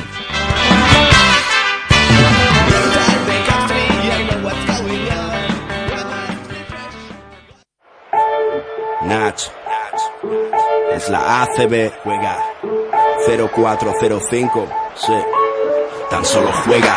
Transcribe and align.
Nach. 9.06 9.34
Es 10.94 11.08
la 11.10 11.42
ACB. 11.42 11.92
Juega 12.02 12.38
0405. 13.26 14.68
Sí. 14.96 15.12
Tan 16.10 16.24
solo 16.24 16.50
juega. 16.64 16.96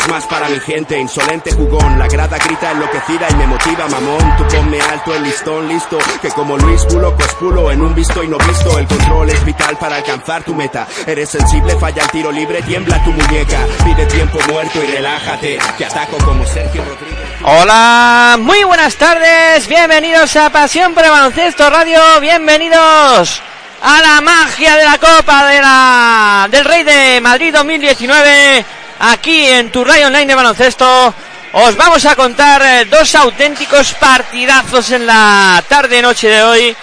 tres 0.01 0.07
más 0.09 0.25
para 0.25 0.49
mi 0.49 0.59
gente, 0.59 0.97
insolente 0.99 1.51
jugón. 1.51 1.99
La 1.99 2.07
grada 2.07 2.37
grita 2.37 2.71
enloquecida 2.71 3.27
y 3.29 3.35
me 3.35 3.47
motiva, 3.47 3.87
mamón. 3.87 4.37
Tú 4.37 4.43
ponme 4.55 4.79
alto 4.81 5.15
el 5.15 5.23
listón, 5.23 5.67
listo. 5.67 5.97
Que 6.21 6.29
como 6.29 6.57
Luis 6.57 6.83
Pulo, 6.85 7.15
cospulo 7.15 7.71
en 7.71 7.81
un 7.81 7.93
visto 7.95 8.23
y 8.23 8.27
no 8.27 8.37
visto. 8.37 8.77
El 8.77 8.87
control 8.87 9.29
es 9.29 9.45
vital 9.45 9.77
para 9.77 9.97
alcanzar 9.97 10.43
tu 10.43 10.53
meta. 10.55 10.87
Eres 11.05 11.29
sensible, 11.29 11.75
falla 11.77 12.03
el 12.03 12.09
tiro 12.09 12.31
libre, 12.31 12.61
tiembla 12.61 13.03
tu 13.03 13.11
muñeca. 13.11 13.59
Pide 13.83 14.05
tiempo 14.07 14.39
muerto 14.49 14.83
y 14.83 14.87
relájate. 14.87 15.59
Te 15.77 15.85
ataco 15.85 16.17
como 16.25 16.45
Sergio 16.45 16.83
Rodríguez. 16.83 17.19
Hola, 17.43 18.37
muy 18.39 18.63
buenas 18.63 18.95
tardes, 18.95 19.67
bienvenidos 19.67 20.35
a 20.35 20.51
Pasión 20.51 20.93
por 20.93 21.03
Baloncesto 21.03 21.67
Radio, 21.71 21.99
bienvenidos 22.21 23.41
a 23.81 23.99
la 23.99 24.21
magia 24.21 24.77
de 24.77 24.83
la 24.83 24.97
Copa 24.99 25.47
de 25.47 25.59
la, 25.59 26.47
del 26.51 26.65
Rey 26.65 26.83
de 26.83 27.19
Madrid 27.19 27.51
2019, 27.51 28.63
aquí 29.01 29.47
en 29.47 29.71
tu 29.71 29.81
Online 29.81 30.25
de 30.25 30.35
Baloncesto. 30.35 31.13
Os 31.53 31.75
vamos 31.75 32.05
a 32.05 32.15
contar 32.15 32.61
eh, 32.61 32.85
dos 32.85 33.13
auténticos 33.15 33.93
partidazos 33.93 34.91
en 34.91 35.05
la 35.05 35.61
tarde-noche 35.67 36.29
de 36.29 36.43
hoy. 36.43 36.75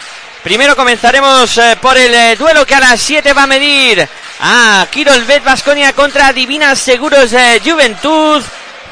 Primero 0.42 0.76
comenzaremos 0.76 1.56
eh, 1.56 1.78
por 1.80 1.96
el 1.96 2.12
eh, 2.14 2.36
duelo 2.36 2.66
que 2.66 2.74
a 2.74 2.80
las 2.80 3.00
7 3.00 3.32
va 3.32 3.44
a 3.44 3.46
medir 3.46 4.06
a 4.40 4.86
Kirol 4.90 5.24
Bet 5.24 5.44
Vasconia 5.44 5.92
contra 5.92 6.32
Divinas 6.32 6.78
Seguros 6.78 7.30
Juventud. 7.64 8.42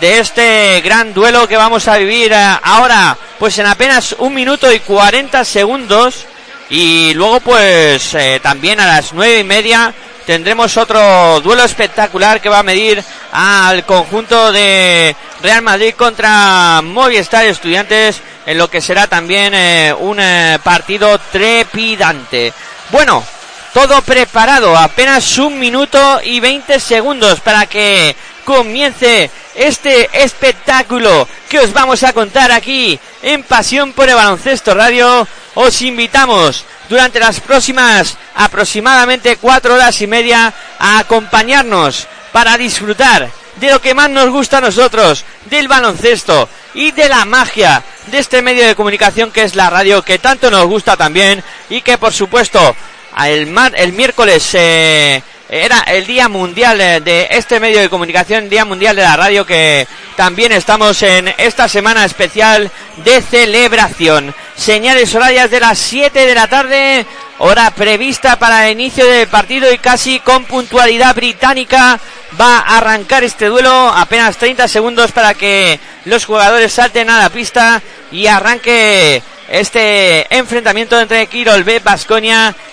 de 0.00 0.18
este 0.18 0.80
gran 0.82 1.12
duelo 1.12 1.46
que 1.48 1.56
vamos 1.56 1.86
a 1.88 1.96
vivir 1.96 2.32
eh, 2.32 2.58
ahora, 2.62 3.16
pues 3.38 3.58
en 3.58 3.66
apenas 3.66 4.14
un 4.18 4.34
minuto 4.34 4.72
y 4.72 4.80
40 4.80 5.44
segundos. 5.44 6.26
Y 6.70 7.12
luego, 7.14 7.40
pues 7.40 8.14
eh, 8.14 8.40
también 8.42 8.80
a 8.80 8.86
las 8.86 9.12
nueve 9.12 9.40
y 9.40 9.44
media 9.44 9.92
tendremos 10.26 10.76
otro 10.76 11.40
duelo 11.40 11.64
espectacular 11.64 12.40
que 12.40 12.48
va 12.48 12.60
a 12.60 12.64
medir 12.64 13.02
al 13.32 13.84
conjunto 13.84 14.52
de 14.52 15.14
Real 15.42 15.62
Madrid 15.62 15.94
contra 15.94 16.80
Movistar 16.82 17.44
Estudiantes 17.46 18.20
en 18.46 18.58
lo 18.58 18.68
que 18.68 18.80
será 18.80 19.06
también 19.06 19.52
eh, 19.54 19.94
un 19.98 20.18
eh, 20.20 20.58
partido 20.62 21.18
trepidante. 21.30 22.52
Bueno, 22.90 23.24
todo 23.72 24.02
preparado, 24.02 24.76
apenas 24.76 25.38
un 25.38 25.58
minuto 25.58 26.20
y 26.22 26.40
20 26.40 26.78
segundos 26.78 27.40
para 27.40 27.66
que 27.66 28.14
comience 28.44 29.30
este 29.54 30.10
espectáculo 30.12 31.28
que 31.48 31.60
os 31.60 31.72
vamos 31.72 32.02
a 32.02 32.12
contar 32.12 32.52
aquí 32.52 32.98
en 33.22 33.42
Pasión 33.42 33.92
por 33.92 34.08
el 34.08 34.14
Baloncesto 34.14 34.74
Radio. 34.74 35.26
Os 35.54 35.82
invitamos 35.82 36.64
durante 36.92 37.18
las 37.18 37.40
próximas 37.40 38.18
aproximadamente 38.34 39.38
cuatro 39.38 39.72
horas 39.72 39.98
y 40.02 40.06
media 40.06 40.52
a 40.78 40.98
acompañarnos 40.98 42.06
para 42.32 42.58
disfrutar 42.58 43.30
de 43.56 43.70
lo 43.70 43.80
que 43.80 43.94
más 43.94 44.10
nos 44.10 44.28
gusta 44.28 44.58
a 44.58 44.60
nosotros, 44.60 45.24
del 45.46 45.68
baloncesto 45.68 46.50
y 46.74 46.90
de 46.90 47.08
la 47.08 47.24
magia 47.24 47.82
de 48.08 48.18
este 48.18 48.42
medio 48.42 48.66
de 48.66 48.74
comunicación 48.74 49.30
que 49.30 49.42
es 49.42 49.54
la 49.54 49.70
radio, 49.70 50.02
que 50.02 50.18
tanto 50.18 50.50
nos 50.50 50.66
gusta 50.66 50.94
también 50.94 51.42
y 51.70 51.80
que 51.80 51.96
por 51.96 52.12
supuesto 52.12 52.76
el, 53.24 53.56
el 53.74 53.92
miércoles 53.94 54.50
eh, 54.52 55.22
era 55.48 55.80
el 55.80 56.06
Día 56.06 56.28
Mundial 56.28 56.80
eh, 56.80 57.00
de 57.00 57.28
este 57.30 57.60
medio 57.60 57.80
de 57.80 57.88
comunicación, 57.88 58.48
Día 58.48 58.64
Mundial 58.64 58.96
de 58.96 59.02
la 59.02 59.16
Radio, 59.16 59.44
que 59.44 59.86
también 60.16 60.52
estamos 60.52 61.02
en 61.02 61.32
esta 61.38 61.68
semana 61.68 62.04
especial 62.04 62.70
de 63.04 63.20
celebración. 63.22 64.34
Señales 64.56 65.14
horarias 65.14 65.50
de 65.50 65.60
las 65.60 65.78
7 65.78 66.26
de 66.26 66.34
la 66.34 66.46
tarde, 66.46 67.06
hora 67.38 67.70
prevista 67.70 68.38
para 68.38 68.66
el 68.68 68.72
inicio 68.80 69.06
del 69.06 69.28
partido 69.28 69.72
y 69.72 69.78
casi 69.78 70.20
con 70.20 70.44
puntualidad 70.44 71.14
británica 71.14 71.98
va 72.40 72.58
a 72.58 72.78
arrancar 72.78 73.24
este 73.24 73.46
duelo. 73.46 73.88
Apenas 73.88 74.36
30 74.36 74.68
segundos 74.68 75.12
para 75.12 75.34
que 75.34 75.80
los 76.04 76.24
jugadores 76.24 76.72
salten 76.72 77.10
a 77.10 77.18
la 77.18 77.30
pista 77.30 77.82
y 78.10 78.26
arranque 78.26 79.22
este 79.48 80.26
enfrentamiento 80.34 81.00
entre 81.00 81.26
Kirol 81.26 81.64
B, 81.64 81.80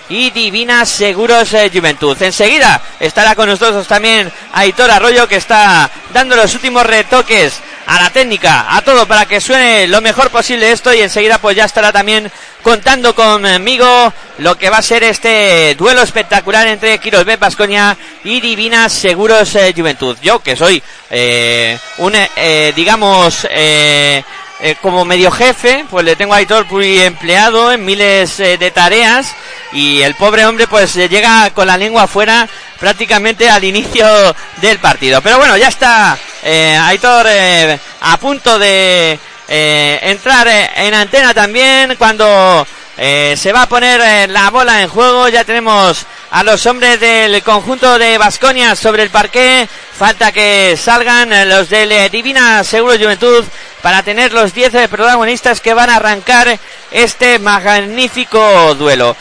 y 0.08 0.30
Divina 0.30 0.84
Seguros 0.84 1.52
eh, 1.54 1.70
Juventud. 1.72 2.20
Enseguida 2.20 2.80
estará 2.98 3.34
con 3.34 3.48
nosotros 3.48 3.86
también 3.86 4.30
Aitor 4.52 4.90
Arroyo 4.90 5.28
que 5.28 5.36
está 5.36 5.90
dando 6.12 6.36
los 6.36 6.54
últimos 6.54 6.84
retoques 6.84 7.60
a 7.86 8.00
la 8.00 8.10
técnica, 8.10 8.76
a 8.76 8.82
todo 8.82 9.06
para 9.06 9.26
que 9.26 9.40
suene 9.40 9.88
lo 9.88 10.00
mejor 10.00 10.30
posible 10.30 10.70
esto 10.70 10.92
y 10.92 11.00
enseguida 11.00 11.38
pues 11.38 11.56
ya 11.56 11.64
estará 11.64 11.92
también 11.92 12.30
contando 12.62 13.14
conmigo 13.14 14.12
lo 14.38 14.56
que 14.56 14.70
va 14.70 14.78
a 14.78 14.82
ser 14.82 15.02
este 15.04 15.74
duelo 15.76 16.02
espectacular 16.02 16.66
entre 16.66 16.98
Kirol 16.98 17.24
B, 17.24 17.38
y 18.24 18.40
Divina 18.40 18.88
Seguros 18.88 19.54
eh, 19.54 19.72
Juventud. 19.76 20.16
Yo 20.22 20.40
que 20.40 20.56
soy 20.56 20.82
eh, 21.10 21.78
un, 21.98 22.12
eh, 22.14 22.72
digamos, 22.74 23.46
eh, 24.62 24.76
como 24.80 25.04
medio 25.04 25.30
jefe, 25.30 25.84
pues 25.88 26.04
le 26.04 26.16
tengo 26.16 26.34
a 26.34 26.38
Aitor 26.38 26.66
muy 26.70 27.00
empleado 27.00 27.72
en 27.72 27.84
miles 27.84 28.38
eh, 28.40 28.58
de 28.58 28.70
tareas 28.70 29.34
y 29.72 30.02
el 30.02 30.14
pobre 30.14 30.44
hombre 30.44 30.66
pues 30.66 30.96
eh, 30.96 31.08
llega 31.08 31.50
con 31.50 31.66
la 31.66 31.78
lengua 31.78 32.02
afuera 32.02 32.48
prácticamente 32.78 33.48
al 33.48 33.64
inicio 33.64 34.06
del 34.60 34.78
partido. 34.78 35.22
Pero 35.22 35.38
bueno, 35.38 35.56
ya 35.56 35.68
está 35.68 36.18
eh, 36.42 36.76
Aitor 36.76 37.26
a 38.00 38.16
punto 38.18 38.58
de 38.58 39.18
eh, 39.52 39.98
entrar 40.02 40.46
eh, 40.46 40.70
en 40.76 40.94
antena 40.94 41.34
también 41.34 41.96
cuando 41.96 42.66
Eh, 43.02 43.34
se 43.34 43.50
va 43.50 43.62
a 43.62 43.66
poner 43.66 44.28
la 44.28 44.50
bola 44.50 44.82
en 44.82 44.88
juego. 44.88 45.26
Ya 45.28 45.42
tenemos 45.42 46.04
a 46.30 46.42
los 46.42 46.66
hombres 46.66 47.00
del 47.00 47.42
conjunto 47.42 47.98
de 47.98 48.18
Basconia 48.18 48.76
sobre 48.76 49.02
el 49.02 49.10
parque. 49.10 49.66
Falta 49.98 50.32
que 50.32 50.76
salgan 50.76 51.48
los 51.48 51.70
del 51.70 52.10
Divina 52.10 52.62
Seguro 52.62 52.98
Juventud 52.98 53.42
para 53.80 54.02
tener 54.02 54.34
los 54.34 54.52
10 54.52 54.88
protagonistas 54.88 55.62
que 55.62 55.72
van 55.72 55.88
a 55.88 55.96
arrancar 55.96 56.58
este 56.90 57.38
magnífico 57.38 58.74
duelo. 58.74 59.16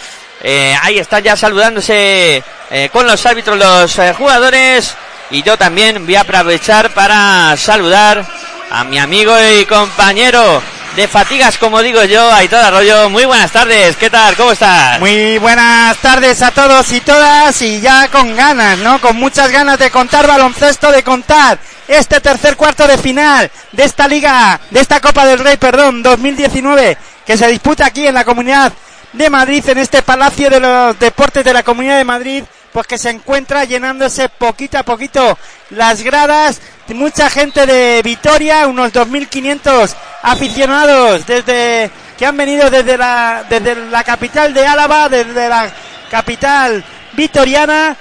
ahí 0.81 0.99
están 0.99 1.23
ya 1.23 1.37
saludándose 1.37 2.43
con 2.91 3.07
los 3.07 3.25
árbitros 3.25 3.57
los 3.57 4.15
jugadores. 4.17 4.93
Y 5.31 5.41
yo 5.41 5.57
también 5.57 6.05
voy 6.05 6.15
a 6.15 6.21
aprovechar 6.21 6.93
para 6.93 7.55
saludar 7.55 8.27
a 8.71 8.83
mi 8.83 8.99
amigo 8.99 9.33
y 9.59 9.65
compañero 9.65 10.61
de 10.95 11.07
fatigas, 11.07 11.57
como 11.57 11.81
digo 11.81 12.03
yo, 12.03 12.31
Aitor 12.33 12.59
Arroyo. 12.59 13.09
Muy 13.09 13.25
buenas 13.25 13.51
tardes, 13.51 13.95
¿qué 13.95 14.09
tal? 14.09 14.35
¿Cómo 14.35 14.51
estás? 14.51 14.99
Muy 14.99 15.37
buenas 15.37 15.97
tardes 15.97 16.41
a 16.41 16.51
todos 16.51 16.91
y 16.91 17.01
todas 17.01 17.61
y 17.61 17.79
ya 17.81 18.07
con 18.09 18.35
ganas, 18.35 18.77
¿no? 18.79 18.99
Con 19.01 19.15
muchas 19.15 19.51
ganas 19.51 19.79
de 19.79 19.89
contar 19.89 20.27
baloncesto, 20.27 20.91
de 20.91 21.03
contar 21.03 21.57
este 21.87 22.19
tercer 22.19 22.55
cuarto 22.55 22.87
de 22.87 22.97
final 22.97 23.49
de 23.71 23.83
esta 23.83 24.07
liga, 24.07 24.59
de 24.69 24.79
esta 24.79 24.99
Copa 24.99 25.25
del 25.25 25.39
Rey, 25.39 25.57
perdón, 25.57 26.03
2019, 26.03 26.97
que 27.25 27.37
se 27.37 27.47
disputa 27.47 27.85
aquí 27.85 28.05
en 28.05 28.13
la 28.13 28.25
Comunidad 28.25 28.71
de 29.13 29.29
Madrid, 29.29 29.67
en 29.67 29.79
este 29.79 30.03
Palacio 30.03 30.49
de 30.49 30.59
los 30.59 30.99
Deportes 30.99 31.43
de 31.43 31.53
la 31.53 31.63
Comunidad 31.63 31.97
de 31.97 32.03
Madrid 32.03 32.43
pues 32.71 32.87
que 32.87 32.97
se 32.97 33.09
encuentra 33.09 33.65
llenándose 33.65 34.29
poquito 34.29 34.77
a 34.77 34.83
poquito 34.83 35.37
las 35.71 36.01
gradas. 36.03 36.59
Mucha 36.93 37.29
gente 37.29 37.65
de 37.65 38.01
Vitoria, 38.01 38.67
unos 38.67 38.91
2.500 38.91 39.95
aficionados 40.23 41.25
desde 41.25 41.91
que 42.17 42.25
han 42.25 42.35
venido 42.35 42.69
desde 42.69 42.97
la, 42.97 43.45
desde 43.49 43.75
la 43.75 44.03
capital 44.03 44.53
de 44.53 44.65
Álava, 44.65 45.07
desde 45.07 45.47
la 45.47 45.71
capital 46.09 46.83
vitoriana, 47.13 47.95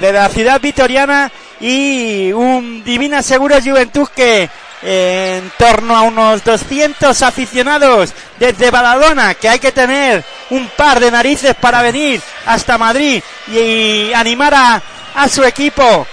de 0.00 0.12
la 0.12 0.28
ciudad 0.28 0.60
vitoriana, 0.60 1.30
y 1.60 2.32
un 2.32 2.82
Divina 2.82 3.22
Seguro 3.22 3.56
Juventud 3.62 4.08
que 4.08 4.48
en 4.82 5.50
torno 5.56 5.96
a 5.96 6.02
unos 6.02 6.42
200 6.44 7.22
aficionados 7.22 8.12
desde 8.38 8.70
Badalona, 8.70 9.34
que 9.34 9.48
hay 9.48 9.58
que 9.58 9.72
tener 9.72 10.24
un 10.50 10.68
par 10.76 11.00
de 11.00 11.10
narices 11.10 11.54
para 11.54 11.82
venir 11.82 12.20
hasta 12.46 12.76
Madrid 12.76 13.22
y, 13.48 14.12
animar 14.12 14.54
a, 14.54 14.82
a 15.14 15.28
su 15.28 15.44
equipo, 15.44 16.06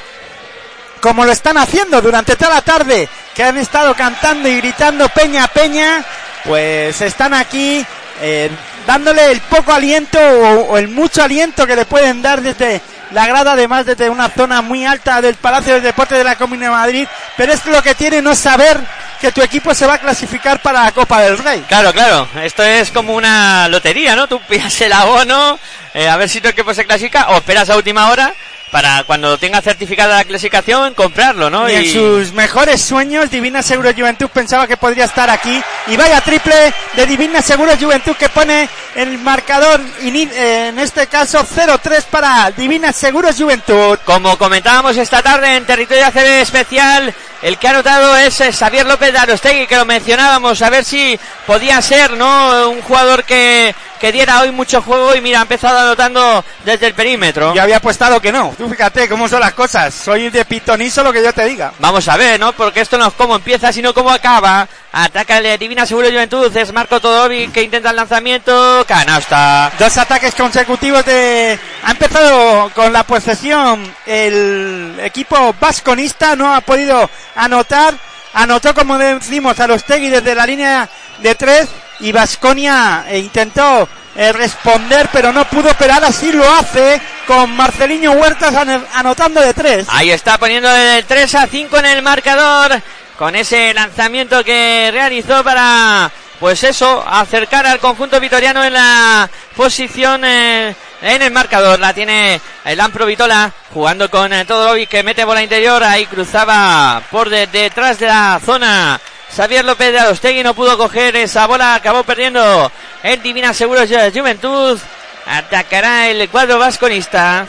como 1.01 1.25
lo 1.25 1.31
están 1.31 1.57
haciendo 1.57 2.01
durante 2.01 2.35
toda 2.35 2.55
la 2.55 2.61
tarde, 2.61 3.09
que 3.33 3.43
han 3.43 3.57
estado 3.57 3.93
cantando 3.95 4.47
y 4.47 4.57
gritando 4.57 5.09
Peña 5.09 5.47
Peña, 5.47 6.05
pues 6.45 7.01
están 7.01 7.33
aquí 7.33 7.85
eh, 8.21 8.49
dándole 8.85 9.31
el 9.31 9.41
poco 9.41 9.73
aliento 9.73 10.19
o, 10.19 10.77
el 10.77 10.87
mucho 10.87 11.23
aliento 11.23 11.65
que 11.67 11.75
le 11.75 11.85
pueden 11.85 12.21
dar 12.21 12.41
desde 12.41 12.81
la 13.11 13.27
grada, 13.27 13.53
además 13.53 13.85
desde 13.85 14.09
una 14.09 14.29
zona 14.29 14.61
muy 14.61 14.85
alta 14.85 15.21
del 15.21 15.35
Palacio 15.35 15.73
del 15.73 15.83
Deporte 15.83 16.15
de 16.15 16.23
la 16.23 16.37
Comunidad 16.37 16.67
de 16.67 16.75
Madrid. 16.75 17.07
Pero 17.35 17.51
es 17.51 17.65
lo 17.65 17.81
que 17.81 17.95
tiene 17.95 18.21
no 18.21 18.35
saber 18.35 18.79
que 19.19 19.31
tu 19.31 19.41
equipo 19.41 19.73
se 19.73 19.85
va 19.85 19.95
a 19.95 19.99
clasificar 19.99 20.61
para 20.61 20.83
la 20.83 20.91
Copa 20.91 21.21
del 21.21 21.37
Rey. 21.37 21.65
Claro, 21.67 21.91
claro. 21.91 22.27
Esto 22.41 22.63
es 22.63 22.89
como 22.91 23.13
una 23.13 23.67
lotería, 23.67 24.15
¿no? 24.15 24.27
Tú 24.27 24.39
pillas 24.47 24.79
el 24.81 24.93
abono, 24.93 25.59
eh, 25.93 26.07
a 26.07 26.15
ver 26.15 26.29
si 26.29 26.39
tu 26.39 26.47
equipo 26.47 26.73
se 26.73 26.85
clasifica, 26.85 27.29
o 27.29 27.35
esperas 27.35 27.69
a 27.69 27.75
última 27.75 28.09
hora 28.09 28.33
para 28.71 29.03
cuando 29.03 29.37
tenga 29.37 29.61
certificada 29.61 30.17
la 30.17 30.23
clasificación 30.23 30.93
comprarlo, 30.93 31.49
¿no? 31.49 31.69
Y, 31.69 31.75
en 31.75 31.91
sus 31.91 32.31
mejores 32.31 32.81
sueños 32.81 33.29
Divina 33.29 33.61
Seguro 33.61 33.91
Juventud 33.93 34.29
pensaba 34.33 34.65
que 34.65 34.77
podría 34.77 35.05
estar 35.05 35.29
aquí 35.29 35.61
y 35.87 35.97
vaya 35.97 36.21
triple 36.21 36.73
de 36.95 37.05
Divina 37.05 37.41
Seguro 37.41 37.73
Juventud 37.77 38.15
que 38.15 38.29
pone 38.29 38.69
el 38.95 39.17
marcador 39.19 39.81
en 40.01 40.79
este 40.79 41.07
caso 41.07 41.39
0-3 41.39 42.03
para 42.09 42.51
Divina 42.51 42.93
Seguro 42.93 43.29
Juventud. 43.37 43.99
Como 44.05 44.37
comentábamos 44.37 44.95
esta 44.97 45.21
tarde 45.21 45.57
en 45.57 45.65
territorio 45.65 46.05
ACB 46.05 46.41
especial, 46.41 47.13
el 47.41 47.57
que 47.57 47.67
ha 47.67 47.71
anotado 47.71 48.15
es 48.17 48.39
eh, 48.41 48.53
Xavier 48.53 48.85
López 48.85 49.11
de 49.11 49.19
Arostegui, 49.19 49.67
que 49.67 49.75
lo 49.75 49.85
mencionábamos, 49.85 50.61
a 50.61 50.69
ver 50.69 50.85
si 50.85 51.19
podía 51.47 51.81
ser, 51.81 52.11
¿no? 52.11 52.69
Un 52.69 52.81
jugador 52.81 53.23
que, 53.23 53.73
que 54.01 54.11
diera 54.11 54.41
hoy 54.41 54.49
mucho 54.49 54.81
juego 54.81 55.15
y 55.15 55.21
mira, 55.21 55.37
ha 55.37 55.41
empezado 55.43 55.77
anotando 55.77 56.43
desde 56.65 56.87
el 56.87 56.95
perímetro. 56.95 57.53
Yo 57.53 57.61
había 57.61 57.77
apostado 57.77 58.19
que 58.19 58.31
no. 58.31 58.51
Tú 58.57 58.67
fíjate 58.67 59.07
cómo 59.07 59.29
son 59.29 59.39
las 59.39 59.53
cosas. 59.53 59.93
Soy 59.93 60.31
de 60.31 60.43
pitonizo 60.43 61.03
lo 61.03 61.13
que 61.13 61.23
yo 61.23 61.31
te 61.31 61.45
diga. 61.45 61.71
Vamos 61.77 62.07
a 62.07 62.17
ver, 62.17 62.39
¿no? 62.39 62.51
Porque 62.53 62.81
esto 62.81 62.97
no 62.97 63.05
es 63.07 63.13
cómo 63.13 63.35
empieza, 63.35 63.71
sino 63.71 63.93
cómo 63.93 64.09
acaba. 64.09 64.67
Ataca 64.91 65.37
el 65.37 65.59
Divina 65.59 65.85
Seguro 65.85 66.09
Juventud, 66.09 66.53
es 66.57 66.73
Marco 66.73 66.99
Todovic 66.99 67.51
que 67.51 67.61
intenta 67.61 67.91
el 67.91 67.95
lanzamiento, 67.95 68.83
canasta. 68.87 69.71
Dos 69.77 69.95
ataques 69.97 70.33
consecutivos 70.33 71.05
de... 71.05 71.59
Ha 71.83 71.91
empezado 71.91 72.71
con 72.71 72.91
la 72.91 73.03
posesión 73.03 73.93
el 74.07 74.99
equipo 75.03 75.55
vasconista, 75.61 76.35
no 76.35 76.55
ha 76.55 76.61
podido 76.61 77.07
anotar. 77.35 77.93
Anotó, 78.33 78.73
como 78.73 78.97
decimos, 78.97 79.59
a 79.59 79.67
los 79.67 79.83
Tegui 79.83 80.09
desde 80.09 80.33
la 80.33 80.45
línea 80.47 80.89
de 81.19 81.35
tres 81.35 81.69
y 82.01 82.11
Vasconia 82.11 83.05
intentó 83.13 83.87
eh, 84.15 84.33
responder, 84.33 85.09
pero 85.11 85.31
no 85.31 85.45
pudo, 85.45 85.69
pero 85.79 85.93
ahora 85.93 86.11
sí 86.11 86.31
lo 86.31 86.49
hace 86.55 86.99
con 87.25 87.55
Marceliño 87.55 88.11
Huertas 88.11 88.53
anotando 88.93 89.39
de 89.39 89.53
tres. 89.53 89.87
Ahí 89.89 90.11
está 90.11 90.37
poniendo 90.37 90.69
el 90.69 91.05
3 91.05 91.35
a 91.35 91.47
5 91.47 91.77
en 91.77 91.85
el 91.85 92.01
marcador 92.01 92.81
con 93.17 93.35
ese 93.35 93.73
lanzamiento 93.73 94.43
que 94.43 94.89
realizó 94.91 95.43
para, 95.43 96.11
pues 96.39 96.63
eso, 96.63 97.03
acercar 97.07 97.65
al 97.65 97.79
conjunto 97.79 98.19
vitoriano 98.19 98.65
en 98.65 98.73
la 98.73 99.29
posición 99.55 100.25
eh, 100.25 100.75
en 101.01 101.21
el 101.21 101.31
marcador. 101.31 101.79
La 101.79 101.93
tiene 101.93 102.41
el 102.65 102.79
Ampro 102.81 103.05
Vitola 103.05 103.51
jugando 103.73 104.09
con 104.09 104.33
eh, 104.33 104.43
Todorovic 104.43 104.89
que 104.89 105.03
mete 105.03 105.23
bola 105.23 105.41
interior. 105.41 105.83
Ahí 105.83 106.05
cruzaba 106.07 107.01
por 107.09 107.29
detrás 107.29 107.99
de 107.99 108.07
la 108.07 108.41
zona. 108.43 108.99
Xavier 109.35 109.63
López 109.63 109.91
de 109.91 109.99
Adostegui 109.99 110.43
no 110.43 110.53
pudo 110.53 110.77
coger 110.77 111.15
esa 111.15 111.47
bola, 111.47 111.75
acabó 111.75 112.03
perdiendo 112.03 112.71
el 113.03 113.21
Divina 113.21 113.53
Seguros 113.53 113.89
Juventud. 114.13 114.79
Atacará 115.25 116.09
el 116.09 116.29
cuadro 116.29 116.59
vasconista. 116.59 117.45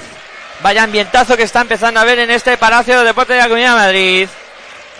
Vaya 0.62 0.84
ambientazo 0.84 1.36
que 1.36 1.42
está 1.42 1.62
empezando 1.62 1.98
a 1.98 2.04
ver 2.04 2.20
en 2.20 2.30
este 2.30 2.56
Palacio 2.56 3.00
de 3.00 3.06
Deportes 3.06 3.36
de 3.36 3.42
la 3.42 3.48
Comunidad 3.48 3.70
de 3.70 3.80
Madrid 3.80 4.28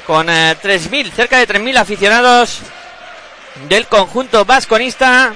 con 0.07 0.27
3.000, 0.27 1.07
eh, 1.07 1.13
cerca 1.15 1.39
de 1.39 1.47
3.000 1.47 1.77
aficionados 1.77 2.59
del 3.69 3.87
conjunto 3.87 4.45
vasconista 4.45 5.33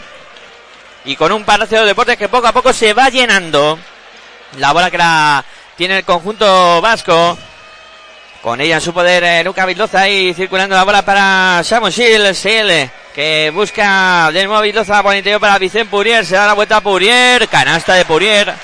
y 1.04 1.14
con 1.14 1.30
un 1.30 1.44
palacio 1.44 1.80
de 1.80 1.86
deportes 1.86 2.16
que 2.16 2.28
poco 2.28 2.48
a 2.48 2.52
poco 2.52 2.72
se 2.72 2.92
va 2.92 3.08
llenando. 3.08 3.78
La 4.58 4.72
bola 4.72 4.90
que 4.90 4.98
la 4.98 5.44
tiene 5.76 5.98
el 5.98 6.04
conjunto 6.04 6.80
vasco. 6.80 7.38
Con 8.46 8.60
ella 8.60 8.76
en 8.76 8.80
su 8.80 8.94
poder 8.94 9.24
eh, 9.24 9.42
Luca 9.42 9.66
Vildoza 9.66 10.02
ahí 10.02 10.32
circulando 10.32 10.76
la 10.76 10.84
bola 10.84 11.04
para 11.04 11.64
Samuel 11.64 11.92
Sil, 11.92 12.86
que 13.12 13.50
busca 13.52 14.30
del 14.32 14.46
nuevo 14.46 14.62
Vildoza 14.62 15.02
por 15.02 15.16
el 15.16 15.40
para 15.40 15.58
Vicente 15.58 15.90
Purier. 15.90 16.24
Se 16.24 16.36
da 16.36 16.46
la 16.46 16.52
vuelta 16.52 16.76
a 16.76 16.80
Purier, 16.80 17.48
canasta 17.48 17.94
de 17.94 18.04
Purier. 18.04 18.54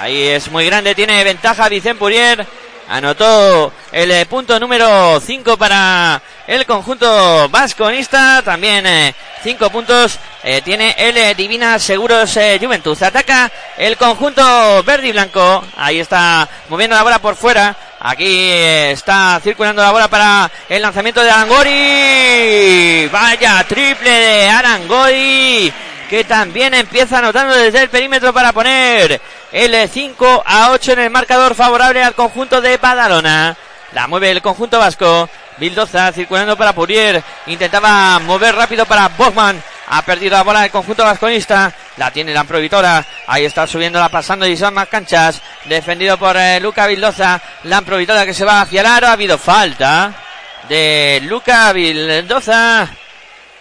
Ahí 0.00 0.22
es 0.22 0.50
muy 0.50 0.66
grande, 0.66 0.92
tiene 0.96 1.22
ventaja 1.22 1.68
Vicente 1.68 2.00
Purier. 2.00 2.44
Anotó 2.88 3.70
el 3.92 4.10
eh, 4.10 4.24
punto 4.24 4.58
número 4.58 5.20
5 5.20 5.58
para 5.58 6.22
el 6.46 6.64
conjunto 6.64 7.46
vasconista. 7.50 8.40
También 8.42 9.14
5 9.42 9.66
eh, 9.66 9.70
puntos 9.70 10.18
eh, 10.42 10.62
tiene 10.62 10.94
el 10.96 11.36
Divina 11.36 11.78
Seguros 11.78 12.32
Juventud. 12.58 12.96
Ataca 13.02 13.52
el 13.76 13.98
conjunto 13.98 14.82
verde 14.84 15.08
y 15.08 15.12
blanco. 15.12 15.62
Ahí 15.76 16.00
está 16.00 16.48
moviendo 16.70 16.96
la 16.96 17.02
bola 17.02 17.18
por 17.18 17.36
fuera. 17.36 17.76
Aquí 18.00 18.50
está 18.52 19.38
circulando 19.42 19.82
la 19.82 19.92
bola 19.92 20.08
para 20.08 20.50
el 20.66 20.80
lanzamiento 20.80 21.22
de 21.22 21.30
Arangori. 21.30 23.06
Vaya 23.12 23.64
triple 23.68 24.10
de 24.10 24.48
Arangori 24.48 25.72
que 26.08 26.24
también 26.24 26.74
empieza 26.74 27.18
anotando 27.18 27.54
desde 27.54 27.82
el 27.82 27.90
perímetro 27.90 28.32
para 28.32 28.52
poner 28.52 29.20
el 29.52 29.88
5 29.88 30.42
a 30.44 30.70
8 30.70 30.92
en 30.92 30.98
el 31.00 31.10
marcador 31.10 31.54
favorable 31.54 32.02
al 32.02 32.14
conjunto 32.14 32.60
de 32.60 32.78
Badalona. 32.78 33.56
La 33.92 34.06
mueve 34.06 34.30
el 34.30 34.42
conjunto 34.42 34.78
vasco. 34.78 35.28
Bildoza 35.58 36.12
circulando 36.12 36.56
para 36.56 36.72
Purier. 36.72 37.22
Intentaba 37.46 38.18
mover 38.20 38.54
rápido 38.54 38.86
para 38.86 39.08
Bogman. 39.08 39.62
Ha 39.90 40.02
perdido 40.02 40.36
la 40.36 40.42
bola 40.42 40.60
del 40.62 40.70
conjunto 40.70 41.04
vasconista. 41.04 41.72
La 41.96 42.10
tiene 42.10 42.32
la 42.32 42.44
Provitora. 42.44 43.04
Ahí 43.26 43.44
está 43.44 43.66
subiendo 43.66 44.06
pasando 44.10 44.46
y 44.46 44.56
son 44.56 44.74
más 44.74 44.88
canchas. 44.88 45.40
Defendido 45.64 46.18
por 46.18 46.36
eh, 46.36 46.60
Luca 46.60 46.86
Bildoza. 46.86 47.40
La 47.64 47.82
Provitora 47.82 48.24
que 48.24 48.34
se 48.34 48.44
va 48.44 48.62
hacia 48.62 48.80
el 48.80 48.86
aro. 48.86 49.08
Ha 49.08 49.12
habido 49.12 49.38
falta 49.38 50.12
de 50.68 51.20
Luca 51.24 51.72
Bildoza. 51.72 52.88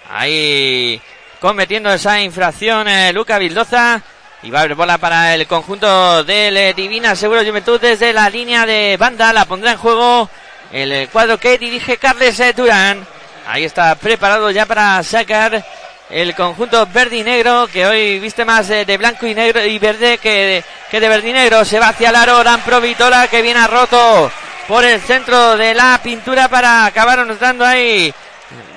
Ahí 0.09 1.01
cometiendo 1.39 1.91
esa 1.91 2.21
infracción 2.21 2.87
eh, 2.87 3.13
Luca 3.13 3.37
Bildoza. 3.37 4.01
Y 4.43 4.51
va 4.51 4.59
a 4.59 4.61
haber 4.63 4.75
bola 4.75 4.97
para 4.97 5.33
el 5.33 5.47
conjunto 5.47 6.23
del 6.23 6.57
eh, 6.57 6.73
Divina 6.73 7.15
Seguro 7.15 7.43
Juventud 7.43 7.79
desde 7.79 8.13
la 8.13 8.29
línea 8.29 8.65
de 8.65 8.95
banda. 8.97 9.33
La 9.33 9.45
pondrá 9.45 9.71
en 9.71 9.77
juego 9.77 10.29
el 10.71 11.09
cuadro 11.09 11.39
que 11.39 11.57
dirige 11.57 11.97
Carles 11.97 12.39
eh, 12.39 12.53
Durán. 12.53 13.05
Ahí 13.47 13.63
está 13.63 13.95
preparado 13.95 14.51
ya 14.51 14.65
para 14.65 15.01
sacar 15.03 15.65
el 16.09 16.35
conjunto 16.35 16.85
verde 16.87 17.17
y 17.17 17.23
negro, 17.23 17.67
que 17.67 17.85
hoy 17.85 18.19
viste 18.19 18.45
más 18.45 18.67
de, 18.67 18.85
de 18.85 18.97
blanco 18.97 19.25
y 19.25 19.33
negro 19.33 19.65
y 19.65 19.79
verde 19.79 20.17
que 20.17 20.63
que 20.89 20.99
de 20.99 21.09
verde. 21.09 21.65
Se 21.65 21.79
va 21.79 21.89
hacia 21.89 22.09
el 22.09 22.15
aro, 22.15 22.43
Dan 22.43 22.61
Provitola, 22.61 23.27
que 23.27 23.41
viene 23.41 23.59
a 23.59 23.67
roto 23.67 24.31
por 24.67 24.83
el 24.83 24.99
centro 25.01 25.57
de 25.57 25.73
la 25.73 25.99
pintura 26.03 26.47
para 26.47 26.85
acabar 26.85 27.19
anotando 27.19 27.65
ahí 27.65 28.13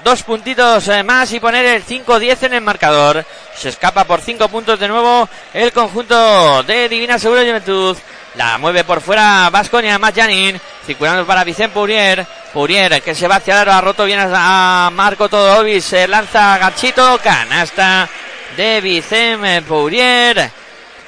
dos 0.04 0.22
puntitos 0.22 0.88
eh, 0.88 1.02
más 1.02 1.32
y 1.32 1.40
poner 1.40 1.64
el 1.66 1.84
5-10 1.84 2.44
en 2.44 2.54
el 2.54 2.60
marcador. 2.60 3.24
Se 3.54 3.68
escapa 3.68 4.04
por 4.04 4.20
cinco 4.20 4.48
puntos 4.48 4.78
de 4.78 4.88
nuevo 4.88 5.28
el 5.52 5.72
conjunto 5.72 6.62
de 6.62 6.88
Divina 6.88 7.18
Seguro 7.18 7.42
Juventud. 7.42 7.96
La 8.36 8.58
mueve 8.58 8.84
por 8.84 9.00
fuera 9.00 9.50
Vasconia, 9.50 9.98
más 9.98 10.14
Janin, 10.14 10.60
circulando 10.86 11.26
para 11.26 11.44
Vicente 11.44 11.74
Pourier. 11.74 12.24
Pourier 12.52 13.02
que 13.02 13.14
se 13.14 13.26
va 13.26 13.36
hacia 13.36 13.60
el 13.60 13.68
aro, 13.68 13.86
roto 13.86 14.04
bien 14.04 14.20
a 14.20 14.90
Marco 14.92 15.28
Todovis, 15.28 15.84
se 15.84 16.06
lanza 16.06 16.58
Gachito, 16.58 17.18
canasta 17.22 18.08
de 18.56 18.80
Vicente 18.80 19.62
Pourier 19.62 20.50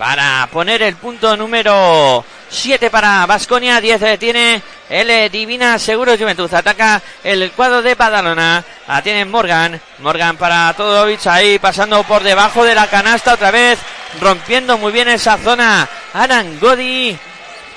para 0.02 0.49
poner 0.50 0.83
el 0.83 0.97
punto 0.97 1.37
número 1.37 2.25
7 2.52 2.90
para 2.90 3.25
Vasconia, 3.25 3.80
10 3.80 4.18
tiene 4.18 4.62
el 4.90 5.30
Divina 5.32 5.78
Seguro 5.78 6.18
Juventud. 6.18 6.52
Ataca 6.52 7.00
el 7.25 7.50
cuadro 7.52 7.80
de 7.80 7.94
Badalona. 7.94 8.62
La 8.87 9.02
tiene 9.02 9.25
Morgan. 9.25 9.80
Morgan 10.00 10.37
para 10.37 10.75
Todovich 10.75 11.26
ahí 11.28 11.59
pasando 11.59 12.02
por 12.04 12.23
debajo 12.23 12.62
de 12.62 12.75
la 12.75 12.88
canasta 12.88 13.35
otra 13.35 13.50
vez. 13.50 13.78
Rompiendo 14.21 14.76
muy 14.76 14.92
bien 14.92 15.09
esa 15.09 15.38
zona. 15.38 15.88
Arangodi. 16.12 17.18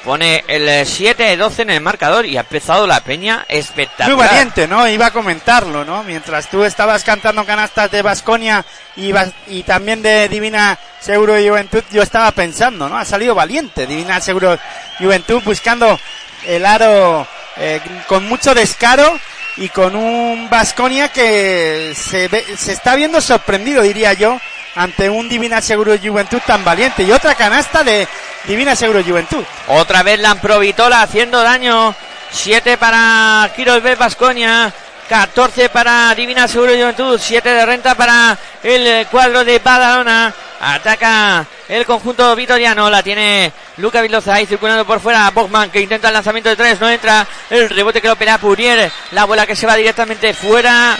Pone 0.05 0.43
el 0.47 0.67
7-12 0.67 1.61
en 1.61 1.71
el 1.71 1.81
marcador 1.81 2.27
y 2.27 2.37
ha 2.37 2.41
empezado 2.41 2.85
la 2.85 2.99
peña 2.99 3.43
espectacular. 3.49 4.15
Muy 4.15 4.27
valiente, 4.27 4.67
¿no? 4.67 4.87
Iba 4.87 5.07
a 5.07 5.11
comentarlo, 5.11 5.83
¿no? 5.83 6.03
Mientras 6.03 6.47
tú 6.47 6.63
estabas 6.63 7.03
cantando 7.03 7.43
canastas 7.43 7.89
de 7.89 8.03
Vasconia 8.03 8.63
y, 8.95 9.11
y 9.47 9.63
también 9.63 10.03
de 10.03 10.29
Divina 10.29 10.77
Seguro 10.99 11.33
Juventud, 11.33 11.83
yo 11.89 12.03
estaba 12.03 12.31
pensando, 12.33 12.87
¿no? 12.87 12.95
Ha 12.95 13.03
salido 13.03 13.33
valiente 13.33 13.87
Divina 13.87 14.21
Seguro 14.21 14.59
Juventud 14.99 15.41
buscando 15.43 15.99
el 16.45 16.67
aro 16.67 17.27
eh, 17.57 17.81
con 18.07 18.27
mucho 18.27 18.53
descaro 18.53 19.19
y 19.57 19.69
con 19.69 19.95
un 19.95 20.49
Vasconia 20.49 21.09
que 21.09 21.93
se, 21.95 22.27
ve- 22.27 22.45
se 22.57 22.73
está 22.73 22.95
viendo 22.95 23.21
sorprendido, 23.21 23.81
diría 23.83 24.13
yo, 24.13 24.39
ante 24.75 25.09
un 25.09 25.29
Divina 25.29 25.61
Seguro 25.61 25.95
Juventud 26.01 26.41
tan 26.45 26.63
valiente. 26.65 27.03
Y 27.03 27.11
otra 27.11 27.35
canasta 27.35 27.83
de 27.83 28.07
Divina 28.45 28.75
Seguro 28.75 29.03
Juventud. 29.03 29.43
Otra 29.67 30.03
vez 30.03 30.19
Lamprovitola 30.19 31.01
haciendo 31.01 31.41
daño. 31.41 31.95
7 32.31 32.77
para 32.77 33.49
Quiros 33.55 33.81
B 33.81 33.95
Vasconia. 33.95 34.73
14 35.07 35.69
para 35.69 36.13
Divina 36.15 36.47
Seguro 36.47 36.73
Juventud. 36.73 37.19
7 37.21 37.47
de 37.47 37.65
renta 37.65 37.95
para 37.95 38.37
el 38.63 38.87
eh, 38.87 39.07
cuadro 39.09 39.45
de 39.45 39.59
Badalona. 39.59 40.33
Ataca 40.59 41.45
el 41.69 41.85
conjunto 41.85 42.35
vitoriano. 42.35 42.89
La 42.89 43.03
tiene 43.03 43.51
Luca 43.77 44.01
Vildoza 44.01 44.33
ahí 44.33 44.45
circulando 44.45 44.85
por 44.85 44.99
fuera. 44.99 45.29
Bogman 45.29 45.69
que 45.69 45.81
intenta 45.81 46.07
el 46.07 46.13
lanzamiento 46.15 46.49
de 46.49 46.55
3. 46.55 46.79
No 46.79 46.89
entra. 46.89 47.27
El 47.49 47.69
rebote 47.69 48.01
que 48.01 48.07
lo 48.07 48.15
pelea 48.15 48.39
Purier. 48.39 48.91
La 49.11 49.25
bola 49.25 49.45
que 49.45 49.55
se 49.55 49.67
va 49.67 49.75
directamente 49.75 50.33
fuera. 50.33 50.97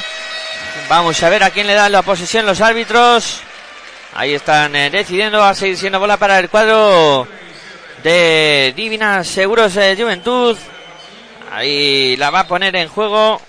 Vamos 0.88 1.22
a 1.24 1.30
ver 1.30 1.44
a 1.44 1.50
quién 1.50 1.68
le 1.68 1.74
dan 1.74 1.92
la 1.92 2.04
posesión 2.04 2.46
los 2.46 2.62
árbitros. 2.62 3.42
Ahí 4.14 4.36
están 4.36 4.76
eh, 4.76 4.90
decidiendo. 4.92 5.40
Va 5.40 5.50
a 5.50 5.56
seguir 5.56 5.78
siendo 5.78 6.00
bola 6.00 6.18
para 6.18 6.38
el 6.38 6.50
cuadro 6.50 7.28
de 8.04 8.72
Divina 8.76 9.24
Seguros 9.24 9.76
eh, 9.78 9.96
Juventud. 9.98 10.56
Ahí 11.52 12.16
la 12.18 12.30
va 12.30 12.42
a 12.42 12.48
poner 12.48 12.76
en 12.76 12.88
juego. 12.88 13.42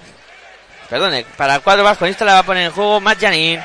Perdone, 0.89 1.27
para 1.37 1.57
el 1.57 1.61
cuadro 1.63 1.83
vasconista 1.83 2.25
la 2.25 2.35
va 2.35 2.39
a 2.41 2.45
poner 2.45 2.67
en 2.67 2.73
juego 2.73 3.01
Matt 3.01 3.21
Janin. 3.21 3.61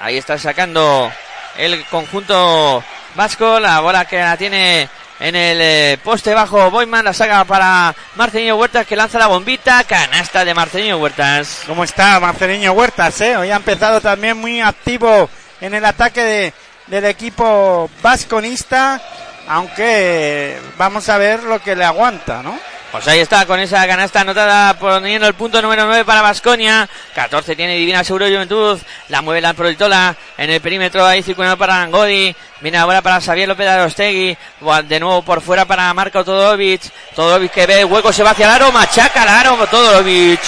Ahí 0.00 0.18
está 0.18 0.38
sacando 0.38 1.10
el 1.56 1.84
conjunto 1.86 2.84
vasco. 3.14 3.58
La 3.58 3.80
bola 3.80 4.04
que 4.04 4.18
la 4.18 4.36
tiene 4.36 4.88
en 5.18 5.34
el 5.34 5.58
eh, 5.60 5.98
poste 6.04 6.34
bajo 6.34 6.70
Boyman. 6.70 7.04
La 7.04 7.14
saca 7.14 7.44
para 7.44 7.94
Marcelino 8.16 8.56
Huertas 8.56 8.86
que 8.86 8.96
lanza 8.96 9.18
la 9.18 9.28
bombita. 9.28 9.82
Canasta 9.84 10.44
de 10.44 10.52
Marcelino 10.52 10.98
Huertas. 10.98 11.62
¿Cómo 11.66 11.84
está 11.84 12.20
Marcelino 12.20 12.72
Huertas? 12.72 13.18
Eh? 13.22 13.36
Hoy 13.36 13.50
ha 13.50 13.56
empezado 13.56 14.00
también 14.02 14.36
muy 14.36 14.60
activo 14.60 15.30
en 15.62 15.72
el 15.72 15.84
ataque 15.86 16.22
de, 16.22 16.52
del 16.86 17.04
equipo 17.06 17.90
vasconista, 18.02 19.00
aunque 19.48 20.58
vamos 20.76 21.08
a 21.08 21.18
ver 21.18 21.42
lo 21.42 21.60
que 21.60 21.76
le 21.76 21.84
aguanta, 21.84 22.42
¿no? 22.42 22.58
Pues 22.90 23.06
ahí 23.06 23.20
está, 23.20 23.44
con 23.44 23.60
esa 23.60 23.86
canasta 23.86 24.22
anotada 24.22 24.72
poniendo 24.78 25.26
el 25.26 25.34
punto 25.34 25.60
número 25.60 25.84
9 25.84 26.06
para 26.06 26.22
Basconia. 26.22 26.88
14 27.14 27.54
tiene 27.54 27.76
Divina 27.76 28.02
Seguro 28.02 28.24
Juventud. 28.24 28.78
La 29.08 29.20
mueve 29.20 29.42
la 29.42 29.52
Proitola 29.52 30.16
en 30.38 30.48
el 30.48 30.62
perímetro 30.62 31.04
ahí 31.04 31.22
circulando 31.22 31.58
para 31.58 31.82
Angodi. 31.82 32.34
Viene 32.62 32.78
ahora 32.78 33.02
para 33.02 33.20
Xavier 33.20 33.46
López 33.46 33.66
de 33.66 33.72
Arostegui. 33.72 34.38
De 34.84 35.00
nuevo 35.00 35.20
por 35.20 35.42
fuera 35.42 35.66
para 35.66 35.92
Marco 35.92 36.24
Todovic. 36.24 36.80
Todovic 37.14 37.52
que 37.52 37.66
ve 37.66 37.80
el 37.80 37.84
hueco, 37.84 38.10
se 38.10 38.22
va 38.22 38.30
hacia 38.30 38.46
el 38.46 38.52
aro. 38.52 38.72
Machaca 38.72 39.22
el 39.22 39.28
aro 39.28 39.66
Todovic. 39.66 40.40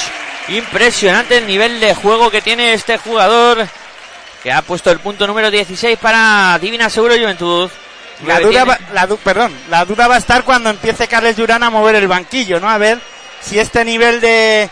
Impresionante 0.48 1.36
el 1.36 1.46
nivel 1.46 1.78
de 1.78 1.94
juego 1.94 2.30
que 2.30 2.40
tiene 2.40 2.72
este 2.72 2.96
jugador. 2.96 3.68
Que 4.42 4.50
ha 4.50 4.62
puesto 4.62 4.90
el 4.90 5.00
punto 5.00 5.26
número 5.26 5.50
16 5.50 5.98
para 5.98 6.58
Divina 6.58 6.88
Seguro 6.88 7.14
Juventud. 7.18 7.70
La 8.26 8.38
duda, 8.40 8.64
va, 8.64 8.78
la 8.92 9.06
du- 9.06 9.16
perdón, 9.18 9.54
la 9.70 9.84
duda 9.84 10.06
va 10.08 10.16
a 10.16 10.18
estar 10.18 10.44
cuando 10.44 10.70
empiece 10.70 11.08
Carles 11.08 11.36
Durán 11.36 11.62
a 11.62 11.70
mover 11.70 11.94
el 11.94 12.06
banquillo, 12.08 12.60
¿no? 12.60 12.68
A 12.68 12.78
ver 12.78 12.98
si 13.40 13.58
este 13.58 13.84
nivel 13.84 14.20
de, 14.20 14.68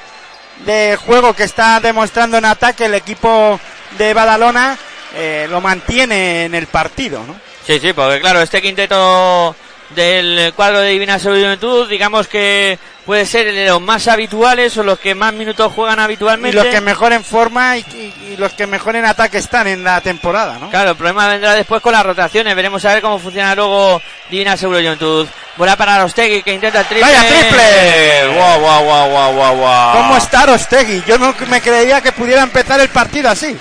de 0.67 0.99
juego 1.07 1.35
que 1.35 1.45
está 1.45 1.81
demostrando 1.81 2.37
en 2.37 2.45
ataque 2.45 2.85
el 2.87 2.95
equipo 2.95 3.59
de 3.97 4.12
Badalona 4.14 4.76
eh, 5.14 5.47
lo 5.50 5.61
mantiene 5.61 6.45
en 6.45 6.55
el 6.55 6.67
partido, 6.67 7.25
¿no? 7.26 7.35
Sí, 7.67 7.78
sí, 7.81 7.93
porque 7.93 8.21
claro, 8.21 8.40
este 8.43 8.61
quinteto 8.61 9.55
del 9.90 10.52
cuadro 10.54 10.80
de 10.80 10.90
Divina 10.90 11.18
Salud 11.18 11.38
y 11.38 11.42
Juventud, 11.42 11.88
digamos 11.88 12.28
que 12.28 12.78
puede 13.07 13.25
ser 13.25 13.52
de 13.52 13.66
los 13.66 13.80
más 13.80 14.07
habituales 14.07 14.76
o 14.76 14.83
los 14.83 14.99
que 14.99 15.14
más 15.14 15.33
minutos 15.33 15.73
juegan 15.73 15.99
Y 15.99 16.02
habitualmente. 16.02 16.57
los 16.57 16.66
que 16.66 16.80
mejor 16.83 17.12
en 17.14 17.25
forma 17.25 17.78
y, 17.78 17.80
y- 17.80 18.33
y 18.33 18.37
los 18.37 18.52
que 18.52 18.66
mejor 18.66 18.97
en 18.97 19.07
ataque 19.07 19.38
están 19.38 19.66
en 19.66 19.83
la 19.83 20.00
temporada, 20.02 20.59
¿no? 20.59 20.68
Claro, 20.68 20.90
el 20.90 20.97
problema 20.97 21.26
vendrá 21.28 21.54
después 21.54 21.80
con 21.80 21.92
las 21.95 22.04
rotaciones. 22.04 22.54
Veremos 22.54 22.85
a 22.85 22.92
ver 22.92 23.00
cómo 23.02 23.18
funciona 23.18 23.54
luego 23.54 24.02
Divina 24.30 24.57
Seguro 24.59 24.78
Juventud. 24.78 25.26
Bola 25.57 25.75
para 25.76 26.02
Rostegui 26.02 26.42
que 26.42 26.52
intenta 26.52 26.80
el 26.80 26.87
triple. 26.87 27.07
¡Vaya 27.11 27.26
triple! 27.26 28.28
¡Guau, 28.35 28.61
guau, 28.61 28.85
guau, 28.85 29.09
guau, 29.11 29.33
guau, 29.35 29.57
guau! 29.57 29.92
¿Cómo 29.97 30.16
está 30.18 30.45
Rostegui? 30.47 31.02
Yo 31.07 31.18
no 31.18 31.35
me 31.49 31.61
creía 31.62 32.00
que 32.02 32.12
pudiera 32.12 32.42
empezar 32.42 32.78
el 32.80 32.90
partido 32.90 33.30
así. 33.30 33.57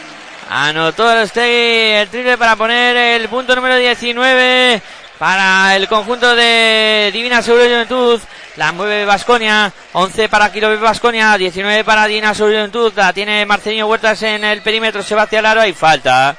Anotó 0.50 1.14
Rostegui 1.16 1.94
el 1.96 2.08
triple 2.10 2.38
para 2.38 2.56
poner 2.58 2.96
el 2.98 3.28
punto 3.30 3.56
número 3.56 3.78
19 3.78 4.82
para 5.18 5.76
el 5.76 5.88
conjunto 5.88 6.36
de 6.36 7.10
Divina 7.14 7.42
Seguro 7.42 7.64
Juventud. 7.64 8.22
La 8.56 8.72
mueve 8.72 9.06
Vasconia. 9.06 9.72
11 9.94 10.30
para 10.30 10.52
Kilo 10.52 10.80
Vasconia. 10.80 11.38
19 11.38 11.84
para 11.84 12.06
Divina 12.06 12.34
Seguro 12.34 12.56
Juventud. 12.56 12.94
La 12.96 13.14
tiene 13.14 13.46
Marcelino 13.46 13.88
Huertas 13.88 14.22
en 14.24 14.44
el 14.44 14.62
perímetro. 14.62 15.04
Se 15.04 15.16
va 15.16 15.24
hacia 15.24 15.40
el 15.40 15.46
aro. 15.46 15.62
Hay 15.62 15.74
falta. 15.74 16.36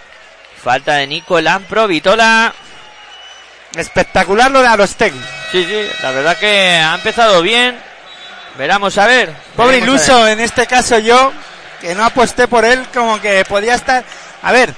Falta 0.63 0.95
de 0.95 1.07
Nico 1.07 1.41
Lampro. 1.41 1.87
Vitola. 1.87 2.53
Espectacular 3.75 4.51
lo 4.51 4.61
de 4.61 4.69
Arostegui. 4.69 5.21
Sí, 5.53 5.65
sí. 5.65 5.89
La 6.03 6.11
verdad 6.11 6.37
que 6.37 6.77
ha 6.77 6.95
empezado 6.95 7.43
bien. 7.43 7.79
Veramos 8.59 8.99
a 8.99 9.07
ver. 9.07 9.33
Pobre 9.55 9.79
iluso, 9.79 10.27
en 10.27 10.41
este 10.41 10.67
caso 10.67 10.99
yo, 10.99 11.33
que 11.81 11.95
no 11.95 12.05
aposté 12.05 12.49
por 12.49 12.65
él, 12.65 12.85
como 12.93 13.21
que 13.21 13.45
podía 13.45 13.77
estar... 13.77 14.03
A 14.43 14.51
ver, 14.51 14.75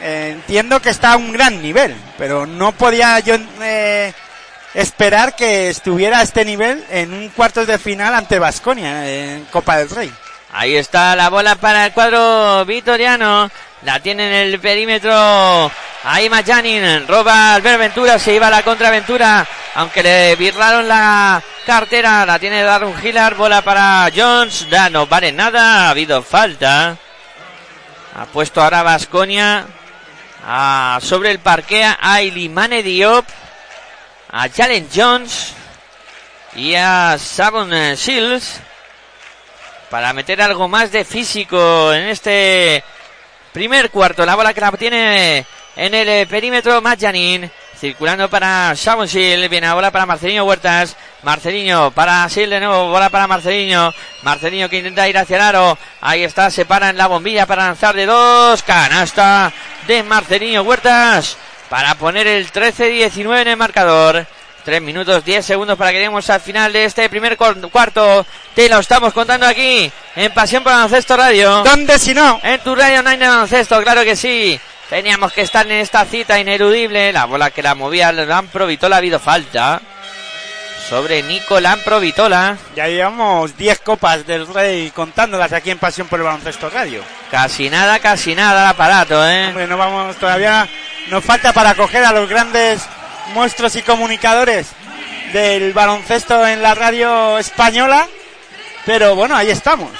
entiendo 0.00 0.80
que 0.80 0.90
está 0.90 1.12
a 1.12 1.16
un 1.16 1.32
gran 1.32 1.62
nivel, 1.62 1.94
pero 2.18 2.46
no 2.46 2.72
podía 2.72 3.18
yo 3.20 3.36
eh, 3.62 4.12
esperar 4.74 5.34
que 5.36 5.70
estuviera 5.70 6.18
a 6.18 6.22
este 6.22 6.44
nivel 6.44 6.84
en 6.90 7.12
un 7.12 7.28
cuartos 7.30 7.66
de 7.66 7.78
final 7.78 8.14
ante 8.14 8.38
Vasconia 8.38 9.08
en 9.08 9.44
Copa 9.46 9.78
del 9.78 9.90
Rey. 9.90 10.12
Ahí 10.52 10.76
está 10.76 11.14
la 11.16 11.28
bola 11.28 11.56
para 11.56 11.86
el 11.86 11.92
cuadro 11.92 12.64
vitoriano. 12.64 13.50
La 13.82 14.00
tiene 14.00 14.26
en 14.26 14.52
el 14.52 14.58
perímetro. 14.58 15.70
Ahí 16.04 16.30
Majanin. 16.30 17.06
Roba 17.06 17.54
Albert 17.54 17.78
Ventura. 17.78 18.18
Se 18.18 18.34
iba 18.34 18.46
a 18.46 18.50
la 18.50 18.62
contraventura. 18.62 19.46
Aunque 19.74 20.02
le 20.02 20.34
birlaron 20.36 20.88
la 20.88 21.42
cartera. 21.66 22.24
La 22.24 22.38
tiene 22.38 22.62
Darun 22.62 22.94
Hillar. 23.04 23.34
Bola 23.34 23.60
para 23.62 24.08
Jones. 24.16 24.66
Ya 24.70 24.88
no 24.88 25.06
vale 25.06 25.30
nada. 25.30 25.86
Ha 25.86 25.90
habido 25.90 26.22
falta. 26.22 26.96
Ha 28.18 28.24
puesto 28.26 28.62
ahora 28.62 28.82
Vasconia. 28.82 29.66
Sobre 31.00 31.30
el 31.30 31.38
parquea 31.40 31.98
a 32.00 32.22
Ilimane 32.22 32.82
Diop. 32.82 33.26
A 34.30 34.48
Jalen 34.48 34.88
Jones. 34.94 35.54
Y 36.54 36.74
a 36.74 37.16
Savon 37.18 37.72
eh, 37.74 37.96
Shields 37.96 38.60
para 39.90 40.12
meter 40.12 40.40
algo 40.42 40.68
más 40.68 40.90
de 40.90 41.04
físico 41.04 41.92
en 41.92 42.08
este 42.08 42.82
primer 43.52 43.90
cuarto. 43.90 44.24
La 44.26 44.34
bola 44.34 44.54
que 44.54 44.60
la 44.60 44.72
tiene 44.72 45.46
en 45.76 45.94
el 45.94 46.08
eh, 46.08 46.26
perímetro 46.26 46.80
Matt 46.80 47.00
Janin. 47.00 47.50
Circulando 47.78 48.28
para 48.30 48.72
Shavonsil. 48.74 49.48
Viene 49.48 49.66
la 49.66 49.74
bola 49.74 49.90
para 49.90 50.06
Marcelino 50.06 50.44
Huertas. 50.44 50.96
Marceliño 51.22 51.90
para 51.90 52.28
Sil 52.32 52.48
de 52.48 52.60
nuevo, 52.60 52.88
bola 52.88 53.10
para 53.10 53.26
Marceliño. 53.26 53.92
Marceliño 54.22 54.68
que 54.68 54.78
intenta 54.78 55.08
ir 55.08 55.18
hacia 55.18 55.36
el 55.36 55.42
aro. 55.42 55.78
Ahí 56.00 56.24
está, 56.24 56.50
se 56.50 56.64
para 56.64 56.88
en 56.90 56.96
la 56.96 57.06
bombilla 57.06 57.46
para 57.46 57.66
lanzar 57.66 57.94
de 57.94 58.06
dos. 58.06 58.62
Canasta 58.62 59.52
de 59.86 60.02
Marceliño 60.02 60.62
Huertas 60.62 61.36
para 61.68 61.94
poner 61.96 62.26
el 62.26 62.50
13-19 62.50 63.42
en 63.42 63.48
el 63.48 63.56
marcador. 63.56 64.26
3 64.64 64.82
minutos 64.82 65.24
10 65.24 65.46
segundos 65.46 65.78
para 65.78 65.90
que 65.92 65.98
lleguemos 65.98 66.28
al 66.28 66.40
final 66.40 66.72
de 66.72 66.86
este 66.86 67.08
primer 67.08 67.36
cu- 67.36 67.68
cuarto. 67.70 68.26
Te 68.54 68.68
lo 68.68 68.78
estamos 68.80 69.12
contando 69.12 69.46
aquí 69.46 69.90
en 70.16 70.32
Pasión 70.32 70.64
por 70.64 70.72
Baloncesto 70.72 71.16
Radio. 71.16 71.62
¿Dónde 71.62 71.98
si 72.00 72.14
no? 72.14 72.40
En 72.42 72.58
tu 72.60 72.74
radio 72.74 72.98
online 73.00 73.18
de 73.18 73.28
baloncesto, 73.28 73.80
claro 73.82 74.02
que 74.02 74.16
sí. 74.16 74.58
Teníamos 74.88 75.32
que 75.32 75.40
estar 75.42 75.66
en 75.66 75.78
esta 75.78 76.04
cita 76.04 76.38
ineludible. 76.38 77.12
La 77.12 77.24
bola 77.24 77.50
que 77.50 77.62
la 77.62 77.74
movía 77.74 78.12
Lampro 78.12 78.66
Vitola 78.66 78.96
ha 78.96 78.98
habido 78.98 79.18
falta. 79.18 79.80
Sobre 80.88 81.22
Nico 81.24 81.58
Lampro 81.58 81.98
Vitola. 81.98 82.56
Ya 82.76 82.86
llevamos 82.86 83.56
10 83.56 83.80
copas 83.80 84.24
del 84.24 84.46
Rey 84.46 84.92
contándolas 84.92 85.52
aquí 85.52 85.72
en 85.72 85.78
Pasión 85.78 86.06
por 86.06 86.20
el 86.20 86.24
Baloncesto 86.24 86.70
Radio. 86.70 87.02
Casi 87.32 87.68
nada, 87.68 87.98
casi 87.98 88.36
nada 88.36 88.62
el 88.62 88.68
aparato, 88.68 89.28
¿eh? 89.28 89.48
Hombre, 89.48 89.66
no 89.66 89.76
vamos 89.76 90.14
todavía. 90.16 90.68
Nos 91.08 91.24
falta 91.24 91.52
para 91.52 91.74
coger 91.74 92.04
a 92.04 92.12
los 92.12 92.28
grandes 92.28 92.86
monstruos 93.34 93.74
y 93.74 93.82
comunicadores 93.82 94.68
del 95.32 95.72
baloncesto 95.72 96.46
en 96.46 96.62
la 96.62 96.76
radio 96.76 97.38
española. 97.38 98.06
Pero 98.84 99.16
bueno, 99.16 99.34
ahí 99.34 99.50
estamos. 99.50 99.90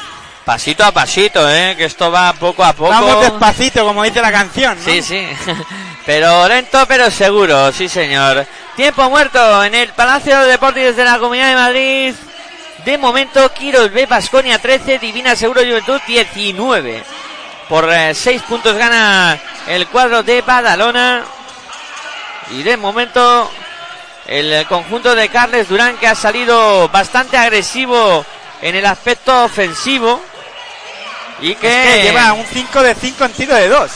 Pasito 0.46 0.84
a 0.84 0.92
pasito, 0.92 1.50
¿eh? 1.50 1.74
Que 1.76 1.86
esto 1.86 2.08
va 2.08 2.32
poco 2.32 2.62
a 2.62 2.72
poco. 2.72 2.90
Vamos 2.90 3.20
despacito, 3.20 3.84
como 3.84 4.04
dice 4.04 4.22
la 4.22 4.30
canción. 4.30 4.78
¿no? 4.78 4.84
Sí, 4.84 5.02
sí. 5.02 5.26
Pero 6.06 6.46
lento, 6.46 6.86
pero 6.86 7.10
seguro, 7.10 7.72
sí, 7.72 7.88
señor. 7.88 8.46
Tiempo 8.76 9.10
muerto 9.10 9.64
en 9.64 9.74
el 9.74 9.88
Palacio 9.88 10.38
de 10.38 10.52
Deportes 10.52 10.94
de 10.94 11.04
la 11.04 11.18
Comunidad 11.18 11.48
de 11.48 11.54
Madrid. 11.56 12.14
De 12.84 12.96
momento, 12.96 13.52
Quiros 13.52 13.90
B, 13.90 14.06
Basconia 14.06 14.60
13, 14.60 15.00
Divina 15.00 15.34
Seguro 15.34 15.62
Juventud 15.62 16.00
19. 16.06 17.02
Por 17.68 17.90
6 18.14 18.42
puntos 18.42 18.76
gana 18.76 19.36
el 19.66 19.88
cuadro 19.88 20.22
de 20.22 20.42
Badalona. 20.42 21.24
Y 22.52 22.62
de 22.62 22.76
momento, 22.76 23.50
el 24.28 24.64
conjunto 24.66 25.12
de 25.16 25.28
Carles 25.28 25.68
Durán 25.68 25.96
que 25.96 26.06
ha 26.06 26.14
salido 26.14 26.88
bastante 26.90 27.36
agresivo 27.36 28.24
en 28.62 28.76
el 28.76 28.86
aspecto 28.86 29.44
ofensivo. 29.44 30.20
Y 31.40 31.54
que, 31.54 31.88
Es 31.90 31.96
que 31.96 32.02
lleva 32.04 32.32
un 32.32 32.46
5 32.46 32.82
de 32.82 32.94
5 32.94 33.24
en 33.24 33.32
tiro 33.32 33.54
de 33.54 33.68
2. 33.68 33.90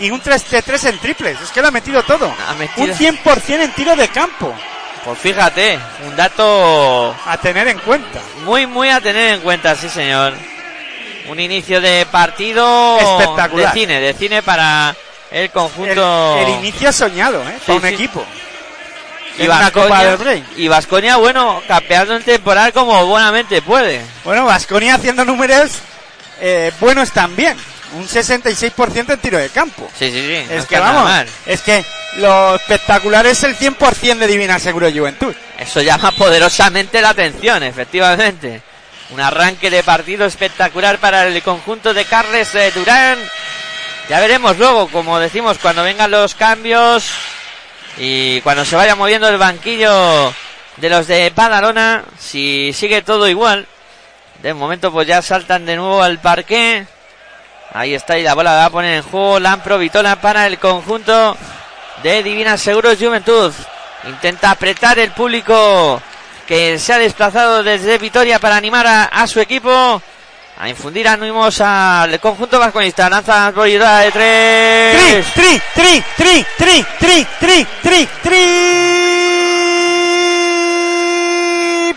Y 0.00 0.10
un 0.10 0.20
3 0.20 0.50
de 0.50 0.62
3 0.62 0.84
en 0.84 0.98
triples. 0.98 1.40
Es 1.40 1.50
que 1.50 1.60
lo 1.60 1.68
ha 1.68 1.70
metido 1.72 2.02
todo. 2.04 2.32
Ha 2.48 2.54
metido- 2.54 2.86
Un 2.86 2.94
100% 2.94 3.62
en 3.64 3.72
tiro 3.72 3.94
de 3.96 4.08
campo. 4.08 4.54
Pues 5.04 5.18
fíjate, 5.18 5.78
un 6.06 6.16
dato 6.16 7.14
A 7.26 7.36
tener 7.38 7.68
en 7.68 7.78
cuenta. 7.78 8.20
muy, 8.44 8.66
muy 8.66 8.88
a 8.90 9.00
tener 9.00 9.34
en 9.34 9.40
cuenta, 9.40 9.74
sí 9.74 9.88
señor. 9.88 10.34
Un 11.28 11.38
inicio 11.40 11.80
de 11.80 12.06
partido 12.10 12.98
Espectacular. 12.98 13.72
de 13.74 13.80
cine, 13.80 14.00
de 14.00 14.14
cine 14.14 14.42
para 14.42 14.94
el 15.30 15.44
El, 15.44 15.50
conjunto. 15.50 16.38
el 16.38 16.48
inicio 16.48 16.92
soñado, 16.92 17.42
¿eh? 17.48 17.54
Sí, 17.58 17.62
para 17.66 17.76
un 17.78 17.82
sí. 17.82 17.94
equipo. 17.94 18.24
Vasconia, 19.46 20.18
y 20.56 20.66
Vasconia, 20.68 21.16
bueno, 21.16 21.62
campeando 21.68 22.16
en 22.16 22.22
temporal 22.24 22.72
como 22.72 23.06
buenamente 23.06 23.62
puede. 23.62 24.02
Bueno, 24.24 24.44
Vasconia 24.46 24.94
haciendo 24.94 25.24
números 25.24 25.70
eh, 26.40 26.72
buenos 26.80 27.12
también. 27.12 27.56
Un 27.94 28.06
66% 28.06 29.12
en 29.12 29.18
tiro 29.18 29.38
de 29.38 29.48
campo. 29.48 29.88
Sí, 29.98 30.10
sí, 30.10 30.20
sí. 30.20 30.46
no 30.46 30.54
es 30.56 30.66
que 30.66 30.78
vamos, 30.78 31.04
mal. 31.04 31.26
es 31.46 31.62
que 31.62 31.82
lo 32.18 32.56
espectacular 32.56 33.26
es 33.26 33.42
el 33.44 33.56
100% 33.56 34.18
de 34.18 34.26
Divina 34.26 34.58
Seguro 34.58 34.90
Juventud. 34.90 35.34
Eso 35.58 35.80
llama 35.80 36.12
poderosamente 36.12 37.00
la 37.00 37.10
atención, 37.10 37.62
efectivamente. 37.62 38.62
Un 39.10 39.20
arranque 39.20 39.70
de 39.70 39.82
partido 39.82 40.26
espectacular 40.26 40.98
para 40.98 41.26
el 41.26 41.42
conjunto 41.42 41.94
de 41.94 42.04
Carles 42.04 42.54
eh, 42.54 42.70
Durán. 42.74 43.18
Ya 44.10 44.20
veremos 44.20 44.58
luego, 44.58 44.88
como 44.88 45.18
decimos, 45.18 45.58
cuando 45.58 45.82
vengan 45.82 46.10
los 46.10 46.34
cambios 46.34 47.10
y 47.96 48.40
cuando 48.42 48.64
se 48.64 48.76
vaya 48.76 48.96
moviendo 48.96 49.28
el 49.28 49.38
banquillo 49.38 50.32
de 50.76 50.90
los 50.90 51.06
de 51.06 51.32
Badalona, 51.34 52.04
si 52.18 52.72
sigue 52.72 53.02
todo 53.02 53.28
igual. 53.28 53.66
De 54.42 54.54
momento 54.54 54.92
pues 54.92 55.06
ya 55.08 55.20
saltan 55.20 55.66
de 55.66 55.76
nuevo 55.76 56.02
al 56.02 56.18
parque. 56.18 56.86
Ahí 57.72 57.94
está 57.94 58.18
y 58.18 58.22
la 58.22 58.34
bola 58.34 58.52
la 58.52 58.58
va 58.58 58.64
a 58.66 58.70
poner 58.70 58.94
en 58.94 59.02
juego 59.02 59.40
Lampro 59.40 59.78
Vitola 59.78 60.16
para 60.20 60.46
el 60.46 60.58
conjunto 60.58 61.36
de 62.02 62.22
Divina 62.22 62.56
Seguros 62.56 62.98
Juventud. 62.98 63.52
Intenta 64.06 64.52
apretar 64.52 64.98
el 64.98 65.10
público 65.10 66.00
que 66.46 66.78
se 66.78 66.92
ha 66.92 66.98
desplazado 66.98 67.62
desde 67.62 67.98
Vitoria 67.98 68.38
para 68.38 68.56
animar 68.56 68.86
a, 68.86 69.26
su 69.26 69.40
equipo. 69.40 70.00
A 70.60 70.68
infundir 70.68 71.06
ánimos 71.08 71.60
al 71.60 72.18
conjunto 72.20 72.58
vasconista. 72.58 73.10
Lanza 73.10 73.50
Vitola 73.50 73.98
de 73.98 74.10
Tri, 74.12 74.20
tres. 74.98 75.26
tri, 75.34 75.60
tri, 75.74 76.04
tri, 76.16 76.46
tri, 76.56 76.86
tri, 76.98 77.26
tri, 77.40 77.66
tri, 77.82 78.08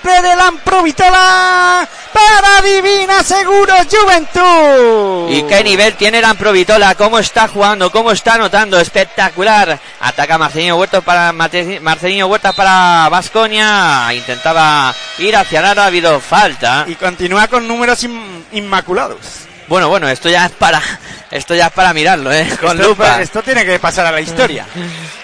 triple 0.01 0.21
de 0.21 0.35
Lampro 0.35 0.83
Vitola 0.83 1.87
para 2.13 2.61
Divina 2.61 3.23
Seguro 3.23 3.73
Juventud. 3.89 5.29
¿Y 5.31 5.43
qué 5.43 5.63
nivel 5.63 5.93
tiene 5.95 6.21
Lampro 6.21 6.51
Vitola? 6.51 6.95
¿Cómo 6.95 7.19
está 7.19 7.47
jugando? 7.47 7.91
¿Cómo 7.91 8.11
está 8.11 8.35
anotando? 8.35 8.79
Espectacular. 8.79 9.79
Ataca 9.99 10.37
Marcelino 10.37 10.75
Huertas 10.77 11.03
para 11.03 11.31
Marcelino 11.31 12.27
Huertas 12.27 12.55
para 12.55 13.07
Vasconia. 13.09 14.07
Intentaba 14.13 14.93
ir 15.19 15.35
hacia 15.35 15.69
aro, 15.69 15.81
ha 15.81 15.85
habido 15.85 16.19
falta. 16.19 16.85
Y 16.87 16.95
continúa 16.95 17.47
con 17.47 17.67
números 17.67 18.03
in- 18.03 18.45
inmaculados. 18.51 19.19
Bueno, 19.67 19.87
bueno, 19.87 20.09
esto 20.09 20.29
ya 20.29 20.45
es 20.47 20.51
para 20.51 20.81
esto 21.31 21.55
ya 21.55 21.67
es 21.67 21.71
para 21.71 21.93
mirarlo, 21.93 22.29
eh, 22.33 22.45
con 22.59 22.71
esto, 22.77 22.89
lupa. 22.89 23.21
esto 23.21 23.41
tiene 23.41 23.65
que 23.65 23.79
pasar 23.79 24.05
a 24.05 24.11
la 24.11 24.19
historia. 24.19 24.65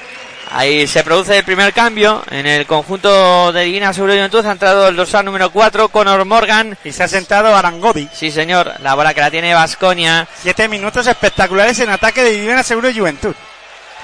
Ahí 0.51 0.87
se 0.87 1.03
produce 1.03 1.37
el 1.37 1.43
primer 1.43 1.73
cambio 1.73 2.23
en 2.31 2.45
el 2.45 2.65
conjunto 2.65 3.51
de 3.51 3.63
Divina 3.63 3.93
Seguro 3.93 4.13
Juventud. 4.13 4.45
Ha 4.45 4.51
entrado 4.51 4.87
el 4.87 4.95
dorsal 4.95 5.25
número 5.25 5.51
4, 5.51 5.89
Conor 5.89 6.23
Morgan. 6.25 6.77
Y 6.83 6.91
se 6.91 7.03
ha 7.03 7.07
sentado 7.07 7.55
Arangodi. 7.55 8.07
Sí, 8.13 8.31
señor, 8.31 8.73
la 8.79 8.95
bola 8.95 9.13
que 9.13 9.21
la 9.21 9.31
tiene 9.31 9.53
Vasconia. 9.53 10.27
Siete 10.41 10.67
minutos 10.69 11.05
espectaculares 11.05 11.79
en 11.79 11.89
ataque 11.89 12.23
de 12.23 12.31
Divina 12.31 12.63
Seguro 12.63 12.89
Juventud. 12.93 13.35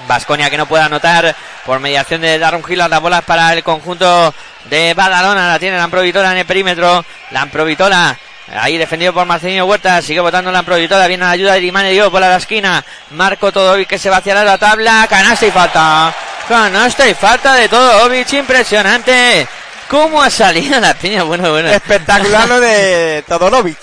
Vasconia 0.06 0.50
que 0.50 0.58
no 0.58 0.66
puede 0.66 0.84
anotar 0.84 1.34
por 1.64 1.80
mediación 1.80 2.20
de 2.20 2.38
Darun 2.38 2.64
Gil 2.64 2.78
las 2.78 3.00
bolas 3.00 3.24
para 3.24 3.52
el 3.52 3.62
conjunto 3.62 4.34
de 4.68 4.92
Badalona. 4.92 5.48
La 5.48 5.58
tiene 5.58 5.78
Lamprovitola 5.78 6.32
en 6.32 6.38
el 6.38 6.46
perímetro. 6.46 7.04
Lamprovitola. 7.30 8.18
Ahí 8.52 8.76
defendido 8.76 9.14
por 9.14 9.24
Marcelino 9.24 9.64
Huerta, 9.64 10.02
sigue 10.02 10.20
votando 10.20 10.52
Lamprovitola, 10.52 11.06
viene 11.06 11.24
a 11.24 11.28
la 11.28 11.32
ayuda 11.32 11.54
de 11.54 11.60
Dimane 11.60 11.92
Dio 11.92 12.10
por 12.10 12.20
la 12.20 12.36
esquina, 12.36 12.84
Marco 13.12 13.50
Todovic 13.50 13.88
que 13.88 13.98
se 13.98 14.10
va 14.10 14.18
hacia 14.18 14.44
la 14.44 14.58
tabla, 14.58 15.06
canasta 15.08 15.46
y 15.46 15.50
falta, 15.50 16.14
canasta 16.48 17.08
y 17.08 17.14
falta 17.14 17.54
de 17.54 17.68
Todovic, 17.68 18.32
impresionante, 18.34 19.46
cómo 19.88 20.22
ha 20.22 20.30
salido 20.30 20.78
la 20.80 20.94
piña, 20.94 21.22
bueno, 21.22 21.50
bueno, 21.50 21.68
Espectacular 21.70 22.48
lo 22.48 22.60
de 22.60 23.24
Todorovic. 23.28 23.78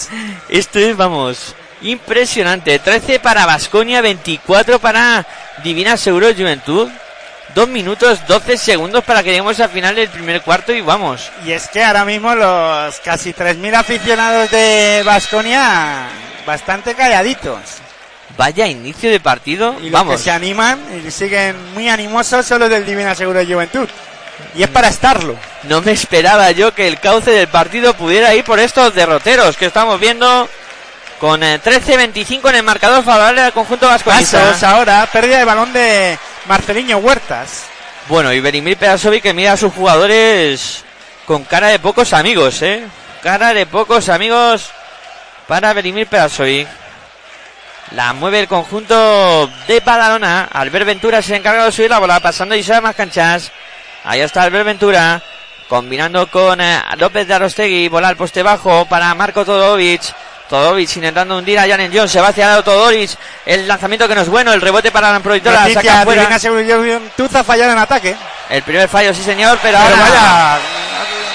esto 0.50 0.80
es, 0.80 0.96
vamos, 0.96 1.56
impresionante. 1.82 2.80
13 2.80 3.20
para 3.20 3.46
Vasconia, 3.46 4.02
24 4.02 4.80
para 4.80 5.26
Divina 5.64 5.98
Seguro 5.98 6.28
Juventud. 6.34 6.90
2 7.54 7.68
minutos 7.68 8.26
12 8.28 8.58
segundos 8.58 9.04
para 9.04 9.24
que 9.24 9.32
lleguemos 9.32 9.60
al 9.60 9.70
final 9.70 9.94
del 9.94 10.08
primer 10.08 10.42
cuarto 10.42 10.72
y 10.72 10.80
vamos. 10.80 11.30
Y 11.46 11.52
es 11.52 11.68
que 11.68 11.84
ahora 11.84 12.06
mismo 12.06 12.34
los 12.34 12.98
casi 13.02 13.34
3.000 13.34 13.76
aficionados 13.76 14.50
de 14.52 15.04
Vasconia 15.06 16.08
bastante 16.46 16.96
calladitos. 16.96 17.60
Vaya 18.38 18.68
inicio 18.68 19.10
de 19.10 19.20
partido. 19.20 19.76
Y 19.80 19.84
los 19.84 19.92
vamos. 19.92 20.16
que 20.16 20.24
se 20.24 20.32
animan 20.32 20.80
y 21.06 21.12
siguen 21.12 21.56
muy 21.74 21.90
animosos 21.90 22.46
son 22.46 22.60
los 22.60 22.70
del 22.70 22.86
Divina 22.86 23.16
Seguro 23.16 23.46
Juventud. 23.46 23.88
Y 24.56 24.64
es 24.64 24.70
para 24.70 24.88
estarlo. 24.88 25.36
No 25.64 25.82
me 25.82 25.92
esperaba 25.92 26.52
yo 26.52 26.74
que 26.74 26.88
el 26.88 27.00
cauce 27.00 27.32
del 27.32 27.48
partido 27.48 27.94
pudiera 27.94 28.34
ir 28.34 28.44
por 28.44 28.60
estos 28.60 28.94
derroteros 28.94 29.56
que 29.56 29.68
estamos 29.68 30.00
viendo 30.00 30.50
con 31.20 31.44
eh, 31.44 31.62
13-25 31.64 32.50
en 32.50 32.56
el 32.56 32.64
marcador 32.64 33.04
favorable 33.04 33.42
al 33.42 33.54
conjunto 33.54 33.88
vasconista. 33.88 34.40
Pasos 34.40 34.64
ahora, 34.64 35.08
pérdida 35.12 35.38
de 35.38 35.46
balón 35.46 35.72
de 35.72 36.18
Marceliño 36.48 36.98
Huertas. 36.98 37.66
Bueno, 38.08 38.34
y 38.34 38.40
Berimir 38.40 38.78
Perasovic 38.78 39.22
que 39.22 39.34
mira 39.34 39.54
a 39.54 39.58
sus 39.58 39.72
jugadores 39.72 40.84
con 41.26 41.44
cara 41.44 41.68
de 41.68 41.80
pocos 41.80 42.14
amigos, 42.14 42.62
¿eh? 42.64 42.84
Cara 43.22 43.54
de 43.54 43.68
pocos 43.68 44.10
amigos 44.10 44.72
para 45.48 45.74
Berimir 45.74 46.08
Perasovic. 46.08 46.68
La 47.92 48.14
mueve 48.14 48.40
el 48.40 48.48
conjunto 48.48 49.50
de 49.68 49.80
Badalona. 49.82 50.48
Albert 50.52 50.86
Ventura 50.86 51.22
se 51.22 51.36
encarga 51.36 51.66
de 51.66 51.72
subir 51.72 51.90
la 51.90 52.00
bola, 52.00 52.20
pasando 52.22 52.56
y 52.56 52.64
se 52.64 52.80
más 52.80 52.96
canchas. 52.96 53.52
Ahí 54.06 54.22
está 54.22 54.44
Albert 54.44 54.66
Ventura, 54.66 55.22
combinando 55.68 56.28
con 56.28 56.62
eh, 56.62 56.82
López 56.98 57.28
de 57.28 57.34
Arostegui. 57.34 57.90
Bola 57.90 58.08
al 58.08 58.16
poste 58.16 58.44
bajo 58.44 58.86
para 58.86 59.14
Marco 59.14 59.44
Todovic. 59.44 60.02
Todovic 60.50 60.96
intentando 60.96 61.38
hundir 61.38 61.60
a 61.60 61.68
Janen 61.68 61.92
Jones. 61.94 62.12
Se 62.12 62.22
va 62.22 62.30
hacia 62.30 62.46
el 62.46 62.50
lado 62.52 62.64
Todovic. 62.64 63.12
El 63.46 63.68
lanzamiento 63.68 64.08
que 64.08 64.16
no 64.16 64.22
es 64.22 64.30
bueno. 64.30 64.54
El 64.54 64.62
rebote 64.62 64.90
para 64.90 65.12
la 65.12 65.20
proyectora. 65.20 65.68
Saca 65.74 66.04
fuera. 66.04 66.30
Ha 66.34 67.44
fallado 67.44 67.74
en 67.74 67.78
ataque. 67.78 68.16
El 68.50 68.64
primer 68.64 68.88
fallo, 68.88 69.14
sí 69.14 69.24
señor, 69.24 69.60
pero, 69.62 69.78
Pero 69.82 69.96
ahora 69.96 70.10
vaya, 70.10 70.60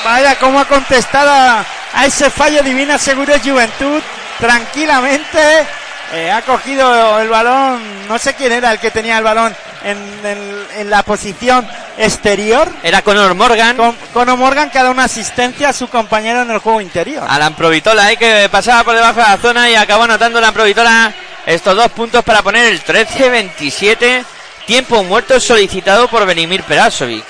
vaya 0.04 0.38
cómo 0.38 0.60
ha 0.60 0.64
contestado 0.66 1.30
a, 1.30 1.64
a 1.94 2.06
ese 2.06 2.30
fallo 2.30 2.62
Divina 2.62 2.98
Seguro 2.98 3.34
Juventud 3.42 4.02
tranquilamente. 4.38 5.66
Eh, 6.12 6.30
ha 6.30 6.42
cogido 6.42 7.20
el 7.20 7.28
balón, 7.28 8.06
no 8.08 8.16
sé 8.18 8.34
quién 8.34 8.52
era 8.52 8.70
el 8.72 8.78
que 8.78 8.90
tenía 8.92 9.18
el 9.18 9.24
balón 9.24 9.54
en, 9.82 9.98
en- 10.24 10.66
en 10.78 10.90
la 10.90 11.02
posición 11.02 11.66
exterior. 11.98 12.70
Era 12.82 13.02
Conor 13.02 13.34
Morgan. 13.34 13.76
Con, 13.76 13.92
Conor 14.12 14.36
Morgan 14.38 14.70
que 14.70 14.78
ha 14.78 14.82
dado 14.82 14.94
una 14.94 15.04
asistencia 15.04 15.70
a 15.70 15.72
su 15.72 15.88
compañero 15.88 16.42
en 16.42 16.50
el 16.50 16.58
juego 16.58 16.80
interior. 16.80 17.26
Alan 17.28 17.54
Provitola, 17.54 18.12
eh, 18.12 18.16
que 18.16 18.48
pasaba 18.50 18.84
por 18.84 18.94
debajo 18.94 19.20
de 19.20 19.26
la 19.26 19.36
zona 19.38 19.68
y 19.70 19.74
acabó 19.74 20.04
anotando 20.04 20.38
Alan 20.38 20.54
Provitola 20.54 21.12
estos 21.44 21.74
dos 21.76 21.90
puntos 21.92 22.22
para 22.24 22.42
poner 22.42 22.66
el 22.66 22.82
13-27. 22.84 24.24
Tiempo 24.66 25.02
muerto 25.04 25.38
solicitado 25.40 26.08
por 26.08 26.24
Benimir 26.26 26.62
Perasovic. 26.64 27.24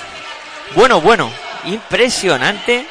Bueno, 0.75 1.01
bueno, 1.01 1.31
impresionante 1.65 2.87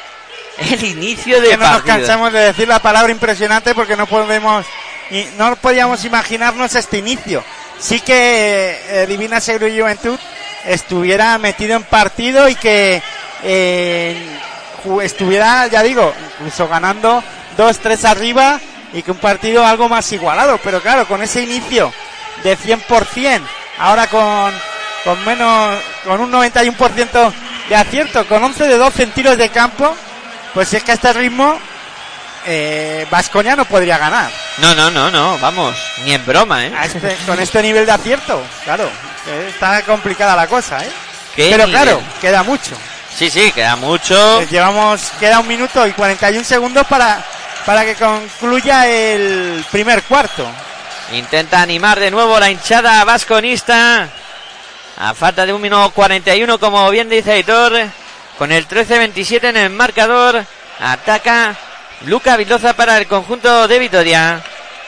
el 0.58 0.84
inicio 0.84 1.40
de 1.40 1.50
que 1.50 1.56
no 1.56 1.64
nos 1.64 1.72
partido. 1.82 1.96
cansamos 1.96 2.32
de 2.32 2.40
decir 2.40 2.66
la 2.68 2.78
palabra 2.80 3.12
impresionante 3.12 3.74
porque 3.74 3.96
no 3.96 4.06
podemos 4.06 4.64
y 5.10 5.26
no 5.38 5.54
podíamos 5.56 6.04
imaginarnos 6.04 6.74
este 6.74 6.98
inicio. 6.98 7.42
Sí 7.78 8.00
que 8.00 8.80
eh, 8.88 9.06
Divina 9.06 9.40
Seguro 9.40 9.68
y 9.68 9.78
Juventud 9.78 10.18
estuviera 10.64 11.36
metido 11.38 11.76
en 11.76 11.82
partido 11.84 12.48
y 12.48 12.54
que 12.54 13.02
eh, 13.42 14.16
estuviera, 15.02 15.66
ya 15.66 15.82
digo, 15.82 16.12
incluso 16.38 16.68
ganando 16.68 17.22
2-3 17.56 18.04
arriba 18.04 18.60
y 18.92 19.02
que 19.02 19.10
un 19.10 19.18
partido 19.18 19.64
algo 19.64 19.88
más 19.88 20.10
igualado. 20.12 20.58
Pero 20.62 20.80
claro, 20.80 21.06
con 21.06 21.22
ese 21.22 21.42
inicio 21.42 21.92
de 22.42 22.56
100%, 22.56 23.42
ahora 23.78 24.06
con, 24.08 24.52
con 25.04 25.24
menos, 25.24 25.78
con 26.04 26.20
un 26.20 26.32
91% 26.32 27.32
de 27.68 27.76
acierto, 27.76 28.26
con 28.26 28.42
11 28.42 28.68
de 28.68 28.78
12 28.78 29.02
en 29.02 29.10
tiros 29.12 29.36
de 29.36 29.48
campo, 29.50 29.94
pues 30.54 30.72
es 30.72 30.82
que 30.82 30.92
a 30.92 30.94
este 30.94 31.12
ritmo 31.12 31.58
eh, 32.46 33.06
Vasconia 33.10 33.56
no 33.56 33.64
podría 33.64 33.98
ganar. 33.98 34.30
No, 34.58 34.74
no, 34.74 34.90
no, 34.90 35.10
no, 35.10 35.38
vamos, 35.38 35.76
ni 36.04 36.12
en 36.12 36.24
broma, 36.24 36.64
¿eh? 36.66 36.72
A 36.76 36.86
este- 36.86 37.16
con 37.26 37.38
este 37.40 37.62
nivel 37.62 37.84
de 37.86 37.92
acierto, 37.92 38.42
claro. 38.64 38.88
Está 39.48 39.82
complicada 39.82 40.36
la 40.36 40.46
cosa, 40.46 40.78
¿eh? 40.84 40.90
Pero 41.34 41.66
nivel. 41.66 41.70
claro, 41.70 42.02
queda 42.20 42.42
mucho. 42.42 42.72
Sí, 43.14 43.28
sí, 43.30 43.50
queda 43.52 43.76
mucho. 43.76 44.40
Eh, 44.42 44.46
Llevamos, 44.50 45.10
queda 45.18 45.40
un 45.40 45.48
minuto 45.48 45.86
y 45.86 45.92
41 45.92 46.44
segundos 46.44 46.86
para, 46.86 47.24
para 47.64 47.84
que 47.84 47.94
concluya 47.94 48.86
el 48.86 49.64
primer 49.70 50.02
cuarto. 50.04 50.46
Intenta 51.12 51.60
animar 51.62 51.98
de 51.98 52.10
nuevo 52.10 52.38
la 52.38 52.50
hinchada 52.50 53.04
vasconista. 53.04 54.08
A 54.98 55.14
falta 55.14 55.44
de 55.46 55.52
un 55.52 55.60
minuto 55.60 55.90
41, 55.90 56.58
como 56.58 56.88
bien 56.90 57.08
dice 57.08 57.32
Aitor. 57.32 57.72
Con 58.38 58.52
el 58.52 58.68
13-27 58.68 59.44
en 59.48 59.56
el 59.56 59.70
marcador. 59.70 60.44
Ataca 60.80 61.54
Luca 62.04 62.36
Vildoza 62.36 62.74
para 62.74 62.98
el 62.98 63.06
conjunto 63.06 63.66
de 63.66 63.78
Vitoria. 63.78 64.40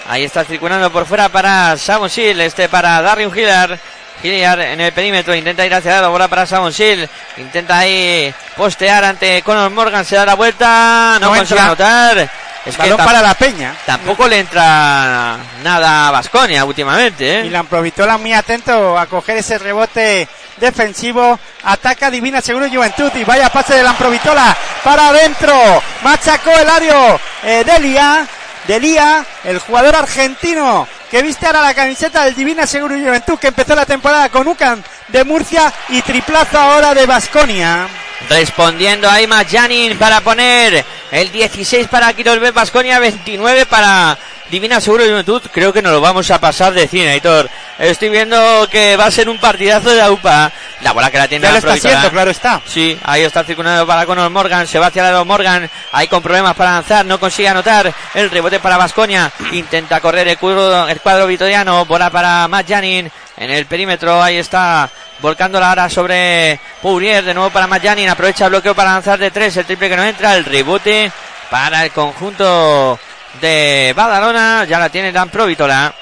Ahí 0.08 0.24
está 0.24 0.44
circulando 0.44 0.90
por 0.90 1.06
fuera 1.06 1.28
para 1.28 1.76
Samon 1.76 2.10
Sil. 2.12 2.38
Este 2.40 2.68
para 2.68 3.00
Darius 3.02 3.36
Hillar. 3.36 3.78
Hilliard 4.22 4.60
en 4.60 4.80
el 4.80 4.92
perímetro. 4.92 5.34
Intenta 5.34 5.64
ir 5.64 5.74
hacia 5.74 6.00
la 6.00 6.08
bola 6.08 6.28
para 6.28 6.46
Samon 6.46 6.72
Sil. 6.74 7.08
Intenta 7.36 7.78
ahí 7.78 8.32
postear 8.56 9.04
ante 9.04 9.42
Conor 9.42 9.70
Morgan. 9.70 10.04
Se 10.04 10.16
da 10.16 10.26
la 10.26 10.34
vuelta. 10.34 11.18
No, 11.20 11.30
No 11.30 11.36
consigue 11.36 11.60
anotar. 11.60 12.30
Es 12.64 12.76
que 12.76 12.82
Balón 12.82 12.98
para 12.98 13.22
la 13.22 13.34
Peña. 13.34 13.74
Tampoco 13.86 14.28
le 14.28 14.40
entra 14.40 15.38
nada 15.62 16.08
a 16.08 16.10
Vasconia 16.10 16.64
últimamente, 16.64 17.24
Y 17.24 17.48
¿eh? 17.48 17.50
la 17.50 17.62
Provitola 17.62 18.18
muy 18.18 18.32
atento 18.32 18.98
a 18.98 19.06
coger 19.06 19.38
ese 19.38 19.58
rebote 19.58 20.28
defensivo. 20.58 21.38
Ataca 21.64 22.10
Divina 22.10 22.40
Seguro 22.40 22.68
Juventud 22.68 23.10
y 23.14 23.24
vaya 23.24 23.50
pase 23.50 23.74
de 23.74 23.82
la 23.82 23.94
Provitola 23.94 24.56
para 24.84 25.08
adentro. 25.08 25.54
Machacó 26.02 26.50
el 26.50 26.68
ario 26.68 27.20
eh, 27.44 27.64
Delia. 27.64 28.26
Delia, 28.66 29.24
el 29.44 29.60
jugador 29.60 29.96
argentino 29.96 30.86
que 31.10 31.22
viste 31.22 31.46
ahora 31.46 31.62
la 31.62 31.72
camiseta 31.72 32.24
del 32.24 32.34
Divina 32.34 32.66
Seguro 32.66 32.94
Juventud 32.94 33.38
que 33.38 33.48
empezó 33.48 33.74
la 33.74 33.86
temporada 33.86 34.28
con 34.28 34.46
UCAN 34.46 34.84
de 35.08 35.24
Murcia 35.24 35.72
y 35.88 36.02
triplazo 36.02 36.58
ahora 36.58 36.92
de 36.92 37.06
Vasconia. 37.06 37.88
Respondiendo 38.28 39.08
ahí 39.08 39.28
Janin 39.50 39.96
para 39.96 40.20
poner 40.20 40.84
el 41.10 41.32
16 41.32 41.88
para 41.88 42.12
Quirolbet 42.12 42.52
Vasconia, 42.52 42.98
29 42.98 43.66
para 43.66 44.18
Divina 44.50 44.80
Seguro 44.80 45.04
de 45.04 45.10
Juventud. 45.10 45.42
Creo 45.52 45.72
que 45.72 45.82
nos 45.82 45.92
lo 45.92 46.00
vamos 46.00 46.30
a 46.30 46.40
pasar 46.40 46.72
de 46.72 46.88
cine, 46.88 47.10
Aitor. 47.10 47.48
Estoy 47.78 48.08
viendo 48.08 48.68
que 48.70 48.96
va 48.96 49.06
a 49.06 49.10
ser 49.10 49.28
un 49.28 49.38
partidazo 49.38 49.90
de 49.90 50.02
AUPA. 50.02 50.52
La 50.80 50.92
bola 50.92 51.10
que 51.10 51.18
la 51.18 51.28
tiene 51.28 51.42
Ya 51.42 51.48
la 51.48 51.52
lo 51.52 51.58
está 51.58 51.72
haciendo, 51.74 52.10
claro 52.10 52.30
está. 52.30 52.60
Sí, 52.66 52.98
ahí 53.04 53.22
está 53.22 53.44
circulando 53.44 53.86
para 53.86 54.06
Conor 54.06 54.30
Morgan, 54.30 54.66
se 54.66 54.78
va 54.78 54.86
hacia 54.86 55.02
lado 55.02 55.24
Morgan, 55.24 55.68
ahí 55.92 56.08
con 56.08 56.22
problemas 56.22 56.54
para 56.54 56.72
lanzar, 56.72 57.04
no 57.04 57.18
consigue 57.18 57.48
anotar, 57.48 57.92
el 58.14 58.30
rebote 58.30 58.60
para 58.60 58.76
Vasconia, 58.76 59.32
intenta 59.52 60.00
correr 60.00 60.28
el 60.28 60.38
cuadro, 60.38 60.88
el 60.88 61.00
cuadro 61.00 61.26
vitoriano, 61.26 61.84
bola 61.84 62.10
para 62.10 62.46
Matt 62.46 62.68
Janin, 62.68 63.10
en 63.38 63.50
el 63.50 63.66
perímetro, 63.66 64.22
ahí 64.22 64.36
está, 64.36 64.90
volcándola 65.20 65.68
ahora 65.68 65.88
sobre 65.88 66.58
Pourier, 66.82 67.24
de 67.24 67.34
nuevo 67.34 67.50
para 67.50 67.66
Matt 67.66 67.84
Janin, 67.84 68.08
aprovecha 68.08 68.44
el 68.44 68.50
bloqueo 68.50 68.74
para 68.74 68.92
lanzar 68.92 69.18
de 69.18 69.30
tres, 69.30 69.56
el 69.56 69.64
triple 69.64 69.88
que 69.88 69.96
no 69.96 70.04
entra, 70.04 70.36
el 70.36 70.44
rebote 70.44 71.10
para 71.50 71.84
el 71.84 71.92
conjunto 71.92 72.98
de 73.40 73.92
Badalona, 73.96 74.64
ya 74.64 74.78
la 74.78 74.88
tiene 74.88 75.12
Dan 75.12 75.30
Provitola, 75.30 75.94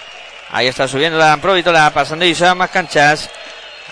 ahí 0.51 0.67
está 0.67 0.89
subiendo 0.89 1.19
Dan 1.19 1.41
Provitola, 1.41 1.91
pasando 1.91 2.25
y 2.25 2.33
van 2.35 2.59
más 2.59 2.71
canchas, 2.71 3.31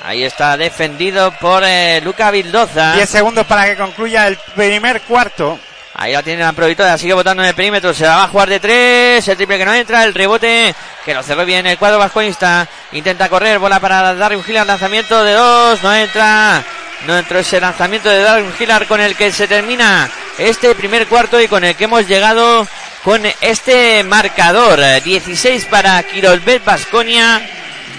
Ahí 0.07 0.22
está 0.22 0.57
defendido 0.59 1.30
por 1.33 1.62
eh, 1.64 1.98
Luca 2.02 2.30
Vildoza. 2.30 2.92
10 2.92 3.09
segundos 3.09 3.46
para 3.46 3.64
que 3.64 3.76
concluya 3.76 4.26
el 4.26 4.37
primer 4.54 5.00
cuarto. 5.00 5.59
Ahí 5.96 6.12
la 6.12 6.22
tiene 6.24 6.42
la 6.42 6.52
Provitola, 6.52 6.98
sigue 6.98 7.14
votando 7.14 7.44
en 7.44 7.50
el 7.50 7.54
perímetro, 7.54 7.94
se 7.94 8.04
la 8.04 8.16
va 8.16 8.24
a 8.24 8.28
jugar 8.28 8.48
de 8.48 8.59
tres, 8.59 9.28
el 9.28 9.37
triple 9.37 9.59
que 9.59 9.64
no 9.64 9.74
entra, 9.74 10.02
el 10.02 10.12
rebote 10.12 10.74
que 11.04 11.14
lo 11.14 11.22
cerró 11.22 11.44
bien 11.44 11.66
el 11.68 11.78
cuadro 11.78 12.00
vasconista, 12.00 12.66
intenta 12.90 13.28
correr, 13.28 13.61
bola 13.61 13.78
para 13.78 14.12
Darwin 14.12 14.42
Hillar, 14.46 14.66
lanzamiento 14.66 15.22
de 15.22 15.35
dos, 15.35 15.80
no 15.85 15.94
entra, 15.94 16.64
no 17.07 17.16
entró 17.16 17.38
ese 17.38 17.61
lanzamiento 17.61 18.09
de 18.09 18.22
Darwin 18.22 18.52
Hillar 18.59 18.87
con 18.87 19.00
el 19.00 19.14
que 19.14 19.30
se 19.30 19.46
termina 19.46 20.11
este 20.37 20.74
primer 20.74 21.07
cuarto 21.07 21.40
y 21.40 21.46
con 21.46 21.62
el 21.62 21.76
que 21.76 21.85
hemos 21.85 22.09
llegado 22.09 22.66
con 23.04 23.22
este 23.40 24.02
marcador, 24.02 24.80
eh, 24.80 25.00
16 25.00 25.66
para 25.66 26.02
Quirolbet 26.02 26.64
Vasconia, 26.64 27.40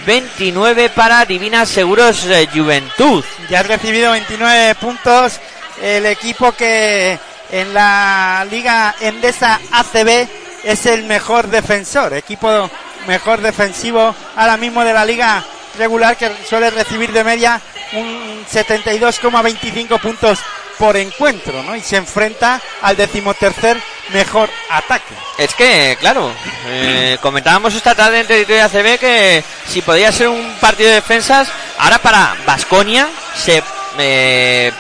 29 0.06 0.90
para 0.90 1.24
Divina 1.26 1.66
Seguros 1.66 2.26
eh, 2.26 2.50
Juventud. 2.54 3.24
Ya 3.50 3.62
ha 3.62 3.64
recibido 3.64 4.12
29 4.12 4.76
puntos 4.76 5.40
el 5.82 6.06
equipo 6.08 6.52
que 6.52 7.18
en 7.52 7.74
la 7.74 8.46
Liga 8.50 8.96
Endesa 9.00 9.60
ACB 9.72 10.28
es 10.64 10.86
el 10.86 11.04
mejor 11.04 11.48
defensor, 11.48 12.14
equipo 12.14 12.70
mejor 13.08 13.42
defensivo 13.42 14.16
ahora 14.36 14.58
mismo 14.58 14.84
de 14.84 14.94
la 14.94 15.06
liga 15.06 15.44
regular 15.78 16.18
que 16.18 16.32
suele 16.48 16.70
recibir 16.70 17.12
de 17.12 17.24
media 17.24 17.62
un 17.94 18.46
72,25 18.52 20.00
puntos 20.00 20.40
por 20.78 20.98
encuentro, 20.98 21.64
¿no? 21.64 21.76
Y 21.76 21.82
se 21.82 21.98
enfrenta 21.98 22.60
al 22.82 22.98
decimotercer 22.98 23.78
mejor 24.10 24.50
ataque. 24.70 25.14
Es 25.38 25.54
que, 25.54 25.98
claro, 26.00 26.32
eh, 26.68 27.18
comentábamos 27.22 27.74
esta 27.74 27.96
tarde 27.96 28.22
en 28.22 28.28
territorio 28.28 28.66
ACB 28.66 29.00
que 29.00 29.44
si 29.68 29.82
podía 29.82 30.12
ser 30.12 30.28
un 30.28 30.56
partido 30.60 30.90
de 30.90 30.96
defensas, 30.96 31.48
ahora 31.78 32.00
para 32.00 32.36
Vasconia 32.46 33.08
se 33.36 33.64
eh, 33.98 34.72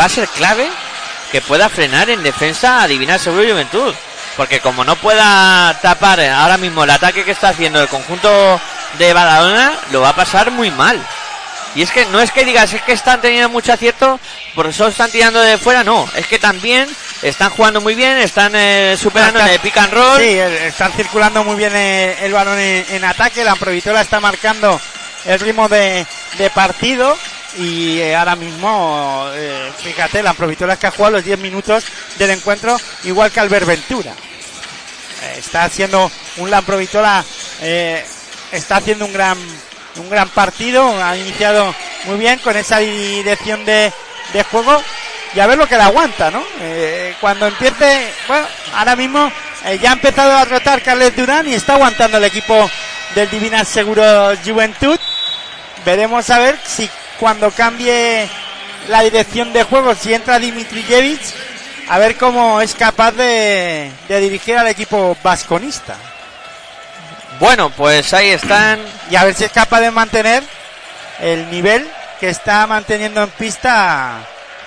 va 0.00 0.04
a 0.04 0.08
ser 0.08 0.28
clave 0.28 0.68
que 1.30 1.40
pueda 1.40 1.68
frenar 1.68 2.10
en 2.10 2.22
defensa 2.22 2.82
a 2.82 2.88
Divina 2.88 3.18
Seguro 3.18 3.44
y 3.44 3.50
Juventud. 3.50 3.94
Porque 4.36 4.60
como 4.60 4.84
no 4.84 4.96
pueda 4.96 5.76
tapar 5.82 6.20
ahora 6.20 6.58
mismo 6.58 6.84
el 6.84 6.90
ataque 6.90 7.24
que 7.24 7.32
está 7.32 7.48
haciendo 7.48 7.80
el 7.80 7.88
conjunto 7.88 8.60
de 8.98 9.12
Badalona, 9.12 9.72
lo 9.90 10.00
va 10.00 10.10
a 10.10 10.16
pasar 10.16 10.50
muy 10.50 10.70
mal. 10.70 11.04
Y 11.74 11.82
es 11.82 11.90
que 11.90 12.06
no 12.06 12.20
es 12.20 12.30
que 12.30 12.44
digas, 12.44 12.72
es 12.72 12.82
que 12.82 12.92
están 12.92 13.20
teniendo 13.20 13.48
mucho 13.48 13.72
acierto, 13.72 14.18
por 14.54 14.66
eso 14.66 14.88
están 14.88 15.10
tirando 15.10 15.40
de 15.40 15.58
fuera, 15.58 15.84
no. 15.84 16.08
Es 16.16 16.26
que 16.26 16.38
también 16.38 16.88
están 17.22 17.50
jugando 17.50 17.80
muy 17.80 17.94
bien, 17.94 18.16
están 18.18 18.52
eh, 18.54 18.96
superando 18.98 19.40
el 19.40 19.60
pick 19.60 19.76
and 19.76 19.92
roll. 19.92 20.18
Sí, 20.18 20.38
están 20.38 20.92
circulando 20.92 21.44
muy 21.44 21.56
bien 21.56 21.72
eh, 21.74 22.16
el, 22.22 22.32
balón 22.32 22.58
en, 22.58 22.86
en 22.90 23.04
ataque. 23.04 23.44
La 23.44 23.56
Provitola 23.56 24.00
está 24.00 24.18
marcando 24.18 24.80
el 25.26 25.40
ritmo 25.40 25.68
de, 25.68 26.06
de 26.38 26.50
partido. 26.50 27.16
Y 27.56 27.98
eh, 27.98 28.14
ahora 28.14 28.36
mismo, 28.36 29.26
eh, 29.32 29.72
fíjate, 29.78 30.22
la 30.22 30.34
Provitola 30.34 30.74
es 30.74 30.78
que 30.78 30.86
ha 30.86 30.90
jugado 30.90 31.16
los 31.16 31.24
10 31.24 31.38
minutos 31.38 31.84
del 32.18 32.30
encuentro, 32.30 32.76
igual 33.04 33.30
que 33.30 33.40
Albert 33.40 33.66
Ventura. 33.66 34.12
Eh, 35.22 35.36
está 35.38 35.64
haciendo 35.64 36.10
un 36.36 36.50
Lamprovitola, 36.50 37.24
eh, 37.62 38.04
está 38.52 38.76
haciendo 38.76 39.06
un 39.06 39.12
gran, 39.12 39.38
un 39.96 40.10
gran 40.10 40.28
partido. 40.28 41.02
Ha 41.02 41.16
iniciado 41.16 41.74
muy 42.04 42.18
bien 42.18 42.38
con 42.40 42.56
esa 42.56 42.78
dirección 42.78 43.64
de, 43.64 43.92
de 44.32 44.42
juego. 44.44 44.80
Y 45.34 45.40
a 45.40 45.46
ver 45.46 45.58
lo 45.58 45.66
que 45.66 45.76
le 45.76 45.82
aguanta, 45.82 46.30
¿no? 46.30 46.42
Eh, 46.60 47.14
cuando 47.20 47.46
empiece, 47.46 48.12
bueno, 48.26 48.46
ahora 48.74 48.96
mismo 48.96 49.30
eh, 49.66 49.78
ya 49.78 49.90
ha 49.90 49.92
empezado 49.92 50.32
a 50.34 50.44
rotar 50.44 50.82
Carles 50.82 51.14
Durán 51.14 51.46
y 51.46 51.54
está 51.54 51.74
aguantando 51.74 52.16
el 52.16 52.24
equipo 52.24 52.70
del 53.14 53.28
Divina 53.28 53.64
Seguro 53.64 54.02
Juventud. 54.44 54.98
Veremos 55.84 56.30
a 56.30 56.38
ver 56.38 56.58
si 56.64 56.88
cuando 57.18 57.50
cambie 57.50 58.28
la 58.88 59.02
dirección 59.02 59.52
de 59.52 59.64
juego 59.64 59.94
si 59.94 60.14
entra 60.14 60.38
Dimitrijevic, 60.38 61.20
a 61.88 61.98
ver 61.98 62.16
cómo 62.16 62.60
es 62.60 62.74
capaz 62.74 63.12
de, 63.12 63.90
de 64.08 64.20
dirigir 64.20 64.56
al 64.56 64.68
equipo 64.68 65.16
vasconista. 65.22 65.96
Bueno, 67.40 67.70
pues 67.70 68.12
ahí 68.14 68.30
están. 68.30 68.80
Y 69.10 69.16
a 69.16 69.24
ver 69.24 69.34
si 69.34 69.44
es 69.44 69.52
capaz 69.52 69.80
de 69.80 69.90
mantener 69.90 70.42
el 71.20 71.50
nivel 71.50 71.88
que 72.18 72.28
está 72.28 72.66
manteniendo 72.66 73.22
en 73.22 73.30
pista 73.30 74.18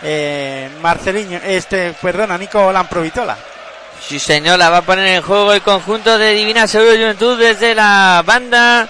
eh, 0.04 0.70
Marceliño, 0.82 1.40
este, 1.44 1.94
perdona, 2.02 2.38
Nico 2.38 2.72
Lamprovitola. 2.72 3.38
Sí, 4.08 4.20
señor, 4.20 4.58
la 4.58 4.70
va 4.70 4.78
a 4.78 4.82
poner 4.82 5.08
en 5.08 5.22
juego 5.22 5.54
el 5.54 5.62
conjunto 5.62 6.18
de 6.18 6.34
Divina 6.34 6.68
Seguro 6.68 6.92
Juventud 6.92 7.38
desde 7.38 7.76
la 7.76 8.24
banda. 8.26 8.90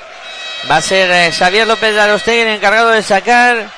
Va 0.70 0.78
a 0.78 0.82
ser 0.82 1.10
eh, 1.10 1.32
Xavier 1.32 1.68
López 1.68 1.94
de 1.94 2.02
Arostegui 2.02 2.42
el 2.42 2.48
encargado 2.50 2.92
de 2.92 3.02
sacar. 3.02 3.70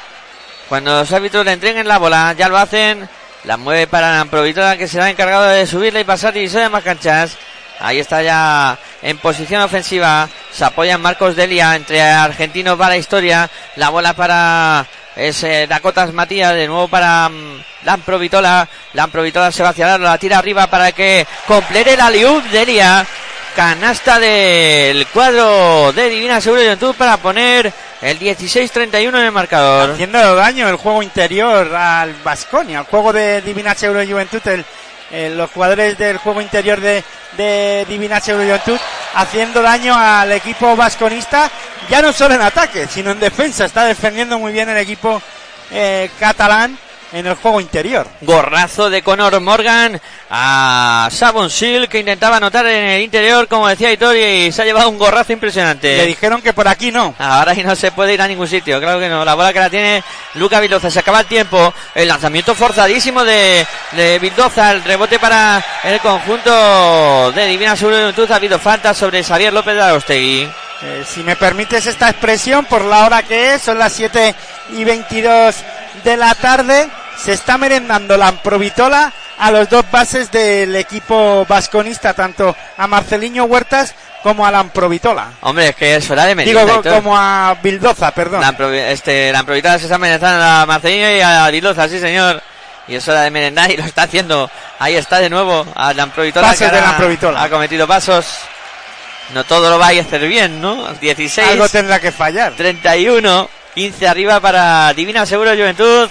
Cuando 0.68 1.00
los 1.00 1.12
árbitros 1.12 1.46
le 1.46 1.54
entreguen 1.54 1.88
la 1.88 1.98
bola, 1.98 2.34
ya 2.38 2.50
lo 2.50 2.58
hacen. 2.58 3.08
La 3.46 3.58
mueve 3.58 3.88
para 3.88 4.18
Lamprovitola 4.18 4.78
que 4.78 4.88
será 4.88 5.10
encargado 5.10 5.46
de 5.46 5.66
subirla 5.66 6.00
y 6.00 6.04
pasar 6.04 6.36
y 6.36 6.48
de 6.48 6.70
más 6.70 6.84
canchas. 6.84 7.38
Ahí 7.80 8.00
está 8.00 8.22
ya 8.22 8.78
en 9.02 9.18
posición 9.18 9.62
ofensiva. 9.62 10.30
Se 10.52 10.64
apoya 10.64 10.98
Marcos 10.98 11.36
Delia 11.36 11.76
entre 11.76 12.02
argentinos 12.02 12.80
va 12.80 12.90
la 12.90 12.98
historia. 12.98 13.50
La 13.76 13.90
bola 13.90 14.14
para 14.14 14.86
es 15.16 15.44
eh, 15.44 15.68
Dakotas 15.68 16.14
Matías. 16.14 16.54
De 16.54 16.68
nuevo 16.68 16.88
para 16.88 17.28
um, 17.28 17.62
Lamprovitola. 17.84 18.68
Lamprovitola 18.94 19.52
se 19.52 19.64
va 19.64 19.70
hacia 19.70 19.88
la, 19.88 19.98
la 19.98 20.18
tira 20.18 20.38
arriba 20.38 20.68
para 20.68 20.92
que 20.92 21.26
complete 21.48 21.98
la 21.98 22.10
liub 22.10 22.44
Delia. 22.52 23.06
Canasta 23.56 24.20
del 24.20 25.06
cuadro 25.08 25.94
de 25.94 26.10
Divina 26.10 26.42
Juventud 26.42 26.96
para 26.96 27.18
poner 27.18 27.72
el 28.02 28.20
16-31 28.20 29.10
en 29.10 29.16
el 29.16 29.32
marcador. 29.32 29.92
Haciendo 29.92 30.36
daño 30.36 30.68
el 30.68 30.76
juego 30.76 31.04
interior 31.04 31.74
al 31.76 32.16
Vasconia, 32.24 32.80
el 32.80 32.86
juego 32.86 33.14
de 33.14 33.42
Divina 33.42 33.76
Seguro 33.76 34.00
de 34.00 34.08
Juventud, 34.08 34.42
el, 34.46 34.66
el, 35.12 35.38
los 35.38 35.52
jugadores 35.52 35.98
del 36.00 36.18
juego 36.18 36.42
interior 36.42 36.82
de, 36.82 37.04
de 37.38 37.86
Divina 37.88 38.20
Seguro 38.20 38.44
de 38.44 38.50
Juventud 38.50 38.80
haciendo 39.16 39.62
daño 39.62 39.96
al 39.96 40.32
equipo 40.32 40.76
vasconista, 40.76 41.50
ya 41.90 42.02
no 42.02 42.12
solo 42.12 42.34
en 42.34 42.42
ataque, 42.42 42.88
sino 42.88 43.12
en 43.12 43.20
defensa. 43.20 43.66
Está 43.66 43.86
defendiendo 43.86 44.40
muy 44.40 44.52
bien 44.52 44.70
el 44.70 44.78
equipo 44.78 45.22
eh, 45.72 46.10
catalán 46.20 46.78
en 47.14 47.28
el 47.28 47.36
juego 47.36 47.62
interior. 47.62 48.08
Gorrazo 48.22 48.90
de 48.90 49.04
Conor 49.04 49.40
Morgan 49.40 50.02
a 50.30 51.08
Sabon 51.12 51.50
Sil 51.54 51.86
que 51.88 52.00
intentaba 52.00 52.38
anotar 52.38 52.66
en 52.66 52.86
el 52.86 53.02
interior, 53.02 53.48
como 53.48 53.68
decía 53.68 53.92
Hitori, 53.92 54.20
y 54.48 54.52
se 54.52 54.64
ha 54.64 54.66
llevado 54.66 54.90
un 54.90 54.98
gorrazo 54.98 55.32
impresionante. 55.32 55.96
Le 55.96 56.08
dijeron 56.08 56.42
que 56.42 56.54
por 56.54 56.68
aquí 56.68 56.92
no. 56.92 57.14
Ahora 57.20 57.54
no 57.54 57.76
se 57.76 57.92
puede 57.92 58.16
ir 58.16 58.22
a 58.22 58.28
ningún 58.28 58.48
sitio, 58.48 58.80
claro 58.80 59.00
que 59.00 59.10
no. 59.10 59.24
La 59.24 59.36
bola 59.36 59.54
que 59.54 59.60
la 59.60 59.70
tiene 59.70 60.04
Luca 60.36 60.60
Vildoza, 60.60 60.90
se 60.90 61.00
acaba 61.00 61.22
el 61.22 61.28
tiempo. 61.28 61.74
El 61.94 62.08
lanzamiento 62.08 62.56
forzadísimo 62.56 63.24
de, 63.24 63.66
de 63.92 64.20
Vildoza, 64.20 64.72
el 64.72 64.84
rebote 64.84 65.20
para 65.20 65.64
el 65.84 66.00
conjunto 66.00 67.32
de 67.32 67.46
Divina 67.46 67.78
Juventud. 67.78 68.30
Ha 68.32 68.36
habido 68.36 68.58
falta 68.58 68.94
sobre 68.94 69.24
Xavier 69.24 69.54
López 69.54 69.76
de 69.76 69.82
Arostegui. 69.82 70.50
Eh, 70.86 71.06
si 71.08 71.24
me 71.24 71.36
permites 71.36 71.86
esta 71.86 72.10
expresión, 72.10 72.66
por 72.66 72.84
la 72.84 73.06
hora 73.06 73.24
que 73.24 73.54
es, 73.54 73.62
son 73.62 73.78
las 73.78 73.94
7 73.94 74.36
y 74.72 74.84
22 74.84 75.56
de 76.04 76.18
la 76.18 76.36
tarde, 76.36 76.90
se 77.18 77.34
está 77.34 77.58
merendando 77.58 78.18
la 78.18 78.28
Amprovitola 78.28 79.12
a 79.38 79.52
los 79.52 79.70
dos 79.70 79.86
bases 79.92 80.32
del 80.32 80.76
equipo 80.76 81.46
vasconista, 81.48 82.14
tanto 82.14 82.56
a 82.78 82.88
Marceliño 82.88 83.46
Huertas 83.46 83.94
como 84.22 84.46
a 84.46 84.52
la 84.52 84.60
Amprovitola. 84.60 85.32
Hombre, 85.42 85.70
es 85.70 85.76
que 85.76 85.96
es 85.96 86.10
hora 86.10 86.26
de 86.26 86.36
merienda. 86.36 86.64
Digo, 86.66 86.82
como 86.84 87.18
a 87.18 87.58
Bildoza, 87.62 88.12
perdón. 88.12 88.42
La, 88.42 88.54
Ampro- 88.56 88.72
este, 88.74 89.32
la 89.32 89.40
Amprovitola 89.40 89.78
se 89.78 89.86
está 89.86 89.96
amenazando 89.96 90.44
a 90.44 90.66
Marcelino 90.66 91.12
y 91.12 91.20
a 91.22 91.50
Vildoza, 91.50 91.88
sí 91.90 92.00
señor. 92.00 92.42
Y 92.88 92.96
es 92.96 93.08
hora 93.08 93.22
de 93.22 93.32
merendar 93.32 93.72
y 93.72 93.78
lo 93.78 93.84
está 93.86 94.04
haciendo. 94.04 94.50
Ahí 94.80 94.96
está 94.96 95.20
de 95.20 95.30
nuevo 95.30 95.66
a 95.76 95.94
la 95.94 96.04
Amprovitola. 96.04 96.48
Pasos 96.48 96.60
de 96.60 96.66
ahora 96.68 96.82
la 96.82 96.90
Amprovitola. 96.92 97.44
Ha 97.44 97.50
cometido 97.50 97.88
pasos. 97.88 98.26
No 99.34 99.44
todo 99.46 99.70
lo 99.70 99.80
va 99.80 99.88
a 99.88 99.92
hacer 99.92 100.28
bien, 100.28 100.62
¿no? 100.62 100.88
16. 100.96 101.48
Algo 101.50 101.68
tendrá 101.70 102.00
que 102.00 102.12
fallar. 102.12 102.54
31, 102.54 103.50
15 103.74 104.08
arriba 104.08 104.40
para 104.40 104.94
Divina 104.94 105.26
Seguro 105.26 105.52
Juventud. 105.52 106.10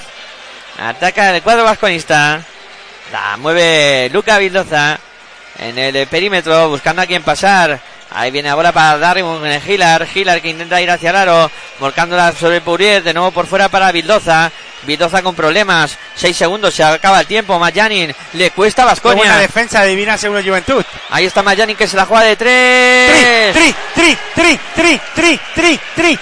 Ataca 0.79 1.35
el 1.35 1.43
cuadro 1.43 1.65
vasconista. 1.65 2.41
La 3.13 3.37
mueve 3.37 4.09
Luca 4.13 4.39
Vildoza 4.39 4.99
en 5.59 5.79
el 5.79 6.07
perímetro, 6.07 6.69
buscando 6.71 7.03
a 7.03 7.07
quien 7.07 7.23
pasar. 7.23 7.79
Ahí 8.15 8.31
viene 8.31 8.49
ahora 8.51 8.73
para 8.73 8.99
Darwin 8.99 9.61
Gilar. 9.61 10.07
Gilar 10.07 10.41
que 10.43 10.51
intenta 10.51 10.81
ir 10.81 10.91
hacia 10.91 11.11
el 11.11 11.17
aro, 11.17 11.51
volcándola 11.79 12.33
sobre 12.33 12.61
Pourier. 12.61 13.03
De 13.03 13.15
nuevo 13.15 13.31
por 13.31 13.47
fuera 13.47 13.69
para 13.69 13.93
Vildoza. 13.93 14.51
Vildoza 14.85 15.23
con 15.23 15.35
problemas. 15.35 15.97
6 16.17 16.37
segundos, 16.37 16.75
se 16.75 16.83
acaba 16.85 17.21
el 17.21 17.27
tiempo. 17.27 17.59
Mayanin 17.59 18.15
le 18.35 18.51
cuesta 18.51 18.83
a 18.83 18.95
Qué 18.95 19.01
buena 19.03 19.21
Vasconia. 19.21 19.39
defensa 19.39 19.83
de 19.83 19.89
Divina 19.91 20.19
Seguro 20.19 20.43
Juventud. 20.43 20.85
Ahí 21.11 21.25
está 21.27 21.43
Mayanin 21.43 21.77
que 21.77 21.87
se 21.87 21.97
la 21.97 22.05
juega 22.07 22.25
de 22.25 22.37
3. 22.37 23.53
Tri, 23.55 23.75
tri, 23.95 24.17
tri, 24.35 24.59
tri, 24.75 25.01
tri, 25.15 25.41
tri, 25.55 25.81
tri, 25.95 26.19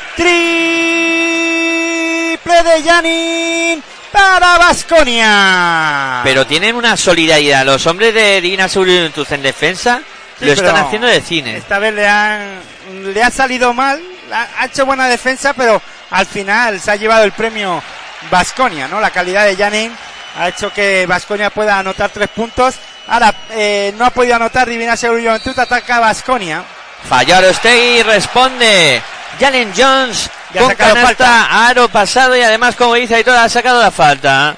triple 2.41 2.63
de 2.63 2.83
Janin 2.85 3.83
para 4.13 4.59
Vasconia. 4.59 6.21
Pero 6.25 6.47
tienen 6.47 6.77
una 6.77 6.97
solidaridad. 6.97 7.65
Los 7.65 7.87
hombres 7.87 8.15
de 8.15 8.41
Divina 8.41 8.69
Seguro 8.69 8.93
Juventud 8.93 9.27
en 9.31 9.43
defensa 9.43 10.03
Sí, 10.39 10.47
lo 10.47 10.53
están 10.53 10.77
haciendo 10.77 11.07
de 11.07 11.21
cine. 11.21 11.57
Esta 11.59 11.79
vez 11.79 11.93
le 11.95 12.09
han 12.09 12.61
le 13.05 13.23
ha 13.23 13.31
salido 13.31 13.73
mal, 13.73 14.01
ha 14.33 14.65
hecho 14.65 14.87
buena 14.87 15.07
defensa, 15.07 15.53
pero 15.53 15.81
al 16.11 16.27
final 16.27 16.81
se 16.81 16.91
ha 16.91 16.97
llevado 16.97 17.25
el 17.25 17.33
premio 17.33 17.83
Vasconia, 18.31 18.89
¿no? 18.89 19.01
La 19.01 19.11
calidad 19.11 19.47
de 19.47 19.57
Janin 19.57 19.93
ha 20.39 20.49
hecho 20.49 20.73
que 20.73 21.07
Vasconia 21.07 21.51
pueda 21.51 21.79
anotar 21.79 22.11
tres 22.11 22.29
puntos. 22.29 22.77
Ahora 23.07 23.35
eh, 23.51 23.93
no 23.97 24.05
ha 24.05 24.11
podido 24.11 24.37
anotar 24.37 24.69
Divina 24.69 24.97
Juventud, 24.97 25.59
ataca 25.59 26.01
Vasconia. 26.01 26.65
Falló 27.09 27.37
Arostegui, 27.37 28.03
responde 28.03 29.03
Jalen 29.39 29.73
Jones 29.77 30.31
Ya 30.53 30.63
con 30.63 30.75
canasta, 30.75 31.67
aro 31.69 31.89
pasado 31.89 32.37
y 32.37 32.43
además 32.43 32.77
como 32.77 32.95
dice 32.95 33.17
Aitor 33.17 33.37
ha 33.37 33.49
sacado 33.49 33.81
la 33.81 33.91
falta. 33.91 34.57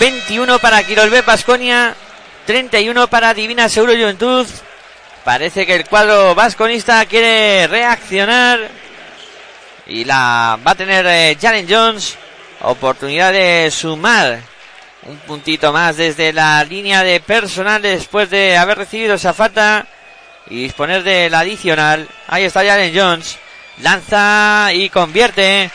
21 0.00 0.58
para 0.58 0.82
Quirolbe 0.82 1.22
Pasconia, 1.22 1.94
31 2.46 3.06
para 3.08 3.34
Divina 3.34 3.68
Seguro 3.68 3.92
Juventud. 3.92 4.46
Parece 5.24 5.66
que 5.66 5.76
el 5.76 5.86
cuadro 5.86 6.34
vasconista 6.34 7.04
quiere 7.06 7.66
reaccionar 7.66 8.68
y 9.86 10.04
la 10.04 10.58
va 10.66 10.72
a 10.72 10.74
tener 10.74 11.06
eh, 11.06 11.38
Jalen 11.40 11.66
Jones. 11.68 12.16
Oportunidad 12.60 13.32
de 13.32 13.70
sumar 13.70 14.40
un 15.06 15.16
puntito 15.18 15.72
más 15.72 15.96
desde 15.96 16.32
la 16.32 16.64
línea 16.64 17.02
de 17.02 17.20
personal 17.20 17.82
después 17.82 18.30
de 18.30 18.56
haber 18.56 18.78
recibido 18.78 19.14
esa 19.14 19.34
falta 19.34 19.86
y 20.48 20.62
disponer 20.64 21.02
del 21.02 21.34
adicional. 21.34 22.08
Ahí 22.28 22.44
está 22.44 22.64
Jalen 22.64 22.92
Jones. 22.94 23.38
Lanza 23.80 24.68
y 24.72 24.88
convierte. 24.90 25.70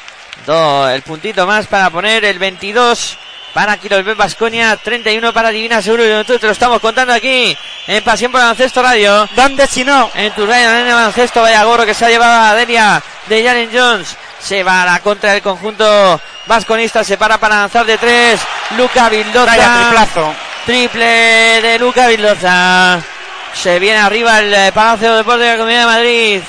Do- 0.45 0.89
el 0.89 1.01
puntito 1.01 1.45
más 1.45 1.67
para 1.67 1.89
poner 1.89 2.23
el 2.25 2.39
22 2.39 3.17
para 3.53 3.77
Quirolbet 3.77 4.15
Basconia, 4.15 4.77
31 4.77 5.33
para 5.33 5.49
Divina 5.49 5.81
Seguro 5.81 6.05
y 6.05 6.09
Juventud. 6.09 6.39
Te 6.39 6.45
lo 6.45 6.53
estamos 6.53 6.79
contando 6.79 7.13
aquí 7.13 7.57
en 7.87 8.03
Pasión 8.03 8.31
por 8.31 8.39
Baloncesto 8.41 8.81
Radio. 8.81 9.27
¿Dónde 9.35 9.67
si 9.67 9.83
no? 9.83 10.09
En 10.13 10.31
tu 10.33 10.45
radio 10.45 10.69
en 10.69 10.87
el 10.87 10.93
baloncesto, 10.93 11.41
vaya 11.41 11.63
gorro 11.65 11.85
que 11.85 11.93
se 11.93 12.05
ha 12.05 12.09
llevado 12.09 12.41
a 12.51 12.55
Delia 12.55 13.01
de 13.27 13.43
Jalen 13.43 13.69
Jones. 13.73 14.15
Se 14.39 14.63
va 14.63 14.83
a 14.83 14.85
la 14.85 14.99
contra 15.01 15.33
del 15.33 15.41
conjunto 15.41 16.21
vasconista, 16.45 17.03
se 17.03 17.17
para 17.17 17.37
para 17.37 17.57
lanzar 17.57 17.85
de 17.85 17.97
tres. 17.97 18.39
Luca 18.77 19.09
Vildoza. 19.09 19.45
Vaya 19.45 19.73
triplazo. 19.81 20.33
Triple 20.65 21.61
de 21.61 21.79
Luca 21.79 22.07
Vildoza. 22.07 22.99
Se 23.53 23.79
viene 23.79 23.99
arriba 23.99 24.39
el 24.39 24.53
eh, 24.53 24.71
Palacio 24.73 25.11
de 25.11 25.17
Deportes 25.17 25.41
de 25.41 25.51
la 25.51 25.57
Comunidad 25.57 25.79
de 25.81 25.85
Madrid. 25.85 26.41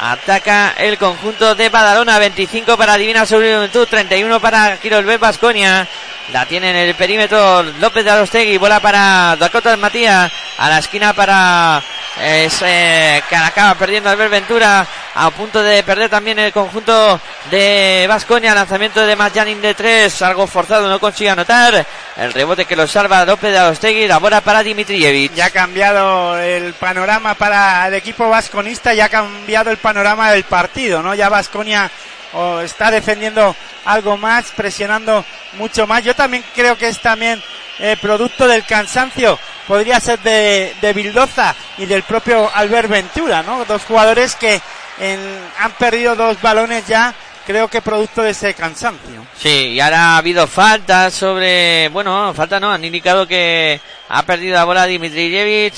Ataca 0.00 0.74
el 0.76 0.98
conjunto 0.98 1.54
de 1.54 1.68
Badalona. 1.68 2.18
25 2.18 2.76
para 2.76 2.96
Divina 2.96 3.26
Juventud. 3.26 3.86
31 3.88 4.40
para 4.40 4.76
Quirolbet 4.78 5.20
Basconia. 5.20 5.86
La 6.32 6.46
tiene 6.46 6.70
en 6.70 6.76
el 6.76 6.94
perímetro 6.94 7.62
López 7.62 8.04
de 8.04 8.10
Arostegui. 8.10 8.58
Bola 8.58 8.80
para 8.80 9.36
Dakota 9.36 9.76
Matías. 9.76 10.30
A 10.58 10.68
la 10.68 10.78
esquina 10.78 11.12
para 11.12 11.82
es, 12.20 12.62
eh, 12.62 13.22
que 13.28 13.36
acaba 13.36 13.74
perdiendo 13.74 14.10
Albert 14.10 14.30
Ventura. 14.30 14.86
A 15.14 15.30
punto 15.30 15.62
de 15.62 15.82
perder 15.82 16.08
también 16.08 16.38
el 16.38 16.52
conjunto 16.52 17.20
de 17.50 18.06
Basconia. 18.08 18.54
Lanzamiento 18.54 19.04
de 19.04 19.16
Majanin 19.16 19.60
de 19.60 19.74
3. 19.74 20.22
Algo 20.22 20.46
forzado. 20.46 20.88
No 20.88 21.00
consigue 21.00 21.30
anotar. 21.30 21.84
El 22.16 22.32
rebote 22.32 22.64
que 22.64 22.76
lo 22.76 22.86
salva 22.86 23.24
López 23.24 23.52
de 23.52 23.58
Arostegui. 23.58 24.06
La 24.06 24.18
bola 24.18 24.40
para 24.40 24.62
Dimitrijevic. 24.62 25.34
Ya 25.34 25.46
ha 25.46 25.50
cambiado 25.50 26.38
el 26.38 26.74
panorama 26.74 27.34
para 27.34 27.88
el 27.88 27.94
equipo 27.94 28.28
vasconista, 28.28 28.94
ya 28.94 29.06
ha 29.06 29.08
cambiado 29.08 29.70
el 29.70 29.78
panorama 29.78 30.30
del 30.30 30.44
partido, 30.44 31.02
¿no? 31.02 31.14
Ya 31.14 31.28
Vasconia 31.28 31.90
oh, 32.32 32.60
está 32.60 32.90
defendiendo 32.90 33.54
algo 33.84 34.16
más, 34.16 34.46
presionando 34.56 35.24
mucho 35.54 35.86
más. 35.86 36.04
Yo 36.04 36.14
también 36.14 36.44
creo 36.54 36.76
que 36.76 36.88
es 36.88 37.00
también 37.00 37.42
eh, 37.78 37.96
producto 38.00 38.46
del 38.48 38.64
cansancio, 38.64 39.38
podría 39.66 40.00
ser 40.00 40.18
de, 40.20 40.74
de 40.80 40.92
Bildoza 40.92 41.54
y 41.78 41.86
del 41.86 42.02
propio 42.02 42.50
Albert 42.54 42.88
Ventura, 42.88 43.42
¿no? 43.42 43.64
Dos 43.64 43.82
jugadores 43.84 44.34
que 44.34 44.60
en- 44.98 45.40
han 45.58 45.72
perdido 45.72 46.16
dos 46.16 46.40
balones 46.42 46.86
ya 46.86 47.14
creo 47.46 47.68
que 47.68 47.80
producto 47.80 48.22
de 48.22 48.30
ese 48.30 48.52
cansancio. 48.52 49.24
Sí, 49.38 49.68
y 49.74 49.80
ahora 49.80 50.14
ha 50.14 50.16
habido 50.18 50.46
falta 50.46 51.10
sobre, 51.10 51.88
bueno, 51.88 52.34
falta 52.34 52.60
no, 52.60 52.70
han 52.70 52.84
indicado 52.84 53.26
que 53.26 53.80
ha 54.08 54.22
perdido 54.24 54.54
la 54.54 54.64
bola 54.64 54.84
Dimitrijevic. 54.86 55.74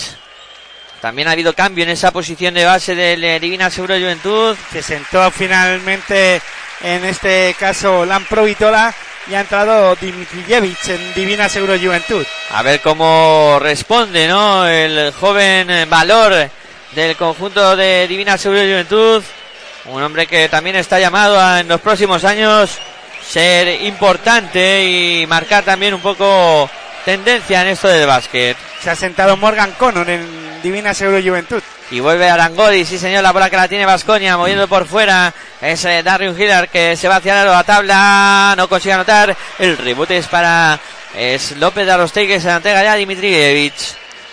También 1.00 1.28
ha 1.28 1.32
habido 1.32 1.54
cambio 1.54 1.84
en 1.84 1.90
esa 1.90 2.10
posición 2.10 2.52
de 2.52 2.66
base 2.66 2.94
del 2.94 3.40
Divina 3.40 3.70
Seguro 3.70 3.94
Juventud. 3.94 4.54
Se 4.70 4.82
sentó 4.82 5.30
finalmente, 5.30 6.42
en 6.82 7.04
este 7.06 7.54
caso, 7.58 8.04
Lampro 8.04 8.44
Vitola 8.44 8.94
y 9.26 9.34
ha 9.34 9.40
entrado 9.40 9.96
Dimitrijevic 9.96 10.88
en 10.88 11.14
Divina 11.14 11.48
Seguro 11.48 11.78
Juventud. 11.78 12.26
A 12.50 12.62
ver 12.62 12.80
cómo 12.80 13.58
responde, 13.60 14.28
¿no? 14.28 14.68
El 14.68 15.12
joven 15.18 15.88
valor 15.88 16.50
del 16.92 17.16
conjunto 17.16 17.76
de 17.76 18.06
Divina 18.06 18.36
Seguro 18.36 18.60
Juventud. 18.60 19.22
Un 19.86 20.02
hombre 20.02 20.26
que 20.26 20.50
también 20.50 20.76
está 20.76 21.00
llamado 21.00 21.40
a, 21.40 21.60
en 21.60 21.68
los 21.68 21.80
próximos 21.80 22.24
años 22.24 22.78
ser 23.26 23.82
importante 23.84 24.84
y 24.84 25.26
marcar 25.26 25.64
también 25.64 25.94
un 25.94 26.00
poco 26.00 26.68
tendencia 27.06 27.62
en 27.62 27.68
esto 27.68 27.88
del 27.88 28.06
básquet. 28.06 28.56
Se 28.82 28.90
ha 28.90 28.96
sentado 28.96 29.38
Morgan 29.38 29.72
Connor 29.78 30.08
en 30.10 30.49
Divina 30.62 30.94
Seguro 30.94 31.22
Juventud. 31.22 31.62
Y 31.90 32.00
vuelve 32.00 32.30
Arangodi, 32.30 32.84
sí 32.84 32.98
señor, 32.98 33.22
la 33.22 33.32
bola 33.32 33.50
que 33.50 33.56
la 33.56 33.66
tiene 33.66 33.84
Vasconia, 33.84 34.36
moviendo 34.36 34.68
por 34.68 34.86
fuera. 34.86 35.34
Es 35.60 35.84
eh, 35.84 36.02
Darius 36.02 36.38
Hiller 36.38 36.68
que 36.68 36.96
se 36.96 37.08
va 37.08 37.16
hacia 37.16 37.44
la 37.44 37.64
tabla, 37.64 38.54
no 38.56 38.68
consigue 38.68 38.92
anotar. 38.92 39.36
El 39.58 39.76
rebote 39.76 40.16
es 40.16 40.26
para 40.26 40.78
es 41.14 41.56
López 41.56 41.86
de 41.86 41.92
Arostegui 41.92 42.34
que 42.34 42.40
se 42.40 42.46
la 42.46 42.56
entrega 42.56 42.84
ya 42.84 42.92
a 42.92 42.96
Dimitrijevic. 42.96 43.74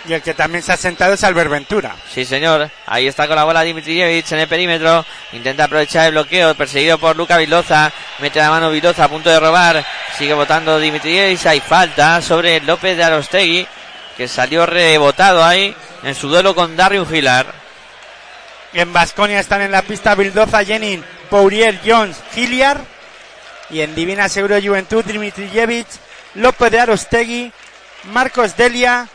Y 0.07 0.13
el 0.13 0.21
que 0.21 0.33
también 0.33 0.63
se 0.63 0.71
ha 0.71 0.77
sentado 0.77 1.13
es 1.13 1.23
Albert 1.23 1.49
Ventura. 1.49 1.95
Sí, 2.13 2.23
señor. 2.23 2.69
Ahí 2.85 3.07
está 3.07 3.27
con 3.27 3.35
la 3.35 3.43
bola 3.43 3.61
Dimitrijevic 3.61 4.31
en 4.31 4.39
el 4.39 4.47
perímetro. 4.47 5.05
Intenta 5.33 5.65
aprovechar 5.65 6.05
el 6.05 6.11
bloqueo. 6.11 6.55
Perseguido 6.55 6.97
por 6.97 7.17
Luca 7.17 7.37
Viloza. 7.37 7.91
Mete 8.19 8.39
la 8.39 8.49
mano 8.49 8.69
Viloza 8.69 9.03
a 9.03 9.09
punto 9.09 9.29
de 9.29 9.39
robar. 9.39 9.83
Sigue 10.17 10.33
votando 10.33 10.79
Dimitrijevic. 10.79 11.45
Hay 11.47 11.59
falta 11.59 12.21
sobre 12.21 12.61
López 12.61 12.95
de 12.95 13.03
Arostegui. 13.03 13.67
Que 14.17 14.27
salió 14.27 14.65
rebotado 14.65 15.45
ahí 15.45 15.75
en 16.03 16.15
su 16.15 16.27
duelo 16.27 16.55
con 16.55 16.75
Darius 16.75 17.11
Hilar. 17.11 17.53
En 18.73 18.91
Vasconia 18.91 19.39
están 19.39 19.61
en 19.61 19.71
la 19.71 19.83
pista 19.83 20.15
Vildoza, 20.15 20.65
Jenin, 20.65 21.03
Pourier, 21.29 21.79
Jones, 21.85 22.17
Giliar. 22.33 22.81
Y 23.69 23.81
en 23.81 23.95
Divina 23.95 24.29
Seguro 24.29 24.61
Juventud, 24.61 25.03
Dimitrijevic, 25.03 25.87
López 26.35 26.71
de 26.71 26.79
Arostegui, 26.79 27.51
Marcos 28.05 28.55
Delia, 28.55 29.07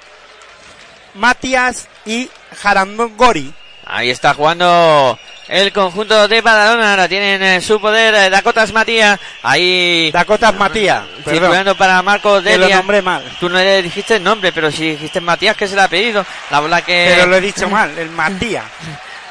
Matías 1.15 1.89
y 2.05 2.31
Jarangori. 2.61 3.55
Ahí 3.93 4.09
está 4.11 4.33
jugando 4.33 5.19
el 5.49 5.71
conjunto 5.73 6.27
de 6.27 6.41
Badalona. 6.41 6.93
Ahora 6.93 7.09
tienen 7.09 7.43
en 7.43 7.61
su 7.61 7.79
poder 7.81 8.15
eh, 8.15 8.31
Dakotas 8.31 8.73
Matías. 8.73 9.21
Ahí 9.43 10.11
Dakotas 10.11 10.55
Matías. 10.55 11.03
circulando 11.29 11.77
para 11.77 12.01
Marcos 12.01 12.43
Que 12.43 12.57
lo 12.57 12.63
Delia. 12.63 12.77
nombré 12.77 13.03
mal. 13.03 13.23
Tú 13.39 13.49
no 13.51 13.59
le 13.59 13.83
dijiste 13.83 14.17
el 14.17 14.25
nombre, 14.25 14.51
pero 14.53 14.71
si 14.71 14.93
dijiste 14.93 15.21
Matías, 15.21 15.57
que 15.57 15.69
se 15.69 15.77
le 15.77 15.83
ha 15.83 15.89
pedido. 15.89 16.25
La 16.51 16.61
bola 16.61 16.81
que. 16.83 17.13
Pero 17.15 17.27
lo 17.27 17.37
he 17.37 17.41
dicho 17.43 17.69
mal, 17.69 17.97
el 17.99 18.11
Matías. 18.11 18.65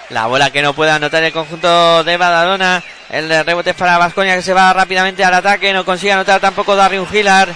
La 0.10 0.28
bola 0.28 0.52
que 0.52 0.62
no 0.62 0.74
puede 0.74 0.92
anotar 0.92 1.24
el 1.24 1.32
conjunto 1.32 2.04
de 2.04 2.18
Badalona. 2.18 2.84
El 3.10 3.30
rebote 3.46 3.70
es 3.70 3.76
para 3.78 3.98
Vasconia 3.98 4.36
que 4.36 4.42
se 4.42 4.54
va 4.54 4.74
rápidamente 4.74 5.24
al 5.24 5.34
ataque. 5.34 5.72
No 5.72 5.86
consigue 5.86 6.12
anotar 6.12 6.42
tampoco 6.42 6.76
Darius 6.76 7.14
Hilar. 7.14 7.48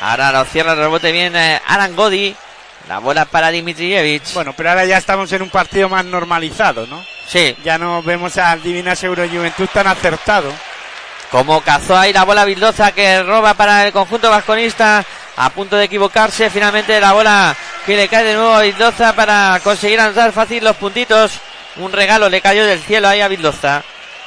Ahora 0.00 0.30
lo 0.30 0.44
cierra 0.44 0.74
el 0.74 0.78
rebote 0.78 1.10
bien 1.10 1.34
eh, 1.34 1.60
Aran 1.66 1.96
Godi. 1.96 2.36
La 2.88 2.98
bola 3.00 3.26
para 3.26 3.50
Dimitrijevic. 3.50 4.32
Bueno, 4.32 4.54
pero 4.56 4.70
ahora 4.70 4.86
ya 4.86 4.96
estamos 4.96 5.30
en 5.32 5.42
un 5.42 5.50
partido 5.50 5.88
más 5.90 6.04
normalizado, 6.06 6.86
¿no? 6.86 7.04
Sí, 7.26 7.54
Ya 7.62 7.76
no 7.76 8.02
vemos 8.02 8.38
al 8.38 8.62
Divina 8.62 8.96
Seguro 8.96 9.28
Juventud 9.28 9.68
tan 9.72 9.86
acertado. 9.86 10.50
como 11.30 11.60
cazó 11.60 11.94
ahí 11.98 12.14
la 12.14 12.24
bola 12.24 12.46
Bildoza 12.46 12.92
que 12.92 13.22
roba 13.22 13.52
para 13.52 13.86
el 13.86 13.92
conjunto 13.92 14.30
vasconista. 14.30 15.04
A 15.36 15.50
punto 15.50 15.76
de 15.76 15.84
equivocarse. 15.84 16.48
Finalmente 16.50 16.98
la 17.00 17.12
bola 17.12 17.54
que 17.84 17.96
le 17.96 18.08
cae 18.08 18.24
de 18.24 18.34
nuevo 18.34 18.54
a 18.54 18.62
Bildoza 18.62 19.12
para 19.14 19.60
conseguir 19.62 20.00
anotar 20.00 20.32
fácil 20.32 20.64
los 20.64 20.76
puntitos. 20.76 21.32
Un 21.76 21.92
regalo 21.92 22.28
le 22.30 22.40
cayó 22.40 22.64
del 22.64 22.80
cielo 22.80 23.06
ahí 23.08 23.20
a 23.20 23.28
Bildoza. 23.28 23.82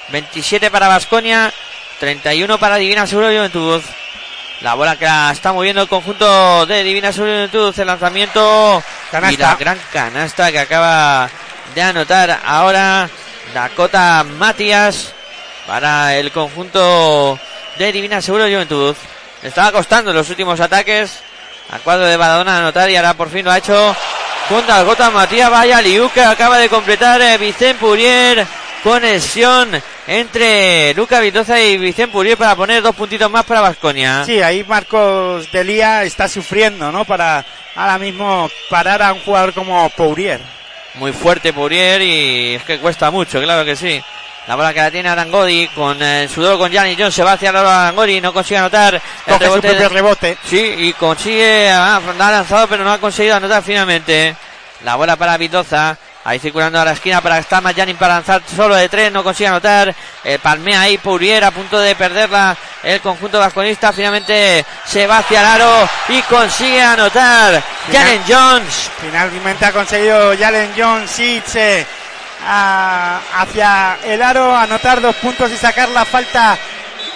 27 0.10 0.70
para 0.70 0.88
Vasconia. 0.88 1.52
31 2.00 2.60
para 2.60 2.76
Divina 2.78 3.08
Seguro 3.08 3.28
Juventud. 3.28 3.82
La 4.62 4.76
bola 4.76 4.96
que 4.96 5.06
la 5.06 5.32
está 5.32 5.54
moviendo 5.54 5.82
el 5.82 5.88
conjunto 5.88 6.66
de 6.68 6.84
Divina 6.84 7.12
Seguro 7.12 7.32
Juventud. 7.34 7.74
El 7.80 7.88
lanzamiento. 7.88 8.84
Canasta. 9.10 9.34
Y 9.34 9.38
la 9.38 9.56
gran 9.56 9.80
canasta 9.92 10.52
que 10.52 10.60
acaba 10.60 11.30
de 11.74 11.82
anotar 11.82 12.40
ahora 12.46 13.10
Dakota 13.56 14.24
Matías 14.38 15.14
para 15.66 16.16
el 16.16 16.32
conjunto 16.32 17.40
de 17.80 17.92
Divina 17.92 18.22
Seguro 18.22 18.44
Juventud. 18.44 18.96
Le 19.42 19.50
estaba 19.50 19.72
costando 19.72 20.14
los 20.14 20.30
últimos 20.30 20.60
ataques 20.60 21.20
al 21.72 21.82
cuadro 21.82 22.06
de 22.06 22.18
Badalona 22.18 22.60
anotar 22.60 22.88
y 22.92 22.96
ahora 22.96 23.16
por 23.16 23.32
fin 23.32 23.46
lo 23.46 23.52
ha 23.52 23.58
hecho 23.58 23.96
al 24.70 24.86
Gota 24.86 25.10
Matías. 25.10 25.50
Vaya 25.50 25.82
Liu 25.82 26.12
que 26.14 26.24
acaba 26.24 26.60
de 26.60 26.70
completar 26.70 27.20
eh, 27.20 27.38
Vicente 27.40 27.80
Purier. 27.80 28.46
Conexión 28.84 29.82
entre 30.08 30.94
Luca 30.96 31.20
Vildoza 31.20 31.60
y 31.62 31.78
Vicente 31.78 32.12
Purier 32.12 32.38
para 32.38 32.56
poner 32.56 32.82
dos 32.82 32.96
puntitos 32.96 33.30
más 33.30 33.46
para 33.46 33.62
Vasconia. 33.62 34.24
Sí, 34.26 34.42
ahí 34.42 34.64
Marcos 34.64 35.52
Delía 35.52 36.04
está 36.04 36.28
sufriendo, 36.28 36.92
¿no? 36.92 37.06
Para 37.06 37.46
ahora 37.76 37.98
mismo 37.98 38.50
parar 38.70 39.02
a 39.04 39.14
un 39.14 39.20
jugador 39.22 39.54
como 39.54 39.90
Pourier. 39.92 40.42
Muy 40.96 41.14
fuerte 41.14 41.54
Pourier 41.54 42.02
y 42.02 42.56
es 42.56 42.64
que 42.64 42.80
cuesta 42.80 43.12
mucho, 43.12 43.42
claro 43.42 43.64
que 43.64 43.76
sí. 43.76 44.02
La 44.48 44.56
bola 44.56 44.74
que 44.74 44.80
la 44.82 44.90
tiene 44.90 45.08
Arangodi 45.08 45.68
con 45.76 46.02
eh, 46.02 46.28
su 46.28 46.42
duelo 46.42 46.58
con 46.58 46.72
Gianni 46.72 46.96
John 46.98 47.12
se 47.12 47.24
va 47.24 47.34
hacia 47.34 47.52
la 47.52 47.84
Arangodi, 47.84 48.20
no 48.20 48.34
consigue 48.34 48.58
anotar 48.58 48.96
el 48.96 49.02
Coge 49.34 49.46
su 49.46 49.52
rebote. 49.52 49.68
propio 49.70 49.90
rebote. 49.90 50.38
Sí, 50.50 50.74
y 50.80 50.94
consigue, 50.94 51.70
ah, 51.70 52.02
ha 52.20 52.32
lanzado 52.32 52.68
pero 52.68 52.84
no 52.84 52.92
ha 52.92 52.98
conseguido 52.98 53.36
anotar 53.36 53.62
finalmente. 53.64 54.36
La 54.84 54.96
bola 54.96 55.16
para 55.16 55.38
Vitoza. 55.38 55.96
Ahí 56.24 56.38
circulando 56.38 56.80
a 56.80 56.86
la 56.86 56.92
esquina 56.92 57.20
para 57.20 57.40
estar 57.40 57.64
Janin 57.76 57.98
para 57.98 58.16
lanzar 58.16 58.44
solo 58.56 58.76
de 58.76 58.88
tres, 58.90 59.12
no 59.12 59.24
consigue 59.24 59.48
anotar. 59.48 59.94
Eh, 60.24 60.38
palmea 60.38 60.82
ahí 60.82 61.00
Pourier 61.00 61.44
a 61.44 61.50
punto 61.50 61.80
de 61.80 61.96
perderla 61.96 62.56
el 62.84 63.02
conjunto 63.02 63.40
vasconista. 63.40 63.92
Finalmente 63.92 64.64
se 64.86 65.08
va 65.08 65.18
hacia 65.18 65.40
el 65.42 65.48
aro 65.48 65.90
y 66.10 66.22
consigue 66.24 66.82
anotar. 66.82 67.64
Jalen 67.92 68.22
Jones. 68.28 68.92
Finalmente 69.02 69.66
ha 69.66 69.72
conseguido 69.72 70.38
Jalen 70.38 70.72
Jones 70.78 71.10
Sitze 71.10 71.88
hacia 72.48 73.98
el 74.04 74.22
aro, 74.22 74.56
anotar 74.56 75.02
dos 75.02 75.16
puntos 75.16 75.52
y 75.52 75.58
sacar 75.58 75.90
la 75.90 76.06
falta 76.06 76.58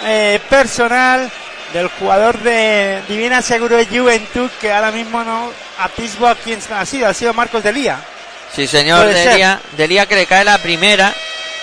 eh, 0.04 0.40
personal 0.50 1.32
del 1.74 1.90
jugador 1.90 2.40
de 2.40 3.04
Divina 3.08 3.42
Seguro 3.42 3.76
de 3.76 3.86
Juventud, 3.86 4.50
que 4.60 4.72
ahora 4.72 4.92
mismo 4.92 5.24
no 5.24 5.52
atisbo 5.80 6.28
a 6.28 6.36
quién 6.36 6.60
ha 6.74 6.86
sido, 6.86 7.08
ha 7.08 7.14
sido 7.14 7.34
Marcos 7.34 7.64
Delía. 7.64 8.00
Sí, 8.56 8.68
señor. 8.68 9.08
Delia 9.78 10.06
que 10.06 10.16
le 10.16 10.26
cae 10.26 10.44
la 10.46 10.58
primera 10.60 11.14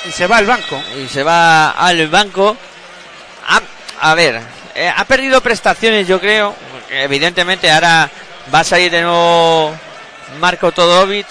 Y 0.06 0.12
se 0.12 0.26
va 0.26 0.38
al 0.38 0.46
banco. 0.46 0.82
y 1.02 1.08
se 1.08 1.22
va 1.22 1.70
al 1.70 2.06
banco. 2.08 2.56
A, 3.48 4.10
a 4.10 4.14
ver, 4.14 4.40
eh, 4.74 4.92
ha 4.94 5.04
perdido 5.04 5.40
prestaciones, 5.40 6.06
yo 6.06 6.20
creo. 6.20 6.54
evidentemente 6.90 7.70
ahora 7.70 8.10
va 8.52 8.60
a 8.60 8.64
salir 8.64 8.90
de 8.90 9.02
nuevo 9.02 9.74
Marco 10.40 10.72
Todovic. 10.72 11.26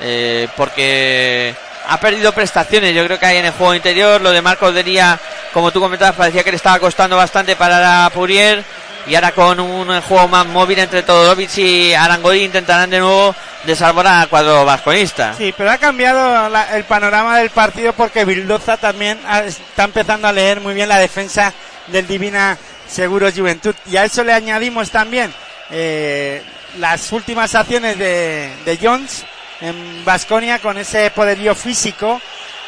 eh, 0.00 0.48
porque 0.56 1.54
ha 1.88 1.98
perdido 2.00 2.32
prestaciones, 2.32 2.94
yo 2.94 3.04
creo 3.04 3.18
que 3.18 3.26
hay 3.26 3.36
en 3.38 3.46
el 3.46 3.52
juego 3.52 3.74
interior. 3.74 4.20
Lo 4.20 4.30
de 4.30 4.40
Marcos 4.42 4.74
Delia, 4.74 5.18
como 5.52 5.70
tú 5.70 5.80
comentabas, 5.80 6.14
parecía 6.16 6.42
que 6.44 6.50
le 6.50 6.56
estaba 6.56 6.78
costando 6.78 7.16
bastante 7.16 7.56
para 7.56 8.08
Purier. 8.14 8.62
Y 9.06 9.14
ahora 9.14 9.32
con 9.32 9.60
un 9.60 10.00
juego 10.02 10.28
más 10.28 10.46
móvil 10.46 10.78
entre 10.78 11.02
Todorovic 11.02 11.58
y 11.58 11.92
Arangodi 11.92 12.44
intentarán 12.44 12.88
de 12.88 13.00
nuevo 13.00 13.34
desarmar 13.66 14.06
al 14.06 14.28
cuadro 14.28 14.64
vasconista. 14.64 15.34
Sí, 15.36 15.54
pero 15.56 15.70
ha 15.70 15.78
cambiado 15.78 16.48
la- 16.48 16.76
el 16.76 16.84
panorama 16.84 17.38
del 17.38 17.50
partido 17.50 17.92
porque 17.92 18.24
Bildoza 18.24 18.76
también 18.76 19.18
ha- 19.26 19.44
está 19.44 19.84
empezando 19.84 20.28
a 20.28 20.32
leer 20.32 20.60
muy 20.60 20.74
bien 20.74 20.88
la 20.88 20.98
defensa 20.98 21.52
del 21.88 22.06
Divina 22.06 22.56
Seguros 22.88 23.34
Juventud. 23.34 23.74
Y 23.90 23.96
a 23.96 24.04
eso 24.04 24.22
le 24.24 24.32
añadimos 24.32 24.90
también 24.90 25.32
eh, 25.70 26.42
las 26.78 27.10
últimas 27.12 27.54
acciones 27.54 27.98
de, 27.98 28.52
de 28.64 28.78
Jones 28.80 29.24
en 29.60 30.04
Vasconia 30.04 30.58
con 30.58 30.76
ese 30.76 31.10
poderío 31.10 31.54
físico 31.54 32.20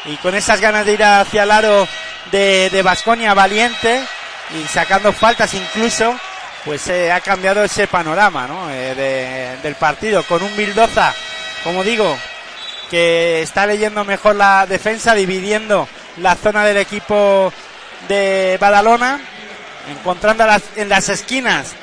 y 0.05 0.15
con 0.17 0.33
esas 0.35 0.59
ganas 0.59 0.85
de 0.85 0.93
ir 0.93 1.03
hacia 1.03 1.43
el 1.43 1.51
aro 1.51 1.87
de 2.31 2.81
Vasconia 2.83 3.33
valiente 3.33 4.01
y 4.59 4.65
sacando 4.67 5.11
faltas 5.13 5.53
incluso, 5.53 6.17
pues 6.67 6.87
eh, 6.89 7.11
ha 7.11 7.21
cambiado 7.21 7.63
ese 7.63 7.87
panorama 7.87 8.45
¿no? 8.47 8.69
Eh, 8.69 8.93
de- 8.93 9.57
del 9.63 9.75
partido 9.75 10.23
con 10.23 10.43
un 10.43 10.55
Bildoza, 10.55 11.13
como 11.63 11.83
digo, 11.83 12.17
que 12.91 13.41
está 13.41 13.65
leyendo 13.65 14.03
mejor 14.05 14.35
la 14.35 14.65
defensa, 14.65 15.13
dividiendo 15.15 15.87
la 16.17 16.35
zona 16.35 16.65
del 16.65 16.77
equipo 16.77 17.51
de 18.07 18.57
Badalona, 18.59 19.19
encontrando 19.89 20.45
en 20.75 20.89
las 20.89 21.09
esquinas 21.09 21.73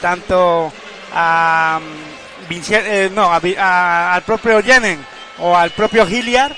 tanto 0.00 0.72
a, 1.14 1.78
mm, 2.48 2.52
eh, 2.72 3.10
no, 3.12 3.30
a- 3.32 4.14
al 4.14 4.22
propio 4.22 4.62
Jenen 4.62 5.04
o 5.38 5.56
al 5.56 5.70
propio 5.70 6.08
Hilliard 6.08 6.52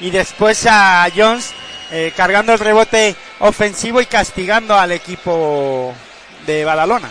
y 0.00 0.10
después 0.10 0.66
a 0.68 1.06
Jones 1.14 1.52
eh, 1.92 2.12
cargando 2.16 2.52
el 2.52 2.58
rebote 2.58 3.14
ofensivo 3.38 4.00
y 4.00 4.06
castigando 4.06 4.76
al 4.78 4.90
equipo 4.92 5.94
de 6.46 6.64
Badalona. 6.64 7.08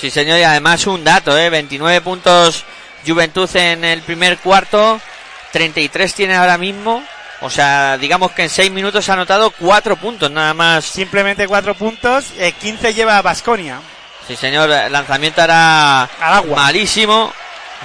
Sí, 0.00 0.10
señor, 0.10 0.38
y 0.38 0.42
además 0.42 0.86
un 0.86 1.02
dato, 1.04 1.36
¿eh? 1.38 1.48
29 1.48 2.00
puntos 2.02 2.64
Juventud 3.06 3.48
en 3.54 3.84
el 3.84 4.02
primer 4.02 4.38
cuarto, 4.38 5.00
33 5.52 6.14
tiene 6.14 6.36
ahora 6.36 6.58
mismo. 6.58 7.02
O 7.40 7.50
sea, 7.50 7.96
digamos 7.98 8.32
que 8.32 8.44
en 8.44 8.50
6 8.50 8.70
minutos 8.72 9.08
ha 9.08 9.12
anotado 9.12 9.50
4 9.50 9.96
puntos 9.96 10.30
nada 10.30 10.54
más. 10.54 10.84
Simplemente 10.84 11.46
4 11.46 11.74
puntos, 11.74 12.26
eh, 12.38 12.52
15 12.52 12.94
lleva 12.94 13.20
Basconia. 13.22 13.80
Sí, 14.26 14.34
señor, 14.36 14.70
el 14.70 14.92
lanzamiento 14.92 15.42
era 15.42 16.02
Al 16.02 16.34
agua. 16.34 16.56
malísimo 16.56 17.32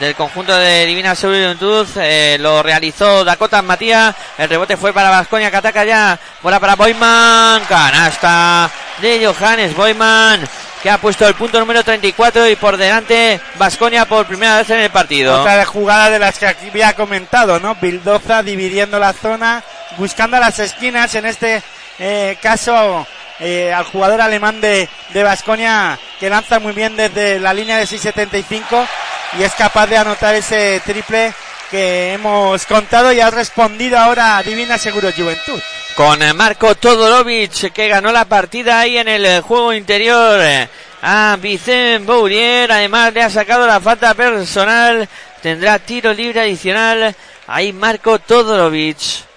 del 0.01 0.15
conjunto 0.15 0.57
de 0.57 0.85
Divina 0.87 1.15
Juventud. 1.15 1.87
eh, 1.97 2.37
lo 2.39 2.63
realizó 2.63 3.23
Dakota 3.23 3.61
Matías. 3.61 4.15
El 4.35 4.49
rebote 4.49 4.75
fue 4.75 4.91
para 4.91 5.11
Vasconia 5.11 5.51
que 5.51 5.57
ataca 5.57 5.85
ya. 5.85 6.19
Bola 6.41 6.59
para 6.59 6.75
Boyman. 6.75 7.63
Canasta 7.65 8.69
de 8.99 9.23
Johannes 9.23 9.75
Boyman. 9.75 10.41
Que 10.81 10.89
ha 10.89 10.97
puesto 10.97 11.27
el 11.27 11.35
punto 11.35 11.59
número 11.59 11.83
34 11.83 12.49
y 12.49 12.55
por 12.55 12.77
delante 12.77 13.39
Vasconia 13.59 14.05
por 14.05 14.25
primera 14.25 14.57
vez 14.57 14.69
en 14.71 14.79
el 14.79 14.89
partido. 14.89 15.39
Otra 15.39 15.63
jugada 15.65 16.09
de 16.09 16.17
las 16.17 16.39
que 16.39 16.47
aquí 16.47 16.69
había 16.69 16.95
comentado, 16.95 17.59
¿no? 17.59 17.75
Bildoza 17.75 18.41
dividiendo 18.41 18.97
la 18.97 19.13
zona, 19.13 19.63
buscando 19.97 20.39
las 20.39 20.57
esquinas, 20.57 21.13
en 21.13 21.27
este 21.27 21.61
eh, 21.99 22.39
caso 22.41 23.05
eh, 23.41 23.73
al 23.73 23.83
jugador 23.83 24.21
alemán 24.21 24.61
de 24.61 24.87
de 25.13 25.23
Basconia 25.23 25.99
que 26.19 26.29
lanza 26.29 26.59
muy 26.59 26.73
bien 26.73 26.95
desde 26.95 27.39
la 27.39 27.53
línea 27.53 27.77
de 27.77 27.85
6.75 27.85 28.87
y 29.39 29.43
es 29.43 29.53
capaz 29.53 29.87
de 29.87 29.97
anotar 29.97 30.35
ese 30.35 30.81
triple 30.85 31.33
que 31.69 32.13
hemos 32.13 32.65
contado 32.65 33.13
y 33.13 33.19
ha 33.19 33.29
respondido 33.29 33.97
ahora 33.97 34.41
Divina 34.43 34.77
Seguro 34.77 35.09
Juventud. 35.15 35.59
con 35.95 36.21
eh, 36.21 36.33
Marco 36.33 36.75
Todorovic 36.75 37.71
que 37.71 37.87
ganó 37.87 38.11
la 38.11 38.25
partida 38.25 38.79
ahí 38.79 38.97
en 38.97 39.07
el 39.07 39.25
eh, 39.25 39.41
juego 39.41 39.73
interior 39.73 40.39
eh, 40.41 40.67
a 41.01 41.37
Vicente 41.39 42.05
Bourier. 42.05 42.71
Además 42.71 43.13
le 43.13 43.23
ha 43.23 43.29
sacado 43.29 43.65
la 43.65 43.79
falta 43.79 44.13
personal. 44.13 45.07
Tendrá 45.41 45.79
tiro 45.79 46.13
libre 46.13 46.41
adicional. 46.41 47.15
Ahí 47.47 47.71
Marco 47.73 48.19
Todorovic. 48.19 49.30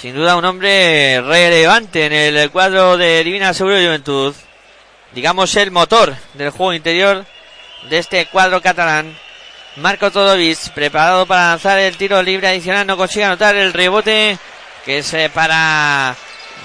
Sin 0.00 0.14
duda 0.14 0.36
un 0.36 0.44
hombre 0.44 1.20
relevante 1.20 2.06
en 2.06 2.12
el 2.12 2.50
cuadro 2.52 2.96
de 2.96 3.24
Divina 3.24 3.52
Seguro 3.52 3.74
Juventud. 3.74 4.32
Digamos 5.12 5.56
el 5.56 5.72
motor 5.72 6.14
del 6.34 6.50
juego 6.50 6.72
interior 6.72 7.26
de 7.90 7.98
este 7.98 8.26
cuadro 8.26 8.62
catalán. 8.62 9.18
Marco 9.74 10.12
Todorovic 10.12 10.70
preparado 10.70 11.26
para 11.26 11.48
lanzar 11.48 11.80
el 11.80 11.96
tiro 11.96 12.22
libre 12.22 12.46
adicional. 12.46 12.86
No 12.86 12.96
consigue 12.96 13.24
anotar 13.24 13.56
el 13.56 13.72
rebote 13.72 14.38
que 14.84 14.98
es 14.98 15.14
eh, 15.14 15.32
para 15.34 16.14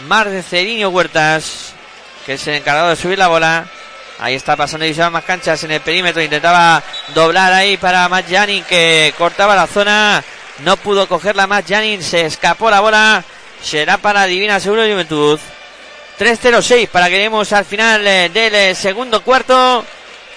Marcelino 0.07 0.89
Huertas, 0.89 1.73
que 2.27 2.33
es 2.33 2.47
el 2.47 2.57
encargado 2.57 2.89
de 2.89 2.95
subir 2.95 3.17
la 3.17 3.29
bola. 3.29 3.65
Ahí 4.19 4.35
está 4.35 4.55
pasando 4.55 4.85
y 4.85 4.93
más 4.93 5.23
canchas 5.23 5.63
en 5.63 5.71
el 5.71 5.81
perímetro. 5.81 6.21
Intentaba 6.21 6.83
doblar 7.15 7.51
ahí 7.51 7.77
para 7.77 8.07
Matt 8.09 8.29
Janin, 8.29 8.63
que 8.65 9.11
cortaba 9.17 9.55
la 9.55 9.65
zona. 9.65 10.23
No 10.59 10.77
pudo 10.77 11.07
cogerla 11.07 11.47
Matt 11.47 11.67
Janin, 11.67 12.03
se 12.03 12.25
escapó 12.25 12.69
la 12.69 12.79
bola. 12.79 13.23
Será 13.61 13.97
para 13.97 14.25
Divina 14.25 14.59
Seguro 14.59 14.83
Juventud. 14.83 15.39
3-0-6 16.19 16.89
para 16.89 17.09
que 17.09 17.25
al 17.25 17.65
final 17.65 18.05
eh, 18.05 18.29
del 18.29 18.55
eh, 18.55 18.75
segundo 18.75 19.23
cuarto. 19.23 19.85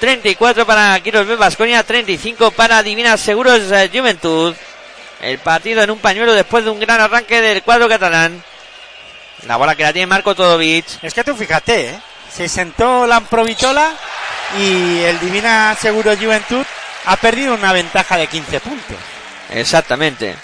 34 0.01 0.67
para 0.67 1.01
Quiros 1.01 1.39
Vasconia, 1.39 1.83
35 1.83 2.51
para 2.51 2.83
Divina 2.83 3.17
Seguros 3.17 3.71
eh, 3.73 3.91
Juventud. 3.93 4.55
El 5.21 5.39
partido 5.39 5.83
en 5.83 5.91
un 5.91 5.99
pañuelo 5.99 6.35
después 6.35 6.65
de 6.65 6.71
un 6.71 6.81
gran 6.81 7.01
arranque 7.01 7.41
del 7.41 7.63
cuadro 7.63 7.89
catalán. 7.89 8.43
La 9.47 9.57
bola 9.57 9.75
que 9.75 9.83
la 9.83 9.93
tiene 9.93 10.07
Marco 10.07 10.35
Todovic. 10.35 10.87
Es 11.03 11.15
que 11.15 11.25
tú 11.25 11.35
fíjate, 11.35 11.91
¿eh? 11.91 12.01
se 12.31 12.49
sentó 12.49 13.07
Lamprovitola 13.07 13.95
y 14.59 14.99
el 15.01 15.19
Divina 15.21 15.77
Seguro 15.81 16.17
Juventud 16.17 16.65
ha 17.07 17.17
perdido 17.17 17.55
una 17.55 17.73
ventaja 17.73 18.17
de 18.17 18.27
15 18.27 18.61
puntos. 18.61 19.16
Exactamente. 19.51 20.35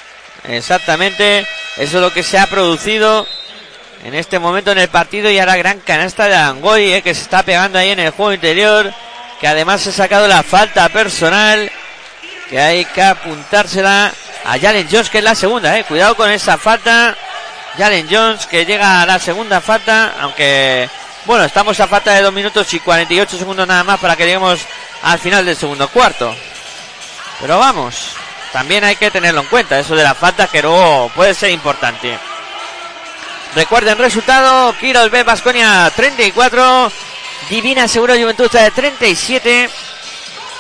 Exactamente. 0.49 1.47
Eso 1.77 1.97
es 1.97 2.03
lo 2.03 2.13
que 2.13 2.23
se 2.23 2.39
ha 2.39 2.47
producido 2.47 3.27
en 4.05 4.15
este 4.15 4.39
momento 4.39 4.73
en 4.73 4.79
el 4.79 4.89
partido 4.89 5.31
y 5.31 5.39
ahora 5.39 5.57
gran 5.57 5.81
canasta 5.81 6.27
de 6.27 6.35
Angoy 6.35 6.93
eh, 6.93 7.03
que 7.03 7.15
se 7.15 7.23
está 7.23 7.43
pegando 7.43 7.79
ahí 7.79 7.91
en 7.91 8.01
el 8.01 8.11
juego 8.11 8.33
interior. 8.33 8.93
Que 9.41 9.49
además 9.49 9.87
ha 9.87 9.93
sacado 9.93 10.29
la 10.29 10.43
falta 10.43 10.89
personal. 10.89 11.71
Que 12.49 12.61
hay 12.61 12.85
que 12.85 13.03
apuntársela 13.03 14.13
a 14.45 14.59
Jalen 14.59 14.89
Jones 14.91 15.11
que 15.11 15.19
es 15.19 15.25
la 15.25 15.35
segunda. 15.35 15.79
Eh. 15.79 15.85
Cuidado 15.85 16.17
con 16.17 16.31
esa 16.31 16.59
falta. 16.59 17.17
Jalen 17.79 18.09
Jones 18.11 18.47
que 18.47 18.67
llega 18.67 19.03
a 19.03 19.07
la 19.07 19.19
segunda 19.19 19.61
falta. 19.61 20.15
Aunque 20.21 20.89
bueno, 21.25 21.45
estamos 21.45 21.79
a 21.79 21.87
falta 21.87 22.13
de 22.13 22.23
2 22.23 22.33
minutos 22.33 22.75
y 22.75 22.81
48 22.81 23.39
segundos 23.39 23.67
nada 23.67 23.85
más 23.85 24.01
para 24.01 24.17
que 24.17 24.25
lleguemos 24.25 24.61
al 25.03 25.19
final 25.21 25.45
del 25.45 25.57
segundo 25.57 25.87
cuarto. 25.89 26.35
Pero 27.41 27.59
vamos, 27.61 28.17
también 28.53 28.85
hay 28.85 28.97
que 28.97 29.11
tenerlo 29.11 29.41
en 29.41 29.47
cuenta, 29.47 29.79
eso 29.79 29.97
de 29.97 30.03
las 30.03 30.17
faltas 30.17 30.51
que 30.51 30.63
luego 30.63 31.11
puede 31.15 31.35
ser 31.35 31.51
importante. 31.51 32.19
Recuerden 33.55 33.99
resultado, 33.99 34.75
Kiros 34.79 35.11
B 35.11 35.23
Basconia 35.25 35.91
34, 35.95 36.93
Divina 37.51 37.89
Seguro 37.89 38.15
Juventud 38.15 38.51
de 38.51 38.71
37, 38.71 39.71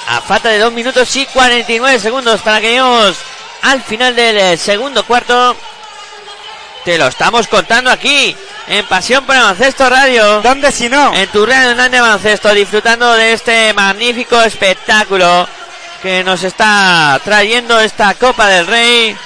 a 0.08 0.20
falta 0.20 0.48
de 0.48 0.58
2 0.58 0.72
minutos 0.72 1.14
y 1.16 1.26
49 1.26 1.98
segundos 1.98 2.40
para 2.40 2.60
que 2.60 2.68
lleguemos 2.68 3.16
al 3.62 3.82
final 3.82 4.16
del 4.16 4.36
eh, 4.36 4.56
segundo 4.56 5.04
cuarto. 5.04 5.56
Te 6.84 6.98
lo 6.98 7.06
estamos 7.06 7.46
contando 7.46 7.90
aquí, 7.90 8.36
en 8.66 8.84
Pasión 8.86 9.24
por 9.24 9.36
el 9.36 9.42
Baloncesto 9.42 9.88
Radio. 9.88 10.42
¿Dónde 10.42 10.72
si 10.72 10.88
no? 10.88 11.14
En 11.14 11.28
tu 11.28 11.46
radio 11.46 11.74
de 11.74 12.00
baloncesto, 12.00 12.52
disfrutando 12.52 13.12
de 13.14 13.34
este 13.34 13.72
magnífico 13.72 14.40
espectáculo 14.42 15.48
que 16.02 16.24
nos 16.24 16.42
está 16.42 17.20
trayendo 17.24 17.78
esta 17.80 18.14
Copa 18.14 18.46
del 18.48 18.66
Rey. 18.66 19.16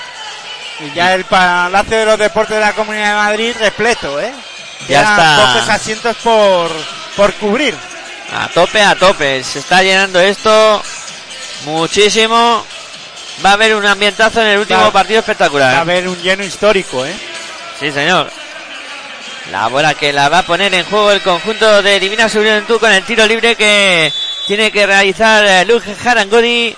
Y 0.80 0.90
ya 0.94 1.14
el 1.14 1.24
Palacio 1.24 1.96
de 1.98 2.04
los 2.06 2.18
Deportes 2.18 2.54
de 2.56 2.60
la 2.60 2.72
Comunidad 2.74 3.10
de 3.10 3.14
Madrid 3.16 3.56
repleto, 3.58 4.20
¿eh? 4.20 4.32
Ya 4.88 5.00
está. 5.00 5.36
pocos 5.54 5.68
asientos 5.70 6.16
por, 6.22 6.70
por 7.16 7.32
cubrir. 7.34 7.74
A 8.38 8.48
tope, 8.48 8.82
a 8.82 8.94
tope. 8.94 9.42
Se 9.42 9.60
está 9.60 9.82
llenando 9.82 10.20
esto 10.20 10.82
muchísimo. 11.64 12.64
Va 13.44 13.50
a 13.50 13.52
haber 13.54 13.74
un 13.74 13.86
ambientazo 13.86 14.40
en 14.42 14.48
el 14.48 14.58
último 14.58 14.80
Va- 14.80 14.90
partido 14.92 15.16
Va 15.16 15.20
a 15.20 15.30
espectacular. 15.32 15.74
haber 15.76 16.08
un 16.08 16.20
lleno 16.22 16.44
histórico, 16.44 17.04
¿eh? 17.06 17.14
Sí, 17.80 17.90
señor. 17.92 18.30
La 19.50 19.68
bola 19.68 19.94
que 19.94 20.12
la 20.12 20.28
va 20.28 20.38
a 20.38 20.42
poner 20.42 20.74
en 20.74 20.84
juego 20.84 21.12
el 21.12 21.22
conjunto 21.22 21.82
de 21.82 22.00
Divina 22.00 22.28
Juventud 22.28 22.80
con 22.80 22.90
el 22.92 23.04
tiro 23.04 23.26
libre 23.26 23.54
que 23.54 24.12
tiene 24.46 24.70
que 24.70 24.86
realizar 24.86 25.44
eh, 25.44 25.64
Luke 25.64 25.94
Harangodi 26.04 26.76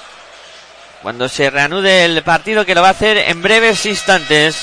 cuando 1.03 1.29
se 1.29 1.51
reanude 1.51 2.05
el 2.05 2.23
partido 2.23 2.65
que 2.65 2.75
lo 2.75 2.83
va 2.83 2.89
a 2.89 2.93
hacer 2.93 3.19
en 3.19 3.43
breves 3.43 3.85
instantes. 3.87 4.57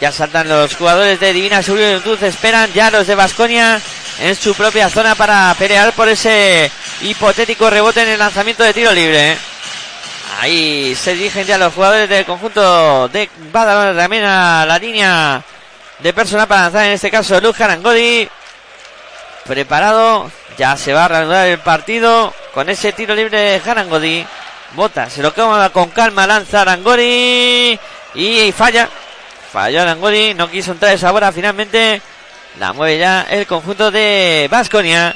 Ya 0.00 0.12
saltan 0.12 0.48
los 0.48 0.76
jugadores 0.76 1.18
de 1.18 1.32
Divina 1.32 1.62
Juventud, 1.62 2.22
esperan 2.22 2.72
ya 2.72 2.90
los 2.90 3.06
de 3.06 3.16
Basconia 3.16 3.80
en 4.20 4.36
su 4.36 4.54
propia 4.54 4.88
zona 4.88 5.14
para 5.14 5.54
pelear 5.58 5.92
por 5.92 6.08
ese 6.08 6.70
hipotético 7.00 7.68
rebote 7.68 8.02
en 8.02 8.10
el 8.10 8.18
lanzamiento 8.18 8.62
de 8.62 8.74
tiro 8.74 8.92
libre. 8.92 9.36
Ahí 10.40 10.94
se 10.94 11.14
dirigen 11.14 11.46
ya 11.46 11.58
los 11.58 11.74
jugadores 11.74 12.08
del 12.08 12.24
conjunto 12.24 13.08
de 13.08 13.28
Badalona 13.50 14.00
también 14.00 14.24
a 14.24 14.64
la 14.66 14.78
línea 14.78 15.42
de 15.98 16.12
personal 16.12 16.46
para 16.46 16.62
lanzar, 16.62 16.84
en 16.84 16.92
este 16.92 17.10
caso 17.10 17.40
Luz 17.40 17.60
Harangodi. 17.60 18.28
Preparado, 19.44 20.30
ya 20.58 20.76
se 20.76 20.92
va 20.92 21.04
a 21.04 21.08
reanudar 21.08 21.46
el 21.46 21.60
partido 21.60 22.34
con 22.52 22.68
ese 22.68 22.92
tiro 22.92 23.14
libre 23.14 23.38
de 23.38 23.62
Harangodi. 23.64 24.26
Bota, 24.74 25.08
se 25.08 25.22
lo 25.22 25.32
quema 25.32 25.70
con 25.70 25.88
calma, 25.90 26.26
lanza 26.26 26.62
Arangodi 26.62 27.78
y 28.14 28.52
falla. 28.52 28.88
Falló 29.52 29.80
Arangodi, 29.80 30.34
no 30.34 30.50
quiso 30.50 30.72
entrar 30.72 30.92
esa 30.92 31.12
bola 31.12 31.32
finalmente. 31.32 32.02
La 32.58 32.72
mueve 32.72 32.98
ya 32.98 33.26
el 33.30 33.46
conjunto 33.46 33.90
de 33.90 34.48
Vasconia. 34.50 35.14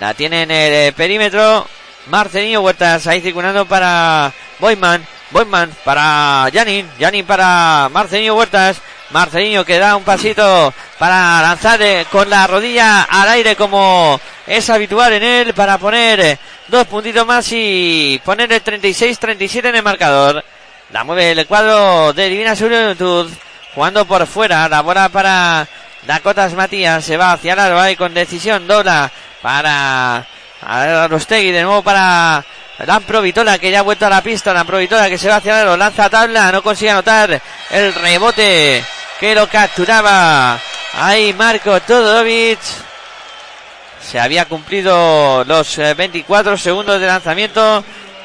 La 0.00 0.14
tiene 0.14 0.42
en 0.42 0.50
el 0.50 0.72
eh, 0.72 0.92
perímetro. 0.96 1.66
Marcelino 2.06 2.62
Huertas 2.62 3.06
ahí 3.06 3.20
circulando 3.20 3.66
para 3.66 4.32
Boyman. 4.58 5.06
Boyman 5.30 5.70
para 5.84 6.48
Janin. 6.52 6.90
Janin 6.98 7.26
para 7.26 7.90
Marcelino 7.92 8.34
Huertas. 8.34 8.80
Marcelino 9.10 9.64
que 9.64 9.78
da 9.78 9.96
un 9.96 10.04
pasito 10.04 10.72
para 10.98 11.42
lanzar 11.42 11.80
con 12.10 12.30
la 12.30 12.46
rodilla 12.46 13.02
al 13.02 13.28
aire 13.30 13.56
como 13.56 14.20
es 14.46 14.70
habitual 14.70 15.12
en 15.14 15.22
él 15.22 15.54
para 15.54 15.78
poner 15.78 16.38
dos 16.68 16.86
puntitos 16.86 17.26
más 17.26 17.46
y 17.50 18.20
poner 18.24 18.52
el 18.52 18.62
36-37 18.62 19.66
en 19.66 19.76
el 19.76 19.82
marcador. 19.82 20.44
La 20.92 21.04
mueve 21.04 21.30
el 21.30 21.46
cuadro 21.46 22.12
de 22.12 22.28
Divina 22.28 22.56
Juventud. 22.56 23.30
Jugando 23.74 24.04
por 24.04 24.26
fuera. 24.26 24.68
La 24.68 24.80
bola 24.80 25.08
para 25.08 25.68
Dakotas 26.04 26.54
Matías. 26.54 27.04
Se 27.04 27.16
va 27.16 27.32
hacia 27.32 27.52
el 27.52 27.58
aro 27.60 27.80
ahí 27.80 27.94
con 27.94 28.12
decisión. 28.12 28.66
Dobla 28.66 29.10
para 29.40 30.26
Arostegui. 30.62 31.52
De 31.52 31.62
nuevo 31.62 31.82
para 31.82 32.44
Lampro 32.84 33.22
Vitola 33.22 33.58
que 33.58 33.70
ya 33.70 33.80
ha 33.80 33.82
vuelto 33.82 34.06
a 34.06 34.10
la 34.10 34.22
pista. 34.22 34.52
Lampro 34.52 34.78
Vitola 34.78 35.08
que 35.08 35.18
se 35.18 35.28
va 35.28 35.36
hacia 35.36 35.54
el 35.54 35.68
aro. 35.68 35.76
Lanza 35.76 36.10
tabla. 36.10 36.50
No 36.50 36.62
consigue 36.62 36.90
anotar 36.90 37.40
el 37.70 37.94
rebote 37.94 38.84
que 39.20 39.34
lo 39.34 39.46
capturaba 39.48 40.58
Ahí 40.94 41.34
Marco 41.34 41.78
Todorovic. 41.82 42.58
Se 44.02 44.18
había 44.18 44.46
cumplido 44.46 45.44
los 45.44 45.76
24 45.76 46.56
segundos 46.56 46.98
de 46.98 47.06
lanzamiento. 47.06 47.84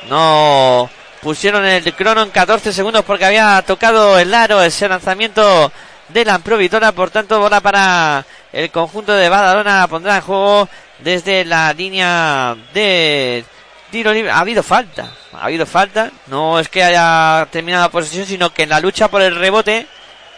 No 0.09 0.89
pusieron 1.21 1.65
el 1.65 1.93
crono 1.93 2.23
en 2.23 2.31
14 2.31 2.71
segundos 2.71 3.03
porque 3.03 3.25
había 3.25 3.61
tocado 3.67 4.17
el 4.17 4.33
aro 4.33 4.63
ese 4.63 4.87
lanzamiento 4.87 5.71
de 6.09 6.25
la 6.25 6.39
Provitora. 6.39 6.93
Por 6.93 7.11
tanto, 7.11 7.39
bola 7.39 7.59
para 7.59 8.25
el 8.53 8.71
conjunto 8.71 9.13
de 9.13 9.29
Badalona. 9.29 9.87
Pondrá 9.87 10.15
en 10.15 10.21
juego 10.21 10.69
desde 10.99 11.43
la 11.43 11.73
línea 11.73 12.55
de 12.73 13.43
tiro 13.91 14.13
libre. 14.13 14.31
Ha 14.31 14.39
habido 14.39 14.63
falta. 14.63 15.11
Ha 15.33 15.45
habido 15.45 15.65
falta. 15.65 16.09
No 16.27 16.57
es 16.57 16.69
que 16.69 16.83
haya 16.83 17.47
terminado 17.51 17.83
la 17.83 17.91
posesión, 17.91 18.25
sino 18.25 18.53
que 18.53 18.63
en 18.63 18.69
la 18.69 18.79
lucha 18.79 19.09
por 19.09 19.21
el 19.21 19.35
rebote, 19.35 19.87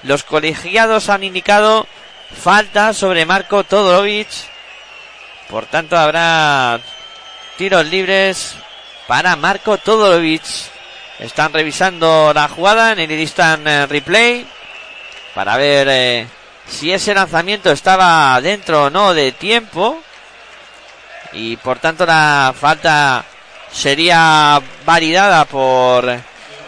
los 0.04 0.24
colegiados 0.24 1.10
han 1.10 1.24
indicado 1.24 1.88
falta 2.36 2.94
sobre 2.94 3.26
Marco 3.26 3.64
Todorovic. 3.64 4.28
Por 5.50 5.66
tanto, 5.66 5.98
habrá 5.98 6.80
tiros 7.58 7.86
libres 7.86 8.56
para 9.08 9.36
Marco 9.36 9.78
Todorovic. 9.78 10.44
Están 11.20 11.54
revisando 11.54 12.32
la 12.34 12.48
jugada 12.48 12.92
en 12.92 13.00
el 13.00 13.20
instant 13.20 13.66
eh, 13.66 13.88
replay 13.88 14.46
para 15.34 15.58
ver 15.58 15.88
eh, 15.90 16.28
si 16.68 16.92
ese 16.92 17.14
lanzamiento 17.14 17.72
estaba 17.72 18.40
dentro 18.42 18.86
o 18.86 18.90
no 18.90 19.14
de 19.14 19.32
tiempo. 19.32 20.02
Y 21.34 21.58
por 21.58 21.80
tanto 21.80 22.06
la 22.06 22.54
falta 22.58 23.26
sería 23.72 24.62
validada 24.86 25.46
por 25.46 26.06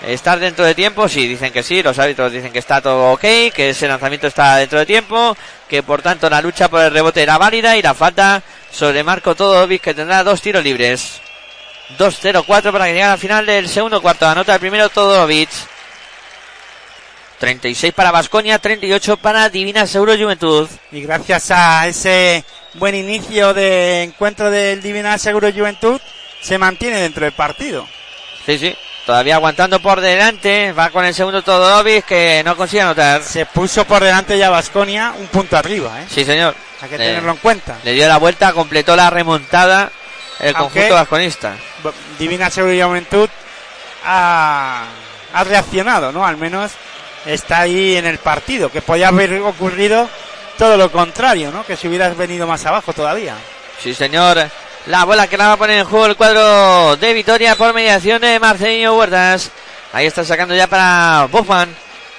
estar 0.06 0.40
dentro 0.40 0.66
de 0.66 0.76
tiempo. 0.76 1.08
Si 1.08 1.28
dicen 1.28 1.52
que 1.52 1.64
sí, 1.64 1.82
los 1.84 2.00
árbitros 2.00 2.32
dicen 2.32 2.52
que 2.52 2.60
está 2.60 2.82
todo 2.82 3.14
ok, 3.14 3.22
que 3.22 3.70
ese 3.70 3.88
lanzamiento 3.88 4.28
está 4.28 4.58
dentro 4.58 4.80
de 4.80 4.86
tiempo, 4.86 5.36
que 5.68 5.84
por 5.84 6.02
tanto 6.02 6.30
la 6.30 6.42
lucha 6.42 6.70
por 6.70 6.82
el 6.82 6.92
rebote 6.92 7.22
era 7.22 7.38
válida 7.38 7.78
y 7.78 7.82
la 7.82 7.94
falta 7.94 8.42
sobre 8.72 9.04
Marco 9.04 9.36
Todovic 9.36 9.82
que 9.82 9.94
tendrá 9.94 10.24
dos 10.24 10.42
tiros 10.42 10.64
libres. 10.64 11.22
2-0-4 11.98 12.72
para 12.72 12.86
que 12.86 12.92
llegue 12.92 13.04
al 13.04 13.18
final 13.18 13.46
del 13.46 13.68
segundo 13.68 14.02
cuarto. 14.02 14.28
Anota 14.28 14.54
el 14.54 14.60
primero 14.60 14.90
Todovic. 14.90 15.50
36 17.40 17.94
para 17.94 18.12
Vasconia, 18.12 18.60
38 18.60 19.18
para 19.18 19.50
Divina 19.50 19.88
Seguro 19.88 20.16
Juventud. 20.16 20.68
Y 20.92 21.02
gracias 21.02 21.50
a 21.52 21.88
ese 21.88 22.44
buen 22.74 22.96
inicio 22.96 23.54
de 23.54 24.04
encuentro 24.04 24.52
del 24.52 24.82
Divina 24.82 25.18
Seguro 25.18 25.52
Juventud, 25.52 26.00
se 26.42 26.58
mantiene 26.58 27.00
dentro 27.00 27.24
del 27.24 27.34
partido. 27.34 27.88
Sí, 28.46 28.58
sí. 28.58 28.76
Todavía 29.10 29.38
aguantando 29.38 29.80
por 29.80 30.02
delante. 30.02 30.72
Va 30.72 30.92
con 30.92 31.04
el 31.04 31.16
segundo 31.16 31.42
Todovic 31.42 32.06
que 32.06 32.44
no 32.46 32.56
consigue 32.56 32.84
anotar. 32.84 33.24
Se 33.24 33.48
puso 33.48 33.84
por 33.84 34.04
delante 34.04 34.38
ya 34.38 34.52
Vasconia 34.52 35.16
un 35.18 35.26
punto 35.30 35.58
arriba, 35.58 36.00
¿eh? 36.00 36.06
Sí, 36.08 36.24
señor. 36.24 36.54
Hay 36.80 36.90
que 36.90 36.98
Le- 37.00 37.08
tenerlo 37.08 37.32
en 37.32 37.38
cuenta. 37.38 37.78
Le 37.84 37.94
dio 37.94 38.08
la 38.08 38.18
vuelta, 38.18 38.54
completó 38.54 38.96
la 38.96 39.10
remontada 39.10 39.90
el 40.40 40.56
Aunque- 40.56 40.74
conjunto 40.82 40.94
vasconista. 40.94 41.56
Divina 42.20 42.52
Seguridad 42.52 42.86
Juventud 42.86 43.28
ha, 44.06 44.84
ha 45.34 45.44
reaccionado, 45.44 46.12
¿no? 46.12 46.24
Al 46.24 46.38
menos 46.38 46.74
está 47.26 47.62
ahí 47.62 47.96
en 47.98 48.06
el 48.06 48.20
partido, 48.20 48.72
que 48.72 48.84
podía 48.84 49.08
haber 49.08 49.42
ocurrido 49.42 50.08
todo 50.60 50.78
lo 50.78 50.92
contrario, 50.92 51.50
¿no? 51.52 51.66
Que 51.66 51.76
si 51.76 51.88
hubieras 51.88 52.16
venido 52.16 52.46
más 52.46 52.64
abajo 52.68 52.94
todavía. 52.94 53.34
Sí, 53.82 53.96
señor. 53.96 54.38
La 54.86 55.04
bola 55.06 55.28
que 55.28 55.38
la 55.38 55.48
va 55.48 55.54
a 55.54 55.58
poner 55.58 55.80
en 55.80 55.86
juego 55.86 56.06
el 56.06 56.16
cuadro 56.16 56.96
de 56.96 57.14
Vitoria 57.14 57.56
por 57.56 57.74
mediación 57.74 58.22
de 58.22 58.40
Marcelino 58.40 58.98
Huertas. 58.98 59.52
Ahí 59.94 60.06
está 60.06 60.24
sacando 60.24 60.56
ya 60.56 60.68
para 60.68 61.28
Bosman. 61.32 61.70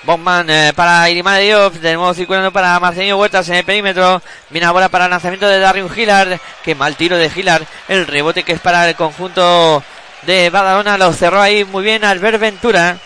Bosman 0.05 0.49
eh, 0.51 0.73
para 0.75 1.09
Irimar 1.11 1.39
de. 1.39 1.71
De 1.81 1.95
nuevo 1.95 2.15
circulando 2.15 2.53
para 2.53 2.79
Marcelino 2.79 3.17
Huertas 3.17 3.49
en 3.49 3.57
el 3.57 3.65
perímetro. 3.65 4.23
Viene 4.51 4.67
la 4.67 4.73
bola 4.73 4.89
para 4.89 5.09
lanzamiento 5.09 5.49
de 5.49 5.59
Darius 5.59 5.93
Gillard. 5.93 6.39
Qué 6.63 6.75
mal 6.75 6.97
tiro 6.97 7.17
de 7.17 7.31
Gillard. 7.31 7.65
El 7.89 8.07
rebote 8.07 8.45
que 8.45 8.53
es 8.53 8.61
para 8.61 8.89
el 8.89 8.95
conjunto 8.95 9.83
de 10.23 10.51
Badalona. 10.51 10.99
Lo 10.99 11.13
cerró 11.13 11.41
ahí 11.41 11.65
muy 11.65 11.83
bien 11.83 12.05
Albert 12.05 12.39
Ventura. 12.39 12.99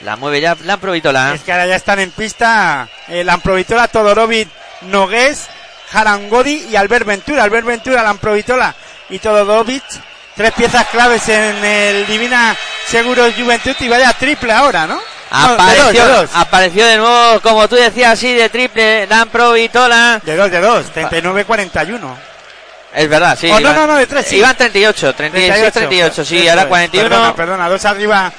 La 0.00 0.16
mueve 0.16 0.40
ya 0.40 0.56
la 0.64 0.76
Provitola. 0.76 1.34
Es 1.34 1.42
que 1.42 1.52
ahora 1.52 1.66
ya 1.66 1.76
están 1.76 1.98
en 1.98 2.10
pista 2.10 2.88
eh, 3.08 3.24
Lamprovitola, 3.24 3.88
Todorovic, 3.88 4.48
Nogués, 4.82 5.48
Jarangodi 5.94 6.66
y 6.70 6.76
Albert 6.76 7.06
Ventura. 7.06 7.44
Albert 7.44 7.66
Ventura, 7.66 8.02
Lamprovitola 8.02 8.74
y 9.08 9.18
Todorovic. 9.20 9.82
Tres 10.36 10.52
piezas 10.52 10.86
claves 10.88 11.28
en 11.28 11.64
el 11.64 12.06
Divina 12.08 12.56
Seguros 12.88 13.32
Juventud 13.38 13.74
y 13.78 13.88
vaya 13.88 14.12
triple 14.14 14.52
ahora, 14.52 14.84
¿no? 14.86 15.00
No, 15.30 15.40
de 15.40 15.54
dos, 15.56 15.60
Apareció, 15.60 16.06
de 16.06 16.12
dos. 16.12 16.30
apareció 16.34 16.86
de 16.86 16.96
nuevo, 16.98 17.40
como 17.40 17.68
tú 17.68 17.76
decías, 17.76 18.12
así 18.14 18.32
de 18.34 18.48
triple, 18.48 19.06
Dan 19.06 19.28
Provitola. 19.28 20.20
De 20.24 20.36
dos, 20.36 20.50
de 20.50 20.60
dos. 20.60 20.86
39-41. 20.92 21.98
Es 22.94 23.08
verdad, 23.08 23.36
sí. 23.40 23.48
Oh, 23.50 23.54
no, 23.54 23.60
iban- 23.60 23.74
no, 23.74 23.86
no, 23.88 23.96
de 23.96 24.06
tres, 24.06 24.26
sí. 24.26 24.36
Iban 24.36 24.56
38, 24.56 25.14
36, 25.14 25.72
38, 25.72 26.24
sí, 26.24 26.38
Eso 26.38 26.50
ahora 26.50 26.62
es. 26.62 26.68
41. 26.68 27.08
Perdona, 27.08 27.34
perdona, 27.34 27.68
dos 27.68 27.84
arriba 27.84 28.32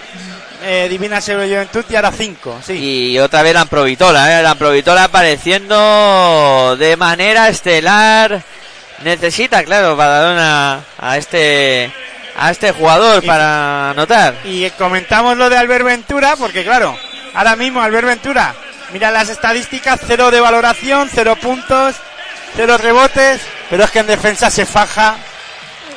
eh, 0.65 0.87
Divina 0.89 1.21
Seguros 1.21 1.47
Juventud 1.49 1.85
y 1.89 1.95
ahora 1.95 2.11
cinco, 2.11 2.59
sí. 2.65 2.73
Y 3.13 3.19
otra 3.19 3.41
vez 3.43 3.53
la 3.53 3.65
Provitola, 3.65 4.39
¿eh? 4.39 4.43
La 4.43 4.55
Provitola 4.55 5.05
apareciendo 5.05 6.75
de 6.77 6.97
manera 6.97 7.47
estelar. 7.49 8.41
Necesita, 9.03 9.63
claro, 9.63 9.95
Badalona 9.95 10.79
a 10.99 11.17
este 11.17 11.91
a 12.37 12.51
este 12.51 12.71
jugador 12.71 13.23
Y- 13.23 13.27
para 13.27 13.91
anotar. 13.91 14.35
Y 14.43 14.69
comentamos 14.71 15.37
lo 15.37 15.49
de 15.49 15.57
Albert 15.57 15.85
Ventura, 15.85 16.35
porque 16.35 16.63
claro, 16.63 16.97
ahora 17.33 17.55
mismo 17.55 17.81
Albert 17.81 18.07
Ventura, 18.07 18.53
mira 18.91 19.11
las 19.11 19.29
estadísticas, 19.29 19.99
cero 20.05 20.31
de 20.31 20.39
valoración, 20.41 21.09
cero 21.13 21.37
puntos, 21.41 21.95
cero 22.55 22.77
rebotes, 22.77 23.41
pero 23.69 23.83
es 23.83 23.91
que 23.91 23.99
en 23.99 24.07
defensa 24.07 24.49
se 24.49 24.65
faja 24.65 25.15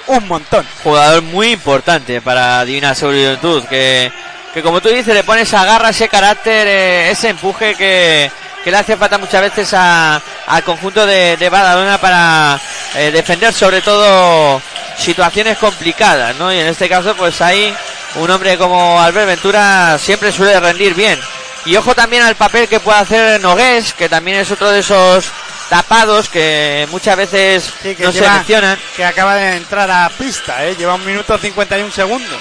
un 0.09 0.27
montón. 0.29 0.64
Jugador 0.83 1.23
muy 1.23 1.53
importante 1.53 2.21
para 2.21 2.64
Divina 2.64 2.95
Juventud, 2.95 3.64
que, 3.64 4.11
que 4.59 4.62
como 4.62 4.80
tú 4.80 4.88
dices, 4.88 5.14
le 5.14 5.24
pone 5.24 5.42
esa 5.42 5.64
garra, 5.64 5.90
ese 5.90 6.09
carácter, 6.09 6.66
eh, 6.66 7.11
ese 7.11 7.28
empuje 7.30 7.74
que, 7.74 8.30
que 8.64 8.70
le 8.70 8.76
hace 8.76 8.96
falta 8.96 9.18
muchas 9.18 9.40
veces 9.42 9.72
a- 9.74 10.20
al 10.46 10.62
conjunto 10.64 11.06
de, 11.06 11.36
de 11.36 11.48
Badalona 11.48 11.98
para 11.98 12.61
eh, 12.96 13.11
defender 13.11 13.52
sobre 13.52 13.80
todo 13.80 14.61
situaciones 14.96 15.59
complicadas, 15.59 16.34
¿no? 16.36 16.52
Y 16.52 16.59
en 16.59 16.66
este 16.66 16.88
caso, 16.88 17.14
pues 17.16 17.40
hay 17.40 17.74
un 18.16 18.30
hombre 18.30 18.59
como 18.59 19.00
Albert 19.00 19.26
Ventura 19.28 19.96
siempre 19.98 20.32
suele 20.32 20.59
rendir 20.59 20.94
bien. 20.94 21.18
Y 21.64 21.76
ojo 21.76 21.94
también 21.94 22.22
al 22.22 22.34
papel 22.34 22.66
que 22.68 22.80
puede 22.80 22.98
hacer 22.98 23.40
Nogués, 23.40 23.92
que 23.92 24.09
también 24.09 24.38
es 24.38 24.50
otro 24.50 24.70
de 24.70 24.80
esos 24.80 25.26
tapados 25.68 26.28
que 26.30 26.88
muchas 26.90 27.16
veces 27.16 27.70
Sí, 27.82 27.94
que 27.94 28.04
no 28.04 28.12
se 28.12 28.20
lleva- 28.20 28.34
mencionan. 28.34 28.78
Que 28.96 29.04
acaba 29.04 29.34
de 29.34 29.56
entrar 29.56 29.90
a 29.90 30.09
pista, 30.09 30.64
¿eh? 30.64 30.74
lleva 30.76 30.94
un 30.94 31.04
minuto 31.04 31.36
51 31.36 31.92
segundos. 31.92 32.38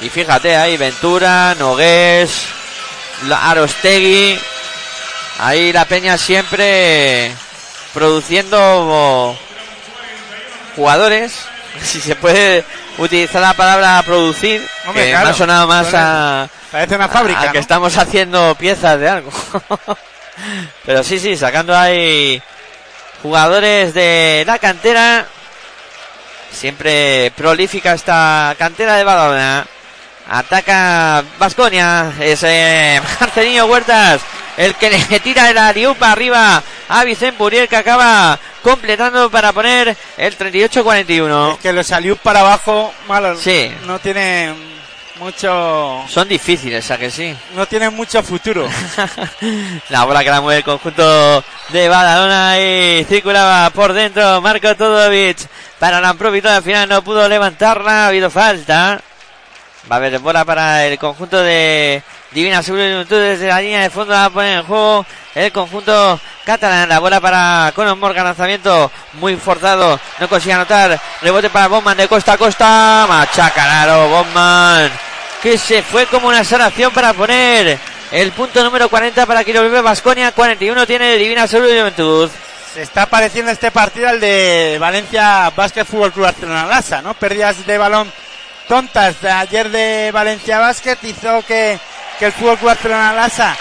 Y 0.00 0.08
fíjate 0.10 0.56
ahí, 0.56 0.76
Ventura, 0.76 1.54
Nogués, 1.58 2.30
la- 3.26 3.50
Arostegui. 3.50 4.38
Ahí 5.40 5.72
la 5.72 5.84
Peña 5.84 6.16
siempre 6.18 7.32
produciendo 7.94 9.36
jugadores. 10.76 11.32
Si 11.82 12.00
se 12.00 12.16
puede 12.16 12.64
utilizar 12.96 13.40
la 13.40 13.54
palabra 13.54 14.02
producir, 14.04 14.66
Hombre, 14.84 15.04
que 15.04 15.10
claro, 15.10 15.26
me 15.26 15.30
ha 15.30 15.34
sonado 15.34 15.66
más 15.68 15.94
a, 15.94 16.48
Parece 16.72 16.96
una 16.96 17.04
a 17.04 17.08
fábrica. 17.08 17.52
que 17.52 17.58
estamos 17.58 17.96
haciendo 17.96 18.56
piezas 18.56 18.98
de 18.98 19.08
algo. 19.08 19.30
Pero 20.84 21.04
sí, 21.04 21.20
sí, 21.20 21.36
sacando 21.36 21.76
ahí 21.78 22.42
jugadores 23.22 23.94
de 23.94 24.42
la 24.44 24.58
cantera. 24.58 25.26
Siempre 26.50 27.30
prolífica 27.36 27.92
esta 27.92 28.56
cantera 28.58 28.96
de 28.96 29.04
Badalona. 29.04 29.64
Ataca 30.28 31.24
Vasconia. 31.38 32.12
Es 32.20 32.42
eh, 32.44 33.00
Marcelino 33.20 33.66
Huertas. 33.66 34.20
El 34.56 34.74
que 34.74 34.90
le 34.90 35.20
tira 35.20 35.48
el 35.50 35.56
ariupa 35.58 36.10
arriba 36.10 36.60
a 36.88 37.04
Vicente 37.04 37.38
Puriel 37.38 37.68
que 37.68 37.76
acaba 37.76 38.38
completando 38.62 39.30
para 39.30 39.52
poner 39.52 39.96
el 40.16 40.36
38-41. 40.36 41.52
Es 41.54 41.58
que 41.60 41.72
los 41.72 41.86
salió 41.86 42.16
para 42.16 42.40
abajo, 42.40 42.92
malo, 43.06 43.36
Sí. 43.36 43.72
no 43.86 44.00
tiene 44.00 44.52
mucho, 45.20 46.04
Son 46.08 46.28
difíciles, 46.28 46.90
¿a 46.90 46.98
que 46.98 47.10
sí? 47.10 47.36
no 47.54 47.66
tiene 47.66 47.88
mucho 47.90 48.20
futuro. 48.22 48.68
la 49.90 50.04
bola 50.04 50.24
que 50.24 50.30
la 50.30 50.40
mueve 50.40 50.58
el 50.58 50.64
conjunto 50.64 51.44
de 51.68 51.88
Badalona 51.88 52.58
y 52.58 53.04
circulaba 53.04 53.70
por 53.70 53.92
dentro 53.92 54.40
Marco 54.40 54.74
Todovic 54.74 55.38
para 55.78 56.00
la 56.00 56.10
al 56.10 56.62
final 56.62 56.88
no 56.88 57.02
pudo 57.02 57.28
levantarla, 57.28 58.04
ha 58.04 58.08
habido 58.08 58.28
falta. 58.30 59.00
Va 59.90 59.96
a 59.96 59.98
haber 59.98 60.18
bola 60.18 60.44
para 60.44 60.84
el 60.84 60.98
conjunto 60.98 61.42
de 61.42 62.02
Divina 62.32 62.62
Seguro 62.62 63.04
desde 63.04 63.48
la 63.48 63.60
línea 63.60 63.80
de 63.80 63.90
fondo 63.90 64.12
va 64.12 64.26
a 64.26 64.30
poner 64.30 64.58
en 64.58 64.64
juego 64.64 65.06
el 65.34 65.50
conjunto 65.52 66.20
catalán. 66.44 66.88
La 66.88 66.98
bola 66.98 67.20
para 67.20 67.72
Conor 67.74 67.96
Morgan, 67.96 68.24
lanzamiento 68.24 68.90
muy 69.14 69.36
forzado, 69.36 69.98
no 70.18 70.28
consigue 70.28 70.52
anotar. 70.52 71.00
Rebote 71.22 71.48
para 71.48 71.68
Bowman 71.68 71.96
de 71.96 72.06
costa 72.08 72.34
a 72.34 72.38
costa, 72.38 73.06
machaca 73.08 73.64
claro 73.64 74.08
Bowman 74.08 74.90
que 75.42 75.56
se 75.56 75.82
fue 75.82 76.06
como 76.06 76.28
una 76.28 76.42
sanación 76.42 76.92
para 76.92 77.12
poner 77.12 77.78
el 78.10 78.32
punto 78.32 78.62
número 78.64 78.88
40 78.88 79.24
para 79.26 79.44
Quirolbe 79.44 79.80
Basconia, 79.80 80.32
41 80.32 80.86
tiene 80.86 81.16
Divina 81.16 81.46
Salud 81.46 81.68
y 81.68 81.78
Juventud. 81.78 82.30
Se 82.74 82.82
está 82.82 83.06
pareciendo 83.06 83.50
este 83.50 83.70
partido 83.70 84.08
al 84.08 84.20
de 84.20 84.76
Valencia 84.80 85.50
Basket 85.54 85.84
Fútbol 85.84 86.12
Club 86.12 86.24
Barcelona 86.24 86.66
Lasa, 86.66 87.02
¿no? 87.02 87.14
Pérdidas 87.14 87.64
de 87.66 87.78
balón 87.78 88.12
tontas 88.68 89.20
de 89.20 89.30
ayer 89.30 89.70
de 89.70 90.10
Valencia 90.12 90.58
Basket 90.58 90.98
hizo 91.02 91.42
que, 91.46 91.78
que 92.18 92.26
el 92.26 92.32
Fútbol 92.32 92.58
Club 92.58 92.68
Barcelona 92.68 93.14
Lasa 93.14 93.56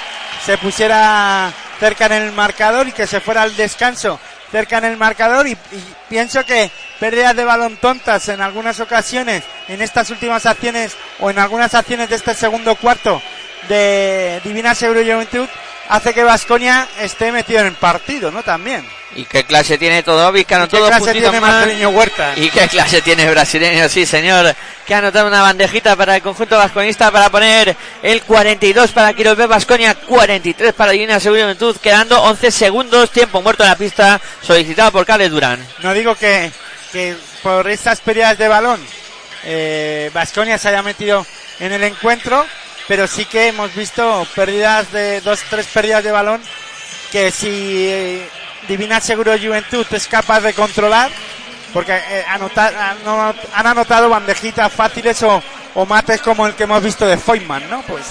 se 0.45 0.58
pusiera 0.58 1.51
cerca 1.80 2.08
en 2.08 2.14
el 2.14 2.32
marcador 2.34 2.88
y 2.88 2.91
que 2.91 3.08
se 3.08 3.22
fuera 3.22 3.43
al 3.43 3.55
descanso 3.55 4.20
cerca 4.51 4.78
en 4.78 4.86
el 4.86 4.97
marcador 4.97 5.47
y, 5.47 5.51
y 5.51 5.95
pienso 6.10 6.45
que 6.45 6.70
pérdidas 6.99 7.36
de 7.36 7.43
balón 7.43 7.78
tontas 7.78 8.28
en 8.30 8.41
algunas 8.41 8.80
ocasiones 8.80 9.43
en 9.68 9.82
estas 9.82 10.10
últimas 10.10 10.45
acciones 10.45 10.95
o 11.20 11.30
en 11.30 11.39
algunas 11.39 11.74
acciones 11.74 12.10
de 12.10 12.16
este 12.16 12.34
segundo 12.34 12.76
cuarto 12.76 13.22
de 13.68 14.41
Divina 14.43 14.76
Seguro 14.76 15.01
Juventud 15.01 15.47
hace 15.89 16.14
que 16.14 16.24
Vasconia 16.24 16.88
esté 16.99 17.32
metido 17.32 17.62
en 17.62 17.68
el 17.68 17.74
partido, 17.74 18.32
¿no? 18.32 18.43
También. 18.43 18.86
¿Y 19.16 19.26
qué 19.26 19.45
clase 19.45 19.78
tiene 19.78 20.03
todo 20.03 20.32
¿Qué 20.34 20.45
dos 20.55 20.89
clase 20.89 21.14
tiene 21.14 21.39
más? 21.39 21.68
Huerta? 21.91 22.34
¿Y 22.36 22.49
qué 22.49 22.68
clase 22.68 23.01
tiene 23.01 23.30
brasileño? 23.30 23.88
Sí, 23.89 24.05
señor. 24.05 24.53
Que 24.88 24.96
ha 24.96 25.00
anotado 25.00 25.28
una 25.28 25.42
bandejita 25.42 25.96
para 25.98 26.16
el 26.16 26.22
conjunto 26.22 26.58
vasconista 26.58 27.12
para 27.12 27.30
poner 27.30 27.76
el 28.02 28.24
42 28.24 28.92
para 28.94 29.14
Quirolbe 29.14 29.46
Vasconia, 29.46 29.96
43 29.96 30.74
para 30.74 30.94
Divina 30.94 31.20
Seguro 31.20 31.42
Juventud, 31.42 31.76
quedando 31.78 32.22
11 32.22 32.52
segundos, 32.52 33.12
tiempo 33.12 33.42
muerto 33.42 33.64
en 33.64 33.70
la 33.70 33.76
pista, 33.76 34.22
solicitado 34.42 34.94
por 34.94 35.06
Carles 35.06 35.30
Durán. 35.30 35.60
No 35.84 35.94
digo 35.94 36.16
que, 36.16 36.52
que 36.94 37.18
por 37.44 37.70
estas 37.70 38.00
pérdidas 38.00 38.38
de 38.38 38.48
balón 38.48 38.80
Vasconia 40.14 40.58
se 40.58 40.70
haya 40.70 40.82
metido 40.82 41.26
en 41.60 41.72
el 41.72 41.84
encuentro, 41.84 42.46
pero 42.88 43.08
sí 43.08 43.26
que 43.26 43.48
hemos 43.48 43.74
visto 43.74 44.28
pérdidas 44.36 44.92
de 44.92 45.22
dos, 45.22 45.40
tres 45.50 45.68
pérdidas 45.68 46.04
de 46.04 46.12
balón 46.12 46.42
que 47.12 47.32
si 47.32 47.88
eh, 47.88 48.30
Divina 48.68 49.00
Seguro 49.00 49.38
Juventud 49.40 49.86
es 49.92 50.08
capaz 50.08 50.42
de 50.42 50.54
controlar, 50.54 51.10
porque 51.74 51.95
eh, 51.95 52.26
anota- 52.28 52.95
han, 53.53 53.68
anotado 53.68 54.09
bandejitas 54.09 54.72
fáciles 54.72 55.22
o, 55.24 55.41
o 55.76 55.86
mates 55.86 56.22
como 56.22 56.47
el 56.47 56.53
que 56.55 56.63
hemos 56.63 56.82
visto 56.84 57.05
de 57.05 57.18
Feynman, 57.18 57.70
¿no? 57.70 57.82
Pues 57.84 58.05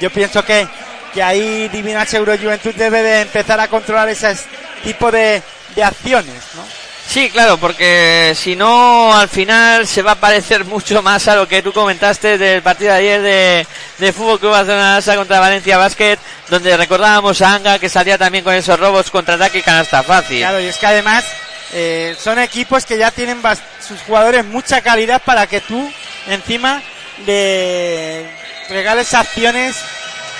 yo 0.00 0.10
pienso 0.10 0.44
que, 0.44 0.66
que 1.12 1.22
ahí 1.22 1.68
Divina 1.68 2.04
Seguro 2.06 2.36
Juventud 2.38 2.74
debe 2.74 3.02
de 3.02 3.20
empezar 3.22 3.58
a 3.60 3.68
controlar 3.68 4.08
ese 4.08 4.36
tipo 4.82 5.10
de, 5.10 5.42
de 5.74 5.84
acciones, 5.84 6.42
¿no? 6.54 6.64
Sí, 7.10 7.28
claro, 7.28 7.58
porque 7.58 8.34
si 8.36 8.54
no, 8.54 9.12
al 9.12 9.28
final 9.28 9.84
se 9.84 10.00
va 10.00 10.12
a 10.12 10.20
parecer 10.20 10.64
mucho 10.64 11.02
más 11.02 11.26
a 11.26 11.34
lo 11.34 11.48
que 11.48 11.60
tú 11.60 11.72
comentaste 11.72 12.38
del 12.38 12.62
partido 12.62 12.92
de 12.92 12.98
ayer 12.98 13.20
de, 13.20 13.66
de 13.98 14.12
Fútbol 14.12 14.38
Club 14.38 14.52
Barcelona 14.52 15.00
contra 15.16 15.40
Valencia 15.40 15.76
Basket, 15.76 16.20
donde 16.48 16.76
recordábamos 16.76 17.42
a 17.42 17.54
Anga 17.54 17.80
que 17.80 17.88
salía 17.88 18.16
también 18.16 18.44
con 18.44 18.54
esos 18.54 18.78
robos 18.78 19.10
contraataque 19.10 19.58
y 19.58 19.62
canasta 19.62 20.04
fácil. 20.04 20.38
Claro, 20.38 20.60
y 20.60 20.66
es 20.66 20.76
que 20.76 20.86
además 20.86 21.24
eh, 21.72 22.14
son 22.16 22.38
equipos 22.38 22.86
que 22.86 22.96
ya 22.96 23.10
tienen 23.10 23.42
sus 23.84 24.00
jugadores 24.02 24.44
mucha 24.44 24.80
calidad 24.80 25.20
para 25.20 25.48
que 25.48 25.60
tú 25.60 25.92
encima 26.28 26.80
le 27.26 28.24
regales 28.68 29.12
acciones 29.14 29.74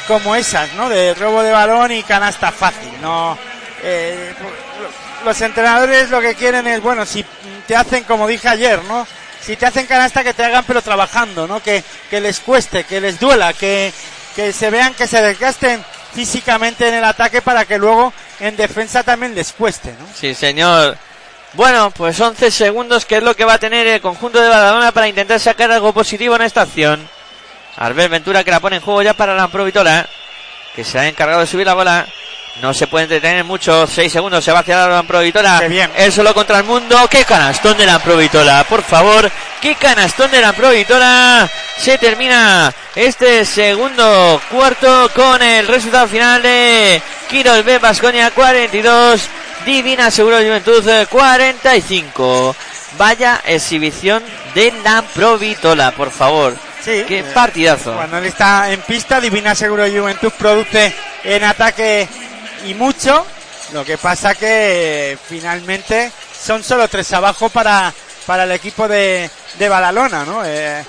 como 0.07 0.37
esas, 0.37 0.73
¿no? 0.75 0.89
De 0.89 1.15
robo 1.15 1.43
de 1.43 1.51
balón 1.51 1.91
y 1.91 2.05
canasta 2.05 2.53
fácil, 2.53 2.93
no. 3.03 3.37
eh, 3.83 4.33
los 5.25 5.41
entrenadores 5.41 6.11
lo 6.11 6.21
que 6.21 6.35
quieren 6.35 6.67
es, 6.67 6.81
bueno, 6.81 7.07
si 7.07 7.25
te 7.67 7.77
hacen 7.77 8.05
como 8.05 8.27
dije 8.27 8.49
ayer, 8.49 8.83
¿no? 8.85 9.07
Si 9.41 9.57
te 9.57 9.67
hacen 9.67 9.87
canasta 9.87 10.23
que 10.23 10.35
te 10.35 10.45
hagan 10.45 10.65
pero 10.67 10.83
trabajando, 10.83 11.47
¿no? 11.47 11.63
Que, 11.63 11.83
que 12.11 12.21
les 12.21 12.41
cueste, 12.41 12.85
que 12.85 13.01
les 13.01 13.19
duela, 13.19 13.53
que, 13.53 13.93
que 14.37 14.53
se 14.53 14.71
vean 14.71 14.95
que 14.95 15.07
se 15.07 15.23
desgasten 15.23 15.85
físicamente 16.13 16.89
en 16.89 16.95
el 16.95 17.05
ataque 17.05 17.41
para 17.43 17.65
que 17.65 17.79
luego 17.79 18.13
en 18.41 18.57
defensa 18.57 19.03
también 19.03 19.35
les 19.35 19.53
cueste, 19.53 19.93
¿no? 19.93 20.07
Sí, 20.15 20.35
señor. 20.35 20.97
Bueno, 21.55 21.91
pues 21.91 22.21
11 22.21 22.51
segundos, 22.51 23.05
que 23.05 23.17
es 23.17 23.23
lo 23.23 23.35
que 23.35 23.45
va 23.45 23.55
a 23.55 23.59
tener 23.59 23.87
el 23.87 24.01
conjunto 24.01 24.41
de 24.41 24.49
Badalona 24.49 24.93
para 24.93 25.09
intentar 25.09 25.41
sacar 25.41 25.71
algo 25.73 25.93
positivo 25.93 26.37
en 26.37 26.43
esta 26.43 26.63
acción. 26.63 27.09
Albert 27.77 28.11
Ventura 28.11 28.45
que 28.45 28.51
la 28.51 28.61
pone 28.61 28.77
en 28.77 28.83
juego 28.83 29.03
ya 29.03 29.15
para 29.15 29.35
la 29.35 29.49
Provitola, 29.49 30.09
que 30.75 30.85
se 30.85 30.99
ha 30.99 31.09
encargado 31.09 31.41
de 31.41 31.47
subir 31.47 31.67
la 31.67 31.75
bola. 31.75 32.07
No 32.61 32.75
se 32.75 32.87
puede 32.87 33.07
detener 33.07 33.43
mucho, 33.45 33.87
6 33.87 34.13
segundos, 34.13 34.45
se 34.45 34.53
va 34.53 34.59
hacia 34.59 34.87
la 34.87 35.03
Provitola. 35.03 35.61
Bien. 35.61 35.91
Él 35.97 36.13
solo 36.13 36.35
contra 36.35 36.59
el 36.59 36.65
mundo. 36.65 36.97
¡Qué 37.09 37.25
canastón 37.25 37.79
de 37.79 37.87
la 37.87 37.99
Provitola! 37.99 38.65
Por 38.69 38.83
favor, 38.83 39.31
¡qué 39.63 39.77
canastón 39.77 40.31
de 40.31 40.43
la 40.43 40.53
Provitola! 40.53 41.49
Se 41.79 41.97
termina 41.97 42.73
este 42.95 43.47
segundo 43.47 44.41
cuarto 44.51 45.11
con 45.15 45.41
el 45.41 45.67
resultado 45.67 46.07
final 46.07 46.43
de 46.43 47.01
Quirol 47.31 47.63
B 47.63 47.79
Basconia 47.79 48.31
42, 48.31 49.23
Divina 49.65 50.11
Seguro 50.11 50.37
Juventud 50.37 50.87
eh, 50.87 51.07
45. 51.09 52.57
Vaya 52.99 53.41
exhibición 53.47 54.23
de 54.55 54.75
la 54.85 55.01
Provitola, 55.01 55.93
por 55.93 56.11
favor. 56.11 56.55
Sí. 56.83 57.05
¡Qué 57.09 57.21
eh, 57.21 57.25
partidazo! 57.33 57.95
Cuando 57.95 58.19
él 58.19 58.27
está 58.27 58.71
en 58.71 58.81
pista, 58.83 59.19
Divina 59.19 59.55
Seguro 59.55 59.85
Juventud 59.91 60.33
produce 60.37 60.95
en 61.25 61.45
ataque 61.45 62.07
y 62.65 62.75
mucho. 62.75 63.27
Lo 63.73 63.85
que 63.85 63.99
pasa 63.99 64.35
que 64.35 65.17
finalmente 65.29 66.11
son 66.45 66.65
solo 66.65 66.89
tres 66.89 67.13
abajo 67.13 67.49
para, 67.49 67.93
para 68.27 68.45
el 68.45 68.53
equipo 68.53 68.89
de, 68.89 69.31
de 69.59 69.69
Badalona, 69.69 70.25
¿no? 70.25 70.43
Eh, 70.45 70.85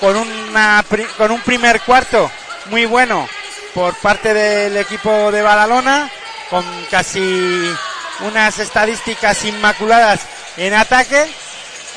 con, 0.00 0.16
una, 0.16 0.84
con 1.16 1.30
un 1.30 1.40
primer 1.40 1.80
cuarto 1.80 2.30
muy 2.66 2.84
bueno 2.84 3.26
por 3.72 3.94
parte 3.96 4.34
del 4.34 4.76
equipo 4.76 5.30
de 5.32 5.42
Badalona, 5.42 6.10
con 6.50 6.64
casi 6.90 7.74
unas 8.20 8.58
estadísticas 8.58 9.44
inmaculadas 9.44 10.20
en 10.56 10.74
ataque, 10.74 11.26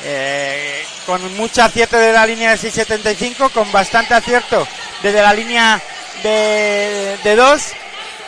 eh, 0.04 0.84
con 1.06 1.36
mucho 1.36 1.62
acierto 1.62 1.98
de 1.98 2.12
la 2.12 2.26
línea 2.26 2.56
de 2.56 2.58
6.75, 2.58 3.50
con 3.50 3.70
bastante 3.72 4.14
acierto 4.14 4.66
desde 5.02 5.22
la 5.22 5.34
línea 5.34 5.80
de, 6.22 7.18
de 7.22 7.36
2 7.36 7.62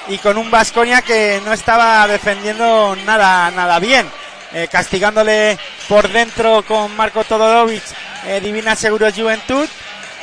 y 0.08 0.18
con 0.18 0.38
un 0.38 0.50
Vasconia 0.50 1.02
que 1.02 1.40
no 1.44 1.52
estaba 1.52 2.06
defendiendo 2.06 2.96
nada, 3.06 3.50
nada 3.50 3.78
bien. 3.78 4.06
Eh, 4.54 4.68
castigándole 4.70 5.58
por 5.88 6.10
dentro 6.10 6.62
con 6.62 6.94
Marco 6.94 7.24
Todorovic, 7.24 7.82
eh, 8.26 8.38
Divina 8.42 8.76
Seguros 8.76 9.14
Juventud, 9.14 9.66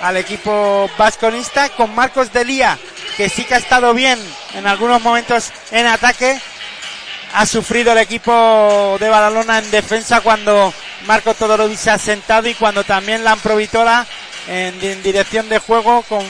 al 0.01 0.17
equipo 0.17 0.89
vasconista, 0.99 1.69
con 1.69 1.95
Marcos 1.95 2.31
Delía, 2.31 2.77
que 3.17 3.27
sí 3.27 3.43
que 3.43 3.55
ha 3.55 3.57
estado 3.57 3.91
bien 3.95 4.19
en 4.53 4.67
algunos 4.67 5.01
momentos 5.01 5.51
en 5.71 5.87
ataque, 5.87 6.39
ha 7.33 7.45
sufrido 7.47 7.91
el 7.93 7.97
equipo 7.97 8.97
de 8.99 9.09
Badalona 9.09 9.57
en 9.57 9.71
defensa 9.71 10.21
cuando 10.21 10.71
Marco 11.07 11.33
Todorovic 11.33 11.79
se 11.79 11.89
ha 11.89 11.97
sentado 11.97 12.47
y 12.47 12.53
cuando 12.53 12.83
también 12.83 13.23
la 13.23 13.35
Provitola 13.35 14.05
en, 14.47 14.79
en 14.83 15.01
dirección 15.01 15.49
de 15.49 15.57
juego 15.57 16.03
con, 16.03 16.23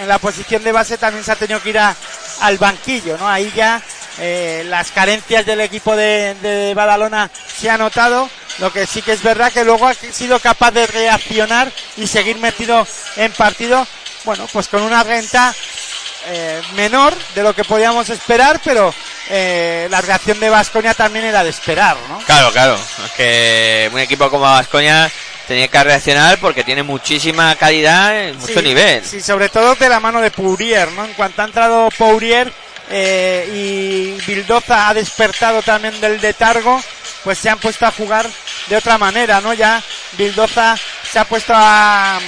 en 0.00 0.08
la 0.08 0.18
posición 0.18 0.62
de 0.64 0.72
base 0.72 0.98
también 0.98 1.24
se 1.24 1.32
ha 1.32 1.36
tenido 1.36 1.60
que 1.62 1.70
ir 1.70 1.78
a- 1.78 1.94
al 2.40 2.58
banquillo, 2.58 3.16
¿no? 3.18 3.28
Ahí 3.28 3.52
ya 3.54 3.80
eh, 4.18 4.64
las 4.66 4.90
carencias 4.90 5.46
del 5.46 5.60
equipo 5.60 5.94
de, 5.96 6.34
de 6.42 6.74
Badalona 6.74 7.30
se 7.58 7.70
ha 7.70 7.78
notado, 7.78 8.28
lo 8.58 8.72
que 8.72 8.86
sí 8.86 9.00
que 9.02 9.12
es 9.12 9.22
verdad 9.22 9.52
que 9.52 9.64
luego 9.64 9.86
ha 9.86 9.94
sido 9.94 10.38
capaz 10.40 10.70
de 10.72 10.86
reaccionar 10.86 11.70
y 11.96 12.06
seguir 12.06 12.36
metido 12.38 12.86
en 13.16 13.32
partido, 13.32 13.86
bueno, 14.24 14.46
pues 14.52 14.68
con 14.68 14.82
una 14.82 15.02
renta 15.02 15.54
eh, 16.26 16.60
menor 16.74 17.14
de 17.34 17.42
lo 17.42 17.54
que 17.54 17.64
podíamos 17.64 18.08
esperar, 18.10 18.60
pero 18.62 18.94
eh, 19.30 19.88
la 19.90 20.00
reacción 20.00 20.38
de 20.40 20.50
Vasconia 20.50 20.94
también 20.94 21.24
era 21.24 21.42
de 21.42 21.50
esperar, 21.50 21.96
¿no? 22.08 22.18
Claro, 22.18 22.52
claro. 22.52 22.78
Que 23.16 23.88
un 23.92 23.98
equipo 23.98 24.28
como 24.30 24.44
Vascoña 24.44 25.10
tenía 25.46 25.68
que 25.68 25.84
reaccionar 25.84 26.38
porque 26.38 26.64
tiene 26.64 26.82
muchísima 26.82 27.54
calidad, 27.56 28.16
eh, 28.16 28.32
mucho 28.34 28.60
Sí, 28.60 28.64
nivel. 28.66 29.04
Sí, 29.04 29.20
sobre 29.20 29.48
todo 29.48 29.74
de 29.74 29.88
la 29.88 30.00
mano 30.00 30.20
de 30.20 30.30
Pourier, 30.30 30.90
¿no? 30.92 31.04
En 31.04 31.12
cuanto 31.14 31.42
ha 31.42 31.46
entrado 31.46 31.88
Pourier 31.96 32.52
eh, 32.90 33.48
y 33.54 34.26
Bildoza 34.26 34.88
ha 34.88 34.94
despertado 34.94 35.62
también 35.62 36.00
del 36.00 36.20
letargo, 36.20 36.80
pues 37.24 37.38
se 37.38 37.48
han 37.50 37.58
puesto 37.58 37.86
a 37.86 37.92
jugar 37.92 38.28
de 38.68 38.76
otra 38.76 38.98
manera, 38.98 39.40
¿no? 39.40 39.52
Ya 39.54 39.82
Bildoza 40.16 40.76
se 41.10 41.18
ha 41.18 41.24
puesto 41.24 41.52
a 41.54 42.18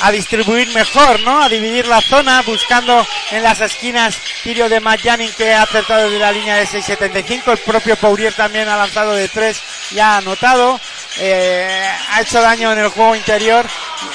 a 0.00 0.12
distribuir 0.12 0.68
mejor, 0.68 1.20
¿no? 1.20 1.42
A 1.42 1.48
dividir 1.48 1.86
la 1.86 2.00
zona, 2.00 2.42
buscando 2.42 3.06
en 3.30 3.42
las 3.42 3.60
esquinas 3.60 4.16
tiro 4.42 4.68
de 4.68 4.80
Matt 4.80 5.00
Janning 5.02 5.32
que 5.32 5.52
ha 5.52 5.62
acertado 5.62 6.04
desde 6.04 6.20
la 6.20 6.32
línea 6.32 6.56
de 6.56 6.66
6.75. 6.66 7.52
El 7.52 7.58
propio 7.58 7.96
Pourier 7.96 8.32
también 8.32 8.68
ha 8.68 8.76
lanzado 8.76 9.12
de 9.12 9.28
3 9.28 9.60
y 9.92 9.98
ha 9.98 10.18
anotado. 10.18 10.80
Eh, 11.20 11.90
ha 12.10 12.20
hecho 12.20 12.40
daño 12.40 12.72
en 12.72 12.78
el 12.78 12.88
juego 12.88 13.16
interior. 13.16 13.64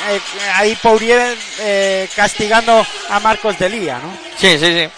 Eh, 0.09 0.19
ahí 0.55 0.75
Pourier 0.75 1.37
eh, 1.59 2.07
castigando 2.15 2.85
a 3.09 3.19
Marcos 3.19 3.57
Delía, 3.59 3.99
¿no? 3.99 4.17
Sí, 4.37 4.57
sí, 4.57 4.73
sí. 4.73 4.89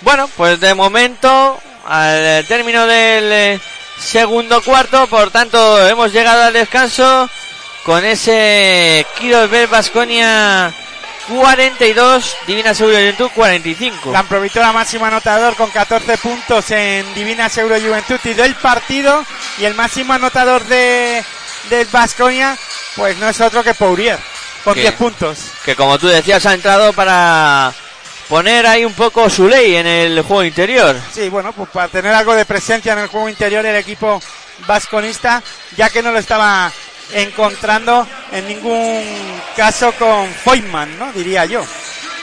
Bueno, 0.00 0.28
pues 0.36 0.60
de 0.60 0.74
momento, 0.74 1.60
al 1.86 2.44
término 2.46 2.86
del 2.86 3.60
segundo 3.98 4.62
cuarto, 4.62 5.06
por 5.06 5.30
tanto, 5.30 5.86
hemos 5.88 6.12
llegado 6.12 6.44
al 6.44 6.52
descanso 6.52 7.28
con 7.84 8.04
ese 8.04 9.06
Kiros 9.18 9.50
Basconia 9.70 10.72
42, 11.28 12.36
Divina 12.46 12.74
Seguro 12.74 12.96
Juventud 12.96 13.30
45. 13.34 14.12
La 14.12 14.22
Provitora 14.22 14.72
máximo 14.72 15.04
anotador 15.04 15.54
con 15.56 15.70
14 15.70 16.18
puntos 16.18 16.70
en 16.70 17.12
Divina 17.14 17.48
Seguro 17.48 17.78
Juventud 17.80 18.18
y 18.24 18.34
del 18.34 18.54
partido. 18.54 19.24
Y 19.58 19.64
el 19.64 19.74
máximo 19.74 20.14
anotador 20.14 20.64
de 20.64 21.22
del 21.68 21.86
Vasconia, 21.88 22.56
pues 22.96 23.16
no 23.18 23.28
es 23.28 23.40
otro 23.40 23.62
que 23.62 23.74
Pourier, 23.74 24.18
con 24.64 24.74
¿Qué? 24.74 24.82
10 24.82 24.94
puntos. 24.94 25.38
Que 25.64 25.76
como 25.76 25.98
tú 25.98 26.06
decías, 26.06 26.46
ha 26.46 26.54
entrado 26.54 26.92
para 26.92 27.72
poner 28.28 28.66
ahí 28.66 28.84
un 28.84 28.94
poco 28.94 29.28
su 29.28 29.48
ley 29.48 29.76
en 29.76 29.86
el 29.86 30.22
juego 30.22 30.44
interior. 30.44 30.96
Sí, 31.12 31.28
bueno, 31.28 31.52
pues 31.52 31.68
para 31.70 31.88
tener 31.88 32.14
algo 32.14 32.34
de 32.34 32.44
presencia 32.44 32.92
en 32.92 33.00
el 33.00 33.08
juego 33.08 33.28
interior 33.28 33.64
el 33.66 33.76
equipo 33.76 34.20
vasconista, 34.66 35.42
ya 35.76 35.90
que 35.90 36.02
no 36.02 36.10
lo 36.10 36.18
estaba 36.18 36.72
encontrando 37.12 38.06
en 38.32 38.48
ningún 38.48 39.02
caso 39.56 39.92
con 39.92 40.28
Feynman, 40.28 40.98
¿no? 40.98 41.12
Diría 41.12 41.44
yo. 41.44 41.64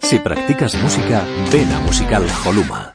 Si 0.00 0.18
practicas 0.18 0.74
música, 0.74 1.24
ven 1.50 1.72
a 1.72 1.80
Musical 1.80 2.26
Holuma. 2.44 2.94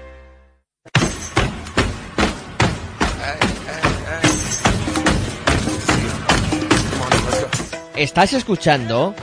Estás 8.01 8.33
escuchando 8.33 9.13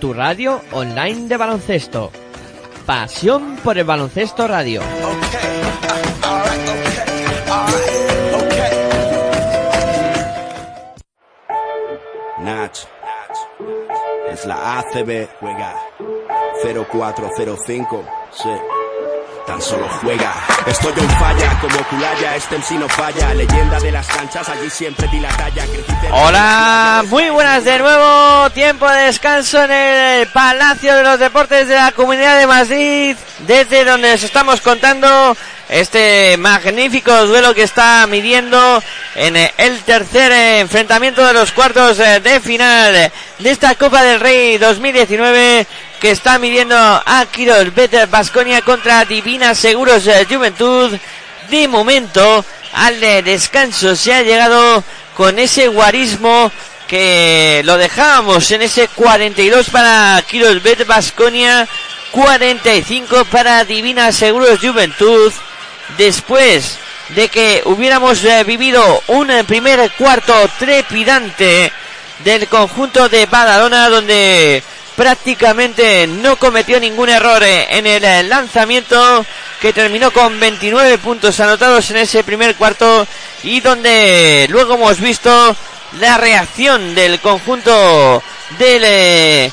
tu 0.00 0.12
radio 0.12 0.60
online 0.70 1.26
de 1.26 1.36
baloncesto. 1.36 2.12
Pasión 2.86 3.56
por 3.56 3.76
el 3.76 3.82
baloncesto 3.82 4.46
radio. 4.46 4.82
Nach. 12.38 12.78
Es 14.30 14.46
la 14.46 14.78
ACB, 14.78 15.28
juega 15.40 15.74
0405, 16.62 18.04
sí. 18.30 18.79
Tan 19.50 19.60
solo 19.60 19.88
juega. 20.00 20.32
Estoy 20.64 20.92
en 20.96 21.10
falla, 21.10 21.58
como 21.60 21.82
Culaya, 21.88 22.36
este 22.36 22.56
no 22.76 22.88
falla. 22.88 23.34
Leyenda 23.34 23.80
de 23.80 23.90
las 23.90 24.06
canchas, 24.06 24.48
allí 24.48 24.70
siempre 24.70 25.08
di 25.08 25.18
la 25.18 25.28
talla. 25.30 25.64
Hola, 26.12 27.02
muy 27.08 27.30
buenas 27.30 27.64
de 27.64 27.76
nuevo. 27.80 28.48
Tiempo 28.50 28.88
de 28.88 29.06
descanso 29.06 29.64
en 29.64 29.72
el 29.72 30.28
Palacio 30.28 30.94
de 30.94 31.02
los 31.02 31.18
Deportes 31.18 31.66
de 31.66 31.74
la 31.74 31.90
Comunidad 31.90 32.38
de 32.38 32.46
Madrid, 32.46 33.16
desde 33.40 33.84
donde 33.84 34.12
os 34.12 34.22
estamos 34.22 34.60
contando 34.60 35.36
este 35.68 36.36
magnífico 36.36 37.26
duelo 37.26 37.52
que 37.52 37.64
está 37.64 38.06
midiendo 38.06 38.80
en 39.16 39.36
el 39.36 39.80
tercer 39.80 40.30
enfrentamiento 40.60 41.26
de 41.26 41.32
los 41.32 41.50
cuartos 41.50 41.98
eh, 41.98 42.20
de 42.20 42.38
final 42.38 43.10
de 43.38 43.50
esta 43.50 43.74
Copa 43.74 44.02
del 44.02 44.20
Rey 44.20 44.58
2019 44.58 45.66
que 46.00 46.10
está 46.10 46.38
midiendo 46.38 46.76
a 46.76 47.26
Kiros 47.30 47.74
Better 47.74 48.08
Basconia 48.08 48.62
contra 48.62 49.04
Divina 49.04 49.54
Seguros 49.54 50.06
eh, 50.06 50.26
Juventud. 50.28 50.98
De 51.50 51.68
momento, 51.68 52.44
al 52.72 53.00
descanso 53.00 53.94
se 53.94 54.14
ha 54.14 54.22
llegado 54.22 54.82
con 55.14 55.38
ese 55.38 55.68
guarismo 55.68 56.50
que 56.88 57.60
lo 57.64 57.76
dejábamos 57.76 58.50
en 58.50 58.62
ese 58.62 58.88
42 58.88 59.68
para 59.68 60.22
Kiros 60.26 60.62
Bet 60.62 60.86
Basconia, 60.86 61.68
45 62.12 63.26
para 63.26 63.64
Divina 63.64 64.10
Seguros 64.10 64.58
Juventud. 64.60 65.32
Después 65.98 66.78
de 67.10 67.28
que 67.28 67.62
hubiéramos 67.66 68.24
eh, 68.24 68.42
vivido 68.44 69.02
un 69.08 69.30
eh, 69.30 69.44
primer 69.44 69.90
cuarto 69.92 70.32
trepidante 70.58 71.70
del 72.24 72.48
conjunto 72.48 73.08
de 73.08 73.26
Badalona 73.26 73.88
donde 73.88 74.62
prácticamente 74.96 76.06
no 76.06 76.36
cometió 76.36 76.78
ningún 76.78 77.08
error 77.08 77.42
eh, 77.42 77.66
en 77.70 77.86
el 77.86 78.04
eh, 78.04 78.22
lanzamiento 78.24 79.24
que 79.60 79.72
terminó 79.72 80.10
con 80.10 80.38
29 80.38 80.98
puntos 80.98 81.38
anotados 81.40 81.90
en 81.90 81.98
ese 81.98 82.24
primer 82.24 82.56
cuarto 82.56 83.06
y 83.42 83.60
donde 83.60 84.46
luego 84.50 84.74
hemos 84.74 85.00
visto 85.00 85.56
la 85.98 86.18
reacción 86.18 86.94
del 86.94 87.20
conjunto 87.20 88.22
del 88.58 89.50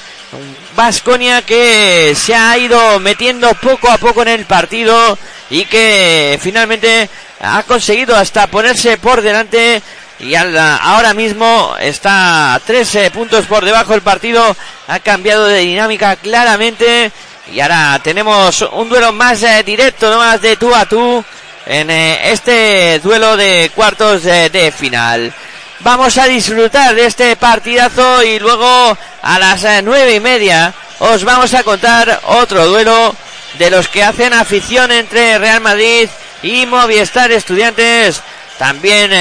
Vasconia 0.76 1.42
que 1.42 2.14
se 2.16 2.36
ha 2.36 2.56
ido 2.58 3.00
metiendo 3.00 3.54
poco 3.56 3.90
a 3.90 3.98
poco 3.98 4.22
en 4.22 4.28
el 4.28 4.46
partido 4.46 5.18
y 5.50 5.66
que 5.66 6.38
finalmente 6.42 7.10
ha 7.40 7.64
conseguido 7.64 8.16
hasta 8.16 8.48
ponerse 8.48 8.98
por 8.98 9.22
delante 9.22 9.82
y 10.20 10.34
ahora 10.36 11.13
mismo 11.13 11.76
está 11.80 12.59
13 12.65 13.11
puntos 13.11 13.45
por 13.45 13.63
debajo 13.63 13.93
el 13.93 14.01
partido. 14.01 14.55
Ha 14.88 14.99
cambiado 14.99 15.45
de 15.45 15.59
dinámica 15.59 16.15
claramente. 16.15 17.11
Y 17.53 17.59
ahora 17.59 17.99
tenemos 18.03 18.61
un 18.74 18.89
duelo 18.89 19.13
más 19.13 19.43
eh, 19.43 19.63
directo, 19.63 20.09
no 20.09 20.18
más 20.18 20.41
de 20.41 20.57
tú 20.57 20.74
a 20.76 20.86
tú, 20.86 21.24
en 21.65 21.89
eh, 21.89 22.32
este 22.32 22.99
duelo 22.99 23.38
de 23.38 23.72
cuartos 23.74 24.24
de 24.24 24.74
final. 24.76 25.34
Vamos 25.82 26.18
a 26.18 26.26
disfrutar 26.26 26.95
de 26.95 27.05
este 27.05 27.36
partidazo 27.38 28.24
y 28.24 28.39
luego 28.39 28.97
a 29.22 29.39
las 29.39 29.63
eh, 29.63 29.82
nueve 29.82 30.15
y 30.15 30.20
media 30.20 30.74
os 30.99 31.24
vamos 31.24 31.53
a 31.53 31.63
contar 31.63 32.20
otro 32.26 32.65
duelo 32.68 33.15
de 33.59 33.70
los 33.70 33.88
que 33.88 34.03
hacen 34.03 34.34
afición 34.34 34.91
entre 34.91 35.38
Real 35.38 35.61
Madrid 35.61 36.09
y 36.41 36.65
Movistar 36.65 37.32
Estudiantes. 37.32 38.22
También 38.57 39.11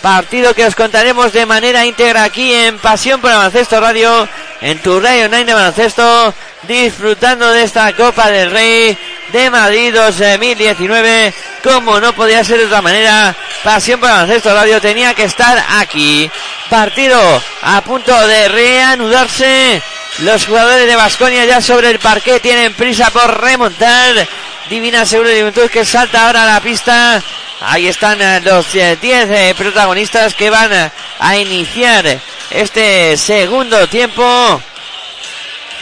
partido 0.00 0.54
que 0.54 0.66
os 0.66 0.74
contaremos 0.74 1.32
de 1.32 1.46
manera 1.46 1.86
íntegra 1.86 2.24
aquí 2.24 2.52
en 2.52 2.78
Pasión 2.78 3.20
por 3.20 3.30
el 3.30 3.36
Baloncesto 3.36 3.80
Radio, 3.80 4.28
en 4.60 4.78
tu 4.78 5.00
radio 5.00 5.26
online 5.26 5.44
de 5.44 5.54
baloncesto, 5.54 6.34
disfrutando 6.64 7.50
de 7.52 7.64
esta 7.64 7.92
Copa 7.94 8.30
del 8.30 8.50
Rey 8.50 8.96
de 9.32 9.50
Madrid 9.50 9.94
2019. 9.94 11.32
Como 11.62 12.00
no 12.00 12.12
podía 12.12 12.44
ser 12.44 12.58
de 12.58 12.66
otra 12.66 12.82
manera, 12.82 13.34
Pasión 13.64 14.00
por 14.00 14.08
el 14.08 14.14
Baloncesto 14.16 14.54
Radio 14.54 14.80
tenía 14.80 15.14
que 15.14 15.24
estar 15.24 15.64
aquí. 15.80 16.30
Partido 16.70 17.20
a 17.62 17.80
punto 17.82 18.26
de 18.26 18.48
reanudarse. 18.48 19.82
Los 20.18 20.46
jugadores 20.46 20.86
de 20.86 20.96
Basconia 20.96 21.44
ya 21.44 21.60
sobre 21.60 21.90
el 21.90 21.98
parque 22.00 22.40
tienen 22.40 22.74
prisa 22.74 23.10
por 23.10 23.40
remontar. 23.40 24.26
Divina 24.68 25.06
Seguro 25.06 25.28
de 25.28 25.40
Juventud 25.40 25.70
que 25.70 25.84
salta 25.84 26.26
ahora 26.26 26.42
a 26.42 26.54
la 26.54 26.60
pista. 26.60 27.22
Ahí 27.60 27.86
están 27.88 28.20
eh, 28.20 28.40
los 28.40 28.72
10 28.72 29.54
protagonistas 29.56 30.34
que 30.34 30.50
van 30.50 30.72
eh, 30.72 30.90
a 31.20 31.36
iniciar 31.36 32.20
este 32.50 33.16
segundo 33.16 33.86
tiempo. 33.88 34.60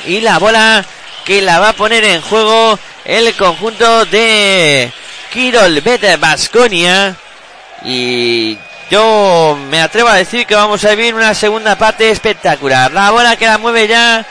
Y 0.06 0.20
la 0.20 0.38
bola 0.38 0.84
que 1.24 1.42
la 1.42 1.58
va 1.58 1.70
a 1.70 1.72
poner 1.72 2.04
en 2.04 2.20
juego 2.20 2.78
el 3.04 3.34
conjunto 3.34 4.04
de 4.06 4.92
Kirol 5.32 5.80
Bet 5.80 6.18
Basconia. 6.20 7.16
Y 7.84 8.58
yo 8.90 9.58
me 9.68 9.80
atrevo 9.80 10.08
a 10.08 10.14
decir 10.14 10.46
que 10.46 10.54
vamos 10.54 10.84
a 10.84 10.90
vivir 10.90 11.14
una 11.14 11.34
segunda 11.34 11.76
parte 11.76 12.10
espectacular. 12.10 12.92
La 12.92 13.10
bola 13.10 13.36
que 13.36 13.46
la 13.46 13.58
mueve 13.58 13.88
ya 13.88 14.24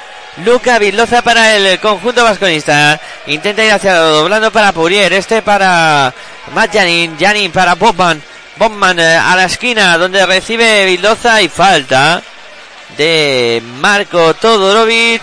Luca 0.44 0.80
Vildoza 0.80 1.22
para 1.22 1.56
el 1.56 1.80
conjunto 1.80 2.24
vasconista. 2.24 3.00
Intenta 3.28 3.64
ir 3.64 3.72
hacia 3.72 3.96
doblando 3.96 4.52
para 4.52 4.72
Purier. 4.72 5.12
Este 5.14 5.42
para 5.42 6.14
Matt 6.54 6.74
Janin. 6.74 7.18
Janin 7.20 7.52
para 7.52 7.76
Bobman. 7.76 8.22
Bobman 8.58 9.00
eh, 9.00 9.18
a 9.18 9.36
la 9.36 9.46
esquina 9.46 9.98
donde 9.98 10.26
recibe 10.26 10.86
Vildoza 10.86 11.42
y 11.42 11.50
falta 11.50 12.22
de 12.98 13.62
Marco 13.80 14.34
Todorovic 14.36 15.22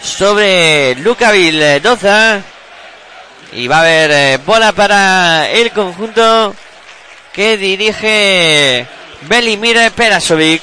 sobre 0.00 0.94
Luca 0.96 1.32
Vildoza. 1.32 2.40
Y 3.52 3.66
va 3.66 3.78
a 3.78 3.80
haber 3.80 4.10
eh, 4.10 4.38
bola 4.44 4.72
para 4.72 5.48
el 5.50 5.72
conjunto 5.72 6.54
que 7.38 7.56
dirige 7.56 8.84
Belimir 9.28 9.92
Perasovic. 9.92 10.60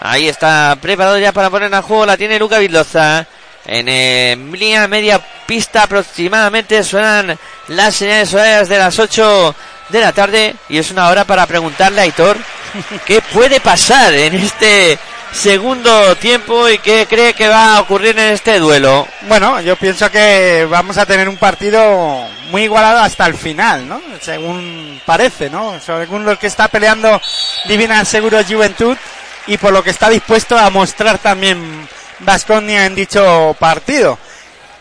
Ahí 0.00 0.28
está 0.28 0.74
preparado 0.80 1.18
ya 1.18 1.30
para 1.30 1.50
poner 1.50 1.74
a 1.74 1.82
juego. 1.82 2.06
La 2.06 2.16
tiene 2.16 2.38
Luca 2.38 2.58
Vildoza. 2.58 3.26
En 3.66 3.86
eh, 3.86 4.34
línea 4.52 4.88
media 4.88 5.20
pista 5.44 5.82
aproximadamente 5.82 6.82
suenan 6.84 7.38
las 7.68 7.96
señales 7.96 8.32
horarias 8.32 8.66
de 8.66 8.78
las 8.78 8.98
8 8.98 9.54
de 9.90 10.00
la 10.00 10.12
tarde. 10.12 10.56
Y 10.70 10.78
es 10.78 10.90
una 10.90 11.10
hora 11.10 11.26
para 11.26 11.44
preguntarle 11.44 12.00
a 12.00 12.04
Aitor 12.04 12.38
qué 13.04 13.20
puede 13.20 13.60
pasar 13.60 14.14
en 14.14 14.36
este 14.36 14.98
segundo 15.32 16.16
tiempo 16.16 16.68
y 16.68 16.78
qué 16.78 17.06
cree 17.08 17.34
que 17.34 17.48
va 17.48 17.76
a 17.76 17.80
ocurrir 17.80 18.18
en 18.18 18.32
este 18.32 18.58
duelo. 18.58 19.06
Bueno, 19.28 19.60
yo 19.60 19.76
pienso 19.76 20.10
que 20.10 20.66
vamos 20.70 20.96
a 20.98 21.06
tener 21.06 21.28
un 21.28 21.36
partido 21.36 22.26
muy 22.50 22.62
igualado 22.62 23.00
hasta 23.00 23.26
el 23.26 23.34
final, 23.34 23.88
¿no? 23.88 24.00
Según 24.20 25.00
parece, 25.04 25.50
¿no? 25.50 25.78
Según 25.80 26.24
lo 26.24 26.38
que 26.38 26.46
está 26.46 26.68
peleando 26.68 27.20
Divina 27.66 28.04
Seguro 28.04 28.38
Juventud 28.44 28.96
y 29.46 29.58
por 29.58 29.72
lo 29.72 29.82
que 29.82 29.90
está 29.90 30.08
dispuesto 30.08 30.58
a 30.58 30.70
mostrar 30.70 31.18
también 31.18 31.88
Vasconia 32.20 32.86
en 32.86 32.94
dicho 32.94 33.54
partido. 33.58 34.18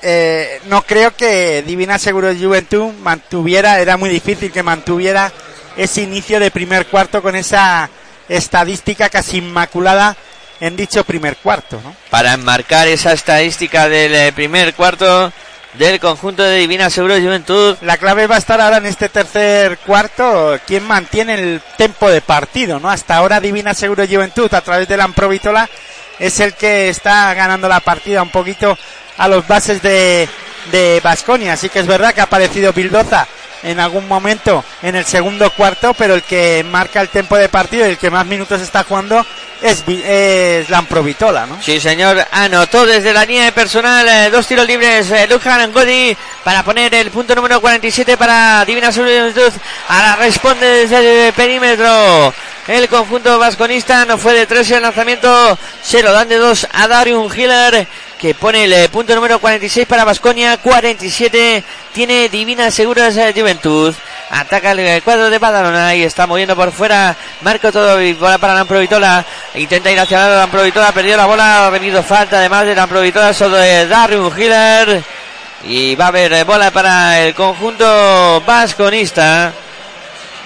Eh, 0.01 0.61
no 0.65 0.83
creo 0.83 1.15
que 1.15 1.63
Divina 1.63 1.97
Seguro 1.97 2.33
Juventud 2.33 2.93
mantuviera, 3.01 3.79
era 3.79 3.97
muy 3.97 4.09
difícil 4.09 4.51
que 4.51 4.63
mantuviera 4.63 5.31
ese 5.75 6.03
inicio 6.03 6.39
de 6.39 6.51
primer 6.51 6.85
cuarto 6.87 7.21
con 7.21 7.35
esa 7.35 7.89
estadística 8.29 9.09
casi 9.09 9.37
inmaculada 9.37 10.15
en 10.59 10.75
dicho 10.75 11.03
primer 11.03 11.37
cuarto, 11.37 11.79
¿no? 11.83 11.95
Para 12.09 12.33
enmarcar 12.33 12.87
esa 12.87 13.13
estadística 13.13 13.89
del 13.89 14.13
eh, 14.15 14.31
primer 14.33 14.73
cuarto 14.73 15.31
del 15.73 15.99
conjunto 15.99 16.41
de 16.43 16.57
Divina 16.57 16.89
Seguro 16.89 17.15
Juventud. 17.15 17.75
La 17.81 17.97
clave 17.97 18.27
va 18.27 18.35
a 18.35 18.39
estar 18.39 18.61
ahora 18.61 18.77
en 18.77 18.85
este 18.85 19.09
tercer 19.09 19.77
cuarto, 19.79 20.57
quién 20.65 20.83
mantiene 20.83 21.33
el 21.33 21.61
tempo 21.77 22.09
de 22.09 22.21
partido, 22.21 22.79
¿no? 22.79 22.89
Hasta 22.89 23.17
ahora 23.17 23.41
Divina 23.41 23.73
Seguro 23.73 24.05
Juventud 24.07 24.53
a 24.53 24.61
través 24.61 24.87
de 24.87 24.97
la 24.97 25.03
Amprovitola 25.03 25.69
es 26.17 26.39
el 26.39 26.53
que 26.53 26.89
está 26.89 27.33
ganando 27.33 27.67
la 27.67 27.81
partida 27.81 28.23
un 28.23 28.29
poquito 28.29 28.77
a 29.17 29.27
los 29.27 29.45
bases 29.47 29.81
de 29.81 30.29
de 30.71 30.99
Basconia, 31.03 31.53
así 31.53 31.69
que 31.69 31.79
es 31.79 31.87
verdad 31.87 32.13
que 32.13 32.21
ha 32.21 32.25
aparecido 32.25 32.73
Bildoza 32.73 33.27
en 33.63 33.79
algún 33.79 34.07
momento 34.07 34.63
en 34.81 34.95
el 34.95 35.05
segundo 35.05 35.49
cuarto, 35.51 35.93
pero 35.93 36.15
el 36.15 36.23
que 36.23 36.63
marca 36.69 37.01
el 37.01 37.09
tempo 37.09 37.35
de 37.37 37.49
partido 37.49 37.87
y 37.87 37.91
el 37.91 37.97
que 37.97 38.11
más 38.11 38.25
minutos 38.25 38.61
está 38.61 38.83
jugando 38.83 39.25
es, 39.61 39.83
es 39.87 40.69
la 40.69 40.79
Amprovitola, 40.79 41.45
¿no? 41.45 41.61
Sí, 41.61 41.79
señor, 41.79 42.25
anotó 42.31 42.85
desde 42.85 43.13
la 43.13 43.25
línea 43.25 43.45
de 43.45 43.51
personal 43.51 44.07
eh, 44.07 44.29
dos 44.29 44.47
tiros 44.47 44.67
libres 44.67 45.09
eh, 45.11 45.27
Lujan 45.27 45.61
Angodi 45.61 46.15
para 46.43 46.63
poner 46.63 46.93
el 46.93 47.11
punto 47.11 47.35
número 47.35 47.59
47 47.61 48.17
para 48.17 48.63
Divina 48.65 48.91
Juventud. 48.91 49.51
Ahora 49.87 50.15
responde 50.17 50.65
desde 50.65 51.27
el 51.27 51.33
perímetro. 51.33 52.33
El 52.67 52.89
conjunto 52.89 53.37
vasconista 53.37 54.05
no 54.05 54.17
fue 54.17 54.33
de 54.33 54.47
tres 54.47 54.71
el 54.71 54.81
lanzamiento, 54.81 55.57
se 55.83 56.01
lo 56.01 56.11
dan 56.11 56.27
de 56.27 56.37
dos 56.37 56.67
a 56.71 56.87
Darius 56.87 57.37
Hiller 57.37 57.87
que 58.17 58.33
pone 58.33 58.65
el 58.65 58.73
eh, 58.73 58.89
punto 58.89 59.13
número 59.13 59.39
46 59.39 59.85
para 59.85 60.03
Vasconia, 60.03 60.57
47 60.57 61.63
tiene 61.93 62.29
Divina 62.29 62.71
Seguras 62.71 63.15
eh, 63.17 63.33
Juventud. 63.35 63.93
Ataca 64.29 64.71
el 64.71 65.03
cuadro 65.03 65.29
de 65.29 65.37
Badalona 65.37 65.93
y 65.95 66.03
está 66.03 66.25
moviendo 66.25 66.55
por 66.55 66.71
fuera 66.71 67.15
Marco 67.41 67.71
todo 67.71 67.97
bola 68.19 68.37
para 68.37 68.55
Lamprovitola. 68.55 69.23
Intenta 69.53 69.91
ir 69.91 69.99
hacia 69.99 70.27
la 70.27 70.35
Lamprovitola, 70.37 70.91
perdió 70.91 71.15
la 71.15 71.25
bola, 71.25 71.67
ha 71.67 71.69
venido 71.69 72.01
falta 72.01 72.37
además 72.37 72.65
de 72.65 72.75
Lamprovitola 72.75 73.33
sobre 73.33 73.87
Darius 73.87 74.37
Hiller. 74.37 75.03
Y 75.67 75.95
va 75.95 76.05
a 76.05 76.07
haber 76.09 76.45
bola 76.45 76.71
para 76.71 77.21
el 77.21 77.33
conjunto 77.33 78.41
vasconista. 78.45 79.51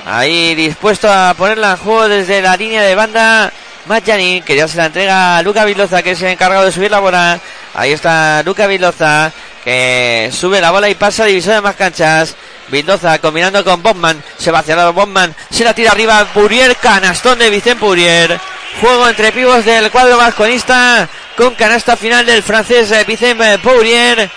Ahí 0.06 0.56
dispuesto 0.56 1.12
a 1.12 1.34
ponerla 1.38 1.72
en 1.72 1.78
juego 1.78 2.08
desde 2.08 2.42
la 2.42 2.56
línea 2.56 2.82
de 2.82 2.96
banda. 2.96 3.52
Maggiani, 3.86 4.42
que 4.42 4.56
ya 4.56 4.68
se 4.68 4.78
la 4.78 4.86
entrega 4.86 5.38
a 5.38 5.42
Luca 5.42 5.66
Villoza, 5.66 6.04
que 6.04 6.12
es 6.12 6.22
el 6.22 6.30
encargado 6.30 6.66
de 6.66 6.72
subir 6.72 6.92
la 6.92 7.00
bola. 7.00 7.40
Ahí 7.74 7.92
está 7.92 8.44
Luca 8.44 8.68
Villoza, 8.68 9.32
que 9.64 10.30
sube 10.32 10.62
la 10.62 10.72
bola 10.72 10.90
y 10.90 10.96
pasa 10.96 11.24
a 11.24 11.26
división 11.26 11.56
de 11.56 11.62
más 11.62 11.76
canchas. 11.76 12.36
Vildoza 12.70 13.20
combinando 13.20 13.64
con 13.64 13.82
Bobman, 13.82 14.22
se 14.38 14.52
va 14.52 14.64
lado 14.68 14.94
Bobman, 14.94 15.36
se 15.50 15.64
la 15.64 15.74
tira 15.74 15.92
arriba 15.92 16.26
Purier, 16.34 16.76
canastón 16.76 17.40
de 17.40 17.50
Vicente 17.50 17.80
Purier. 17.80 18.40
Juego 18.82 19.08
entre 19.10 19.32
pibos 19.32 19.66
del 19.66 19.90
cuadro 19.92 20.18
vasconista 20.18 21.08
con 21.36 21.56
canasta 21.56 21.98
final 21.98 22.26
del 22.26 22.44
francés 22.44 22.92
eh, 22.92 23.04
Vicente 23.06 23.58
Purier, 23.60 24.30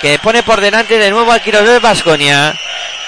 que 0.00 0.18
pone 0.20 0.42
por 0.42 0.60
delante 0.60 0.96
de 0.98 1.10
nuevo 1.10 1.32
al 1.32 1.42
Quirós 1.42 1.66
de 1.66 1.78
Vasconia. 1.80 2.54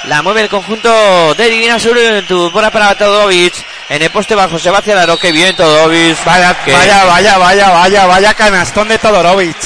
La 0.05 0.21
mueve 0.21 0.43
el 0.43 0.49
conjunto 0.49 1.33
de 1.35 1.49
Divina 1.49 1.79
Juventud. 1.79 2.51
Bola 2.51 2.73
para 2.73 2.97
Todovic. 2.97 3.55
En 3.89 4.03
el 4.03 4.11
poste 4.11 4.35
bajo 4.35 4.59
se 4.59 4.69
va 4.69 4.79
hacia 4.79 4.95
el 4.95 4.99
aro. 4.99 5.17
Que 5.17 5.31
bien 5.31 5.55
Todovic. 5.55 6.17
Vaya, 6.25 6.57
Qué- 6.65 6.73
vaya, 6.73 7.05
vaya, 7.05 7.39
vaya, 7.39 7.71
vaya, 7.71 8.07
vaya 8.07 8.35
canastón 8.35 8.89
de 8.89 8.99
Todorovic. 8.99 9.57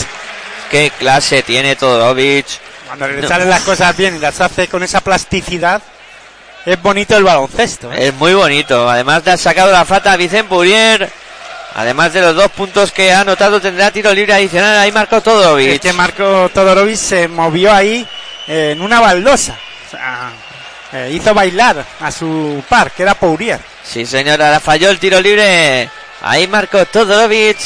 Qué 0.70 0.90
clase 0.98 1.42
tiene 1.42 1.74
Todovic. 1.74 2.46
Cuando 2.86 3.08
le 3.08 3.26
salen 3.26 3.50
las 3.50 3.62
cosas 3.62 3.96
bien 3.96 4.16
y 4.16 4.18
las 4.18 4.40
hace 4.40 4.68
con 4.68 4.82
esa 4.82 5.00
plasticidad, 5.00 5.82
es 6.64 6.80
bonito 6.80 7.16
el 7.16 7.24
baloncesto. 7.24 7.92
¿eh? 7.92 8.08
Es 8.08 8.14
muy 8.14 8.34
bonito. 8.34 8.88
Además 8.88 9.22
le 9.24 9.32
ha 9.32 9.36
sacado 9.36 9.72
la 9.72 9.84
falta 9.84 10.12
a 10.12 10.16
Vicente 10.16 10.48
Purier. 10.48 11.10
Además 11.74 12.12
de 12.12 12.22
los 12.22 12.34
dos 12.34 12.50
puntos 12.52 12.90
que 12.90 13.12
ha 13.12 13.20
anotado, 13.20 13.60
tendrá 13.60 13.90
tiro 13.90 14.12
libre 14.14 14.32
adicional. 14.32 14.78
Ahí 14.78 14.90
marcó 14.92 15.20
Todovic. 15.20 15.68
Este 15.68 15.92
Marco 15.92 16.48
Todorovic 16.52 16.96
se 16.96 17.28
movió 17.28 17.72
ahí 17.72 18.06
eh, 18.48 18.70
en 18.72 18.80
una 18.80 19.00
baldosa. 19.00 19.58
O 19.86 19.90
sea, 19.90 20.30
eh, 20.92 21.10
hizo 21.12 21.34
bailar 21.34 21.84
a 22.00 22.10
su 22.10 22.64
par, 22.68 22.90
que 22.92 23.02
era 23.02 23.14
Pourier. 23.14 23.60
Sí, 23.84 24.06
señora, 24.06 24.50
la 24.50 24.60
falló 24.60 24.88
el 24.88 24.98
tiro 24.98 25.20
libre. 25.20 25.90
Ahí 26.22 26.48
marcó 26.48 26.84
Todorovic. 26.86 27.58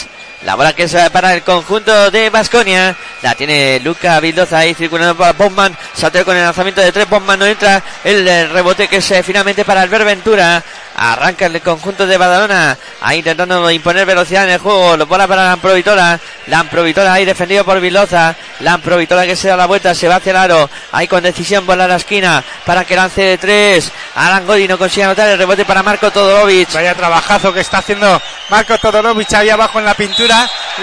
La 0.42 0.54
bola 0.54 0.72
que 0.72 0.86
va 0.86 1.10
para 1.10 1.34
el 1.34 1.42
conjunto 1.42 2.10
de 2.10 2.30
Basconia. 2.30 2.96
La 3.20 3.34
tiene 3.34 3.78
Luca 3.80 4.18
Vildoza 4.20 4.58
ahí 4.58 4.72
circulando 4.72 5.14
para 5.14 5.34
Bowman. 5.34 5.76
Salteo 5.94 6.24
con 6.24 6.34
el 6.34 6.42
lanzamiento 6.42 6.80
de 6.80 6.90
tres. 6.92 7.08
Bowman 7.10 7.38
no 7.38 7.44
entra. 7.44 7.82
El 8.02 8.26
eh, 8.26 8.46
rebote 8.48 8.88
que 8.88 8.96
es 8.96 9.12
finalmente 9.22 9.66
para 9.66 9.82
Albert 9.82 10.06
Ventura. 10.06 10.62
Arranca 10.96 11.44
el 11.44 11.60
conjunto 11.60 12.06
de 12.06 12.16
Badalona. 12.16 12.76
Ahí 13.02 13.18
intentando 13.18 13.70
imponer 13.70 14.06
velocidad 14.06 14.44
en 14.44 14.50
el 14.50 14.58
juego. 14.58 14.96
Lo 14.96 15.06
bola 15.06 15.28
para 15.28 15.44
Lamprovitola. 15.44 16.18
Lamprovitola 16.46 17.12
ahí 17.12 17.26
defendido 17.26 17.62
por 17.62 17.78
Viloza. 17.78 18.34
Lamprovitola 18.60 19.26
que 19.26 19.36
se 19.36 19.48
da 19.48 19.58
la 19.58 19.66
vuelta. 19.66 19.94
Se 19.94 20.08
va 20.08 20.16
hacia 20.16 20.30
el 20.30 20.36
aro. 20.36 20.70
Ahí 20.92 21.06
con 21.06 21.22
decisión 21.22 21.66
bola 21.66 21.84
a 21.84 21.88
la 21.88 21.96
esquina. 21.96 22.42
Para 22.64 22.86
que 22.86 22.96
lance 22.96 23.20
de 23.20 23.36
tres. 23.38 23.92
Alan 24.14 24.46
Godi 24.46 24.66
no 24.66 24.78
consigue 24.78 25.04
anotar 25.04 25.28
el 25.28 25.38
rebote 25.38 25.66
para 25.66 25.82
Marco 25.82 26.10
Todorovic. 26.10 26.72
Vaya 26.72 26.94
trabajazo 26.94 27.52
que 27.52 27.60
está 27.60 27.78
haciendo 27.78 28.20
Marco 28.48 28.78
Todorovic 28.78 29.34
ahí 29.34 29.50
abajo 29.50 29.78
en 29.78 29.84
la 29.84 29.94
pintura. 29.94 30.29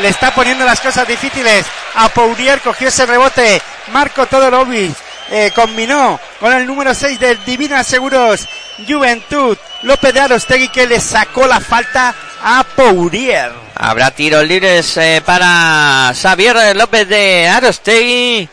Le 0.01 0.09
está 0.09 0.33
poniendo 0.33 0.65
las 0.65 0.79
cosas 0.79 1.07
difíciles 1.07 1.65
a 1.95 2.09
Pourier. 2.09 2.59
Cogió 2.61 2.89
ese 2.89 3.05
rebote. 3.05 3.61
Marco 3.91 4.25
Todorovic 4.25 4.95
eh, 5.29 5.51
combinó 5.55 6.19
con 6.39 6.53
el 6.53 6.65
número 6.65 6.93
6 6.93 7.19
del 7.19 7.43
Divina 7.45 7.83
Seguros 7.83 8.47
Juventud. 8.87 9.57
López 9.83 10.13
de 10.13 10.19
Arostegui 10.19 10.69
que 10.69 10.87
le 10.87 10.99
sacó 10.99 11.47
la 11.47 11.59
falta 11.59 12.13
a 12.43 12.63
Pourier. 12.75 13.51
Habrá 13.75 14.11
tiros 14.11 14.45
libres 14.45 14.97
eh, 14.97 15.21
para 15.25 16.13
Xavier 16.19 16.75
López 16.75 17.07
de 17.07 17.47
Arostegui, 17.47 18.49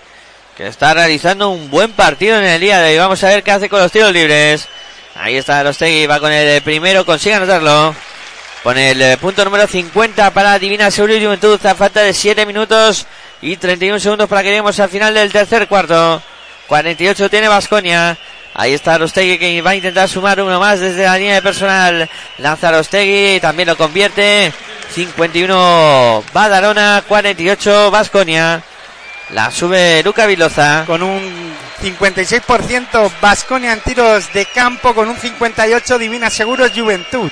que 0.57 0.67
está 0.67 0.95
realizando 0.95 1.51
un 1.51 1.71
buen 1.71 1.93
partido 1.93 2.39
en 2.39 2.45
el 2.45 2.61
día 2.61 2.81
de 2.81 2.93
hoy. 2.93 2.99
Vamos 2.99 3.23
a 3.25 3.29
ver 3.29 3.43
qué 3.43 3.53
hace 3.53 3.69
con 3.69 3.81
los 3.81 3.91
tiros 3.91 4.13
libres. 4.13 4.69
Ahí 5.15 5.37
está 5.37 5.61
Arostegui, 5.61 6.07
va 6.07 6.21
con 6.21 6.33
el 6.33 6.61
primero, 6.63 7.07
consigue 7.07 7.37
anotarlo. 7.37 7.95
Pone 8.65 8.93
el 8.93 9.03
eh, 9.03 9.19
punto 9.19 9.45
número 9.45 9.67
50 9.67 10.31
para 10.31 10.59
Divina 10.59 10.91
Seguros 10.91 11.19
Juventud 11.23 11.61
a 11.67 11.75
falta 11.75 12.01
de 12.01 12.15
7 12.15 12.47
minutos 12.47 13.07
y 13.43 13.59
31 13.59 14.01
segundos 14.01 14.27
para 14.27 14.43
que 14.43 14.49
lleguemos 14.49 14.81
al 14.81 14.89
final 14.89 15.12
del 15.12 15.31
tercer 15.31 15.69
cuarto. 15.69 16.23
48 16.67 17.29
tiene 17.29 17.49
Vasconia. 17.49 18.17
Ahí 18.55 18.73
está 18.73 18.95
Arostegui 18.95 19.37
que 19.37 19.61
va 19.61 19.73
a 19.73 19.77
intentar 19.77 20.09
sumar 20.09 20.41
uno 20.41 20.59
más 20.59 20.81
desde 20.81 21.05
la 21.05 21.19
línea 21.19 21.35
de 21.35 21.43
personal. 21.43 22.09
Lanza 22.39 22.71
Arostegui, 22.71 23.39
también 23.39 23.69
lo 23.69 23.77
convierte. 23.77 24.51
51 24.95 26.25
Badalona, 26.33 27.05
48 27.07 27.91
Vasconia. 27.91 28.62
La 29.33 29.51
sube 29.51 30.03
Luca 30.03 30.25
Viloza. 30.25 30.85
Con 30.87 31.03
un 31.03 31.53
56% 31.83 33.11
Vasconia 33.21 33.75
en 33.75 33.81
tiros 33.81 34.33
de 34.33 34.47
campo, 34.47 34.95
con 34.95 35.07
un 35.11 35.19
58 35.19 35.99
Divina 35.99 36.31
Seguros 36.31 36.73
Juventud. 36.75 37.31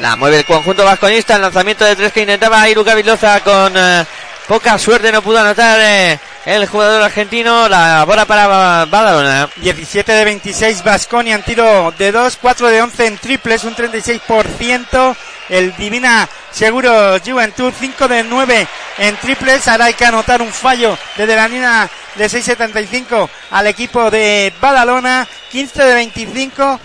La 0.00 0.16
mueve 0.16 0.38
el 0.38 0.44
conjunto 0.44 0.84
vasconista. 0.84 1.36
El 1.36 1.42
lanzamiento 1.42 1.84
de 1.84 1.96
tres 1.96 2.12
que 2.12 2.20
intentaba 2.20 2.60
ahí 2.60 2.74
Luca 2.74 2.94
Viloza 2.94 3.40
con 3.40 3.72
eh, 3.76 4.04
poca 4.46 4.78
suerte. 4.78 5.10
No 5.10 5.22
pudo 5.22 5.38
anotar 5.38 5.78
eh, 5.80 6.18
el 6.44 6.66
jugador 6.66 7.02
argentino. 7.02 7.68
La 7.68 8.04
bola 8.04 8.24
para 8.26 8.46
Ba- 8.46 8.84
Badalona. 8.84 9.48
17 9.56 10.12
de 10.12 10.24
26 10.24 10.84
Vasconia 10.84 11.34
en 11.34 11.42
tiro 11.42 11.94
de 11.98 12.12
2, 12.12 12.38
4 12.40 12.68
de 12.68 12.82
11 12.82 13.06
en 13.06 13.18
triples, 13.18 13.64
un 13.64 13.74
36%. 13.74 15.16
El 15.48 15.76
Divina 15.76 16.28
Seguro 16.50 17.18
Juventud, 17.24 17.72
5 17.78 18.08
de 18.08 18.24
9 18.24 18.66
en 18.98 19.16
triples. 19.18 19.66
Ahora 19.68 19.86
hay 19.86 19.94
que 19.94 20.04
anotar 20.04 20.42
un 20.42 20.52
fallo 20.52 20.98
desde 21.16 21.36
la 21.36 21.46
línea 21.48 21.88
de 22.16 22.26
6.75 22.26 23.28
al 23.52 23.66
equipo 23.68 24.10
de 24.10 24.52
Badalona. 24.60 25.26
15 25.52 25.84
de 25.84 25.94
25, 25.94 26.80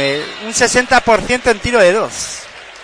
eh, 0.00 0.26
un 0.46 0.52
60% 0.54 1.50
en 1.50 1.58
tiro 1.60 1.78
de 1.78 1.92
2. 1.92 2.10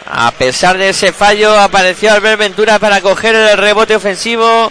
A 0.06 0.30
pesar 0.32 0.76
de 0.76 0.90
ese 0.90 1.12
fallo, 1.12 1.58
apareció 1.58 2.12
Albert 2.12 2.38
Ventura 2.38 2.78
para 2.78 3.00
coger 3.00 3.34
el 3.34 3.56
rebote 3.56 3.96
ofensivo. 3.96 4.70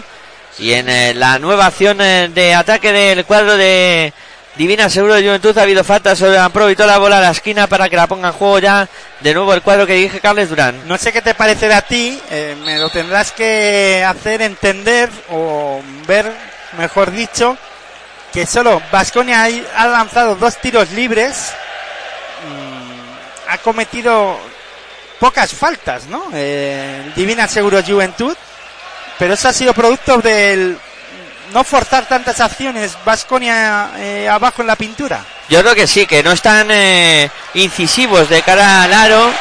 Y 0.60 0.74
en 0.74 0.88
eh, 0.88 1.14
la 1.16 1.40
nueva 1.40 1.66
acción 1.66 2.00
eh, 2.02 2.30
de 2.32 2.54
ataque 2.54 2.92
del 2.92 3.26
cuadro 3.26 3.58
de 3.58 4.14
Divina 4.56 4.88
Seguro 4.88 5.16
de 5.16 5.24
Juventud 5.24 5.58
ha 5.58 5.64
habido 5.64 5.84
falta 5.84 6.16
sobre 6.16 6.38
Amprovitó 6.38 6.86
la 6.86 7.00
bola 7.00 7.18
a 7.18 7.22
la 7.22 7.32
esquina 7.32 7.66
para 7.66 7.90
que 7.90 7.96
la 7.96 8.06
ponga 8.06 8.28
en 8.28 8.34
juego 8.36 8.60
ya 8.60 8.88
de 9.22 9.34
nuevo 9.34 9.52
el 9.56 9.64
cuadro 9.64 9.88
que 9.88 9.96
dirige 9.96 10.20
Carles 10.20 10.50
Durán. 10.50 10.88
No 10.88 10.96
sé 11.00 11.12
qué 11.12 11.24
te 11.24 11.34
parecerá 11.34 11.78
a 11.78 11.82
ti, 11.82 12.22
eh, 12.30 12.56
me 12.64 12.78
lo 12.78 12.90
tendrás 12.90 13.32
que 13.32 14.06
hacer 14.08 14.44
entender 14.44 15.10
o 15.32 15.82
ver, 16.06 16.32
mejor 16.78 17.10
dicho, 17.10 17.58
que 18.32 18.46
solo 18.46 18.80
Vasconia 18.92 19.48
ha 19.76 19.88
lanzado 19.88 20.36
dos 20.36 20.58
tiros 20.58 20.92
libres, 20.92 21.52
mm, 22.48 23.50
ha 23.50 23.58
cometido 23.58 24.38
pocas 25.24 25.54
faltas, 25.54 26.08
¿no? 26.08 26.26
Eh, 26.34 27.14
Divina 27.16 27.48
Seguro 27.48 27.82
Juventud, 27.82 28.36
pero 29.18 29.36
eso 29.36 29.48
ha 29.48 29.54
sido 29.54 29.74
producto 29.74 30.18
del 30.18 30.78
no 31.54 31.64
forzar 31.64 32.06
tantas 32.10 32.42
acciones 32.42 32.98
Vasconia 33.06 33.92
abajo 34.30 34.64
en 34.64 34.68
la 34.68 34.76
pintura. 34.76 35.24
Yo 35.48 35.62
creo 35.62 35.76
que 35.76 35.88
sí, 35.88 36.06
que 36.06 36.24
no 36.24 36.34
están 36.34 36.68
eh, 36.72 37.30
incisivos 37.54 38.28
de 38.28 38.42
cara 38.42 38.84
al 38.84 38.94
aro 38.94 39.32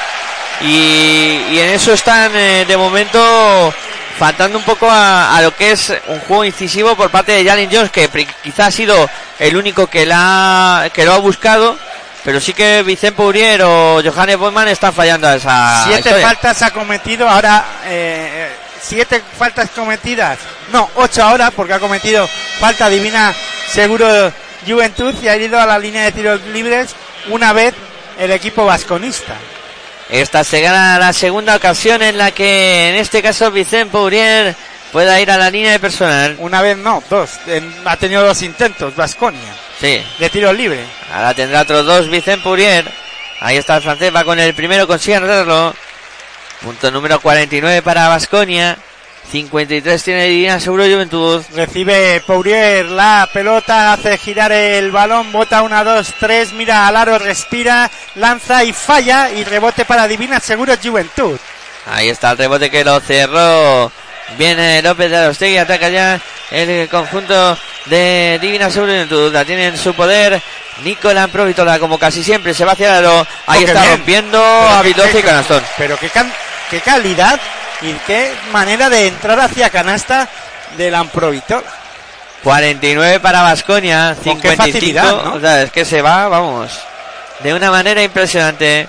y, 0.60 1.46
y 1.50 1.58
en 1.58 1.70
eso 1.70 1.92
están 1.94 2.30
eh, 2.36 2.64
de 2.64 2.76
momento 2.76 3.74
faltando 4.20 4.58
un 4.58 4.64
poco 4.64 4.88
a, 4.88 5.36
a 5.36 5.42
lo 5.42 5.52
que 5.56 5.72
es 5.72 5.92
un 6.06 6.20
juego 6.20 6.44
incisivo 6.44 6.94
por 6.94 7.10
parte 7.10 7.32
de 7.32 7.44
Jalen 7.44 7.70
Jones, 7.72 7.90
que 7.90 8.08
quizá 8.40 8.66
ha 8.66 8.70
sido 8.70 9.10
el 9.40 9.56
único 9.56 9.88
que, 9.88 10.06
la, 10.06 10.90
que 10.94 11.04
lo 11.04 11.12
ha 11.14 11.18
buscado, 11.18 11.76
pero 12.24 12.40
sí 12.40 12.52
que 12.52 12.82
Vicente 12.82 13.16
Pourier 13.16 13.62
o 13.62 14.00
Johannes 14.04 14.36
Boyman 14.38 14.68
están 14.68 14.92
fallando 14.92 15.26
a 15.28 15.34
esa 15.36 15.84
Siete 15.84 15.98
historia. 16.08 16.26
faltas 16.28 16.62
ha 16.62 16.70
cometido 16.70 17.28
ahora, 17.28 17.64
eh, 17.84 18.28
eh, 18.32 18.56
siete 18.80 19.22
faltas 19.38 19.70
cometidas, 19.70 20.38
no, 20.72 20.88
ocho 20.96 21.22
ahora, 21.22 21.50
porque 21.50 21.74
ha 21.74 21.78
cometido 21.80 22.28
falta 22.60 22.88
divina 22.88 23.34
seguro 23.70 24.32
Juventud 24.66 25.14
y 25.22 25.28
ha 25.28 25.36
ido 25.36 25.60
a 25.60 25.66
la 25.66 25.78
línea 25.78 26.04
de 26.04 26.12
tiros 26.12 26.40
libres 26.52 26.94
una 27.30 27.52
vez 27.52 27.74
el 28.18 28.30
equipo 28.30 28.64
vasconista. 28.64 29.34
Esta 30.08 30.44
será 30.44 30.98
la 30.98 31.12
segunda 31.12 31.56
ocasión 31.56 32.02
en 32.02 32.18
la 32.18 32.30
que 32.32 32.90
en 32.90 32.96
este 32.96 33.22
caso 33.22 33.50
Vicente 33.50 33.86
Pourier 33.90 34.54
pueda 34.92 35.18
ir 35.20 35.30
a 35.30 35.38
la 35.38 35.50
línea 35.50 35.72
de 35.72 35.80
personal. 35.80 36.36
Una 36.38 36.60
vez 36.60 36.76
no, 36.76 37.02
dos. 37.08 37.30
En- 37.46 37.74
ha 37.86 37.96
tenido 37.96 38.22
dos 38.24 38.42
intentos, 38.42 38.94
Vasconia, 38.94 39.54
Sí. 39.82 40.00
de 40.20 40.30
tiros 40.30 40.56
libres. 40.56 40.86
Ahora 41.12 41.34
tendrá 41.34 41.62
otros 41.62 41.84
dos 41.84 42.08
Vicente 42.08 42.42
Pourier. 42.44 42.88
Ahí 43.40 43.56
está 43.56 43.76
el 43.76 43.82
francés, 43.82 44.14
va 44.14 44.22
con 44.22 44.38
el 44.38 44.54
primero, 44.54 44.86
consigue 44.86 45.16
anotarlo. 45.16 45.74
Punto 46.62 46.92
número 46.92 47.20
49 47.20 47.82
para 47.82 48.06
Vasconia. 48.06 48.78
53 49.32 50.04
tiene 50.04 50.26
Divina 50.26 50.60
Seguro 50.60 50.84
Juventud. 50.84 51.42
Recibe 51.54 52.22
Pourier 52.24 52.86
la 52.86 53.28
pelota, 53.32 53.92
hace 53.92 54.18
girar 54.18 54.52
el 54.52 54.92
balón, 54.92 55.32
bota 55.32 55.62
una, 55.62 55.82
dos, 55.82 56.14
tres, 56.20 56.52
mira 56.52 56.86
al 56.86 56.96
aro, 56.96 57.18
respira, 57.18 57.90
lanza 58.14 58.62
y 58.62 58.72
falla 58.72 59.30
y 59.30 59.42
rebote 59.42 59.84
para 59.84 60.06
Divina 60.06 60.38
Seguro 60.38 60.74
Juventud. 60.80 61.38
Ahí 61.86 62.08
está 62.08 62.30
el 62.30 62.38
rebote 62.38 62.70
que 62.70 62.84
lo 62.84 63.00
cerró. 63.00 63.90
Viene 64.38 64.80
López 64.82 65.10
de 65.10 65.16
Arostegui, 65.16 65.58
ataca 65.58 65.88
ya 65.88 66.20
el 66.50 66.88
conjunto 66.88 67.58
de 67.86 68.38
Divina 68.40 68.70
Juventud. 68.70 69.32
La 69.32 69.44
tiene 69.44 69.66
en 69.68 69.76
su 69.78 69.94
poder. 69.94 70.40
Nicolás 70.84 71.28
Provitola, 71.28 71.78
como 71.78 71.98
casi 71.98 72.24
siempre, 72.24 72.54
se 72.54 72.64
va 72.64 72.72
hacia 72.72 72.88
el 72.98 73.04
aro. 73.04 73.26
Ahí 73.46 73.62
Oh, 73.64 73.66
está 73.66 73.80
bien. 73.82 73.92
rompiendo 73.96 74.42
a 74.42 74.80
Viloza 74.82 75.18
y 75.18 75.22
Canastón. 75.22 75.62
Pero 75.76 75.98
qué, 75.98 76.08
can- 76.08 76.32
qué 76.70 76.80
calidad 76.80 77.38
y 77.82 77.92
qué 78.06 78.32
manera 78.52 78.88
de 78.88 79.08
entrar 79.08 79.38
hacia 79.38 79.68
canasta 79.70 80.26
de 80.76 80.90
la 80.90 81.00
Amprovitola. 81.00 81.62
49 82.42 83.20
para 83.20 83.42
Vasconia, 83.42 84.16
Con 84.24 84.40
qué 84.40 84.48
55. 84.50 84.56
facilidad, 84.72 85.24
¿no? 85.24 85.34
O 85.34 85.40
sea, 85.40 85.62
es 85.62 85.70
que 85.70 85.84
se 85.84 86.00
va, 86.02 86.26
vamos, 86.28 86.72
de 87.40 87.54
una 87.54 87.70
manera 87.70 88.02
impresionante. 88.02 88.88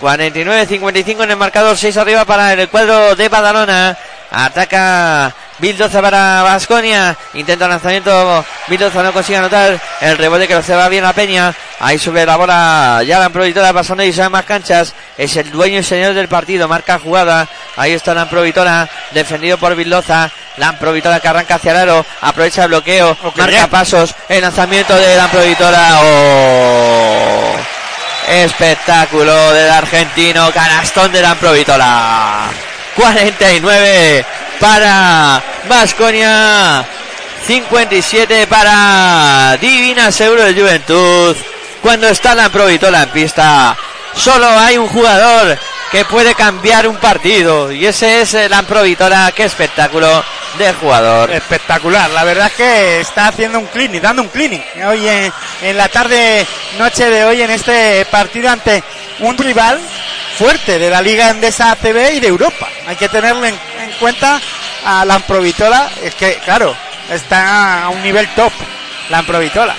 49-55 0.00 1.24
en 1.24 1.30
el 1.30 1.36
marcador, 1.36 1.76
6 1.76 1.96
arriba 1.96 2.24
para 2.26 2.52
el 2.52 2.68
cuadro 2.68 3.16
de 3.16 3.28
Badalona. 3.28 3.96
Ataca 4.30 5.34
Bildoza 5.58 6.02
para 6.02 6.42
Vasconia. 6.42 7.16
Intenta 7.34 7.68
lanzamiento. 7.68 8.44
Bildoza 8.68 9.02
no 9.02 9.12
consigue 9.12 9.38
anotar. 9.38 9.80
El 10.00 10.18
rebote 10.18 10.46
que 10.46 10.54
lo 10.54 10.62
se 10.62 10.74
va 10.74 10.88
bien 10.88 11.04
a 11.04 11.12
Peña. 11.12 11.54
Ahí 11.80 11.98
sube 11.98 12.26
la 12.26 12.36
bola. 12.36 13.02
Ya 13.06 13.18
la 13.18 13.30
Provitora 13.30 13.72
pasando 13.72 14.02
y 14.02 14.12
sabe 14.12 14.28
más 14.30 14.44
canchas. 14.44 14.92
Es 15.16 15.36
el 15.36 15.50
dueño 15.50 15.80
y 15.80 15.84
señor 15.84 16.14
del 16.14 16.28
partido. 16.28 16.68
Marca 16.68 16.98
jugada. 16.98 17.48
Ahí 17.76 17.92
está 17.92 18.14
la 18.14 18.28
Provitora. 18.28 18.88
Defendido 19.12 19.56
por 19.58 19.74
Bildoza. 19.74 20.30
La 20.58 20.78
Provitora 20.78 21.20
que 21.20 21.28
arranca 21.28 21.54
hacia 21.54 21.70
el 21.72 21.78
aro. 21.78 22.04
Aprovecha 22.20 22.64
el 22.64 22.68
bloqueo. 22.68 23.16
Marca 23.22 23.46
bien. 23.46 23.68
pasos. 23.68 24.14
El 24.28 24.42
lanzamiento 24.42 24.94
de 24.94 25.16
la 25.16 25.28
Provitora. 25.28 26.00
Oh. 26.02 27.56
Espectáculo 28.28 29.52
del 29.52 29.70
argentino. 29.70 30.50
Canastón 30.52 31.12
de 31.12 31.22
la 31.22 31.34
Provitora. 31.34 32.50
49 32.96 34.24
para 34.58 35.42
Vasconia. 35.68 36.84
57 37.46 38.48
para 38.48 39.56
Divina 39.60 40.10
Seguro 40.10 40.42
de 40.42 40.54
Juventud. 40.54 41.36
Cuando 41.80 42.08
está 42.08 42.34
la 42.34 42.48
Provitola 42.48 43.04
en 43.04 43.10
pista, 43.10 43.76
solo 44.14 44.48
hay 44.58 44.76
un 44.78 44.88
jugador 44.88 45.56
que 45.92 46.04
puede 46.04 46.34
cambiar 46.34 46.88
un 46.88 46.96
partido. 46.96 47.70
Y 47.70 47.86
ese 47.86 48.22
es 48.22 48.50
la 48.50 48.62
Provitola. 48.62 49.30
Qué 49.30 49.44
espectáculo 49.44 50.24
de 50.58 50.72
jugador. 50.74 51.30
Espectacular, 51.32 52.10
la 52.10 52.24
verdad 52.24 52.46
es 52.48 52.52
que 52.54 53.00
está 53.00 53.28
haciendo 53.28 53.58
un 53.58 53.66
clinic, 53.66 54.02
dando 54.02 54.22
un 54.22 54.28
clinic 54.28 54.62
hoy 54.86 55.06
en, 55.08 55.32
en 55.62 55.76
la 55.76 55.88
tarde, 55.88 56.46
noche 56.78 57.08
de 57.08 57.24
hoy 57.24 57.42
en 57.42 57.50
este 57.50 58.04
partido 58.06 58.50
ante 58.50 58.82
un 59.20 59.36
rival 59.36 59.80
fuerte 60.38 60.78
de 60.78 60.90
la 60.90 61.00
Liga 61.00 61.30
Endesa 61.30 61.72
ACB 61.72 62.14
y 62.14 62.20
de 62.20 62.28
Europa. 62.28 62.68
Hay 62.86 62.96
que 62.96 63.08
tenerlo 63.08 63.44
en, 63.44 63.54
en 63.54 63.90
cuenta 63.98 64.40
a 64.84 65.04
la 65.04 65.14
Amprovitola, 65.14 65.90
es 66.02 66.14
que, 66.14 66.38
claro, 66.44 66.76
está 67.10 67.84
a 67.84 67.88
un 67.88 68.02
nivel 68.02 68.28
top, 68.34 68.52
la 69.10 69.18
Amprovitola. 69.18 69.74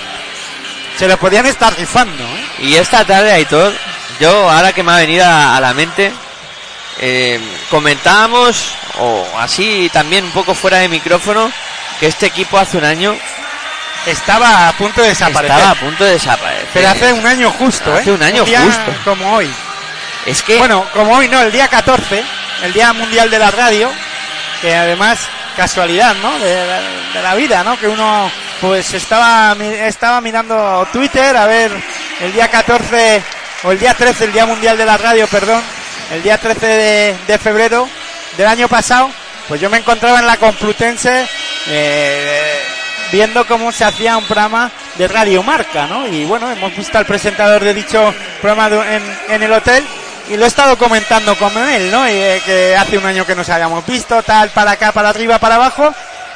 Se 0.98 1.06
lo 1.06 1.16
podían 1.16 1.46
estar 1.46 1.76
rifando, 1.78 2.24
¿eh? 2.24 2.44
Y 2.60 2.74
esta 2.74 3.04
tarde, 3.04 3.32
Aitor, 3.32 3.72
yo 4.18 4.50
ahora 4.50 4.72
que 4.72 4.82
me 4.82 4.92
ha 4.92 4.96
venido 4.96 5.24
a, 5.24 5.56
a 5.56 5.60
la 5.60 5.72
mente, 5.72 6.12
eh, 7.00 7.40
comentábamos, 7.70 8.72
o 8.98 9.26
así 9.38 9.90
también 9.92 10.24
un 10.24 10.32
poco 10.32 10.54
fuera 10.54 10.78
de 10.78 10.88
micrófono, 10.88 11.50
que 12.00 12.06
este 12.06 12.26
equipo 12.26 12.58
hace 12.58 12.76
un 12.78 12.84
año 12.84 13.16
Estaba 14.06 14.68
a 14.68 14.72
punto 14.72 15.02
de 15.02 15.08
desaparecer. 15.08 15.56
estaba 15.56 15.70
a 15.72 15.74
punto 15.74 16.04
de 16.04 16.12
desaparecer. 16.12 16.66
Pero 16.72 16.88
hace 16.88 17.12
un 17.12 17.26
año 17.26 17.50
justo, 17.50 17.94
¿eh? 17.94 18.00
Hace 18.00 18.12
un 18.12 18.22
año 18.22 18.44
día 18.44 18.62
justo. 18.62 18.94
Como 19.04 19.34
hoy. 19.34 19.50
Es 20.24 20.40
que 20.42 20.56
Bueno, 20.58 20.86
como 20.94 21.16
hoy 21.16 21.28
no, 21.28 21.42
el 21.42 21.52
día 21.52 21.68
14, 21.68 22.22
el 22.62 22.72
Día 22.72 22.92
Mundial 22.92 23.28
de 23.28 23.38
la 23.38 23.50
Radio, 23.50 23.90
que 24.62 24.74
además, 24.74 25.18
casualidad, 25.56 26.14
¿no? 26.22 26.38
De, 26.38 26.66
la- 26.66 26.80
de 27.12 27.22
la 27.22 27.34
vida, 27.34 27.62
¿no? 27.64 27.78
Que 27.78 27.88
uno, 27.88 28.30
pues 28.60 28.94
estaba, 28.94 29.54
estaba 29.60 30.20
mirando 30.22 30.86
Twitter 30.92 31.36
a 31.36 31.44
ver 31.46 31.70
el 32.20 32.32
día 32.32 32.48
14, 32.48 33.22
o 33.64 33.72
el 33.72 33.78
día 33.78 33.94
13, 33.94 34.24
el 34.26 34.32
Día 34.32 34.46
Mundial 34.46 34.78
de 34.78 34.86
la 34.86 34.96
Radio, 34.96 35.26
perdón, 35.26 35.62
el 36.10 36.22
día 36.22 36.38
13 36.38 37.16
de, 37.26 37.38
febrero 37.38 37.88
del 38.36 38.46
año 38.46 38.68
pasado, 38.68 39.10
pues 39.46 39.60
yo 39.60 39.68
me 39.70 39.78
encontraba 39.78 40.20
en 40.20 40.26
la 40.26 40.36
Complutense 40.36 41.26
eh, 41.68 42.60
viendo 43.12 43.46
cómo 43.46 43.72
se 43.72 43.84
hacía 43.84 44.16
un 44.16 44.24
programa 44.24 44.70
de 44.96 45.08
Radio 45.08 45.42
Marca, 45.42 45.86
¿no? 45.86 46.06
Y 46.06 46.24
bueno, 46.24 46.50
hemos 46.50 46.74
visto 46.76 46.98
al 46.98 47.06
presentador 47.06 47.62
de 47.62 47.74
dicho 47.74 48.14
programa 48.40 48.84
en, 49.28 49.42
el 49.42 49.52
hotel 49.52 49.84
y 50.30 50.36
lo 50.36 50.44
he 50.44 50.48
estado 50.48 50.76
comentando 50.76 51.34
con 51.36 51.56
él, 51.56 51.90
¿no? 51.90 52.06
Y, 52.08 52.12
eh, 52.12 52.42
que 52.44 52.76
hace 52.76 52.98
un 52.98 53.06
año 53.06 53.26
que 53.26 53.34
nos 53.34 53.48
habíamos 53.48 53.84
visto, 53.86 54.22
tal, 54.22 54.50
para 54.50 54.72
acá, 54.72 54.92
para 54.92 55.10
arriba, 55.10 55.38
para 55.38 55.56
abajo. 55.56 55.94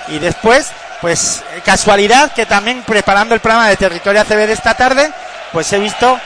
Y 0.09 0.19
después, 0.19 0.71
pues, 1.01 1.43
casualidad 1.65 2.33
que 2.33 2.47
también 2.47 2.83
preparando 2.83 3.35
el 3.35 3.41
programa 3.41 3.69
de 3.69 3.77
Territorio 3.77 4.21
ACB 4.21 4.47
de 4.47 4.53
esta 4.53 4.75
tarde, 4.75 5.11
pues 5.53 5.73
he 5.73 5.79
visto 5.79 6.19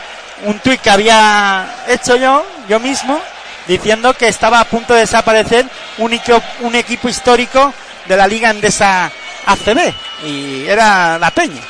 un 0.44 0.59
tuit 0.60 0.81
que 0.81 0.90
había 0.90 1.66
hecho 1.89 2.16
yo, 2.16 2.44
yo 2.68 2.78
mismo, 2.78 3.20
diciendo 3.66 4.14
que 4.14 4.28
estaba 4.28 4.60
a 4.60 4.64
punto 4.64 4.94
de 4.94 5.01
desaparecer 5.01 5.66
un, 5.98 6.12
equipo- 6.12 6.43
un 6.60 6.74
equipo 6.74 7.09
histórico 7.09 7.72
de 8.06 8.16
la 8.16 8.26
Liga 8.26 8.51
Endesa 8.51 9.10
ACB. 9.47 9.93
Y 10.24 10.66
era 10.66 11.18
la 11.18 11.30
Peña. 11.30 11.62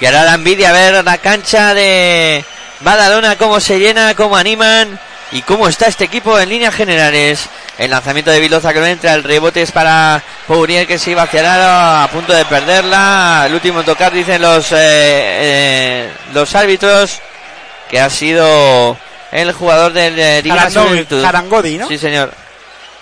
Y 0.00 0.06
ahora 0.06 0.24
da 0.24 0.34
envidia 0.34 0.72
ver 0.72 1.04
la 1.04 1.18
cancha 1.18 1.74
de 1.74 2.44
Badalona, 2.80 3.36
cómo 3.36 3.58
se 3.60 3.78
llena, 3.78 4.14
cómo 4.14 4.36
animan 4.36 4.98
y 5.32 5.42
cómo 5.42 5.68
está 5.68 5.86
este 5.86 6.04
equipo 6.04 6.38
en 6.38 6.48
líneas 6.48 6.74
generales. 6.74 7.40
El 7.78 7.90
lanzamiento 7.90 8.30
de 8.30 8.40
Viloza 8.40 8.72
que 8.72 8.80
no 8.80 8.86
entra, 8.86 9.14
el 9.14 9.24
rebote 9.24 9.62
es 9.62 9.72
para 9.72 10.22
Pourier 10.46 10.86
que 10.86 10.98
se 10.98 11.10
iba 11.12 11.22
hacia 11.22 11.52
aro, 11.54 12.04
a 12.04 12.08
punto 12.08 12.32
de 12.32 12.44
perderla. 12.44 13.44
El 13.46 13.54
último 13.54 13.82
tocar 13.82 14.12
dicen 14.12 14.40
los, 14.42 14.70
eh, 14.72 14.76
eh, 14.78 16.10
los 16.32 16.54
árbitros 16.54 17.20
que 17.90 18.00
ha 18.00 18.08
sido 18.10 18.96
el 19.32 19.52
jugador 19.52 19.92
del 19.92 20.18
eh, 20.18 20.42
¿no? 21.78 21.88
Sí, 21.88 21.98
señor. 21.98 22.32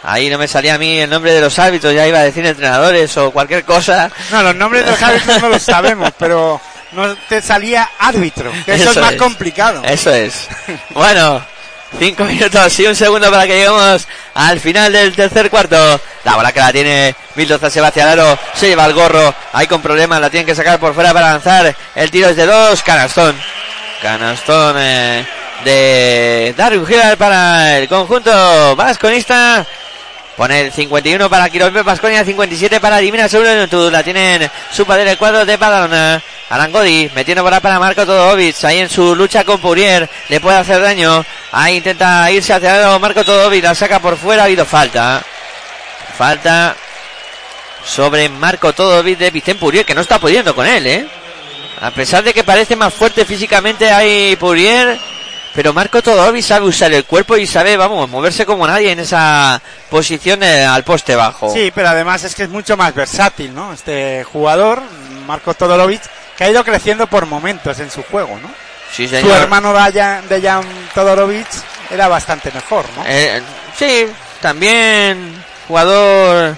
Ahí 0.03 0.31
no 0.31 0.39
me 0.39 0.47
salía 0.47 0.75
a 0.75 0.79
mí 0.79 1.01
el 1.01 1.11
nombre 1.11 1.33
de 1.33 1.41
los 1.41 1.59
árbitros, 1.59 1.93
ya 1.93 2.07
iba 2.07 2.21
a 2.21 2.23
decir 2.23 2.47
entrenadores 2.47 3.17
o 3.17 3.33
cualquier 3.33 3.65
cosa. 3.65 4.11
No, 4.31 4.43
los 4.43 4.55
nombres 4.55 4.85
de 4.85 4.93
los 4.93 5.03
árbitros 5.03 5.43
no 5.43 5.49
los 5.49 5.63
sabemos, 5.63 6.13
pero 6.19 6.61
no 6.93 7.17
te 7.29 7.43
salía 7.43 7.91
árbitro, 7.99 8.53
que 8.65 8.75
eso, 8.75 8.91
es 8.91 8.97
más 8.99 9.15
complicado. 9.15 9.83
Eso 9.85 10.13
es. 10.15 10.49
Bueno, 10.91 11.45
cinco 11.99 12.25
minutos 12.25 12.79
y 12.79 12.87
un 12.87 12.95
segundo 12.95 13.31
para 13.31 13.47
que 13.47 13.55
lleguemos 13.55 14.07
al 14.35 14.61
final 14.61 14.93
del 14.93 15.15
tercer 15.15 15.51
cuarto. 15.51 16.01
La 16.25 16.37
bola 16.37 16.53
que 16.53 16.61
la 16.61 16.73
tiene 16.73 17.15
Mendoza 17.35 17.69
se 17.69 17.81
va 17.81 17.89
hacia 17.89 18.05
el 18.05 18.21
aro, 18.21 18.39
se 18.55 18.69
lleva 18.69 18.87
el 18.87 18.95
gorro, 18.95 19.35
ahí 19.53 19.67
con 19.67 19.83
problemas, 19.83 20.21
la 20.21 20.31
tienen 20.31 20.47
que 20.47 20.55
sacar 20.55 20.79
por 20.79 20.95
fuera 20.95 21.13
para 21.13 21.33
lanzar. 21.33 21.75
El 21.97 22.11
tiro 22.11 22.29
es 22.29 22.37
de 22.37 22.47
dos, 22.47 22.81
canastón. 22.83 23.35
Canastón 24.01 24.77
eh, 24.79 25.27
de 25.65 26.55
Darwin 26.57 26.85
Hilal 26.89 27.17
para 27.17 27.79
el 27.79 27.89
conjunto 27.89 28.77
vasconista. 28.77 29.67
Pone 30.37 30.61
el 30.61 30.73
51 30.73 31.31
para 31.31 31.49
Quirolbe 31.49 31.83
Pasconia, 31.83 32.23
57 32.23 32.79
para 32.79 32.99
Divina 32.99 33.27
Juventud. 33.27 33.91
La 33.91 34.03
tienen 34.03 34.51
su 34.71 34.85
padre 34.85 35.11
el 35.13 35.17
cuadro 35.17 35.47
de 35.47 35.57
Badalona. 35.57 36.23
Arangodi 36.51 37.11
metiendo 37.15 37.43
bola 37.43 37.61
para 37.61 37.79
Marco 37.79 38.05
Todovic. 38.05 38.63
Ahí 38.65 38.81
en 38.81 38.91
su 38.91 39.17
lucha 39.17 39.45
con 39.45 39.59
Pourier. 39.61 40.09
Le 40.29 40.39
puede 40.39 40.59
hacer 40.59 40.83
daño. 40.83 41.25
Ahí 41.53 41.77
intenta 41.77 42.31
irse 42.31 42.53
hacia 42.53 42.75
lado 42.75 43.01
Marco 43.01 43.25
Todovic. 43.25 43.65
La 43.65 43.75
saca 43.75 43.99
por 43.99 44.19
fuera. 44.19 44.43
Ha 44.43 44.45
habido 44.45 44.67
falta. 44.67 45.23
Falta 46.19 46.77
sobre 47.83 48.29
Marco 48.29 48.75
Todovic 48.75 49.17
de 49.17 49.31
Vicente 49.31 49.59
Pourier. 49.59 49.87
Que 49.87 49.95
no 49.95 50.03
está 50.03 50.19
pudiendo 50.19 50.55
con 50.55 50.67
él, 50.67 50.87
¿eh? 50.87 51.07
A 51.81 51.91
pesar 51.93 52.23
de 52.23 52.35
que 52.35 52.45
parece 52.45 52.77
más 52.77 52.93
fuerte 52.93 53.25
físicamente 53.25 53.91
ahí 53.91 54.37
Pourier. 54.37 54.99
Pero 55.57 55.73
Marco 55.73 56.03
Todovic 56.03 56.45
sabe 56.45 56.67
usar 56.67 56.93
el 56.93 57.05
cuerpo 57.07 57.37
y 57.37 57.47
sabe, 57.47 57.77
vamos, 57.79 58.09
moverse 58.11 58.45
como 58.45 58.67
nadie 58.67 58.93
en 58.93 59.01
esa 59.01 59.61
posición 59.91 60.43
eh, 60.43 60.65
al 60.65 60.85
poste 60.85 61.17
bajo. 61.17 61.51
Sí, 61.53 61.73
pero 61.75 61.89
además 61.89 62.23
es 62.25 62.35
que 62.35 62.43
es 62.43 62.51
mucho 62.51 62.77
más 62.77 62.95
versátil, 62.95 63.55
¿no? 63.55 63.73
Este 63.73 64.23
jugador, 64.31 64.83
Marco 65.27 65.55
Todorovic, 65.55 66.03
que 66.37 66.45
ha 66.45 66.51
ido 66.51 66.63
creciendo 66.63 67.07
por 67.07 67.25
momentos 67.25 67.79
en 67.81 67.91
su 67.91 68.03
juego, 68.03 68.39
¿no? 68.43 68.51
Sí, 68.95 69.09
Su 69.09 69.17
señor. 69.17 69.39
hermano 69.39 69.73
Dayan- 69.73 70.29
Dejan 70.29 70.63
Todorovic 70.95 71.47
era 71.91 72.07
bastante 72.07 72.53
mejor, 72.53 72.85
¿no? 72.95 73.03
Eh, 73.07 73.41
sí, 73.79 74.07
también 74.43 75.43
jugador 75.67 76.55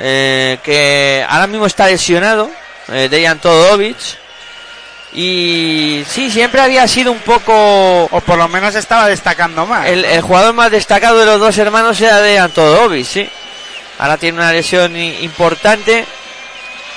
eh, 0.00 0.58
que 0.64 1.24
ahora 1.28 1.46
mismo 1.46 1.66
está 1.66 1.86
lesionado, 1.86 2.50
eh, 2.88 3.08
Dejan 3.08 3.38
Todovic. 3.38 3.96
Y 5.12 6.04
sí, 6.08 6.30
siempre 6.30 6.60
había 6.60 6.86
sido 6.86 7.10
un 7.10 7.18
poco 7.18 8.04
O 8.04 8.20
por 8.20 8.38
lo 8.38 8.46
menos 8.46 8.76
estaba 8.76 9.08
destacando 9.08 9.66
más. 9.66 9.86
el, 9.88 10.04
el 10.04 10.20
jugador 10.20 10.54
más 10.54 10.70
destacado 10.70 11.18
de 11.18 11.26
los 11.26 11.40
dos 11.40 11.58
hermanos 11.58 12.00
era 12.00 12.20
Dejan 12.20 12.50
Todovic, 12.52 13.04
sí. 13.04 13.28
Ahora 13.98 14.16
tiene 14.16 14.38
una 14.38 14.52
lesión 14.52 14.96
importante 14.96 16.06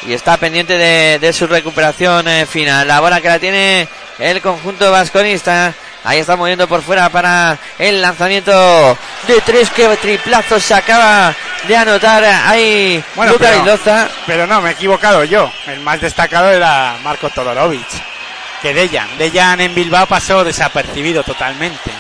y 0.08 0.14
está 0.14 0.38
pendiente 0.38 0.78
de, 0.78 1.18
de 1.20 1.34
su 1.34 1.48
recuperación 1.48 2.28
eh, 2.28 2.46
final. 2.46 2.88
La 2.88 3.00
bola 3.00 3.20
que 3.20 3.30
la 3.30 3.40
tiene 3.40 3.88
el 4.20 4.42
conjunto 4.42 4.92
vasconista. 4.92 5.74
Ahí 6.04 6.20
está 6.20 6.36
moviendo 6.36 6.68
por 6.68 6.82
fuera 6.82 7.10
para 7.10 7.58
el 7.80 8.02
lanzamiento 8.02 8.98
de 9.28 9.42
tres 9.42 9.70
que 9.70 9.88
triplazo 9.98 10.60
se 10.60 10.74
acaba 10.74 11.34
de 11.68 11.78
anotar 11.78 12.24
ahí 12.24 13.02
Bueno, 13.16 13.34
pero-. 13.40 14.10
Pero 14.28 14.46
no, 14.48 14.62
me 14.62 14.70
he 14.70 14.74
equivocado 14.74 15.24
yo. 15.24 15.52
El 15.68 15.80
más 15.80 16.02
destacado 16.02 16.52
era 16.52 16.98
Marco 17.04 17.30
Todorovic. 17.30 17.88
Que 18.62 18.74
Dejan. 18.74 19.18
Dejan 19.18 19.62
en 19.62 19.76
Bilbao 19.76 20.06
pasó 20.06 20.44
desapercibido 20.44 21.24
totalmente. 21.24 21.92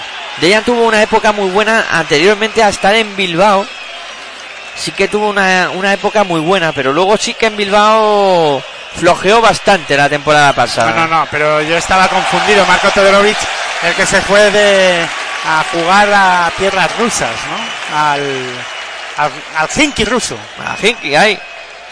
Dejan 0.41 0.63
tuvo 0.63 0.83
una 0.83 1.01
época 1.01 1.31
muy 1.31 1.49
buena 1.49 1.85
anteriormente 1.91 2.61
a 2.63 2.69
estar 2.69 2.93
en 2.95 3.15
Bilbao. 3.15 3.65
Sí 4.75 4.91
que 4.91 5.07
tuvo 5.07 5.29
una, 5.29 5.69
una 5.73 5.93
época 5.93 6.23
muy 6.23 6.41
buena, 6.41 6.71
pero 6.71 6.91
luego 6.91 7.15
sí 7.15 7.35
que 7.35 7.45
en 7.45 7.55
Bilbao 7.55 8.61
flojeó 8.95 9.41
bastante 9.41 9.95
la 9.95 10.09
temporada 10.09 10.53
pasada. 10.53 10.91
No, 10.91 11.07
no, 11.07 11.19
no, 11.19 11.27
pero 11.29 11.61
yo 11.61 11.77
estaba 11.77 12.07
confundido. 12.07 12.65
Marco 12.65 12.89
Todorovic, 12.89 13.37
el 13.85 13.93
que 13.95 14.05
se 14.05 14.21
fue 14.21 14.49
de 14.51 15.05
a 15.45 15.63
jugar 15.71 16.09
a 16.13 16.51
tierras 16.57 16.89
rusas, 16.97 17.29
¿no? 17.49 17.97
Al, 17.97 18.21
al, 19.17 19.31
al 19.57 19.69
Hinky 19.75 20.05
ruso. 20.05 20.37
A 20.65 20.75
Hinky, 20.81 21.15
ahí. 21.15 21.37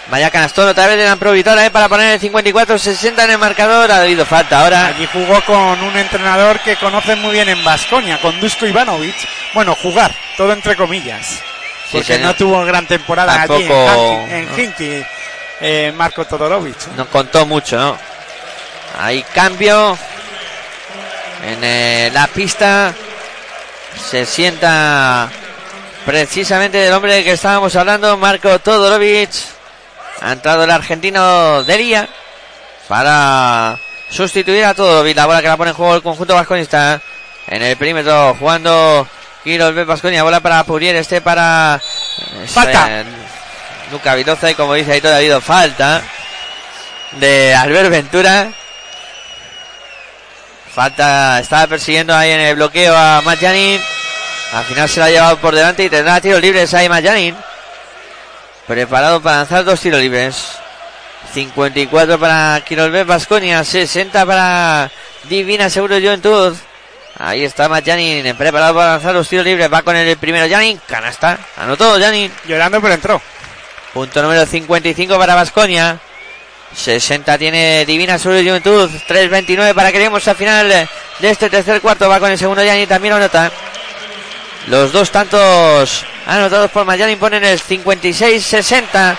Vaya 0.07 0.29
canastón 0.31 0.67
otra 0.67 0.87
vez 0.87 0.97
de 0.97 1.05
la 1.05 1.15
Provitora, 1.15 1.65
eh, 1.65 1.69
para 1.71 1.87
poner 1.87 2.13
el 2.13 2.19
54-60 2.19 3.23
en 3.23 3.31
el 3.31 3.37
marcador. 3.37 3.91
Ha 3.91 3.97
habido 4.01 4.25
falta 4.25 4.61
ahora. 4.61 4.87
Allí 4.87 5.07
jugó 5.11 5.41
con 5.45 5.81
un 5.83 5.95
entrenador 5.97 6.59
que 6.59 6.75
conoce 6.77 7.15
muy 7.15 7.31
bien 7.33 7.47
en 7.49 7.63
Vasconia, 7.63 8.19
con 8.19 8.37
Dusko 8.39 8.65
Ivanovic. 8.65 9.15
Bueno, 9.53 9.75
jugar, 9.75 10.11
todo 10.37 10.51
entre 10.53 10.75
comillas. 10.75 11.39
Porque 11.91 12.17
no 12.19 12.33
tuvo 12.35 12.63
gran 12.65 12.87
temporada 12.87 13.33
allí 13.41 13.63
en, 13.63 13.67
Tampoco- 13.67 13.89
Hanki- 14.27 14.31
en 14.31 14.59
Hinky, 14.59 15.05
eh, 15.61 15.93
Marco 15.95 16.25
Todorovic. 16.25 16.87
Nos 16.95 17.07
contó 17.07 17.45
mucho, 17.45 17.77
¿no? 17.77 17.97
Hay 18.99 19.23
cambio 19.33 19.97
en 21.43 21.63
eh, 21.63 22.09
la 22.13 22.27
pista. 22.27 22.93
Se 24.09 24.25
sienta 24.25 25.29
precisamente 26.05 26.77
del 26.77 26.93
hombre 26.93 27.15
del 27.15 27.23
que 27.23 27.33
estábamos 27.33 27.75
hablando, 27.75 28.17
Marco 28.17 28.59
Todorovic. 28.59 29.31
Ha 30.21 30.33
entrado 30.33 30.63
el 30.63 30.71
argentino 30.71 31.63
Delia 31.63 32.07
para 32.87 33.77
sustituir 34.09 34.65
a 34.65 34.73
Todorovic. 34.73 35.15
La 35.15 35.25
bola 35.25 35.41
que 35.41 35.47
la 35.47 35.57
pone 35.57 35.71
en 35.71 35.75
juego 35.75 35.95
el 35.95 36.01
conjunto 36.01 36.35
vasconista. 36.35 37.01
En 37.47 37.61
el 37.61 37.75
perímetro 37.75 38.35
jugando 38.39 39.07
Quiroz 39.43 39.73
B. 39.73 39.83
Vasconia. 39.83 40.23
Bola 40.23 40.39
para 40.39 40.63
Purier, 40.63 40.95
este 40.95 41.21
para... 41.21 41.81
Falta. 42.47 43.01
eh, 43.01 43.03
Luca 43.91 44.15
Viloza 44.15 44.49
y 44.49 44.55
como 44.55 44.73
dice 44.73 44.93
ahí 44.93 45.01
todavía 45.01 45.17
ha 45.17 45.19
habido 45.19 45.41
falta 45.41 46.01
de 47.13 47.53
Albert 47.53 47.89
Ventura. 47.89 48.51
Falta, 50.73 51.39
estaba 51.39 51.67
persiguiendo 51.67 52.15
ahí 52.15 52.31
en 52.31 52.39
el 52.39 52.55
bloqueo 52.55 52.95
a 52.95 53.21
Matt 53.21 53.41
Janin. 53.41 53.81
Al 54.53 54.63
final 54.63 54.87
se 54.87 54.99
la 54.99 55.07
ha 55.07 55.09
llevado 55.09 55.37
por 55.37 55.53
delante 55.53 55.83
y 55.83 55.89
tendrá 55.89 56.21
tiros 56.21 56.41
libres 56.41 56.73
ahí 56.73 56.87
Matt 56.87 57.03
Janin. 57.03 57.35
Preparado 58.67 59.21
para 59.21 59.37
lanzar 59.37 59.65
dos 59.65 59.79
tiros 59.81 59.99
libres. 59.99 60.57
54 61.33 62.19
para 62.19 62.61
Quirolbet 62.65 63.05
Vasconia, 63.05 63.63
60 63.63 64.25
para 64.25 64.89
Divina 65.25 65.69
Seguro 65.69 65.95
Juventud. 65.95 66.55
Ahí 67.17 67.43
está 67.43 67.67
Matt 67.67 67.85
Janin, 67.85 68.35
preparado 68.35 68.73
para 68.73 68.93
lanzar 68.93 69.13
los 69.13 69.27
tiros 69.27 69.45
libres. 69.45 69.71
Va 69.71 69.81
con 69.81 69.95
el 69.95 70.17
primero 70.17 70.49
Janin, 70.49 70.79
canasta. 70.87 71.37
Anotó 71.57 71.99
Janin. 71.99 72.31
Llorando, 72.47 72.81
pero 72.81 72.93
entró. 72.93 73.21
Punto 73.93 74.21
número 74.21 74.45
55 74.45 75.17
para 75.17 75.35
Vasconia. 75.35 75.99
60 76.75 77.37
tiene 77.37 77.85
Divina 77.85 78.17
Seguro 78.17 78.41
Juventud. 78.41 78.89
3.29 79.07 79.73
para 79.73 79.91
que 79.91 79.97
lleguemos 79.97 80.27
al 80.27 80.35
final 80.35 80.67
de 80.67 81.29
este 81.29 81.49
tercer 81.49 81.81
cuarto. 81.81 82.09
Va 82.09 82.19
con 82.19 82.31
el 82.31 82.37
segundo 82.37 82.63
Janin, 82.65 82.87
también 82.87 83.11
lo 83.11 83.17
anota. 83.17 83.51
Los 84.67 84.91
dos 84.91 85.09
tantos 85.11 86.05
anotados 86.27 86.69
por 86.71 86.85
Mayanin 86.85 87.17
ponen 87.17 87.43
el 87.43 87.59
56-60. 87.59 89.17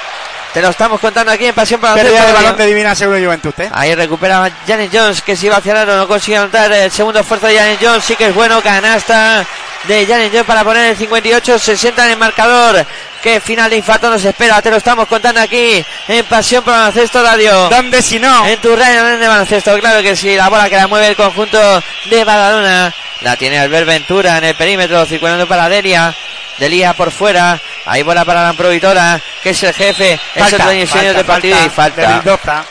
Te 0.55 0.61
lo 0.61 0.69
estamos 0.69 1.01
contando 1.01 1.33
aquí 1.33 1.47
en 1.47 1.55
Pasión 1.55 1.81
para 1.81 1.95
de 1.95 2.11
Radio. 2.11 2.35
balón 2.35 2.57
de 2.57 2.67
Divina 2.67 2.95
Seguro 2.95 3.19
Juventud, 3.19 3.55
¿eh? 3.59 3.71
Ahí 3.73 3.95
recupera 3.95 4.51
Janet 4.67 4.91
Jones 4.93 5.23
que 5.23 5.35
se 5.35 5.47
iba 5.47 5.57
hacia 5.57 5.73
el 5.73 5.79
aro, 5.79 5.97
no 5.97 6.07
consigue 6.07 6.37
anotar 6.37 6.71
el 6.71 6.91
segundo 6.91 7.21
esfuerzo 7.21 7.47
de 7.47 7.57
Janet 7.57 7.79
Jones, 7.83 8.05
sí 8.05 8.17
que 8.17 8.27
es 8.27 8.35
bueno, 8.35 8.61
canasta 8.61 9.47
de 9.89 10.07
Janet 10.07 10.31
Jones 10.31 10.47
para 10.47 10.63
poner 10.63 10.91
el 10.91 10.99
58-60 10.99 12.05
en 12.05 12.11
el 12.11 12.17
marcador. 12.19 12.87
Que 13.23 13.41
final 13.41 13.71
de 13.71 13.77
infarto 13.77 14.11
nos 14.11 14.25
espera, 14.25 14.61
te 14.61 14.69
lo 14.69 14.79
estamos 14.79 15.07
contando 15.07 15.41
aquí 15.41 15.85
en 16.09 16.25
Pasión 16.25 16.65
por 16.65 16.75
Baloncesto 16.75 17.23
Radio. 17.23 17.69
¿Dónde 17.69 18.03
si 18.03 18.19
no? 18.19 18.45
En 18.47 18.61
tu 18.61 18.75
radio 18.75 19.05
de 19.05 19.29
baloncesto, 19.29 19.79
claro 19.79 20.03
que 20.03 20.17
sí, 20.17 20.35
la 20.35 20.49
bola 20.49 20.69
que 20.69 20.75
la 20.75 20.89
mueve 20.89 21.07
el 21.07 21.17
conjunto 21.17 21.83
de 22.07 22.25
Badalona. 22.25 22.93
La 23.21 23.37
tiene 23.37 23.61
Albert 23.61 23.87
Ventura 23.87 24.39
en 24.39 24.45
el 24.45 24.57
perímetro, 24.57 25.07
circulando 25.07 25.47
para 25.47 25.69
Delia. 25.69 26.13
Delia 26.59 26.95
por 26.95 27.13
fuera. 27.13 27.61
Ahí 27.87 28.03
bola 28.03 28.25
para 28.25 28.43
la 28.43 28.55
provitora, 28.55 29.21
que 29.41 29.51
es 29.51 29.63
el 29.63 29.73
jefe, 29.73 30.19
es 30.35 30.53
el 30.53 30.61
dueño 30.61 30.87
señor 30.89 31.15
del 31.15 31.25
partido 31.25 31.57
y 31.61 31.63
de 31.63 31.71
falta. 31.71 32.09
Mendoza. 32.09 32.65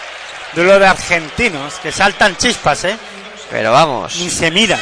Duelo 0.54 0.80
de 0.80 0.88
argentinos 0.88 1.76
que 1.76 1.94
saltan 1.94 2.36
chispas, 2.36 2.84
¿eh? 2.84 2.98
Pero 3.52 3.74
vamos. 3.74 4.16
Ni 4.16 4.30
se 4.30 4.50
miran. 4.50 4.80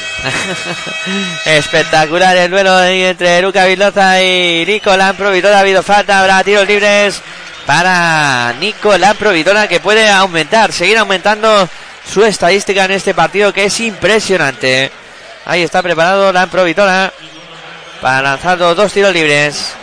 Espectacular 1.46 2.38
el 2.38 2.52
duelo 2.52 2.76
ahí 2.76 3.04
entre 3.04 3.41
Luca 3.41 3.66
Vildoza 3.66 4.22
y 4.22 4.64
Nicolás 4.66 5.16
Provitora. 5.16 5.58
Ha 5.58 5.62
habido 5.62 5.82
falta, 5.82 6.20
habrá 6.20 6.44
tiros 6.44 6.68
libres 6.68 7.20
para 7.66 8.54
Nicolás 8.60 9.16
Provitora 9.18 9.68
que 9.68 9.80
puede 9.80 10.08
aumentar, 10.08 10.72
seguir 10.72 11.00
aumentando 11.00 11.68
su 12.08 12.24
estadística 12.24 12.86
en 12.86 12.91
este 12.91 13.16
partido 13.16 13.52
que 13.52 13.66
es 13.66 13.80
impresionante. 13.80 14.91
Ahí 15.46 15.64
está 15.64 15.82
preparado 15.82 16.32
la 16.32 16.48
para 18.02 18.22
lanzar 18.22 18.58
los 18.60 18.78
dos 18.78 18.94
tiros 18.94 19.14
libres. 19.14 19.74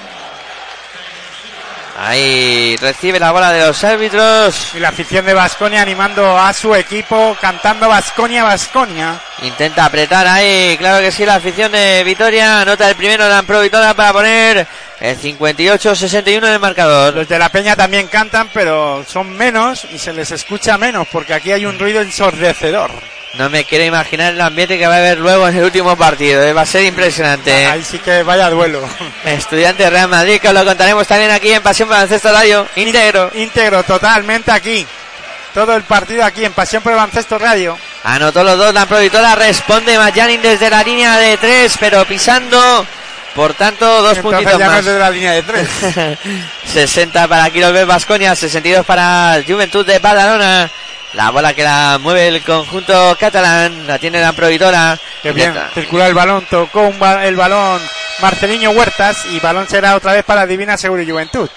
Ahí 1.98 2.76
recibe 2.76 3.18
la 3.18 3.32
bola 3.32 3.52
de 3.52 3.66
los 3.66 3.82
árbitros. 3.82 4.74
Y 4.74 4.80
la 4.80 4.88
afición 4.88 5.24
de 5.24 5.32
Vasconia 5.32 5.80
animando 5.80 6.38
a 6.38 6.52
su 6.52 6.74
equipo, 6.74 7.36
cantando 7.40 7.88
Vasconia, 7.88 8.44
Vasconia. 8.44 9.18
Intenta 9.42 9.86
apretar 9.86 10.26
ahí, 10.26 10.76
claro 10.78 11.00
que 11.00 11.10
sí, 11.10 11.24
la 11.24 11.36
afición 11.36 11.72
de 11.72 12.02
Vitoria. 12.04 12.60
Anota 12.60 12.88
el 12.88 12.96
primero 12.96 13.24
de 13.24 13.30
la 13.30 13.42
Provitora 13.42 13.94
para 13.94 14.12
poner 14.12 14.66
el 15.00 15.18
58-61 15.18 16.36
en 16.36 16.44
el 16.44 16.60
marcador. 16.60 17.14
Los 17.14 17.28
de 17.28 17.38
la 17.38 17.48
Peña 17.48 17.76
también 17.76 18.08
cantan, 18.08 18.50
pero 18.52 19.04
son 19.08 19.30
menos 19.30 19.86
y 19.90 19.98
se 19.98 20.12
les 20.12 20.30
escucha 20.30 20.76
menos 20.76 21.08
porque 21.10 21.34
aquí 21.34 21.52
hay 21.52 21.64
un 21.64 21.78
ruido 21.78 22.02
ensordecedor. 22.02 22.90
No 23.38 23.50
me 23.50 23.64
quiero 23.64 23.84
imaginar 23.84 24.32
el 24.32 24.40
ambiente 24.40 24.78
que 24.78 24.86
va 24.86 24.94
a 24.94 24.98
haber 24.98 25.18
luego 25.18 25.46
en 25.48 25.56
el 25.56 25.64
último 25.64 25.94
partido. 25.96 26.42
eh, 26.42 26.52
Va 26.52 26.62
a 26.62 26.66
ser 26.66 26.84
impresionante. 26.84 27.52
Ahí 27.66 27.84
sí 27.84 27.98
que 27.98 28.22
vaya 28.22 28.48
duelo. 28.48 28.82
Estudiante 29.24 29.88
Real 29.90 30.08
Madrid, 30.08 30.40
que 30.40 30.48
os 30.48 30.54
lo 30.54 30.64
contaremos 30.64 31.06
también 31.06 31.30
aquí 31.30 31.52
en 31.52 31.62
Pasión 31.62 31.88
por 31.88 31.96
el 31.96 32.02
Baloncesto 32.02 32.32
Radio. 32.32 32.66
Íntegro. 32.76 33.30
Íntegro, 33.34 33.82
totalmente 33.82 34.50
aquí. 34.50 34.86
Todo 35.52 35.74
el 35.76 35.82
partido 35.82 36.24
aquí 36.24 36.44
en 36.44 36.52
Pasión 36.52 36.82
por 36.82 36.92
el 36.92 36.96
Baloncesto 36.98 37.38
Radio. 37.38 37.78
Anotó 38.04 38.42
los 38.44 38.56
dos, 38.56 38.72
la 38.72 38.86
provitora 38.86 39.34
responde 39.34 39.98
Mayanin 39.98 40.40
desde 40.40 40.70
la 40.70 40.82
línea 40.82 41.16
de 41.18 41.36
tres, 41.36 41.74
pero 41.78 42.04
pisando. 42.06 42.86
Por 43.34 43.52
tanto, 43.52 43.84
dos 44.00 44.16
Entonces 44.16 44.22
puntitos 44.22 44.58
ya 44.58 44.64
no 44.66 44.70
más. 44.70 44.78
es 44.80 44.84
de 44.86 44.98
la 44.98 45.10
línea 45.10 45.32
de 45.32 45.42
tres. 45.42 45.68
60 46.72 47.28
para 47.28 47.50
Quirolbet 47.50 47.86
Vasconia, 47.86 48.34
62 48.34 48.86
para 48.86 49.42
Juventud 49.46 49.84
de 49.84 49.98
Badalona. 49.98 50.70
La 51.14 51.30
bola 51.30 51.54
que 51.54 51.62
la 51.62 51.98
mueve 52.00 52.28
el 52.28 52.42
conjunto 52.42 53.16
catalán, 53.18 53.86
la 53.86 53.98
tiene 53.98 54.20
la 54.20 54.32
provitora. 54.32 54.98
Qué 55.22 55.32
bien, 55.32 55.54
circula 55.74 56.06
el 56.06 56.14
balón, 56.14 56.46
tocó 56.50 56.82
un 56.82 56.98
ba- 56.98 57.24
el 57.26 57.36
balón 57.36 57.80
Marceliño 58.20 58.70
Huertas 58.70 59.24
y 59.26 59.40
balón 59.40 59.66
será 59.68 59.96
otra 59.96 60.12
vez 60.12 60.24
para 60.24 60.46
Divina 60.46 60.76
Seguro 60.76 61.00
y 61.02 61.10
Juventud. 61.10 61.48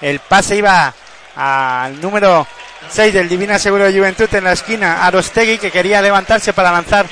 El 0.00 0.18
pase 0.20 0.56
iba 0.56 0.94
al 1.36 2.00
número 2.00 2.46
6 2.88 3.12
del 3.12 3.28
Divina 3.28 3.58
Seguro 3.58 3.88
y 3.88 3.96
Juventud 3.98 4.28
en 4.34 4.44
la 4.44 4.52
esquina, 4.52 5.04
Arostegui, 5.06 5.58
que 5.58 5.70
quería 5.70 6.00
levantarse 6.00 6.52
para 6.52 6.72
lanzar 6.72 7.06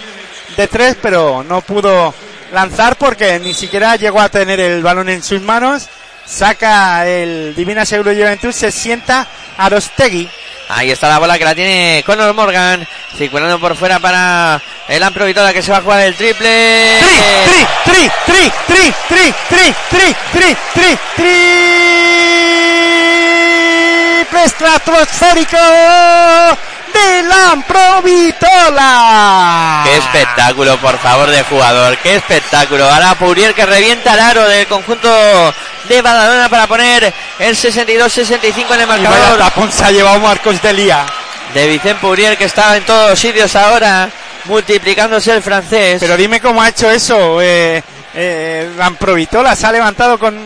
de 0.56 0.66
tres, 0.68 0.96
pero 1.00 1.44
no 1.46 1.60
pudo 1.60 2.14
lanzar 2.52 2.96
porque 2.96 3.38
ni 3.38 3.52
siquiera 3.54 3.96
llegó 3.96 4.20
a 4.20 4.28
tener 4.28 4.58
el 4.58 4.82
balón 4.82 5.08
en 5.08 5.22
sus 5.22 5.40
manos. 5.42 5.88
Saca 6.26 7.06
el 7.06 7.54
Divina 7.56 7.84
Seguro 7.84 8.12
y 8.12 8.16
Juventud, 8.20 8.52
se 8.52 8.70
sienta 8.70 9.26
Arostegui. 9.58 10.28
Ahí 10.72 10.90
está 10.90 11.08
la 11.08 11.18
bola 11.18 11.38
que 11.38 11.44
la 11.44 11.54
tiene 11.54 12.02
Conor 12.06 12.32
Morgan. 12.34 12.86
Circulando 13.16 13.58
por 13.58 13.76
fuera 13.76 13.98
para 13.98 14.60
el 14.88 15.02
Ampro 15.02 15.26
Vitola 15.26 15.52
que 15.52 15.62
se 15.62 15.72
va 15.72 15.78
a 15.78 15.82
jugar 15.82 16.00
el 16.00 16.14
triple. 16.14 16.98
tri, 17.44 17.66
tri, 17.84 18.10
tri, 18.26 18.52
tri, 18.66 18.92
tri, 19.08 19.34
tri, 19.48 19.74
tri, 19.90 20.14
tri, 20.32 20.56
tri, 20.72 20.98
triple 21.16 22.10
estratosférico 24.44 25.58
de 27.00 27.22
la 27.22 28.00
Vitola. 28.02 29.82
Qué 29.84 29.96
espectáculo, 29.96 30.76
por 30.78 30.98
favor, 30.98 31.30
de 31.30 31.42
jugador. 31.44 31.96
Qué 31.98 32.16
espectáculo. 32.16 32.88
Ahora 32.88 33.14
Pourier 33.14 33.54
que 33.54 33.66
revienta 33.66 34.14
el 34.14 34.20
aro 34.20 34.48
del 34.48 34.66
conjunto 34.66 35.08
de 35.88 36.02
Badalona 36.02 36.48
para 36.48 36.66
poner 36.66 37.12
el 37.38 37.56
62-65 37.56 38.74
en 38.74 38.80
el 38.80 38.86
marcador. 38.86 39.38
tapón 39.38 39.72
se 39.72 39.84
ha 39.84 39.90
llevado 39.90 40.18
Marcos 40.20 40.60
Delía. 40.62 41.06
De 41.54 41.66
Vicente 41.66 42.00
Pourier 42.00 42.38
que 42.38 42.44
está 42.44 42.76
en 42.76 42.84
todos 42.84 43.10
los 43.10 43.18
sitios 43.18 43.56
ahora, 43.56 44.08
multiplicándose 44.44 45.32
el 45.32 45.42
francés. 45.42 45.98
Pero 46.00 46.16
dime 46.16 46.40
cómo 46.40 46.62
ha 46.62 46.68
hecho 46.68 46.88
eso. 46.90 47.40
Eh, 47.42 47.82
eh, 48.14 48.70
Lamprovitola 48.76 49.56
se 49.56 49.66
ha 49.66 49.72
levantado 49.72 50.18
con, 50.18 50.38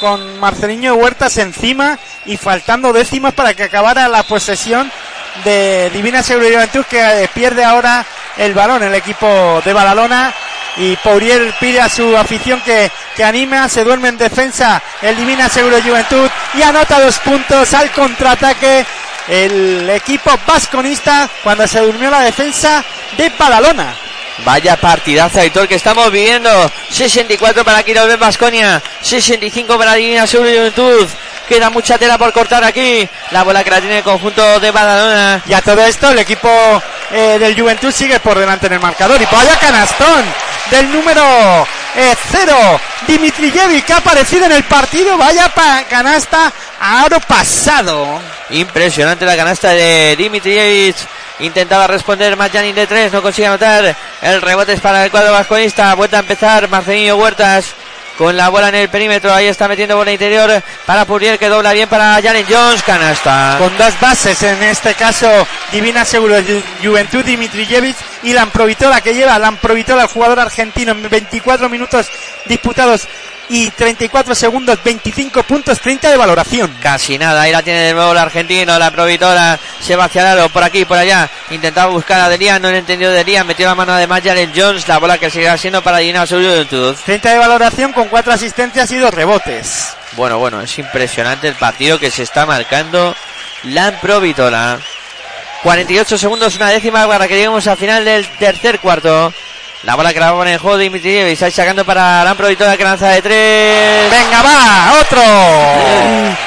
con 0.00 0.40
Huertas 0.40 1.38
encima 1.38 1.98
y 2.26 2.36
faltando 2.36 2.92
décimas 2.92 3.34
para 3.34 3.54
que 3.54 3.64
acabara 3.64 4.08
la 4.08 4.22
posesión 4.22 4.90
de 5.44 5.90
Divina 5.90 6.22
Seguridad 6.22 6.54
Juventud 6.54 6.84
que 6.86 7.24
eh, 7.24 7.28
pierde 7.32 7.64
ahora 7.64 8.04
el 8.36 8.54
balón 8.54 8.82
el 8.82 8.94
equipo 8.94 9.60
de 9.64 9.72
Badalona 9.72 10.32
y 10.76 10.96
Pourier 10.96 11.54
pide 11.58 11.80
a 11.80 11.88
su 11.88 12.16
afición 12.16 12.60
que, 12.60 12.90
que 13.16 13.24
anima, 13.24 13.68
se 13.68 13.84
duerme 13.84 14.08
en 14.08 14.18
defensa 14.18 14.80
el 15.02 15.16
Divina 15.16 15.48
Seguro 15.48 15.82
Juventud 15.82 16.28
y 16.54 16.62
anota 16.62 17.00
dos 17.00 17.18
puntos 17.18 17.74
al 17.74 17.90
contraataque 17.90 18.86
el 19.28 19.90
equipo 19.90 20.30
vasconista 20.46 21.28
cuando 21.42 21.66
se 21.66 21.80
durmió 21.80 22.10
la 22.10 22.20
defensa 22.20 22.82
de 23.16 23.30
Badalona. 23.30 23.94
Vaya 24.44 24.76
partidazo, 24.76 25.40
Aitor, 25.40 25.66
que 25.68 25.74
estamos 25.74 26.10
viviendo. 26.10 26.50
64 26.90 27.64
para 27.64 27.82
Quirol 27.82 28.16
Vasconia, 28.16 28.80
65 29.02 29.76
para 29.76 29.94
Divina 29.94 30.24
y 30.24 30.36
Juventud. 30.36 31.06
Queda 31.48 31.70
mucha 31.70 31.96
tela 31.98 32.18
por 32.18 32.32
cortar 32.32 32.62
aquí. 32.62 33.08
La 33.30 33.42
bola 33.42 33.64
que 33.64 33.70
la 33.70 33.80
tiene 33.80 33.98
el 33.98 34.04
conjunto 34.04 34.60
de 34.60 34.70
Badalona. 34.70 35.42
Y 35.46 35.54
a 35.54 35.62
todo 35.62 35.82
esto 35.82 36.10
el 36.10 36.18
equipo 36.18 36.48
eh, 37.10 37.36
del 37.38 37.58
Juventud 37.58 37.90
sigue 37.90 38.20
por 38.20 38.38
delante 38.38 38.66
en 38.66 38.74
el 38.74 38.80
marcador. 38.80 39.20
Y 39.20 39.26
vaya 39.30 39.58
canastón 39.58 40.24
del 40.70 40.92
número 40.92 41.22
eh, 41.96 42.14
cero, 42.30 42.78
que 43.06 43.92
ha 43.92 43.96
aparecido 43.96 44.44
en 44.44 44.52
el 44.52 44.64
partido. 44.64 45.16
Vaya 45.16 45.48
pa- 45.48 45.84
canasta 45.88 46.52
a 46.80 47.04
oro 47.06 47.18
pasado. 47.20 48.20
Impresionante 48.50 49.24
la 49.24 49.36
canasta 49.36 49.70
de 49.70 50.14
Dimitrijevic. 50.16 50.96
Intentaba 51.40 51.86
responder 51.86 52.36
Majanin 52.36 52.74
de 52.74 52.86
tres, 52.86 53.12
no 53.12 53.22
consigue 53.22 53.46
anotar. 53.46 53.94
El 54.22 54.42
rebote 54.42 54.72
es 54.72 54.80
para 54.80 55.04
el 55.04 55.10
cuadro 55.10 55.32
vasconista. 55.32 55.94
Vuelta 55.94 56.16
a 56.16 56.20
empezar 56.20 56.68
Marcelino 56.68 57.16
Huertas 57.16 57.66
con 58.16 58.36
la 58.36 58.48
bola 58.48 58.70
en 58.70 58.74
el 58.74 58.88
perímetro. 58.88 59.32
Ahí 59.32 59.46
está 59.46 59.68
metiendo 59.68 59.96
bola 59.96 60.10
interior 60.10 60.60
para 60.84 61.04
Puriel 61.04 61.38
que 61.38 61.48
dobla 61.48 61.72
bien 61.72 61.88
para 61.88 62.20
Janet 62.20 62.46
Jones. 62.50 62.82
Canasta. 62.82 63.54
Con 63.58 63.76
dos 63.78 63.94
bases, 64.00 64.42
en 64.42 64.60
este 64.64 64.94
caso 64.94 65.28
Divina 65.70 66.04
Seguro, 66.04 66.36
Ju- 66.40 66.62
Juventud 66.82 67.24
Dimitrijevic 67.24 67.96
y 68.24 68.32
Lamprovitola, 68.32 69.00
que 69.00 69.14
lleva 69.14 69.38
Lamprovitola, 69.38 70.02
el 70.02 70.08
jugador 70.08 70.40
argentino, 70.40 70.90
en 70.90 71.08
24 71.08 71.68
minutos 71.68 72.08
disputados 72.46 73.06
y 73.48 73.70
34 73.70 74.34
segundos, 74.34 74.78
25 74.82 75.42
puntos, 75.42 75.80
30 75.80 76.10
de 76.10 76.16
valoración. 76.16 76.74
Casi 76.82 77.18
nada, 77.18 77.42
ahí 77.42 77.52
la 77.52 77.62
tiene 77.62 77.80
de 77.80 77.94
nuevo 77.94 78.12
el 78.12 78.18
argentino, 78.18 78.78
la 78.78 78.90
provitora 78.90 79.58
Sebastián 79.80 80.26
Aro, 80.26 80.48
por 80.48 80.62
aquí, 80.62 80.84
por 80.84 80.98
allá. 80.98 81.28
Intentaba 81.50 81.90
buscar 81.92 82.20
a 82.20 82.28
Delian, 82.28 82.60
no 82.60 82.70
le 82.70 82.78
entendió 82.78 83.10
Delian, 83.10 83.46
metió 83.46 83.66
la 83.66 83.74
mano 83.74 83.92
además 83.92 84.22
Jalen 84.22 84.52
Jones, 84.54 84.88
la 84.88 84.98
bola 84.98 85.18
que 85.18 85.30
seguirá 85.30 85.56
siendo 85.56 85.82
para 85.82 86.00
Gina 86.00 86.26
Juventud. 86.26 86.96
30 87.04 87.30
de 87.30 87.38
valoración 87.38 87.92
con 87.92 88.08
4 88.08 88.32
asistencias 88.32 88.90
y 88.90 88.96
2 88.96 89.12
rebotes. 89.12 89.96
Bueno, 90.12 90.38
bueno, 90.38 90.60
es 90.60 90.78
impresionante 90.78 91.48
el 91.48 91.54
partido 91.54 91.98
que 91.98 92.10
se 92.10 92.22
está 92.22 92.46
marcando 92.46 93.14
la 93.64 94.00
Provitola. 94.00 94.78
48 95.62 96.18
segundos, 96.18 96.56
una 96.56 96.70
décima 96.70 97.06
para 97.06 97.26
que 97.26 97.34
lleguemos 97.34 97.66
al 97.66 97.76
final 97.76 98.04
del 98.04 98.28
tercer 98.38 98.78
cuarto. 98.78 99.32
La 99.84 99.94
bola 99.94 100.12
que 100.12 100.18
la 100.18 100.26
va 100.26 100.32
a 100.32 100.40
poner 100.40 100.58
juego 100.58 100.76
Dimitrievich, 100.76 101.40
ahí 101.40 101.52
sacando 101.52 101.84
para 101.84 102.24
la 102.24 102.34
Provitola 102.34 102.76
que 102.76 102.82
lanza 102.82 103.10
de 103.10 103.22
tres. 103.22 104.10
Venga, 104.10 104.42
va, 104.42 105.00
otro. 105.00 105.22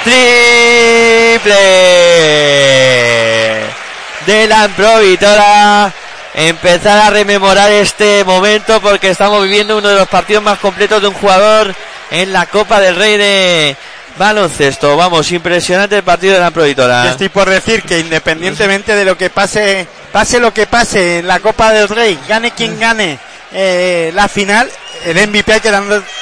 Triple 0.03 1.53
de 4.25 4.47
la 4.47 4.67
Provitola. 4.75 5.93
Empezar 6.33 6.99
a 6.99 7.09
rememorar 7.09 7.71
este 7.71 8.23
momento 8.25 8.81
porque 8.81 9.09
estamos 9.09 9.43
viviendo 9.43 9.77
uno 9.77 9.87
de 9.87 9.95
los 9.95 10.07
partidos 10.07 10.43
más 10.43 10.59
completos 10.59 11.01
de 11.01 11.07
un 11.07 11.13
jugador 11.13 11.73
en 12.09 12.33
la 12.33 12.45
Copa 12.45 12.79
del 12.81 12.95
Rey 12.95 13.17
de 13.17 13.75
baloncesto. 14.17 14.95
Vamos, 14.97 15.31
impresionante 15.31 15.97
el 15.97 16.03
partido 16.03 16.33
de 16.33 16.39
la 16.41 16.51
Provitola. 16.51 17.05
Yo 17.05 17.11
estoy 17.11 17.29
por 17.29 17.49
decir 17.49 17.83
que 17.83 17.99
independientemente 17.99 18.95
de 18.95 19.05
lo 19.05 19.17
que 19.17 19.29
pase, 19.29 19.87
pase 20.11 20.39
lo 20.39 20.53
que 20.53 20.67
pase 20.67 21.19
en 21.19 21.27
la 21.27 21.39
Copa 21.39 21.71
del 21.71 21.87
Rey, 21.87 22.19
gane 22.27 22.51
quien 22.51 22.79
gane 22.79 23.19
eh, 23.53 24.11
la 24.13 24.27
final, 24.27 24.69
el 25.05 25.27
MVP 25.27 25.53
hay 25.53 25.59
que 25.59 25.71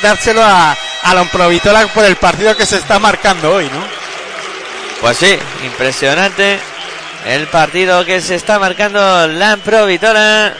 dárselo 0.01 0.43
a, 0.43 0.75
a 1.03 1.13
la 1.13 1.23
Provitola 1.25 1.87
por 1.87 2.05
el 2.05 2.15
partido 2.15 2.55
que 2.55 2.65
se 2.65 2.77
está 2.77 2.99
marcando 2.99 3.53
hoy, 3.53 3.65
¿no? 3.65 3.83
Pues 5.01 5.17
sí, 5.17 5.37
impresionante 5.63 6.59
el 7.25 7.47
partido 7.47 8.05
que 8.05 8.21
se 8.21 8.35
está 8.35 8.59
marcando 8.59 9.27
la 9.27 9.57
Provitola. 9.57 10.53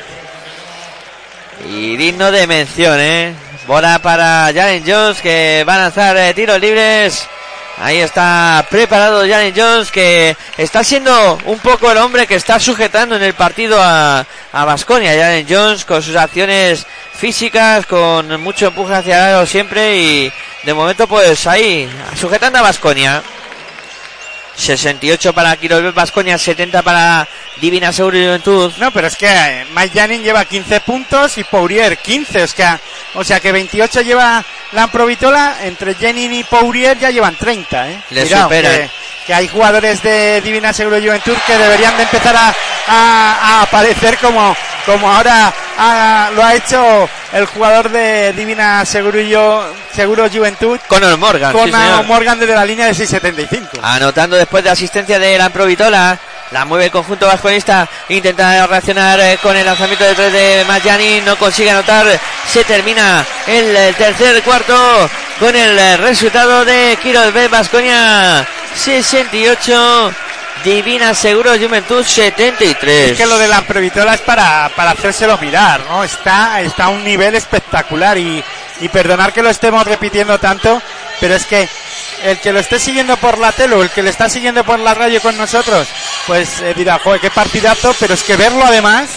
Y 1.68 1.98
digno 1.98 2.32
de 2.32 2.48
mención, 2.48 2.98
¿eh? 3.00 3.34
Bola 3.68 4.00
para 4.00 4.52
Jalen 4.54 4.84
Jones 4.86 5.22
que 5.22 5.64
va 5.68 5.76
a 5.76 5.80
lanzar 5.80 6.18
eh, 6.18 6.34
tiros 6.34 6.60
libres. 6.60 7.28
Ahí 7.82 8.00
está 8.00 8.66
preparado 8.70 9.22
Jalen 9.22 9.54
Jones 9.56 9.90
que 9.90 10.36
está 10.58 10.84
siendo 10.84 11.38
un 11.46 11.60
poco 11.60 11.90
el 11.90 11.98
hombre 11.98 12.28
que 12.28 12.36
está 12.36 12.60
sujetando 12.60 13.16
en 13.16 13.24
el 13.24 13.34
partido 13.34 13.78
a, 13.82 14.26
Basconia. 14.52 15.14
Jalen 15.14 15.48
Jones 15.50 15.86
con 15.86 16.04
sus 16.04 16.18
acciones 16.18 16.86
físicas, 17.14 17.86
con 17.86 18.42
mucho 18.42 18.68
empuje 18.68 18.94
hacia 18.94 19.16
el 19.16 19.36
aro 19.36 19.46
siempre 19.46 19.98
y 19.98 20.34
de 20.64 20.74
momento 20.74 21.08
pues 21.08 21.48
ahí, 21.48 21.90
sujetando 22.20 22.60
a 22.60 22.64
Basconia. 22.64 23.24
68 24.58 25.32
para 25.32 25.56
Quirobel 25.56 25.94
Basconia, 25.94 26.38
70 26.38 26.82
para 26.82 27.30
Divina 27.60 27.92
Seguro 27.94 28.18
y 28.18 28.26
Juventud. 28.26 28.72
No, 28.78 28.92
pero 28.92 29.08
es 29.08 29.16
que 29.16 29.28
eh, 29.28 29.66
Mike 29.76 30.00
Janin 30.00 30.24
lleva 30.24 30.46
15 30.46 30.80
puntos 30.82 31.38
y 31.38 31.44
Pourier 31.44 31.98
15. 31.98 32.44
Es 32.44 32.54
que, 32.54 32.66
o 33.16 33.24
sea 33.24 33.40
que 33.40 33.52
28 33.52 34.02
lleva 34.02 34.44
la 34.72 34.88
Provitola, 34.88 35.58
entre 35.64 35.96
Janin 35.96 36.34
y 36.34 36.44
Pourier 36.44 36.98
ya 37.00 37.10
llevan 37.10 37.36
30. 37.36 37.90
¿eh? 37.90 38.02
Le 38.12 38.22
Cuidado, 38.22 38.44
superan. 38.44 38.72
Que, 38.72 38.90
que 39.28 39.34
hay 39.34 39.48
jugadores 39.48 40.02
de 40.04 40.42
Divina 40.42 40.74
Seguro 40.74 40.98
y 40.98 41.06
Juventud 41.06 41.36
que 41.46 41.58
deberían 41.58 41.96
de 41.98 42.04
empezar 42.04 42.36
a, 42.36 42.54
a- 42.88 43.38
a 43.42 43.62
aparecer 43.64 44.18
como, 44.18 44.56
como 44.86 45.12
ahora 45.12 45.54
ha- 45.78 46.32
lo 46.34 46.44
ha 46.44 46.56
hecho 46.56 47.08
el 47.34 47.46
jugador 47.46 47.90
de 47.90 48.34
Divina 48.34 48.84
Seguro, 48.86 49.20
Seguro 49.94 50.28
Juventud 50.32 50.80
Conor 50.88 51.18
Morgan. 51.18 51.52
con 51.54 51.70
sí. 51.70 51.78
Morgan 52.08 52.40
desde 52.40 52.56
la 52.56 52.66
línea 52.66 52.88
de 52.88 52.94
675. 52.96 53.80
Anotando 53.84 54.36
después 54.36 54.64
de 54.64 54.70
asistencia 54.72 55.20
de 55.20 55.38
la 55.38 55.50
Provitola. 55.50 56.18
La 56.52 56.66
mueve 56.66 56.86
el 56.86 56.92
conjunto 56.92 57.28
vasconista. 57.28 57.88
Intenta 58.10 58.66
reaccionar 58.66 59.20
eh, 59.20 59.38
con 59.42 59.56
el 59.56 59.66
lanzamiento 59.66 60.04
de 60.04 60.16
tres 60.16 60.34
de 60.34 60.66
Magyani. 60.68 61.22
No 61.22 61.38
consigue 61.38 61.70
anotar. 61.70 62.08
Se 62.48 62.64
termina 62.64 63.26
el 63.46 63.76
eh, 63.76 63.94
tercer 63.98 64.42
cuarto 64.42 65.10
con 65.40 65.56
el 65.56 65.78
eh, 65.78 65.98
resultado 65.98 66.66
de 66.66 66.98
Quiros 67.02 67.32
B 67.34 67.48
Vasconia 67.48 68.48
68. 68.76 70.29
Divina 70.64 71.14
Seguro 71.14 71.52
Juventud 71.58 72.04
73. 72.04 73.12
Es 73.12 73.18
que 73.18 73.26
lo 73.26 73.38
de 73.38 73.48
la 73.48 73.62
previtola 73.62 74.14
es 74.14 74.22
para, 74.22 74.70
para 74.76 74.92
hacérselo 74.92 75.38
mirar, 75.38 75.82
¿no? 75.90 76.04
Está, 76.04 76.62
está 76.62 76.86
a 76.86 76.90
un 76.90 77.04
nivel 77.04 77.36
espectacular 77.36 78.18
y, 78.18 78.44
y 78.82 78.90
perdonar 78.90 79.34
que 79.34 79.42
lo 79.42 79.50
estemos 79.50 79.86
repitiendo 79.86 80.38
tanto, 80.40 80.82
pero 81.20 81.36
es 81.36 81.46
que 81.46 81.68
el 82.24 82.40
que 82.40 82.52
lo 82.52 82.60
esté 82.60 82.80
siguiendo 82.80 83.16
por 83.18 83.38
la 83.38 83.52
tele 83.52 83.76
o 83.76 83.84
el 83.84 83.90
que 83.90 84.04
le 84.04 84.10
está 84.10 84.30
siguiendo 84.30 84.64
por 84.64 84.80
la 84.80 84.94
radio 84.94 85.22
con 85.22 85.38
nosotros, 85.38 85.88
pues 86.28 86.60
eh, 86.62 86.74
dirá, 86.76 87.00
joder, 87.00 87.22
qué 87.22 87.32
partidazo, 87.32 87.96
pero 88.00 88.14
es 88.14 88.24
que 88.24 88.36
verlo 88.36 88.64
además 88.66 89.10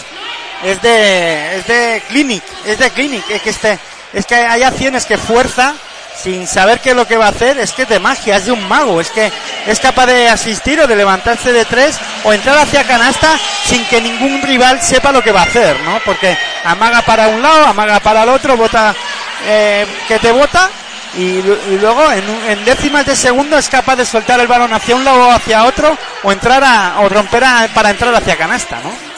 es 0.62 0.80
de, 0.80 1.56
es 1.56 1.66
de 1.66 2.02
clinic, 2.08 2.42
es 2.66 2.78
de 2.78 2.90
clinic, 2.90 3.28
es 3.30 3.42
que 3.42 3.50
este, 3.50 3.78
es 4.12 4.26
que 4.26 4.36
hay 4.36 4.62
acciones 4.62 5.06
que 5.06 5.18
fuerza 5.18 5.74
sin 6.16 6.46
saber 6.46 6.80
qué 6.80 6.90
es 6.90 6.96
lo 6.96 7.06
que 7.06 7.16
va 7.16 7.26
a 7.26 7.30
hacer, 7.30 7.58
es 7.58 7.72
que 7.72 7.82
es 7.82 7.88
de 7.88 7.98
magia, 7.98 8.36
es 8.36 8.46
de 8.46 8.52
un 8.52 8.68
mago, 8.68 9.00
es 9.00 9.10
que 9.10 9.30
es 9.66 9.80
capaz 9.80 10.06
de 10.06 10.28
asistir 10.28 10.80
o 10.80 10.86
de 10.86 10.94
levantarse 10.96 11.52
de 11.52 11.64
tres 11.64 11.98
o 12.24 12.32
entrar 12.32 12.58
hacia 12.58 12.84
canasta 12.84 13.28
sin 13.64 13.84
que 13.86 14.00
ningún 14.00 14.40
rival 14.42 14.80
sepa 14.80 15.10
lo 15.12 15.22
que 15.22 15.32
va 15.32 15.40
a 15.40 15.44
hacer, 15.44 15.78
¿no? 15.80 15.98
Porque 16.04 16.36
amaga 16.64 17.02
para 17.02 17.28
un 17.28 17.42
lado, 17.42 17.66
amaga 17.66 17.98
para 18.00 18.22
el 18.24 18.28
otro, 18.28 18.56
bota 18.56 18.94
eh, 19.46 19.86
que 20.06 20.18
te 20.18 20.30
bota 20.32 20.68
y, 21.16 21.42
lu- 21.42 21.58
y 21.70 21.78
luego 21.78 22.10
en, 22.12 22.24
en 22.48 22.64
décimas 22.64 23.04
de 23.04 23.16
segundo 23.16 23.58
es 23.58 23.68
capaz 23.68 23.96
de 23.96 24.06
soltar 24.06 24.38
el 24.40 24.46
balón 24.46 24.72
hacia 24.72 24.94
un 24.96 25.04
lado 25.04 25.28
o 25.28 25.30
hacia 25.32 25.64
otro 25.64 25.96
o 26.22 26.32
entrar 26.32 26.62
a, 26.64 27.00
o 27.00 27.08
romper 27.08 27.42
a- 27.44 27.68
para 27.74 27.90
entrar 27.90 28.14
hacia 28.14 28.36
canasta, 28.36 28.78
¿no? 28.82 29.11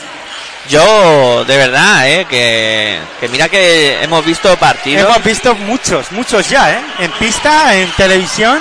Yo, 0.69 1.45
de 1.45 1.57
verdad, 1.57 2.09
eh, 2.09 2.27
que, 2.29 2.99
que 3.21 3.29
mira 3.29 3.49
que 3.49 4.03
hemos 4.03 4.25
visto 4.25 4.57
partidos. 4.57 5.03
Hemos 5.03 5.23
visto 5.23 5.55
muchos, 5.55 6.11
muchos 6.13 6.49
ya, 6.49 6.73
¿eh? 6.73 6.81
En 7.01 7.11
pista, 7.13 7.75
en 7.75 7.91
televisión, 7.93 8.59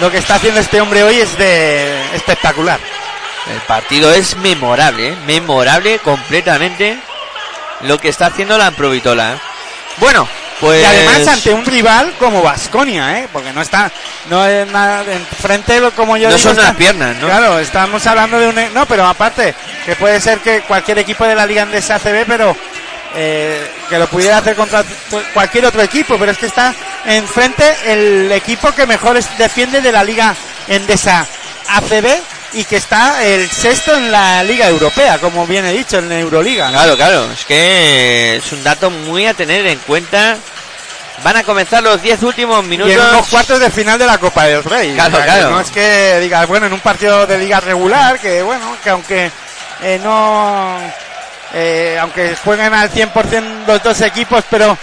lo 0.00 0.10
que 0.10 0.18
está 0.18 0.34
haciendo 0.34 0.60
este 0.60 0.80
hombre 0.80 1.04
hoy 1.04 1.20
es 1.20 1.38
de 1.38 2.14
espectacular. 2.14 2.80
El 3.52 3.60
partido 3.62 4.12
es 4.12 4.36
memorable, 4.38 5.08
¿eh? 5.08 5.16
memorable 5.26 5.98
completamente 5.98 6.98
lo 7.82 7.98
que 7.98 8.08
está 8.08 8.26
haciendo 8.26 8.58
la 8.58 8.70
Provitola. 8.72 9.38
Bueno, 9.98 10.26
pues. 10.60 10.82
Y 10.82 10.84
además 10.84 11.28
ante 11.28 11.52
un 11.52 11.64
rival 11.64 12.14
como 12.18 12.42
Vasconia, 12.42 13.18
¿eh? 13.18 13.28
Porque 13.32 13.52
no 13.52 13.62
está, 13.62 13.90
no 14.28 14.46
es 14.46 14.66
nada, 14.68 15.04
enfrente 15.12 15.80
como 15.96 16.16
yo 16.16 16.28
No 16.28 16.36
digo, 16.36 16.50
son 16.50 16.62
las 16.62 16.76
piernas, 16.76 17.16
¿no? 17.16 17.26
Claro, 17.26 17.58
estamos 17.58 18.06
hablando 18.06 18.38
de 18.38 18.48
un, 18.48 18.74
no, 18.74 18.86
pero 18.86 19.06
aparte, 19.06 19.54
que 19.84 19.96
puede 19.96 20.20
ser 20.20 20.38
que 20.38 20.62
cualquier 20.62 20.98
equipo 20.98 21.24
de 21.24 21.34
la 21.34 21.46
Liga 21.46 21.62
Andesa 21.62 21.96
ACB, 21.96 22.24
pero 22.26 22.56
eh, 23.16 23.70
que 23.88 23.98
lo 23.98 24.08
pudiera 24.08 24.38
hacer 24.38 24.56
contra 24.56 24.84
cualquier 25.32 25.66
otro 25.66 25.82
equipo, 25.82 26.16
pero 26.18 26.32
es 26.32 26.38
que 26.38 26.46
está 26.46 26.74
enfrente 27.06 27.64
el 27.86 28.32
equipo 28.32 28.72
que 28.72 28.86
mejor 28.86 29.22
defiende 29.38 29.80
de 29.80 29.92
la 29.92 30.02
Liga 30.02 30.34
Endesa 30.68 31.26
ACB 31.68 32.06
y 32.54 32.64
que 32.64 32.76
está 32.76 33.24
el 33.24 33.50
sexto 33.50 33.94
en 33.96 34.10
la 34.12 34.42
Liga 34.44 34.68
Europea, 34.68 35.18
como 35.18 35.46
bien 35.46 35.64
he 35.66 35.72
dicho, 35.72 35.98
en 35.98 36.08
la 36.08 36.18
Euroliga. 36.18 36.66
¿no? 36.66 36.72
Claro, 36.72 36.96
claro, 36.96 37.32
es 37.32 37.44
que 37.44 38.36
es 38.36 38.52
un 38.52 38.62
dato 38.64 38.90
muy 38.90 39.26
a 39.26 39.34
tener 39.34 39.66
en 39.66 39.78
cuenta. 39.80 40.36
Van 41.22 41.36
a 41.36 41.44
comenzar 41.44 41.82
los 41.82 42.02
10 42.02 42.22
últimos 42.24 42.64
Y 42.64 42.68
minutos. 42.68 42.92
en 42.92 43.00
unos 43.00 43.28
cuartos 43.28 43.60
de 43.60 43.70
final 43.70 43.98
de 43.98 44.06
la 44.06 44.18
Copa 44.18 44.44
del 44.44 44.64
Rey. 44.64 44.94
Claro, 44.94 45.14
O 45.14 45.16
sea, 45.16 45.24
que 45.26 45.30
claro. 45.32 45.50
No 45.50 45.60
es 45.60 45.70
que 45.70 46.18
digas, 46.20 46.46
bueno, 46.48 46.66
en 46.66 46.72
un 46.72 46.80
partido 46.80 47.26
de 47.26 47.38
liga 47.38 47.60
regular, 47.60 48.18
que 48.18 48.42
bueno, 48.42 48.76
que 48.82 48.90
aunque 48.90 49.30
eh, 49.82 50.00
no. 50.02 50.76
eh, 51.54 51.96
aunque 52.00 52.36
jueguen 52.44 52.74
al 52.74 52.90
100% 52.90 53.66
los 53.66 53.82
dos 53.82 54.00
equipos, 54.00 54.42
pero 54.50 54.76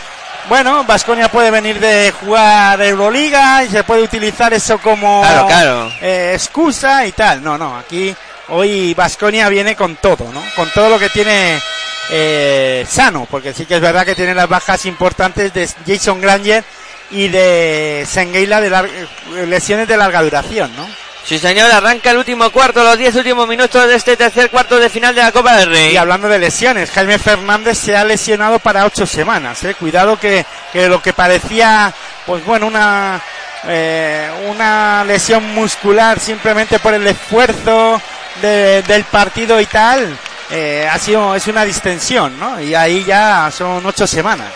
bueno, 0.49 0.84
Vasconia 0.84 1.30
puede 1.30 1.51
venir 1.51 1.80
de 1.80 2.11
jugar 2.19 2.81
Euroliga 2.81 3.63
y 3.63 3.69
se 3.69 3.84
puede 3.84 4.03
utilizar 4.03 4.53
eso 4.53 4.77
como 4.80 5.22
Claro, 5.22 5.47
claro. 5.47 5.91
eh, 6.01 6.31
excusa 6.35 7.05
y 7.05 7.11
tal. 7.11 7.43
No, 7.43 7.57
no, 7.57 7.77
aquí 7.77 8.13
hoy 8.49 8.93
Vasconia 8.93 9.47
viene 9.49 9.76
con 9.76 9.95
todo, 9.97 10.31
¿no? 10.34 10.43
Con 10.55 10.69
todo 10.72 10.89
lo 10.89 10.99
que 10.99 11.09
tiene 11.09 11.59
eh, 12.09 12.85
sano, 12.89 13.27
porque 13.30 13.53
sí 13.53 13.65
que 13.65 13.76
es 13.76 13.81
verdad 13.81 14.05
que 14.05 14.15
tiene 14.15 14.34
las 14.35 14.49
bajas 14.49 14.85
importantes 14.85 15.53
de 15.53 15.69
Jason 15.88 16.19
Granger 16.19 16.63
y 17.11 17.27
de 17.27 18.05
Sengeila 18.09 18.59
de 18.61 19.07
lesiones 19.47 19.88
de 19.88 19.97
larga 19.97 20.22
duración, 20.22 20.72
¿no? 20.76 20.88
Sí, 21.23 21.38
señor, 21.39 21.72
arranca 21.72 22.11
el 22.11 22.18
último 22.18 22.49
cuarto, 22.49 22.84
los 22.84 22.98
10 22.98 23.15
últimos 23.15 23.48
minutos 23.48 23.88
de 23.88 23.95
este 23.95 24.18
tercer 24.18 24.49
cuarto 24.49 24.77
de 24.80 24.89
final 24.89 25.14
de 25.15 25.22
la 25.22 25.31
Copa 25.31 25.56
del 25.56 25.69
Rey. 25.69 25.93
Y 25.93 25.98
hablando 25.98 26.27
de 26.27 26.39
lesiones, 26.39 26.89
Jaime 26.91 27.19
Fernández 27.19 27.77
se 27.77 27.95
ha 27.95 28.03
lesionado 28.03 28.60
para 28.60 28.85
ocho 28.85 29.06
semanas. 29.06 29.64
¿eh? 29.64 29.76
Cuidado 29.76 30.19
que, 30.19 30.45
que 30.73 30.88
lo 30.89 31.02
que 31.02 31.14
parecía, 31.14 31.93
pues 32.26 32.43
bueno, 32.43 32.68
una, 32.68 33.22
eh, 33.65 34.30
una 34.49 35.03
lesión 35.06 35.53
muscular 35.53 36.19
simplemente 36.19 36.80
por 36.80 36.95
el 36.95 37.06
esfuerzo 37.07 38.02
de- 38.41 38.81
del 38.81 39.03
partido 39.06 39.61
y 39.61 39.68
tal, 39.68 40.18
eh, 40.49 40.89
ha 40.91 40.98
sido, 40.98 41.34
es 41.35 41.48
una 41.48 41.64
distensión, 41.64 42.38
¿no? 42.39 42.60
Y 42.60 42.73
ahí 42.76 43.06
ya 43.06 43.49
son 43.56 43.85
ocho 43.85 44.06
semanas. 44.07 44.52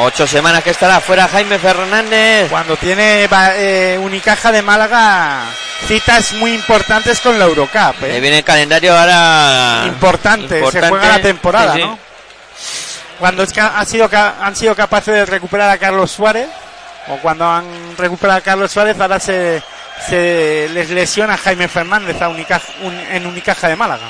Ocho 0.00 0.26
semanas 0.26 0.62
que 0.62 0.70
estará 0.70 1.00
fuera 1.00 1.26
Jaime 1.28 1.58
Fernández. 1.58 2.48
Cuando 2.50 2.76
tiene 2.76 3.28
eh, 3.56 3.98
Unicaja 4.00 4.52
de 4.52 4.62
Málaga 4.62 5.42
citas 5.86 6.32
muy 6.34 6.52
importantes 6.54 7.20
con 7.20 7.38
la 7.38 7.44
Eurocup. 7.46 8.02
¿eh? 8.02 8.12
Le 8.12 8.20
viene 8.20 8.38
el 8.38 8.44
calendario 8.44 8.96
ahora. 8.96 9.84
importante, 9.86 10.60
se 10.70 10.80
juega 10.88 11.08
la 11.08 11.20
temporada, 11.20 11.74
Sí, 11.74 11.80
sí. 11.80 11.86
¿no? 11.86 11.98
Cuando 13.18 13.42
es 13.42 13.52
ca- 13.52 13.78
ha 13.78 13.84
sido 13.84 14.08
han 14.12 14.54
sido 14.56 14.74
capaces 14.74 15.14
de 15.14 15.26
recuperar 15.26 15.70
a 15.70 15.78
Carlos 15.78 16.10
Suárez, 16.10 16.48
o 17.08 17.16
cuando 17.18 17.48
han 17.48 17.64
recuperado 17.96 18.38
a 18.38 18.42
Carlos 18.42 18.70
Suárez, 18.70 18.98
ahora 19.00 19.18
se, 19.18 19.62
se 20.08 20.68
les 20.72 20.90
lesiona 20.90 21.34
a 21.34 21.38
Jaime 21.38 21.66
Fernández 21.68 22.20
a 22.22 22.28
Unicaja, 22.28 22.66
un- 22.82 22.94
en 23.10 23.26
Unicaja 23.26 23.68
de 23.68 23.76
Málaga. 23.76 24.08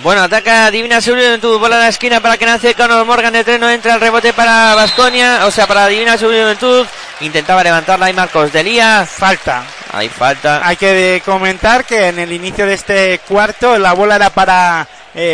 Bueno, 0.00 0.22
ataca 0.22 0.70
Divina 0.70 1.00
Juventud, 1.00 1.58
bola 1.58 1.76
a 1.76 1.78
la 1.78 1.88
esquina 1.88 2.20
para 2.20 2.36
que 2.36 2.44
nace 2.44 2.74
Conor 2.74 3.06
Morgan 3.06 3.32
de 3.32 3.44
tres, 3.44 3.60
no 3.60 3.70
entra 3.70 3.94
el 3.94 4.00
rebote 4.00 4.32
para 4.32 4.74
Vasconia, 4.74 5.46
o 5.46 5.50
sea, 5.50 5.66
para 5.66 5.86
Divina 5.86 6.18
Juventud. 6.18 6.84
Intentaba 7.20 7.62
levantarla 7.62 8.06
ahí 8.06 8.12
Marcos 8.12 8.52
Delía. 8.52 9.06
Falta. 9.06 9.62
Hay 9.92 10.08
falta. 10.08 10.66
Hay 10.66 10.76
que 10.76 11.22
comentar 11.24 11.84
que 11.84 12.08
en 12.08 12.18
el 12.18 12.32
inicio 12.32 12.66
de 12.66 12.74
este 12.74 13.20
cuarto 13.20 13.78
la 13.78 13.92
bola 13.92 14.16
era 14.16 14.30
para 14.30 14.86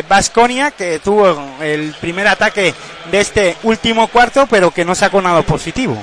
Vasconia, 0.07 0.71
que 0.73 0.99
tuvo 0.99 1.57
el 1.63 1.95
primer 1.99 2.29
ataque 2.29 2.75
de 3.11 3.21
este 3.21 3.57
último 3.63 4.09
cuarto, 4.09 4.47
pero 4.47 4.71
que 4.71 4.85
no 4.85 4.95
sacó 4.95 5.23
nada 5.23 5.41
positivo. 5.41 6.01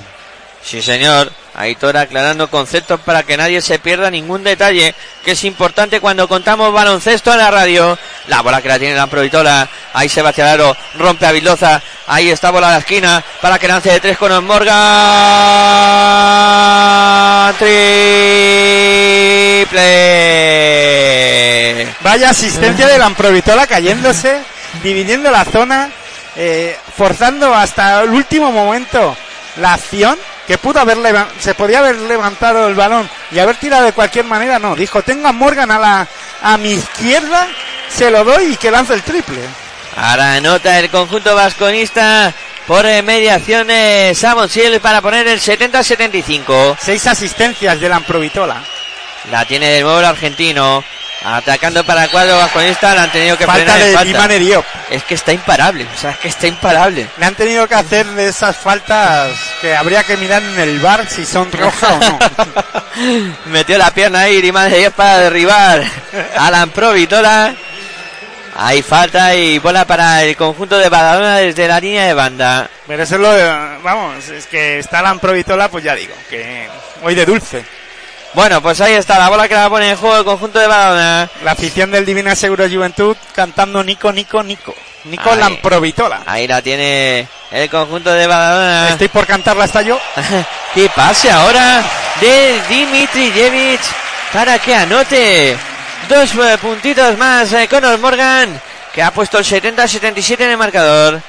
Sí, 0.63 0.81
señor. 0.81 1.31
Aitor 1.57 1.97
aclarando 1.97 2.51
conceptos 2.51 2.99
para 2.99 3.23
que 3.23 3.35
nadie 3.35 3.61
se 3.61 3.79
pierda 3.79 4.11
ningún 4.11 4.43
detalle, 4.43 4.93
que 5.25 5.31
es 5.31 5.43
importante 5.43 5.99
cuando 5.99 6.27
contamos 6.27 6.71
baloncesto 6.71 7.31
en 7.31 7.39
la 7.39 7.49
radio. 7.49 7.97
La 8.27 8.41
bola 8.41 8.61
que 8.61 8.67
la 8.67 8.77
tiene 8.77 8.93
la 8.95 9.07
Provitola. 9.07 9.67
Ahí 9.93 10.07
Sebastián 10.07 10.49
Aro 10.49 10.77
rompe 10.99 11.25
a 11.25 11.31
Vildoza. 11.31 11.81
Ahí 12.05 12.29
está 12.29 12.51
bola 12.51 12.67
a 12.67 12.73
la 12.73 12.77
esquina 12.77 13.23
para 13.41 13.57
que 13.57 13.67
lance 13.67 13.89
de 13.89 13.99
tres 13.99 14.19
con 14.19 14.45
Morgan. 14.45 14.75
Triple. 17.57 17.87
Vaya 22.01 22.29
asistencia 22.29 22.85
de 22.87 22.99
Lamprovitola 22.99 23.65
cayéndose, 23.65 24.43
dividiendo 24.83 25.31
la 25.31 25.43
zona, 25.43 25.89
eh, 26.35 26.77
forzando 26.95 27.51
hasta 27.55 28.03
el 28.03 28.11
último 28.11 28.51
momento 28.51 29.17
la 29.59 29.73
acción, 29.73 30.17
que 30.47 30.57
pudo 30.57 30.79
haber 30.79 30.97
se 31.39 31.55
podía 31.55 31.79
haber 31.79 31.95
levantado 31.95 32.67
el 32.67 32.75
balón 32.75 33.09
y 33.31 33.39
haber 33.39 33.57
tirado 33.57 33.85
de 33.85 33.93
cualquier 33.93 34.25
manera, 34.25 34.59
no, 34.59 34.75
dijo, 34.75 35.01
tengo 35.01 35.27
a 35.27 35.31
Morgan 35.31 35.71
a 35.71 35.79
la 35.79 36.07
a 36.41 36.57
mi 36.57 36.71
izquierda, 36.73 37.47
se 37.89 38.11
lo 38.11 38.23
doy 38.23 38.53
y 38.53 38.57
que 38.57 38.71
lance 38.71 38.93
el 38.93 39.03
triple. 39.03 39.39
Ahora 39.95 40.35
anota 40.35 40.77
el 40.79 40.89
conjunto 40.89 41.33
vasconista 41.33 42.33
por 42.67 42.85
eh, 42.85 43.01
mediación 43.01 43.67
Sil 44.13 44.77
para 44.81 45.01
poner 45.01 45.27
el 45.27 45.39
70-75. 45.39 46.77
Seis 46.79 47.07
asistencias 47.07 47.79
de 47.79 47.89
Lamprovitola. 47.89 48.61
La 49.31 49.45
tiene 49.45 49.69
de 49.69 49.81
nuevo 49.81 49.99
el 49.99 50.05
argentino. 50.05 50.83
Atacando 51.29 51.83
para 51.83 52.05
el 52.05 52.09
cuadro 52.09 52.37
vasconista, 52.37 52.95
la 52.95 53.03
han 53.03 53.11
tenido 53.11 53.37
que 53.37 53.45
Falta 53.45 53.63
frenar 53.73 53.81
en 53.81 53.87
de 53.87 53.93
falta. 54.13 54.27
Diop. 54.39 54.65
Es 54.89 55.03
que 55.03 55.15
está 55.15 55.33
imparable, 55.33 55.85
o 55.93 55.99
sea, 55.99 56.11
es 56.11 56.17
que 56.19 56.29
está 56.29 56.47
imparable. 56.47 57.05
Le 57.17 57.25
han 57.25 57.35
tenido 57.35 57.67
que 57.67 57.75
hacer 57.75 58.05
de 58.05 58.29
esas 58.29 58.55
faltas 58.55 59.31
que 59.59 59.75
habría 59.75 60.03
que 60.03 60.15
mirar 60.15 60.41
en 60.41 60.57
el 60.57 60.79
bar 60.79 61.05
si 61.09 61.25
son 61.25 61.51
rojas 61.51 61.91
o 61.91 61.99
no. 61.99 62.19
Metió 63.47 63.77
la 63.77 63.91
pierna 63.91 64.19
ahí, 64.21 64.41
Dimane 64.41 64.69
de 64.69 64.79
Dios 64.79 64.93
para 64.93 65.17
derribar 65.17 65.83
a 66.37 66.49
la 66.51 66.65
Provitola. 66.67 67.53
Hay 68.59 68.81
falta 68.81 69.35
y 69.35 69.59
bola 69.59 69.85
para 69.85 70.23
el 70.23 70.35
conjunto 70.37 70.77
de 70.77 70.89
Badalona 70.89 71.35
desde 71.37 71.67
la 71.67 71.79
línea 71.79 72.05
de 72.05 72.13
banda. 72.13 72.69
Pero 72.87 73.03
eso 73.03 73.15
es 73.15 73.21
lo 73.21 73.31
de- 73.33 73.77
vamos, 73.83 74.29
es 74.29 74.47
que 74.47 74.79
está 74.79 75.01
la 75.01 75.13
Provitola, 75.15 75.67
pues 75.69 75.83
ya 75.83 75.93
digo, 75.93 76.15
que 76.29 76.67
hoy 77.03 77.13
de 77.15 77.25
dulce. 77.25 77.63
Bueno, 78.37 78.61
pues 78.61 78.79
ahí 78.81 78.93
está 78.93 79.17
la 79.17 79.29
bola 79.29 79.47
que 79.47 79.55
la 79.55 79.67
pone 79.67 79.89
en 79.89 79.97
juego 79.97 80.17
el 80.17 80.23
conjunto 80.23 80.59
de 80.59 80.67
Badalona. 80.67 81.27
La 81.43 81.53
afición 81.53 81.89
del 81.89 82.05
Divina 82.05 82.35
Seguro 82.35 82.69
Juventud 82.69 83.17
cantando 83.33 83.83
Nico, 83.83 84.11
Nico, 84.13 84.43
Nico. 84.43 84.75
Nico 85.05 85.31
Ahí. 85.31 85.39
Lamprovitola. 85.39 86.21
Ahí 86.23 86.47
la 86.47 86.61
tiene 86.61 87.27
el 87.49 87.67
conjunto 87.67 88.13
de 88.13 88.27
Badalona. 88.27 88.89
Estoy 88.89 89.07
por 89.07 89.25
cantarla 89.25 89.63
hasta 89.63 89.81
yo. 89.81 89.99
¿Qué 90.75 90.87
pase 90.95 91.31
ahora 91.31 91.81
de 92.21 92.61
Dimitri 92.69 93.31
Jevic 93.31 93.81
para 94.31 94.59
que 94.59 94.75
anote 94.75 95.57
dos 96.07 96.35
eh, 96.35 96.59
puntitos 96.61 97.17
más 97.17 97.51
eh, 97.53 97.67
Conor 97.67 97.97
Morgan 97.97 98.61
que 98.93 99.01
ha 99.01 99.09
puesto 99.09 99.39
el 99.39 99.45
70-77 99.45 100.41
en 100.41 100.51
el 100.51 100.57
marcador. 100.57 101.23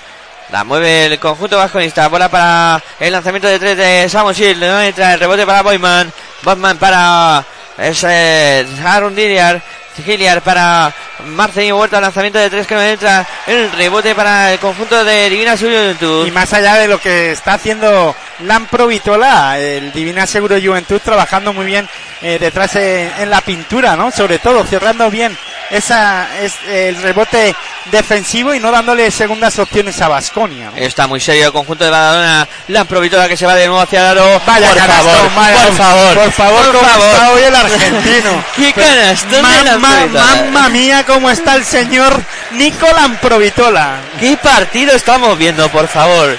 La 0.50 0.64
mueve 0.64 1.06
el 1.06 1.18
conjunto 1.18 1.58
vasconista. 1.58 2.08
Bola 2.08 2.30
para 2.30 2.82
el 2.98 3.12
lanzamiento 3.12 3.48
de 3.48 3.58
tres 3.58 3.76
de 3.76 4.08
Shield. 4.08 4.60
No 4.60 4.80
entra 4.80 5.14
el 5.14 5.20
rebote 5.20 5.44
para 5.44 5.62
Boyman. 5.62 6.12
Boyman 6.42 6.78
para 6.78 7.44
es, 7.76 8.04
eh, 8.04 8.66
Aaron 8.84 9.18
Hilliard. 9.18 9.60
Hilliard 10.06 10.42
para 10.42 10.94
Marcelino 11.26 11.76
Huerta. 11.78 12.00
Lanzamiento 12.00 12.38
de 12.38 12.50
tres 12.50 12.66
que 12.66 12.74
no 12.74 12.82
entra. 12.82 13.26
El 13.46 13.70
rebote 13.72 14.14
para 14.14 14.52
el 14.52 14.58
conjunto 14.58 15.04
de 15.04 15.30
Divina 15.30 15.56
Juventud. 15.56 16.26
Y 16.26 16.30
más 16.30 16.52
allá 16.52 16.74
de 16.76 16.88
lo 16.88 17.00
que 17.00 17.32
está 17.32 17.54
haciendo 17.54 18.14
Lamprovitola, 18.40 19.58
el 19.58 19.92
Divina 19.92 20.26
Seguro 20.26 20.56
Juventud 20.60 21.00
trabajando 21.02 21.52
muy 21.52 21.66
bien 21.66 21.88
eh, 22.22 22.38
detrás 22.38 22.76
eh, 22.76 23.10
en 23.18 23.30
la 23.30 23.40
pintura, 23.40 23.96
¿no? 23.96 24.10
Sobre 24.10 24.38
todo 24.38 24.64
cerrando 24.64 25.10
bien 25.10 25.36
esa 25.70 26.26
es 26.40 26.54
el 26.66 26.96
rebote 27.02 27.54
defensivo 27.90 28.54
y 28.54 28.60
no 28.60 28.70
dándole 28.70 29.10
segundas 29.10 29.58
opciones 29.58 30.00
a 30.00 30.08
Vasconia. 30.08 30.72
Está 30.74 31.06
muy 31.06 31.20
serio 31.20 31.46
el 31.46 31.52
conjunto 31.52 31.84
de 31.84 31.90
Badalona. 31.90 32.48
La 32.68 32.84
Provitora 32.84 33.28
que 33.28 33.36
se 33.36 33.44
va 33.46 33.54
de 33.54 33.66
nuevo 33.66 33.80
hacia 33.80 34.00
el 34.00 34.18
aro. 34.18 34.40
Vaya 34.46 34.68
por 34.68 34.76
canastón, 34.76 35.30
favor, 35.30 35.54
por 35.64 35.74
favor, 35.74 36.14
por 36.14 36.32
favor, 36.32 36.72
por 36.72 36.86
favor. 36.86 37.06
está 37.06 37.32
hoy 37.32 37.42
el 37.42 37.54
argentino. 37.54 38.44
Qué 38.56 38.72
canastón 38.72 39.42
de 39.42 39.64
la 39.64 39.78
Mamma, 39.88 40.34
mamma 40.36 40.68
mía, 40.68 41.04
cómo 41.06 41.30
está 41.30 41.56
el 41.56 41.64
señor 41.64 42.22
Nicolán 42.52 43.16
Provitola. 43.16 44.00
¿Qué 44.20 44.36
partido 44.36 44.94
estamos 44.94 45.36
viendo, 45.38 45.68
por 45.70 45.88
favor? 45.88 46.38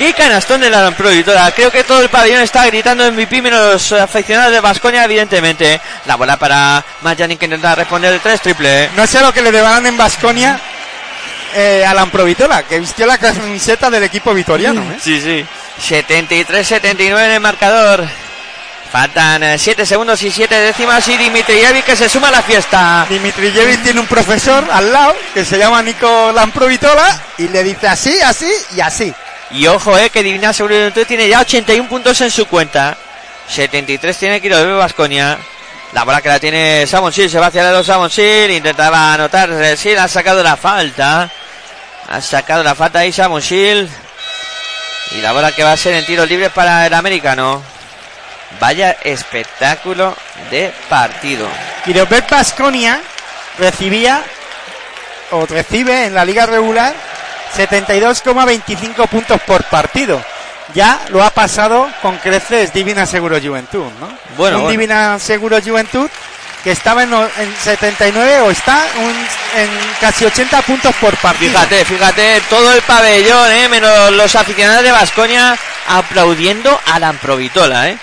Qué 0.00 0.14
canastón 0.14 0.62
de 0.62 0.70
la 0.70 0.90
Provitora. 0.92 1.52
Creo 1.52 1.70
que 1.70 1.84
todo 1.84 2.00
el 2.00 2.08
pabellón 2.08 2.40
está 2.40 2.64
gritando 2.64 3.12
MVP 3.12 3.42
menos 3.42 3.90
los 3.90 4.00
aficionados 4.00 4.50
de 4.50 4.60
Vasconia, 4.60 5.04
evidentemente. 5.04 5.78
La 6.06 6.16
bola 6.16 6.38
para 6.38 6.82
Majani 7.02 7.36
que 7.36 7.44
intenta 7.44 7.74
responder 7.74 8.14
el 8.14 8.20
3 8.20 8.40
triple. 8.40 8.88
No 8.96 9.06
sé 9.06 9.20
lo 9.20 9.30
que 9.30 9.42
le 9.42 9.52
debarán 9.52 9.84
en 9.84 9.98
Vasconia 9.98 10.58
eh, 11.54 11.84
a 11.86 11.92
Lamprovitola, 11.92 12.62
que 12.62 12.80
vistió 12.80 13.04
la 13.06 13.18
camiseta 13.18 13.90
del 13.90 14.04
equipo 14.04 14.32
vitoriano. 14.32 14.80
¿eh? 14.80 14.98
Sí, 15.02 15.20
sí. 15.20 15.44
73-79 15.94 17.24
en 17.26 17.32
el 17.32 17.40
marcador. 17.40 18.08
Faltan 18.90 19.56
7 19.56 19.86
segundos 19.86 20.20
y 20.24 20.32
7 20.32 20.52
décimas 20.52 21.06
y 21.06 21.16
Dimitrijevic 21.16 21.84
que 21.84 21.94
se 21.94 22.08
suma 22.08 22.26
a 22.26 22.32
la 22.32 22.42
fiesta. 22.42 23.06
Dimitrijevic 23.08 23.84
tiene 23.84 24.00
un 24.00 24.06
profesor 24.08 24.64
al 24.68 24.92
lado 24.92 25.14
que 25.32 25.44
se 25.44 25.58
llama 25.58 25.80
Nico 25.80 26.32
Lamprovitola 26.32 27.22
y 27.38 27.46
le 27.46 27.62
dice 27.62 27.86
así, 27.86 28.20
así 28.20 28.50
y 28.74 28.80
así. 28.80 29.14
Y 29.52 29.68
ojo, 29.68 29.96
eh, 29.96 30.10
que 30.10 30.24
Divina 30.24 30.52
Seguridad 30.52 30.92
tiene 31.06 31.28
ya 31.28 31.40
81 31.40 31.88
puntos 31.88 32.20
en 32.20 32.32
su 32.32 32.46
cuenta. 32.46 32.98
73 33.48 34.16
tiene 34.16 34.40
Kiro 34.40 34.58
de 34.58 34.72
Vasconia. 34.72 35.38
La 35.92 36.02
bola 36.02 36.20
que 36.20 36.28
la 36.28 36.40
tiene 36.40 36.84
Samon 36.84 37.12
Sil, 37.14 37.30
se 37.30 37.38
va 37.38 37.46
hacia 37.46 37.62
el 37.62 37.72
lado 37.72 38.08
intentaba 38.50 39.14
anotar, 39.14 39.50
eh, 39.52 39.76
Sil 39.78 39.98
ha 39.98 40.08
sacado 40.08 40.42
la 40.42 40.56
falta. 40.56 41.30
Ha 42.08 42.20
sacado 42.20 42.64
la 42.64 42.74
falta 42.74 43.00
ahí 43.00 43.12
Samon 43.12 43.42
Sil. 43.42 43.86
Y 45.12 45.20
la 45.20 45.32
bola 45.32 45.52
que 45.52 45.62
va 45.62 45.72
a 45.72 45.76
ser 45.76 45.94
en 45.94 46.06
tiro 46.06 46.26
libre 46.26 46.50
para 46.50 46.88
el 46.88 46.94
americano. 46.94 47.62
Vaya 48.58 48.96
espectáculo 49.04 50.16
de 50.50 50.72
partido. 50.88 51.46
Quiropet 51.84 52.28
Vasconia 52.28 53.00
recibía 53.58 54.22
o 55.30 55.46
recibe 55.46 56.06
en 56.06 56.14
la 56.14 56.24
liga 56.24 56.46
regular 56.46 56.92
72,25 57.56 59.08
puntos 59.08 59.40
por 59.42 59.62
partido. 59.64 60.22
Ya 60.74 61.00
lo 61.08 61.22
ha 61.22 61.30
pasado 61.30 61.88
con 62.02 62.16
creces 62.18 62.72
Divina 62.72 63.06
Seguro 63.06 63.38
Juventud, 63.40 63.86
¿no? 64.00 64.06
Bueno, 64.36 64.56
un 64.58 64.62
bueno. 64.64 64.68
Divina 64.70 65.18
Seguro 65.18 65.58
Juventud 65.64 66.08
que 66.62 66.72
estaba 66.72 67.04
en, 67.04 67.12
o- 67.14 67.24
en 67.24 67.54
79 67.62 68.40
o 68.42 68.50
está 68.50 68.84
un- 68.98 69.60
en 69.60 69.68
casi 70.00 70.24
80 70.26 70.60
puntos 70.62 70.94
por 71.00 71.16
partido. 71.16 71.52
Fíjate, 71.52 71.84
fíjate, 71.86 72.42
todo 72.50 72.72
el 72.72 72.82
pabellón, 72.82 73.50
eh, 73.50 73.68
menos 73.68 74.12
los 74.12 74.36
aficionados 74.36 74.82
de 74.82 74.92
Vasconia 74.92 75.56
aplaudiendo 75.88 76.78
a 76.92 76.98
la 76.98 77.08
Amprovitola, 77.08 77.88
eh. 77.88 77.98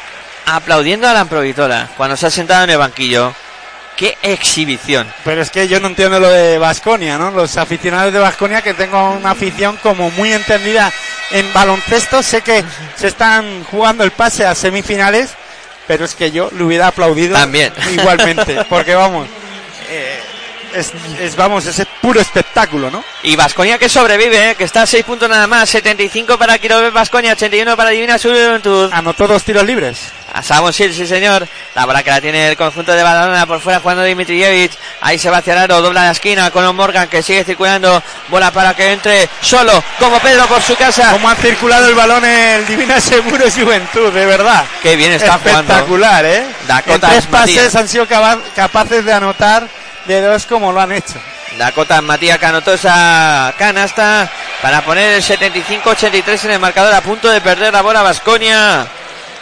Aplaudiendo 0.50 1.10
a 1.10 1.14
la 1.14 1.22
Amprovitola 1.22 1.90
cuando 1.98 2.16
se 2.16 2.28
ha 2.28 2.30
sentado 2.30 2.64
en 2.64 2.70
el 2.70 2.78
banquillo. 2.78 3.34
¡Qué 3.98 4.18
exhibición! 4.22 5.12
Pero 5.26 5.42
es 5.42 5.50
que 5.50 5.68
yo 5.68 5.80
no 5.82 5.88
entiendo 5.88 6.20
lo 6.20 6.30
de 6.30 6.58
Vasconia, 6.58 7.18
¿no? 7.18 7.32
Los 7.32 7.58
aficionados 7.58 8.14
de 8.14 8.20
Vasconia 8.20 8.62
que 8.62 8.74
tengo 8.74 9.12
una 9.12 9.32
afición 9.32 9.78
como 9.84 10.10
muy 10.12 10.32
entendida 10.32 10.94
en 11.32 11.52
baloncesto, 11.52 12.24
sé 12.24 12.42
que 12.42 12.64
se 12.96 13.08
están 13.08 13.66
jugando 13.66 14.04
el 14.06 14.12
pase 14.12 14.46
a 14.46 14.56
semifinales, 14.56 15.32
pero 15.86 16.06
es 16.06 16.16
que 16.16 16.32
yo 16.32 16.50
le 16.56 16.64
hubiera 16.64 16.88
aplaudido 16.88 17.36
También. 17.36 17.74
igualmente, 17.92 18.64
porque 18.70 18.96
vamos, 18.96 19.28
eh, 19.90 20.22
es, 20.78 20.94
es, 21.20 21.36
vamos, 21.36 21.66
es 21.66 21.86
puro 22.02 22.22
espectáculo, 22.22 22.92
¿no? 22.92 23.04
Y 23.24 23.36
Vasconia 23.36 23.78
que 23.78 23.90
sobrevive, 23.90 24.52
¿eh? 24.52 24.56
que 24.56 24.64
está 24.64 24.84
a 24.84 24.88
6 24.88 25.04
puntos 25.04 25.30
nada 25.30 25.48
más. 25.48 25.70
75 25.70 26.38
para 26.38 26.58
Quirobe 26.60 26.92
Vasconia, 26.92 27.34
81 27.34 27.76
para 27.76 27.90
Divina 27.90 28.18
Juventud. 28.20 28.90
Anotó 28.94 29.28
dos 29.28 29.44
tiros 29.44 29.66
libres. 29.66 30.12
A 30.34 30.44
Sabon 30.44 30.72
sí, 30.74 30.94
sí 30.94 31.08
señor. 31.08 31.48
La 31.74 31.86
bola 31.86 32.04
que 32.04 32.12
la 32.12 32.22
tiene 32.22 32.50
el 32.50 32.58
conjunto 32.58 32.92
de 32.92 33.02
Badalona 33.02 33.46
por 33.48 33.60
fuera 33.60 33.80
jugando 33.80 34.04
Dimitrijevic. 34.04 34.72
Ahí 35.02 35.18
se 35.18 35.30
va 35.30 35.38
hacia 35.38 35.62
Aro, 35.62 35.82
dobla 35.82 36.04
la 36.04 36.12
esquina 36.12 36.52
con 36.52 36.76
Morgan 36.76 37.08
que 37.08 37.24
sigue 37.24 37.44
circulando. 37.44 38.02
Bola 38.30 38.52
para 38.52 38.76
que 38.76 38.92
entre 38.92 39.28
solo 39.42 39.84
como 40.00 40.20
Pedro 40.20 40.46
por 40.48 40.62
su 40.62 40.76
casa. 40.76 41.12
Como 41.12 41.30
ha 41.30 41.36
circulado 41.36 41.88
el 41.88 41.96
balón 41.96 42.24
el 42.24 42.68
Divina 42.68 43.02
Seguros 43.02 43.56
Juventud, 43.56 44.12
de 44.14 44.26
verdad. 44.26 44.66
Qué 44.84 44.96
bien 44.96 45.14
está 45.14 45.36
Espectacular, 45.36 46.26
jugando. 46.26 46.28
¿eh? 46.28 46.94
en 46.94 47.02
tres 47.02 47.26
pases 47.26 47.76
han 47.76 47.88
sido 47.88 48.06
capaces 48.06 49.06
de 49.06 49.14
anotar 49.14 49.68
de 50.08 50.22
dos 50.22 50.46
como 50.46 50.72
lo 50.72 50.82
han 50.82 50.92
hecho. 50.92 51.20
Dakota 51.58 52.02
Matías 52.02 52.42
anotó 52.42 52.74
esa 52.74 53.54
canasta 53.58 54.30
para 54.62 54.82
poner 54.84 55.14
el 55.16 55.24
75-83 55.24 56.46
en 56.46 56.52
el 56.52 56.60
marcador 56.60 56.94
a 56.94 57.02
punto 57.02 57.30
de 57.30 57.42
perder 57.42 57.74
la 57.74 57.82
bola 57.82 58.02
Vasconia. 58.02 58.88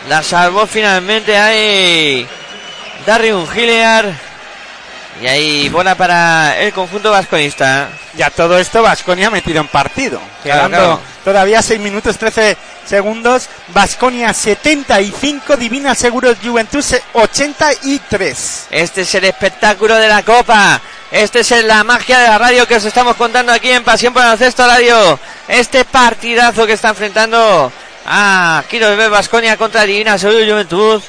La 0.07 0.23
salvó 0.23 0.67
finalmente 0.67 1.37
ahí 1.37 2.27
Darius 3.05 3.55
Hilliard. 3.55 4.13
Y 5.21 5.27
ahí 5.27 5.69
bola 5.69 5.95
para 5.95 6.59
el 6.59 6.73
conjunto 6.73 7.11
vasconista. 7.11 7.89
Ya 8.15 8.29
todo 8.29 8.57
esto 8.57 8.83
Vasconia 8.83 9.29
metido 9.29 9.61
en 9.61 9.67
partido. 9.67 10.19
Quedando 10.43 11.01
todavía 11.23 11.61
6 11.61 11.79
minutos 11.79 12.17
13 12.17 12.57
segundos. 12.85 13.47
Vasconia 13.69 14.33
75, 14.33 15.55
Divina 15.55 15.95
Seguros 15.95 16.37
Juventud 16.43 16.83
83. 17.13 18.67
Este 18.69 19.01
es 19.01 19.15
el 19.15 19.25
espectáculo 19.25 19.95
de 19.95 20.09
la 20.09 20.23
Copa. 20.23 20.81
Este 21.11 21.39
es 21.39 21.63
la 21.63 21.83
magia 21.85 22.19
de 22.19 22.27
la 22.27 22.37
radio 22.37 22.67
que 22.67 22.75
os 22.75 22.83
estamos 22.83 23.15
contando 23.15 23.53
aquí 23.53 23.71
en 23.71 23.83
Pasión 23.83 24.13
por 24.13 24.25
el 24.25 24.37
Cesto 24.37 24.67
Radio. 24.67 25.17
Este 25.47 25.85
partidazo 25.85 26.65
que 26.65 26.73
está 26.73 26.89
enfrentando 26.89 27.71
a 28.05 28.63
Bebé 28.69 29.07
Vasconia 29.07 29.55
contra 29.55 29.83
Divina 29.83 30.17
Seguros 30.17 30.47
Juventud 30.47 31.01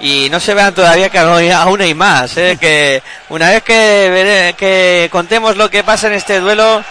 y 0.00 0.28
no 0.30 0.40
se 0.40 0.54
vean 0.54 0.74
todavía 0.74 1.10
que 1.10 1.18
aún 1.18 1.80
hay 1.80 1.94
más. 1.94 2.36
¿eh? 2.36 2.56
que 2.60 3.02
una 3.28 3.50
vez 3.50 3.62
que, 3.62 4.54
que 4.56 5.08
contemos 5.10 5.56
lo 5.56 5.70
que 5.70 5.84
pasa 5.84 6.06
en 6.06 6.14
este 6.14 6.40
duelo, 6.40 6.82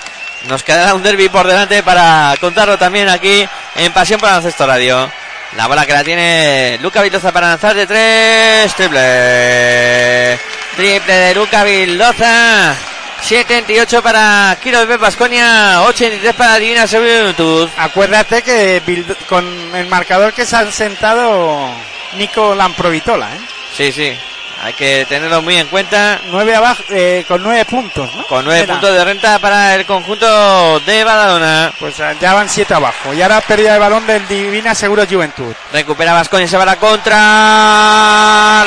nos 0.47 0.63
quedará 0.63 0.93
un 0.93 1.03
derby 1.03 1.29
por 1.29 1.47
delante 1.47 1.83
para 1.83 2.35
contarlo 2.39 2.77
también 2.77 3.09
aquí 3.09 3.47
en 3.75 3.91
Pasión 3.91 4.19
por 4.19 4.29
Baloncesto 4.29 4.65
Radio. 4.65 5.09
La 5.57 5.65
bola 5.67 5.85
que 5.85 5.93
la 5.93 6.03
tiene 6.03 6.77
Luca 6.81 7.01
Vildoza 7.01 7.31
para 7.31 7.49
lanzar 7.49 7.75
de 7.75 7.87
tres. 7.87 8.73
Triple. 8.75 10.39
Triple 10.75 11.13
de 11.13 11.35
Luca 11.35 11.63
Vildoza. 11.63 12.75
78 13.21 14.01
para 14.01 14.57
Kiro 14.61 14.85
de 14.85 14.97
Pasconia, 14.97 15.81
83 15.83 16.35
para 16.35 16.57
Divina 16.57 16.87
Juventud. 16.87 17.67
Acuérdate 17.77 18.41
que 18.43 18.81
con 19.27 19.45
el 19.75 19.87
marcador 19.87 20.33
que 20.33 20.45
se 20.45 20.55
han 20.55 20.71
sentado 20.71 21.69
Nico 22.17 22.55
Lamprovitola, 22.55 23.35
¿eh? 23.35 23.39
Sí, 23.75 23.91
sí. 23.91 24.17
Hay 24.61 24.73
que 24.73 25.05
tenerlo 25.07 25.41
muy 25.41 25.55
en 25.55 25.67
cuenta. 25.67 26.19
Nueve 26.31 26.53
abajo, 26.53 26.83
eh, 26.89 27.23
con 27.27 27.41
nueve 27.41 27.63
puntos, 27.63 28.13
¿no? 28.13 28.27
Con 28.27 28.43
nueve 28.43 28.67
puntos 28.67 28.93
de 28.93 29.05
renta 29.05 29.39
para 29.39 29.75
el 29.75 29.85
conjunto 29.85 30.79
de 30.81 31.03
Badalona. 31.03 31.71
Pues 31.79 31.97
eh, 31.99 32.17
ya 32.19 32.33
van 32.33 32.49
siete 32.49 32.73
abajo. 32.73 33.13
Y 33.13 33.21
ahora 33.21 33.39
pérdida 33.39 33.73
de 33.73 33.79
balón 33.79 34.05
del 34.05 34.27
Divina 34.27 34.75
Seguro 34.75 35.05
Juventud. 35.09 35.53
Recupera 35.71 36.13
Vasconia, 36.13 36.47
se 36.47 36.57
va 36.57 36.63
a 36.63 36.65
la 36.65 36.75
contra. 36.75 37.15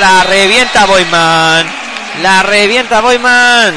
La 0.00 0.24
revienta 0.26 0.86
Boyman. 0.86 1.66
La 2.22 2.42
revienta 2.42 3.02
Boyman. 3.02 3.74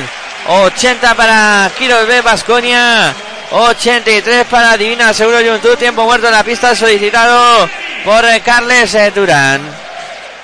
80 0.47 1.15
para 1.15 1.69
Kiro 1.77 2.05
B 2.05 2.21
Vasconia. 2.21 3.13
83 3.51 4.45
para 4.47 4.77
Divina 4.77 5.13
Seguro 5.13 5.37
Juventud. 5.37 5.77
Tiempo 5.77 6.05
muerto 6.05 6.27
en 6.27 6.33
la 6.33 6.43
pista 6.43 6.75
solicitado 6.75 7.69
por 8.03 8.23
Carles 8.41 8.95
Durán. 9.13 9.61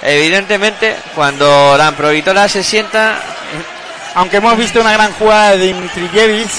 Evidentemente, 0.01 0.95
cuando 1.13 1.75
la 1.77 1.87
Amprovitola 1.87 2.49
se 2.49 2.63
sienta, 2.63 3.19
aunque 4.15 4.37
hemos 4.37 4.57
visto 4.57 4.81
una 4.81 4.93
gran 4.93 5.13
jugada 5.13 5.51
de 5.51 5.67
Dimitrijevic 5.67 6.49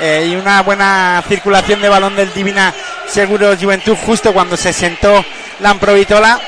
eh, 0.00 0.26
y 0.30 0.34
una 0.34 0.62
buena 0.62 1.22
circulación 1.28 1.80
de 1.80 1.88
balón 1.88 2.16
del 2.16 2.32
Divina 2.32 2.74
Seguro 3.08 3.56
Juventud 3.56 3.96
justo 4.04 4.32
cuando 4.32 4.56
se 4.56 4.72
sentó 4.72 5.24
la 5.60 5.70
Amprovitola, 5.70 6.40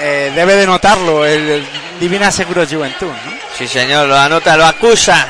eh, 0.00 0.32
debe 0.34 0.56
de 0.56 0.66
notarlo 0.66 1.24
el, 1.24 1.66
Divina 1.98 2.30
Seguro 2.30 2.66
Juventud. 2.66 3.08
¿no? 3.08 3.32
Sí, 3.56 3.66
señor, 3.66 4.06
lo 4.08 4.18
anota, 4.18 4.56
lo 4.56 4.66
acusa 4.66 5.26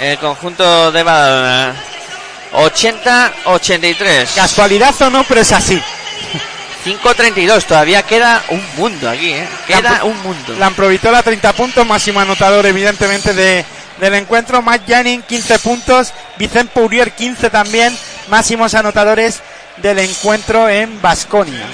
el 0.00 0.18
conjunto 0.18 0.90
de 0.90 1.02
Badalona. 1.02 1.91
80-83. 2.52 4.34
Casualidad 4.34 4.94
o 5.02 5.10
no, 5.10 5.24
pero 5.24 5.40
es 5.40 5.52
así. 5.52 5.80
5.32, 6.84 7.64
todavía 7.64 8.02
queda 8.02 8.42
un 8.48 8.62
mundo 8.76 9.08
aquí, 9.08 9.30
¿eh? 9.32 9.48
Queda 9.66 10.04
un 10.04 10.20
mundo. 10.22 10.54
La 10.58 10.66
Amprovitola 10.66 11.22
30 11.22 11.52
puntos, 11.52 11.86
máximo 11.86 12.18
anotador 12.20 12.66
evidentemente 12.66 13.32
de, 13.32 13.64
del 14.00 14.14
encuentro. 14.14 14.62
Matt 14.62 14.82
Janning 14.88 15.22
15 15.22 15.58
puntos, 15.60 16.12
Vicente 16.38 16.72
Pourier 16.74 17.12
15 17.12 17.50
también, 17.50 17.96
máximos 18.28 18.74
anotadores 18.74 19.40
del 19.76 20.00
encuentro 20.00 20.68
en 20.68 21.00
Basconia. 21.00 21.66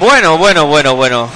Bueno, 0.00 0.36
bueno, 0.36 0.66
bueno, 0.66 0.96
bueno. 0.96 1.30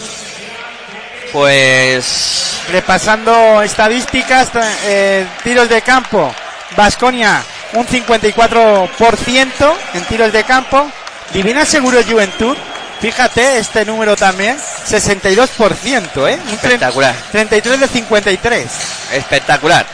Pues 1.33 2.57
repasando 2.73 3.63
estadísticas, 3.63 4.51
eh, 4.85 5.25
tiros 5.45 5.69
de 5.69 5.81
campo, 5.83 6.35
Basconia 6.77 7.45
un 7.75 7.87
54% 7.87 9.75
en 9.95 10.05
tiros 10.05 10.33
de 10.33 10.45
campo, 10.45 10.91
Divina 11.33 11.65
Seguro 11.65 12.03
Juventud, 12.03 12.57
fíjate 13.01 13.59
este 13.59 13.85
número 13.85 14.17
también, 14.17 14.59
62%, 14.59 16.29
¿eh? 16.29 16.39
Espectacular. 16.53 17.15
33 17.31 17.81
de 17.81 17.89
53. 17.89 18.71
Espectacular. 19.13 19.87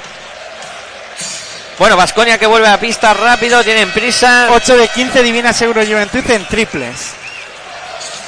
Bueno, 1.78 1.96
Vasconia 1.96 2.38
que 2.38 2.46
vuelve 2.46 2.68
a 2.68 2.80
pista 2.80 3.12
rápido, 3.12 3.62
tienen 3.62 3.90
prisa. 3.90 4.48
8 4.52 4.76
de 4.78 4.88
15 4.88 5.22
Divina 5.22 5.52
Seguro 5.52 5.84
Juventud 5.84 6.24
en 6.30 6.46
triples. 6.46 7.12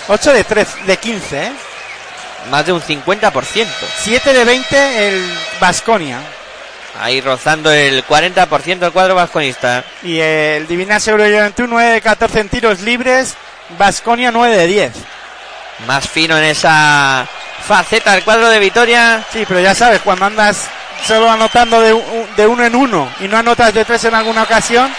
8 0.09 0.33
de 0.33 0.45
3, 0.45 0.69
de 0.87 0.97
15, 0.97 1.43
¿eh? 1.45 1.53
Más 2.51 2.67
de 2.67 2.73
un 2.73 2.83
50%. 2.83 3.67
7 4.05 4.33
de 4.33 4.45
20 4.45 5.09
el 5.09 5.39
Vasconia. 5.61 6.21
Ahí 7.01 7.21
rozando 7.21 7.71
el 7.71 8.05
40% 8.05 8.79
del 8.79 8.93
cuadro 8.93 9.15
vasconista. 9.15 9.85
Y 10.03 10.19
el 10.19 10.67
Divina 10.67 10.99
Seguro 10.99 11.25
Juventud 11.25 11.67
9 11.69 11.93
de 11.93 12.01
14 12.01 12.41
en 12.41 12.49
tiros 12.49 12.81
libres. 12.81 13.37
Vasconia 13.79 14.33
9 14.33 14.57
de 14.57 14.67
10. 14.67 14.93
Más 15.87 16.09
fino 16.09 16.37
en 16.37 16.45
esa 16.45 17.27
faceta 17.67 18.13
del 18.13 18.25
cuadro 18.25 18.49
de 18.49 18.59
Vitoria. 18.59 19.25
Sí, 19.33 19.45
pero 19.47 19.61
ya 19.61 19.75
sabes, 19.75 20.01
cuando 20.01 20.25
andas 20.25 20.69
solo 21.07 21.31
anotando 21.31 21.81
de, 21.81 22.03
de 22.37 22.47
uno 22.47 22.65
en 22.65 22.75
uno 22.75 23.09
y 23.21 23.29
no 23.29 23.37
anotas 23.37 23.73
de 23.73 23.85
tres 23.85 24.05
en 24.05 24.15
alguna 24.15 24.43
ocasión, 24.43 24.93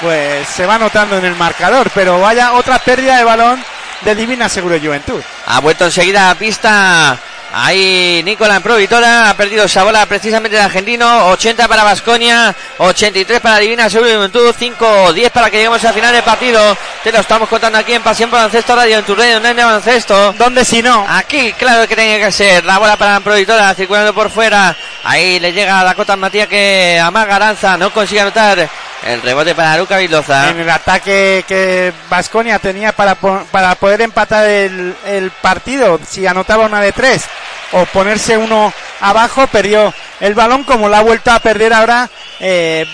pues 0.00 0.46
se 0.48 0.66
va 0.66 0.74
anotando 0.74 1.16
en 1.16 1.24
el 1.24 1.36
marcador. 1.36 1.90
Pero 1.94 2.20
vaya 2.20 2.52
otra 2.52 2.78
pérdida 2.78 3.16
de 3.16 3.24
balón 3.24 3.64
de 4.02 4.14
Divina 4.14 4.48
Seguro 4.48 4.78
Juventud. 4.78 5.22
Ha 5.46 5.60
vuelto 5.60 5.86
enseguida 5.86 6.30
a 6.30 6.34
pista 6.34 7.18
Ahí 7.52 8.22
Nicolás 8.24 8.60
Provitora 8.60 9.30
ha 9.30 9.36
perdido 9.36 9.64
esa 9.64 9.84
bola 9.84 10.04
precisamente 10.06 10.56
de 10.56 10.62
argentino. 10.62 11.28
80 11.28 11.68
para 11.68 11.84
Vasconia, 11.84 12.54
83 12.78 13.40
para 13.40 13.58
Divina 13.58 13.88
Seguro 13.88 14.12
Juventud, 14.14 14.54
5 14.58 15.12
10 15.12 15.30
para 15.30 15.50
que 15.50 15.56
lleguemos 15.56 15.84
al 15.84 15.94
final 15.94 16.12
del 16.12 16.22
partido. 16.22 16.76
Te 17.02 17.12
lo 17.12 17.20
estamos 17.20 17.48
contando 17.48 17.78
aquí 17.78 17.92
en 17.92 18.02
Pasión 18.02 18.30
por 18.30 18.38
Baloncesto 18.38 18.74
Radio, 18.74 18.98
en 18.98 19.04
tu 19.04 19.14
radio 19.14 19.40
de 19.40 19.54
baloncesto. 19.54 20.32
¿Dónde 20.32 20.64
si 20.64 20.82
no? 20.82 21.06
Aquí, 21.08 21.52
claro 21.52 21.86
que 21.86 21.96
tiene 21.96 22.18
que 22.18 22.32
ser. 22.32 22.64
La 22.64 22.78
bola 22.78 22.96
para 22.96 23.14
la 23.14 23.20
Provitora 23.20 23.74
circulando 23.74 24.12
por 24.12 24.30
fuera. 24.30 24.76
Ahí 25.04 25.38
le 25.38 25.52
llega 25.52 25.80
a 25.80 25.84
Dakota 25.84 26.16
Matías 26.16 26.48
que 26.48 27.00
amaga 27.02 27.36
Aranza, 27.36 27.76
no 27.76 27.92
consigue 27.92 28.20
anotar. 28.20 28.68
El 29.04 29.22
rebote 29.22 29.54
para 29.54 29.76
Luca 29.76 29.98
Vildoza. 29.98 30.50
En 30.50 30.60
el 30.60 30.70
ataque 30.70 31.44
que 31.46 31.92
Vasconia 32.08 32.58
tenía 32.58 32.92
para, 32.92 33.14
para 33.14 33.74
poder 33.76 34.00
empatar 34.00 34.46
el, 34.48 34.94
el 35.06 35.30
partido, 35.30 36.00
si 36.08 36.26
anotaba 36.26 36.66
una 36.66 36.80
de 36.80 36.92
tres 36.92 37.24
o 37.72 37.84
ponerse 37.86 38.36
uno 38.36 38.72
abajo, 39.00 39.46
perdió 39.48 39.92
el 40.20 40.34
balón 40.34 40.64
como 40.64 40.88
lo 40.88 40.96
ha 40.96 41.02
vuelto 41.02 41.30
a 41.30 41.40
perder 41.40 41.72
ahora 41.72 42.08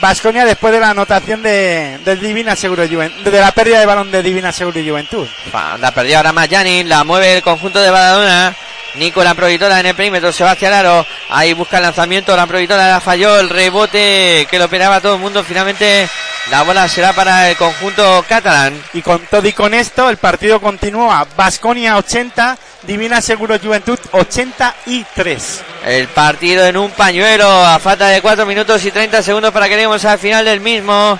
Vasconia 0.01 0.43
eh, 0.43 0.47
después 0.47 0.73
de 0.73 0.81
la 0.81 0.91
anotación 0.91 1.43
de, 1.43 1.99
Divina 2.21 2.57
Seguro 2.57 2.87
Juventud, 2.89 3.31
de 3.31 3.41
la 3.41 3.53
pérdida 3.53 3.81
de 3.81 3.87
balón 3.87 4.11
de 4.11 4.23
Divina 4.23 4.53
Seguro 4.53 4.81
Juventud. 4.85 5.27
La 5.53 5.91
perdió 5.93 6.19
ahora 6.19 6.33
Mayani, 6.33 6.85
la 6.85 7.05
mueve 7.05 7.37
el 7.37 7.43
conjunto 7.43 7.81
de 7.81 7.91
Badalona. 7.91 8.55
Nico 8.95 9.25
la 9.25 9.35
prohibitora 9.35 9.81
en 9.81 9.87
el 9.87 9.95
perímetro, 9.95 10.33
se 10.33 10.45
va 10.45 10.53
hacia 10.53 10.69
el 10.69 10.75
aro, 10.75 11.07
ahí 11.31 11.55
busca 11.55 11.79
el 11.79 11.85
lanzamiento, 11.85 12.37
la 12.37 12.47
prohibitora 12.47 12.89
la 12.89 13.01
falló, 13.01 13.41
el 13.41 13.49
rebote 13.49 14.47
que 14.51 14.59
lo 14.59 14.67
operaba 14.67 15.01
todo 15.01 15.15
el 15.15 15.21
mundo, 15.21 15.43
finalmente 15.43 16.09
la 16.51 16.63
bola 16.63 16.89
será 16.89 17.13
para 17.13 17.49
el 17.49 17.57
conjunto 17.57 18.25
catalán. 18.29 18.79
Y 18.93 19.03
con 19.03 19.21
todo 19.27 19.47
y 19.47 19.53
con 19.53 19.75
esto 19.75 20.11
el 20.11 20.17
partido 20.17 20.61
continúa, 20.61 21.27
Vasconia 21.37 21.97
80, 21.97 22.59
Divina 22.83 23.21
Seguro 23.21 23.59
Juventud 23.59 23.99
83. 24.11 25.63
el 25.87 26.09
partido 26.09 26.67
en 26.67 26.77
un 26.77 26.91
pañuelo 26.91 27.49
a 27.49 27.79
falta 27.79 28.09
de 28.09 28.21
4 28.21 28.45
minutos 28.45 28.85
y 28.85 28.91
30 28.91 29.23
segundos 29.23 29.53
para 29.53 29.69
que 29.69 29.75
lleguemos 29.75 30.05
al 30.05 30.19
final 30.19 30.45
del 30.45 30.61
mismo. 30.61 31.19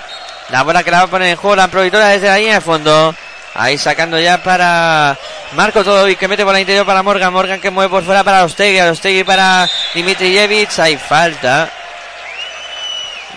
La 0.49 0.63
bola 0.63 0.83
que 0.83 0.91
la 0.91 0.99
va 0.99 1.03
a 1.05 1.09
poner 1.09 1.29
en 1.29 1.37
juego 1.37 1.55
la 1.55 1.69
provitora 1.69 2.09
desde 2.09 2.27
la 2.27 2.37
línea 2.37 2.55
de 2.55 2.61
fondo. 2.61 3.15
Ahí 3.55 3.77
sacando 3.77 4.19
ya 4.19 4.41
para 4.41 5.17
Marco 5.55 5.83
Todovic 5.83 6.17
que 6.17 6.27
mete 6.27 6.43
por 6.43 6.53
la 6.53 6.59
interior 6.61 6.85
para 6.85 7.03
Morgan. 7.03 7.31
Morgan 7.31 7.61
que 7.61 7.69
mueve 7.69 7.89
por 7.89 8.03
fuera 8.03 8.23
para 8.23 8.43
Ostegui. 8.45 8.79
Ostegui 8.81 9.23
para 9.23 9.69
Dimitrijevic. 9.93 10.79
Hay 10.79 10.97
falta 10.97 11.69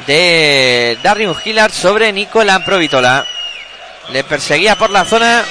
de 0.06 0.98
Darren 1.02 1.34
Hillard 1.44 1.72
sobre 1.72 2.12
Nicolás 2.12 2.62
Provitola. 2.62 3.26
Le 4.10 4.24
perseguía 4.24 4.76
por 4.76 4.90
la 4.90 5.04
zona 5.04 5.42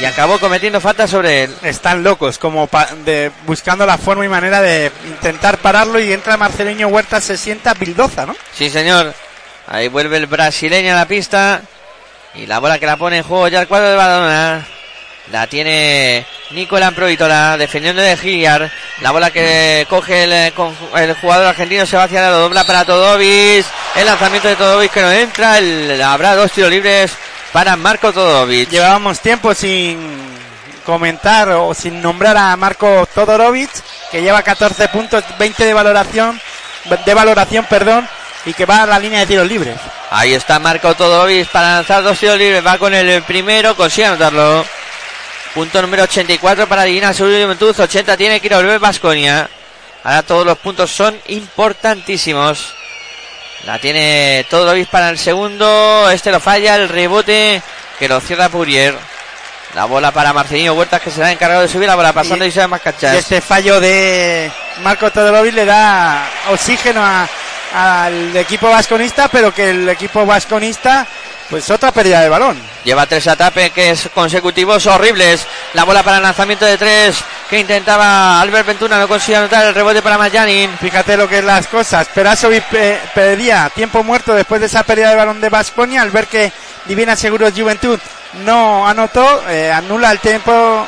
y 0.00 0.04
acabó 0.04 0.38
cometiendo 0.38 0.80
falta 0.80 1.06
sobre 1.06 1.44
él. 1.44 1.54
Están 1.62 2.02
locos, 2.02 2.38
como 2.38 2.66
pa- 2.66 2.88
de, 3.04 3.30
buscando 3.46 3.84
la 3.86 3.98
forma 3.98 4.24
y 4.24 4.28
manera 4.28 4.60
de 4.62 4.90
intentar 5.06 5.58
pararlo 5.58 5.98
y 5.98 6.12
entra 6.12 6.36
Marceleño 6.36 6.88
Huerta, 6.88 7.20
se 7.20 7.36
sienta 7.36 7.74
Bildoza, 7.74 8.24
¿no? 8.26 8.36
Sí, 8.52 8.70
señor. 8.70 9.12
Ahí 9.66 9.88
vuelve 9.88 10.16
el 10.16 10.26
brasileño 10.26 10.92
a 10.92 10.96
la 10.96 11.06
pista. 11.06 11.62
Y 12.36 12.46
la 12.46 12.58
bola 12.58 12.78
que 12.78 12.86
la 12.86 12.96
pone 12.96 13.18
en 13.18 13.22
juego 13.24 13.48
ya 13.48 13.60
el 13.60 13.68
cuadro 13.68 13.90
de 13.90 13.96
Badalona. 13.96 14.66
La 15.32 15.46
tiene 15.46 16.26
Nicolás 16.50 16.92
Provitola 16.92 17.56
defendiendo 17.56 18.02
de 18.02 18.16
Gilliard. 18.16 18.70
La 19.00 19.10
bola 19.10 19.30
que 19.30 19.86
coge 19.88 20.24
el, 20.24 20.32
eh, 20.32 20.52
el 20.96 21.14
jugador 21.14 21.46
argentino 21.46 21.86
se 21.86 21.96
va 21.96 22.02
hacia 22.04 22.20
la 22.20 22.28
dobla 22.30 22.64
para 22.64 22.84
Todovic. 22.84 23.64
El 23.96 24.06
lanzamiento 24.06 24.48
de 24.48 24.56
Todovic 24.56 24.92
que 24.92 25.00
no 25.00 25.10
entra. 25.12 25.58
El- 25.58 26.02
habrá 26.02 26.34
dos 26.34 26.52
tiros 26.52 26.70
libres 26.70 27.12
para 27.52 27.76
Marco 27.76 28.12
Todovic. 28.12 28.68
Llevábamos 28.68 29.20
tiempo 29.20 29.54
sin 29.54 29.98
comentar 30.84 31.48
o 31.50 31.72
sin 31.72 32.02
nombrar 32.02 32.36
a 32.36 32.54
Marco 32.56 33.08
Todorovic, 33.14 33.70
que 34.10 34.20
lleva 34.20 34.42
14 34.42 34.88
puntos, 34.88 35.24
20 35.38 35.64
de 35.64 35.72
valoración, 35.72 36.38
de 37.06 37.14
valoración, 37.14 37.64
perdón, 37.64 38.06
y 38.46 38.52
que 38.52 38.66
va 38.66 38.82
a 38.82 38.86
la 38.86 38.98
línea 38.98 39.20
de 39.20 39.26
tiros 39.26 39.46
libres. 39.46 39.76
Ahí 40.10 40.34
está 40.34 40.58
Marco 40.58 40.94
Todovic 40.94 41.48
para 41.48 41.74
lanzar 41.76 42.02
dos 42.02 42.18
tiros 42.18 42.38
libres. 42.38 42.64
Va 42.64 42.78
con 42.78 42.92
el 42.94 43.22
primero, 43.22 43.74
consigue 43.74 44.06
anotarlo. 44.06 44.64
Punto 45.54 45.80
número 45.82 46.02
84 46.04 46.66
para 46.68 46.82
Divina 46.84 47.12
de 47.12 47.18
Juventud. 47.44 47.78
80 47.78 48.16
tiene 48.16 48.40
que 48.40 48.46
ir 48.48 48.54
a 48.54 48.58
volver 48.58 48.78
Vasconia. 48.78 49.48
Ahora 50.02 50.22
todos 50.22 50.44
los 50.44 50.58
puntos 50.58 50.90
son 50.90 51.16
importantísimos. 51.28 52.74
La 53.64 53.78
tiene 53.78 54.44
Todovic 54.50 54.88
para 54.88 55.08
el 55.10 55.18
segundo. 55.18 56.10
Este 56.10 56.30
lo 56.30 56.40
falla. 56.40 56.74
El 56.76 56.88
rebote 56.88 57.62
que 57.98 58.08
lo 58.08 58.20
cierra 58.20 58.48
Purier. 58.48 58.94
La 59.74 59.86
bola 59.86 60.12
para 60.12 60.32
Marcelino 60.32 60.74
Huertas 60.74 61.00
que 61.02 61.10
será 61.10 61.32
encargado 61.32 61.62
de 61.62 61.68
subir 61.68 61.88
la 61.88 61.96
bola 61.96 62.12
pasando 62.12 62.44
y, 62.44 62.52
se 62.52 62.60
va 62.60 62.68
más 62.68 62.80
Y 62.80 62.84
cachas. 62.84 63.16
este 63.16 63.40
fallo 63.40 63.80
de 63.80 64.48
Marco 64.82 65.10
Todorovic 65.10 65.52
le 65.54 65.64
da 65.64 66.28
oxígeno 66.50 67.02
a- 67.04 67.28
al 67.74 68.36
equipo 68.36 68.70
vasconista, 68.70 69.28
pero 69.28 69.52
que 69.52 69.70
el 69.70 69.88
equipo 69.88 70.24
vasconista, 70.24 71.06
pues 71.50 71.68
otra 71.70 71.90
pérdida 71.92 72.20
de 72.20 72.28
balón. 72.28 72.56
Lleva 72.84 73.06
tres 73.06 73.26
ataques 73.26 74.08
consecutivos 74.14 74.86
horribles. 74.86 75.46
La 75.72 75.84
bola 75.84 76.02
para 76.02 76.18
el 76.18 76.22
lanzamiento 76.22 76.64
de 76.64 76.78
tres 76.78 77.16
que 77.50 77.58
intentaba 77.58 78.40
Albert 78.40 78.66
Ventuna. 78.68 78.98
No 78.98 79.08
consigue 79.08 79.36
anotar 79.36 79.66
el 79.66 79.74
rebote 79.74 80.02
para 80.02 80.18
Majanin. 80.18 80.70
Fíjate 80.78 81.16
lo 81.16 81.28
que 81.28 81.38
es 81.38 81.44
las 81.44 81.66
cosas. 81.66 82.06
Perasovic 82.08 82.64
pe- 82.64 83.00
pedía 83.14 83.70
tiempo 83.74 84.02
muerto 84.04 84.34
después 84.34 84.60
de 84.60 84.68
esa 84.68 84.84
pérdida 84.84 85.10
de 85.10 85.16
balón 85.16 85.40
de 85.40 85.48
Vasconia 85.48 86.02
al 86.02 86.10
ver 86.10 86.26
que 86.28 86.52
Divina 86.86 87.16
Seguros 87.16 87.52
Juventud 87.56 87.98
no 88.44 88.86
anotó, 88.86 89.44
eh, 89.48 89.70
anula 89.72 90.10
el 90.12 90.18
tiempo 90.18 90.86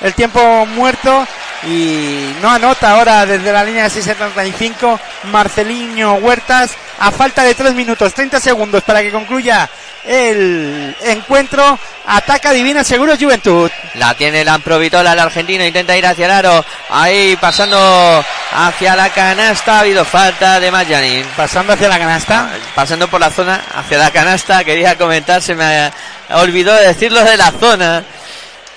el 0.00 0.14
tiempo 0.14 0.64
muerto 0.66 1.26
y 1.64 2.34
no 2.40 2.50
anota 2.50 2.92
ahora 2.92 3.26
desde 3.26 3.52
la 3.52 3.64
línea 3.64 3.88
de 3.88 4.00
6.75 4.00 4.98
Marcelinho 5.24 6.14
Huertas 6.14 6.70
a 7.00 7.10
falta 7.10 7.42
de 7.42 7.54
3 7.54 7.74
minutos 7.74 8.14
30 8.14 8.40
segundos 8.40 8.82
para 8.84 9.02
que 9.02 9.10
concluya 9.10 9.68
el 10.08 10.96
encuentro 11.02 11.78
ataca 12.06 12.52
Divina 12.52 12.82
Seguros 12.82 13.18
Juventud 13.18 13.70
La 13.94 14.14
tiene 14.14 14.42
Lamprovitola, 14.42 15.12
el 15.12 15.18
argentino. 15.18 15.64
Intenta 15.64 15.96
ir 15.96 16.06
hacia 16.06 16.24
el 16.24 16.32
aro. 16.32 16.64
Ahí 16.88 17.36
pasando 17.38 18.24
hacia 18.52 18.96
la 18.96 19.10
canasta. 19.10 19.76
Ha 19.76 19.80
habido 19.80 20.04
falta 20.04 20.60
de 20.60 20.70
Majanin. 20.70 21.26
pasando 21.36 21.74
hacia 21.74 21.88
la 21.88 21.98
canasta 21.98 22.48
Pasando 22.74 23.08
por 23.08 23.20
la 23.20 23.30
zona 23.30 23.60
hacia 23.74 23.98
la 23.98 24.10
canasta. 24.10 24.64
Quería 24.64 24.96
comentar, 24.96 25.42
se 25.42 25.54
me 25.54 25.90
olvidó 26.30 26.74
decirlo 26.74 27.22
de 27.22 27.36
la 27.36 27.50
zona. 27.52 28.02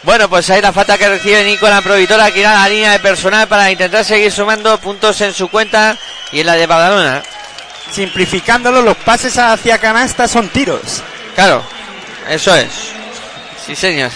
Bueno, 0.03 0.27
pues 0.29 0.49
ahí 0.49 0.61
la 0.61 0.71
falta 0.73 0.97
que 0.97 1.07
recibe 1.07 1.43
Nicolás 1.43 1.81
Provitola 1.83 2.31
que 2.31 2.39
irá 2.39 2.51
a 2.53 2.63
la 2.63 2.69
línea 2.69 2.91
de 2.91 2.99
personal 2.99 3.47
para 3.47 3.69
intentar 3.69 4.03
seguir 4.03 4.31
sumando 4.31 4.79
puntos 4.79 5.21
en 5.21 5.31
su 5.33 5.47
cuenta 5.49 5.95
y 6.31 6.39
en 6.39 6.47
la 6.47 6.53
de 6.55 6.65
Badalona. 6.65 7.21
simplificándolo 7.93 8.81
los 8.81 8.97
pases 8.97 9.37
hacia 9.37 9.77
canasta 9.77 10.27
son 10.27 10.47
tiros 10.49 11.03
Claro, 11.35 11.63
eso 12.29 12.55
es. 12.55 12.69
Sí, 13.65 13.75
señor. 13.75 14.09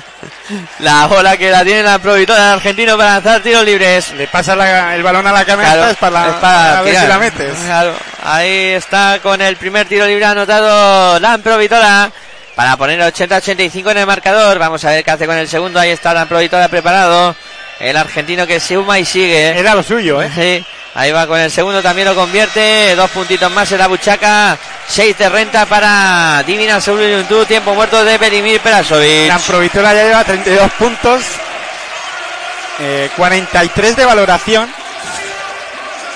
la 0.80 1.06
bola 1.06 1.36
que 1.36 1.50
la 1.50 1.64
tiene 1.64 1.82
la 1.84 1.98
provitora 1.98 2.52
argentino 2.54 2.96
para 2.96 3.14
lanzar 3.14 3.40
tiros 3.42 3.64
libres. 3.64 4.10
le 4.12 4.26
pasa 4.26 4.54
la- 4.56 4.94
el 4.96 5.02
balón 5.02 5.26
a 5.26 5.32
la 5.32 5.44
canasta 5.44 5.72
Claro, 5.74 5.90
es 5.90 5.96
para, 5.96 6.10
la- 6.12 6.28
es 6.28 6.34
para 6.36 6.78
a 6.78 6.82
ver 6.82 6.96
si 7.00 7.06
la 7.06 7.18
metes 7.18 7.54
Claro, 7.64 7.94
ahí 8.24 8.50
está 8.74 9.20
con 9.22 9.40
el 9.40 9.56
primer 9.56 9.86
tiro 9.86 10.04
libre 10.06 10.24
anotado 10.24 11.18
Lampro 11.20 11.58
Vitola 11.58 12.10
para 12.56 12.76
poner 12.76 12.98
80-85 12.98 13.92
en 13.92 13.98
el 13.98 14.06
marcador. 14.06 14.58
Vamos 14.58 14.84
a 14.84 14.90
ver 14.90 15.04
qué 15.04 15.10
hace 15.12 15.26
con 15.26 15.36
el 15.36 15.46
segundo. 15.46 15.78
Ahí 15.78 15.90
está 15.90 16.12
Lampro 16.12 16.38
Vitola 16.38 16.68
preparado. 16.68 17.36
El 17.78 17.96
argentino 17.96 18.46
que 18.46 18.58
se 18.58 18.74
suma 18.74 18.98
y 18.98 19.04
sigue. 19.04 19.50
era 19.50 19.74
lo 19.74 19.82
suyo 19.82 20.22
eh 20.22 20.30
Sí, 20.34 20.66
ahí 20.94 21.12
va 21.12 21.26
con 21.26 21.38
el 21.38 21.50
segundo, 21.50 21.82
también 21.82 22.08
lo 22.08 22.14
convierte. 22.14 22.96
Dos 22.96 23.10
puntitos 23.10 23.52
más 23.52 23.70
en 23.70 23.78
la 23.78 23.86
buchaca. 23.86 24.56
Seis 24.88 25.16
de 25.18 25.28
renta 25.28 25.66
para 25.66 26.42
Divina 26.46 26.80
Juventud. 26.80 27.46
Tiempo 27.46 27.74
muerto 27.74 28.02
de 28.02 28.16
Belimir 28.16 28.60
Perasovic. 28.60 29.28
la 29.28 29.38
Provitola 29.38 29.92
ya 29.92 30.04
lleva 30.04 30.24
32 30.24 30.72
puntos 30.72 31.22
eh, 32.80 33.10
43 33.16 33.96
de 33.96 34.04
valoración 34.04 34.85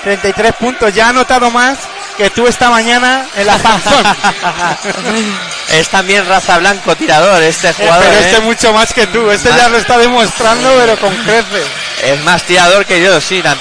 33 0.03 0.53
puntos 0.55 0.93
ya 0.93 1.07
ha 1.07 1.09
anotado 1.09 1.51
más 1.51 1.77
que 2.17 2.29
tú 2.29 2.47
esta 2.47 2.69
mañana 2.69 3.25
en 3.35 3.47
la 3.47 3.57
fanzón 3.57 4.03
es 5.73 5.89
también 5.89 6.27
raza 6.27 6.57
blanco 6.57 6.95
tirador 6.95 7.41
este 7.41 7.73
jugador. 7.73 8.03
pero 8.03 8.17
¿eh? 8.19 8.25
este 8.25 8.41
mucho 8.41 8.73
más 8.73 8.93
que 8.93 9.07
tú 9.07 9.29
este 9.29 9.49
ya 9.49 9.69
lo 9.69 9.77
está 9.77 9.97
demostrando 9.97 10.69
pero 10.77 10.97
con 10.97 11.15
creces 11.17 11.67
Es 12.03 12.19
más 12.23 12.43
tirador 12.43 12.85
que 12.85 13.01
yo, 13.01 13.21
sí, 13.21 13.41
la. 13.43 13.55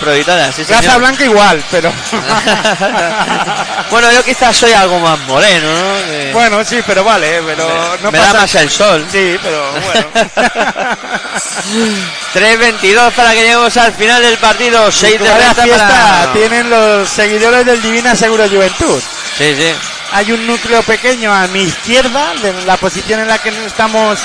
Sí, 0.52 0.64
Raza 0.64 0.96
blanca 0.98 1.24
igual 1.24 1.62
pero 1.70 1.92
bueno, 3.90 4.10
yo 4.12 4.24
quizás 4.24 4.56
soy 4.56 4.72
algo 4.72 4.98
más 4.98 5.18
moreno, 5.20 5.66
¿no? 5.68 6.06
Que 6.06 6.30
bueno 6.32 6.64
sí 6.64 6.80
pero 6.86 7.04
vale 7.04 7.38
eh, 7.38 7.42
pero 7.44 7.98
no 8.02 8.10
me 8.10 8.18
pasa 8.18 8.32
da 8.32 8.40
más 8.40 8.54
el 8.54 8.70
sol. 8.70 9.06
sí 9.10 9.38
pero 9.42 9.72
bueno 9.72 10.06
3.22 12.34 13.12
para 13.12 13.30
que 13.32 13.42
lleguemos 13.42 13.76
al 13.76 13.92
final 13.92 14.22
del 14.22 14.36
partido. 14.38 14.90
6 14.90 15.20
de 15.20 15.34
renta 15.34 15.62
fiesta 15.62 15.88
para... 15.88 16.29
tienen 16.32 16.70
los 16.70 17.08
seguidores 17.08 17.64
del 17.66 17.82
Divina 17.82 18.14
Seguro 18.14 18.48
Juventud. 18.48 19.00
Sí, 19.36 19.54
sí. 19.56 19.72
Hay 20.12 20.32
un 20.32 20.46
núcleo 20.46 20.82
pequeño 20.82 21.32
a 21.32 21.46
mi 21.48 21.62
izquierda, 21.62 22.34
de 22.42 22.52
la 22.64 22.76
posición 22.76 23.20
en 23.20 23.28
la 23.28 23.38
que 23.38 23.50
estamos 23.64 24.18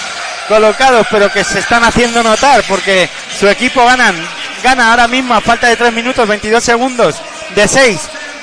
colocados, 0.48 1.08
pero 1.12 1.32
que 1.32 1.44
se 1.44 1.60
están 1.60 1.84
haciendo 1.84 2.24
notar 2.24 2.64
porque 2.68 3.10
su 3.40 3.48
equipo 3.48 3.86
ganan, 3.86 4.16
gana 4.64 4.92
ahora 4.92 5.08
mismo 5.08 5.34
a 5.34 5.42
falta 5.42 5.68
de 5.68 5.76
3 5.76 5.94
minutos 5.94 6.28
22 6.28 6.64
segundos 6.64 7.16
de 7.56 7.68
6 7.68 8.00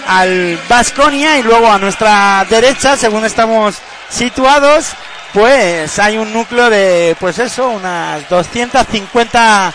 al 0.06 0.58
Vasconia 0.68 1.38
y 1.38 1.42
luego 1.42 1.70
a 1.70 1.78
nuestra 1.78 2.44
derecha, 2.48 2.96
según 2.96 3.24
estamos 3.24 3.76
situados, 4.08 4.86
pues 5.32 5.98
hay 5.98 6.18
un 6.18 6.32
núcleo 6.32 6.68
de, 6.70 7.16
pues 7.18 7.38
eso, 7.38 7.68
unas 7.68 8.28
250 8.28 9.72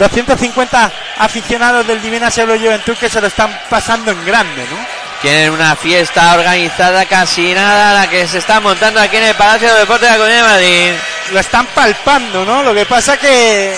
250 0.00 0.92
aficionados 1.18 1.86
del 1.86 2.00
Divina 2.00 2.30
Seguro 2.30 2.58
Juventud 2.58 2.96
que 2.96 3.10
se 3.10 3.20
lo 3.20 3.26
están 3.26 3.56
pasando 3.68 4.10
en 4.10 4.24
grande, 4.24 4.62
¿no? 4.70 4.78
Tienen 5.20 5.50
una 5.50 5.76
fiesta 5.76 6.32
organizada 6.32 7.04
casi 7.04 7.52
nada, 7.52 7.92
la 7.92 8.08
que 8.08 8.26
se 8.26 8.38
está 8.38 8.60
montando 8.60 8.98
aquí 8.98 9.18
en 9.18 9.24
el 9.24 9.34
Palacio 9.34 9.70
de 9.70 9.80
Deportes 9.80 10.08
de 10.08 10.12
la 10.12 10.16
Comunidad 10.16 10.42
de 10.42 10.48
Madrid. 10.48 10.92
lo 11.32 11.40
están 11.40 11.66
palpando, 11.66 12.46
¿no? 12.46 12.62
Lo 12.62 12.74
que 12.74 12.86
pasa 12.86 13.18
que 13.18 13.76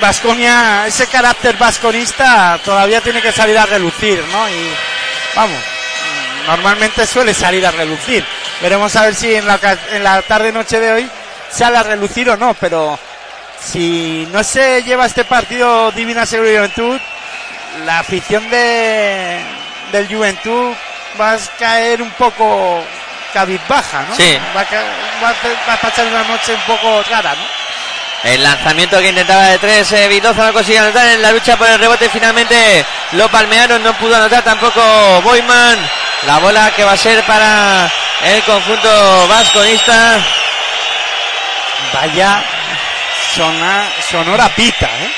Vasconia, 0.00 0.86
ese 0.86 1.08
carácter 1.08 1.56
vasconista 1.56 2.60
todavía 2.64 3.00
tiene 3.00 3.20
que 3.20 3.32
salir 3.32 3.58
a 3.58 3.66
relucir, 3.66 4.22
¿no? 4.30 4.48
Y 4.48 4.70
vamos, 5.34 5.58
normalmente 6.46 7.04
suele 7.04 7.34
salir 7.34 7.66
a 7.66 7.72
relucir. 7.72 8.24
Veremos 8.62 8.94
a 8.94 9.06
ver 9.06 9.14
si 9.16 9.34
en 9.34 9.44
la, 9.44 9.58
en 9.90 10.04
la 10.04 10.22
tarde 10.22 10.52
noche 10.52 10.78
de 10.78 10.92
hoy 10.92 11.10
sale 11.50 11.78
a 11.78 11.82
relucir 11.82 12.30
o 12.30 12.36
no, 12.36 12.54
pero 12.54 12.96
si 13.60 14.28
no 14.32 14.42
se 14.44 14.82
lleva 14.82 15.06
este 15.06 15.24
partido 15.24 15.90
Divina 15.92 16.24
Seguro 16.26 16.50
y 16.50 16.56
Juventud, 16.56 17.00
la 17.84 18.00
afición 18.00 18.48
de 18.50 19.40
del 19.92 20.06
Juventud 20.08 20.74
va 21.20 21.32
a 21.32 21.38
caer 21.58 22.02
un 22.02 22.10
poco 22.12 22.82
cabizbaja, 23.32 24.02
¿no? 24.08 24.14
Sí. 24.16 24.38
Va 24.56 24.60
a, 24.60 24.64
ca- 24.64 24.82
va 25.22 25.28
a 25.28 25.32
hacer- 25.32 25.56
va 25.68 25.72
a 25.74 25.80
pasar 25.80 26.06
una 26.06 26.22
noche 26.24 26.54
un 26.54 26.60
poco 26.62 27.02
rara, 27.10 27.34
¿no? 27.34 27.58
El 28.30 28.42
lanzamiento 28.42 28.98
que 28.98 29.10
intentaba 29.10 29.44
de 29.46 29.58
tres, 29.58 29.92
eh, 29.92 30.08
Vildoza 30.08 30.46
no 30.46 30.52
consigue 30.52 30.78
anotar 30.80 31.06
en 31.06 31.22
la 31.22 31.30
lucha 31.30 31.56
por 31.56 31.68
el 31.68 31.78
rebote. 31.78 32.08
Finalmente 32.08 32.84
lo 33.12 33.28
palmearon, 33.28 33.80
no 33.82 33.92
pudo 33.94 34.16
anotar 34.16 34.42
tampoco 34.42 34.80
Boyman. 35.22 35.78
La 36.26 36.38
bola 36.38 36.72
que 36.74 36.82
va 36.82 36.92
a 36.92 36.96
ser 36.96 37.22
para 37.24 37.88
el 38.24 38.42
conjunto 38.42 39.28
vasconista. 39.28 40.18
Vaya 41.94 42.42
sona- 43.34 43.88
sonora 44.10 44.48
pita, 44.54 44.86
¿eh? 44.86 45.10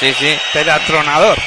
Sí, 0.00 0.14
sí. 0.18 0.38
Pero 0.52 0.72
atronador. 0.72 1.38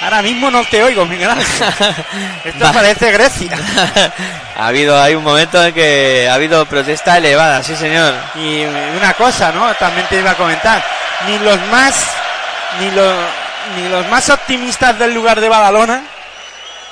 Ahora 0.00 0.20
mismo 0.20 0.50
no 0.50 0.62
te 0.64 0.82
oigo, 0.82 1.06
Miguel 1.06 1.30
Ángel. 1.30 1.68
Esto 2.44 2.72
parece 2.72 3.10
Grecia. 3.12 3.50
ha 4.58 4.66
habido, 4.66 5.00
hay 5.00 5.14
un 5.14 5.24
momento 5.24 5.64
en 5.64 5.72
que 5.72 6.28
ha 6.30 6.34
habido 6.34 6.66
protesta 6.66 7.16
elevada, 7.16 7.62
sí 7.62 7.74
señor. 7.76 8.14
Y 8.34 8.62
una 8.64 9.14
cosa, 9.14 9.52
¿no? 9.52 9.74
También 9.76 10.06
te 10.08 10.18
iba 10.18 10.32
a 10.32 10.36
comentar. 10.36 10.84
Ni 11.26 11.38
los 11.38 11.58
más, 11.68 11.94
ni 12.78 12.90
los, 12.90 13.14
ni 13.76 13.88
los 13.88 14.06
más 14.08 14.28
optimistas 14.28 14.98
del 14.98 15.14
lugar 15.14 15.40
de 15.40 15.48
Badalona 15.48 16.02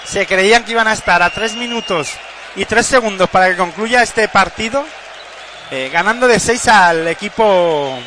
se 0.04 0.26
creían 0.26 0.64
que 0.64 0.72
iban 0.72 0.88
a 0.88 0.92
estar 0.94 1.22
a 1.22 1.28
tres 1.30 1.52
minutos 1.54 2.08
y 2.56 2.64
tres 2.64 2.86
segundos 2.86 3.28
para 3.28 3.48
que 3.50 3.56
concluya 3.56 4.02
este 4.02 4.28
partido, 4.28 4.86
eh, 5.76 5.90
ganando 5.92 6.28
de 6.28 6.38
seis 6.38 6.68
al 6.68 7.08
equipo 7.08 7.98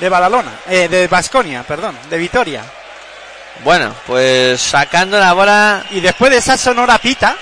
de 0.00 0.08
Badalona, 0.08 0.50
eh, 0.68 0.88
de 0.88 1.06
Basconia, 1.06 1.62
perdón, 1.62 1.96
de 2.10 2.18
Vitoria. 2.18 2.64
Bueno, 3.62 3.94
pues 4.08 4.60
sacando 4.60 5.20
la 5.20 5.32
bola. 5.34 5.84
Y 5.92 6.00
después 6.00 6.32
de 6.32 6.38
esa 6.38 6.58
sonora 6.58 6.98
pita, 6.98 7.36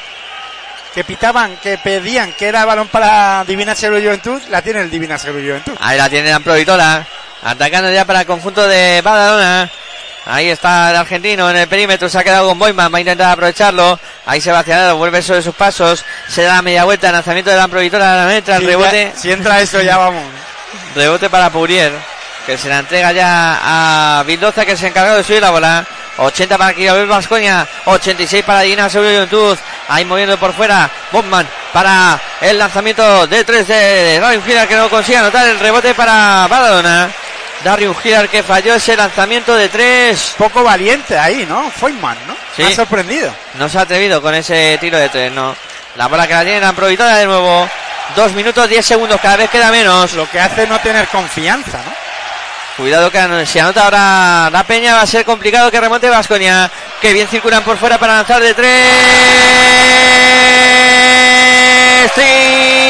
que 0.94 1.02
pitaban, 1.02 1.56
que 1.62 1.78
pedían 1.78 2.34
que 2.34 2.46
era 2.46 2.66
balón 2.66 2.88
para 2.88 3.42
Divina 3.46 3.74
Seguro 3.74 4.02
Juventud, 4.02 4.42
la 4.50 4.60
tiene 4.60 4.80
el 4.80 4.90
Divina 4.90 5.16
Seguro 5.16 5.42
Juventud. 5.42 5.72
Ahí 5.80 5.96
la 5.96 6.10
tiene 6.10 6.30
la 6.30 6.40
Provitola. 6.40 7.06
Atacando 7.42 7.90
ya 7.90 8.04
para 8.04 8.20
el 8.20 8.26
conjunto 8.26 8.68
de 8.68 9.00
Badalona. 9.00 9.70
Ahí 10.24 10.49
está 10.51 10.90
el 10.90 10.97
argentino 10.97 11.51
en 11.51 11.57
el 11.57 11.69
perímetro. 11.69 12.09
Se 12.09 12.19
ha 12.19 12.24
quedado 12.24 12.49
con 12.49 12.59
Boyman. 12.59 12.93
Va 12.93 12.99
a 12.99 13.01
intentar 13.01 13.32
aprovecharlo. 13.32 13.99
Ahí 14.27 14.40
se 14.40 14.53
lado. 14.53 14.97
Vuelve 14.97 15.20
sobre 15.23 15.43
sus 15.43 15.55
pasos. 15.55 16.05
Se 16.28 16.43
da 16.43 16.62
media 16.62 16.85
vuelta. 16.85 17.11
Lanzamiento 17.11 17.51
de 17.51 17.57
la 17.57 17.69
Provitola. 17.69 18.35
Entra 18.35 18.57
el 18.57 18.62
Si 18.62 18.66
rebote. 18.69 19.12
ya- 19.15 19.20
si 19.20 19.32
entra 19.32 19.61
eso 19.61 19.81
ya 19.82 19.97
vamos. 19.99 20.23
Rebote 20.94 21.28
para 21.28 21.51
Pourier. 21.51 21.93
Que 22.47 22.57
se 22.57 22.69
la 22.69 22.78
entrega 22.78 23.12
ya 23.12 23.61
a 24.20 24.23
Vildoza. 24.24 24.65
Que 24.65 24.77
se 24.77 24.86
encargó 24.89 25.16
de 25.16 25.24
subir 25.24 25.40
la 25.43 25.51
bola. 25.51 25.85
80 26.19 26.57
para 26.59 26.74
Quirobel 26.74 27.07
Vascoña. 27.07 27.66
86 27.86 28.44
para 28.44 28.61
Dina 28.61 28.89
Seguro 28.89 29.11
Juventud. 29.11 29.59
Ahí 29.89 30.05
moviendo 30.05 30.39
por 30.39 30.53
fuera. 30.53 30.89
Bobman 31.11 31.49
para 31.73 32.20
el 32.40 32.59
lanzamiento 32.59 33.27
de 33.27 33.44
3 33.44 33.66
de 33.66 34.40
Hillar 34.47 34.69
que 34.69 34.77
no 34.77 34.89
consigue 34.89 35.19
anotar 35.19 35.47
el 35.49 35.59
rebote 35.59 35.94
para 35.94 36.47
Badalona. 36.49 37.11
Darius 37.64 37.97
Hillar 38.05 38.28
que 38.28 38.43
falló 38.43 38.74
ese 38.74 38.97
lanzamiento 38.97 39.55
de 39.55 39.68
3. 39.68 40.34
Poco 40.36 40.62
valiente 40.62 41.18
ahí, 41.18 41.47
¿no? 41.48 41.70
Feynman, 41.70 42.16
¿no? 42.26 42.34
Sí. 42.56 42.62
Me 42.62 42.68
ha 42.68 42.76
sorprendido. 42.76 43.32
No 43.55 43.68
se 43.68 43.78
ha 43.78 43.82
atrevido 43.82 44.20
con 44.20 44.34
ese 44.34 44.78
tiro 44.80 44.98
de 44.98 45.09
3, 45.09 45.32
no. 45.32 45.55
La 45.97 46.09
bola 46.09 46.26
que 46.26 46.34
la 46.34 46.43
tiene 46.43 46.60
la 46.60 46.72
Provitora 46.72 47.16
de 47.16 47.26
nuevo. 47.26 47.68
2 48.16 48.32
minutos 48.32 48.68
10 48.68 48.84
segundos, 48.84 49.20
cada 49.20 49.36
vez 49.36 49.51
queda 49.51 49.70
menos. 49.70 50.12
Lo 50.14 50.28
que 50.28 50.40
hace 50.40 50.66
no 50.66 50.78
tener 50.80 51.06
confianza, 51.09 51.78
¿no? 51.78 52.02
Cuidado 52.76 53.10
que 53.10 53.47
si 53.47 53.59
anota 53.59 53.84
ahora 53.84 54.48
la 54.51 54.64
Peña 54.64 54.94
va 54.94 55.02
a 55.02 55.06
ser 55.06 55.24
complicado 55.24 55.70
que 55.70 55.80
remonte 55.80 56.09
Vasconia. 56.09 56.70
Que 57.01 57.12
bien 57.12 57.28
circulan 57.28 57.62
por 57.62 57.76
fuera 57.76 57.98
para 57.98 58.14
lanzar 58.14 58.43
de 58.43 58.55
tres. 58.55 58.89
Triple. 62.14 62.81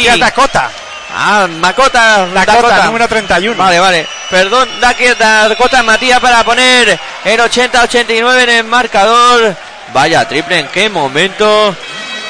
Matías 0.00 0.20
Dakota. 0.20 0.70
Ah, 1.14 1.48
Macota. 1.60 2.26
Dakota, 2.32 2.84
número 2.86 3.08
31. 3.08 3.56
Vale, 3.56 3.80
vale. 3.80 4.06
Perdón, 4.30 4.68
Dakota, 4.80 5.48
Dakota 5.48 5.82
Matías 5.82 6.20
para 6.20 6.44
poner 6.44 6.98
el 7.24 7.40
80-89 7.40 8.42
en 8.44 8.48
el 8.50 8.64
marcador. 8.64 9.56
Vaya, 9.92 10.26
triple, 10.26 10.60
en 10.60 10.68
qué 10.68 10.88
momento. 10.88 11.76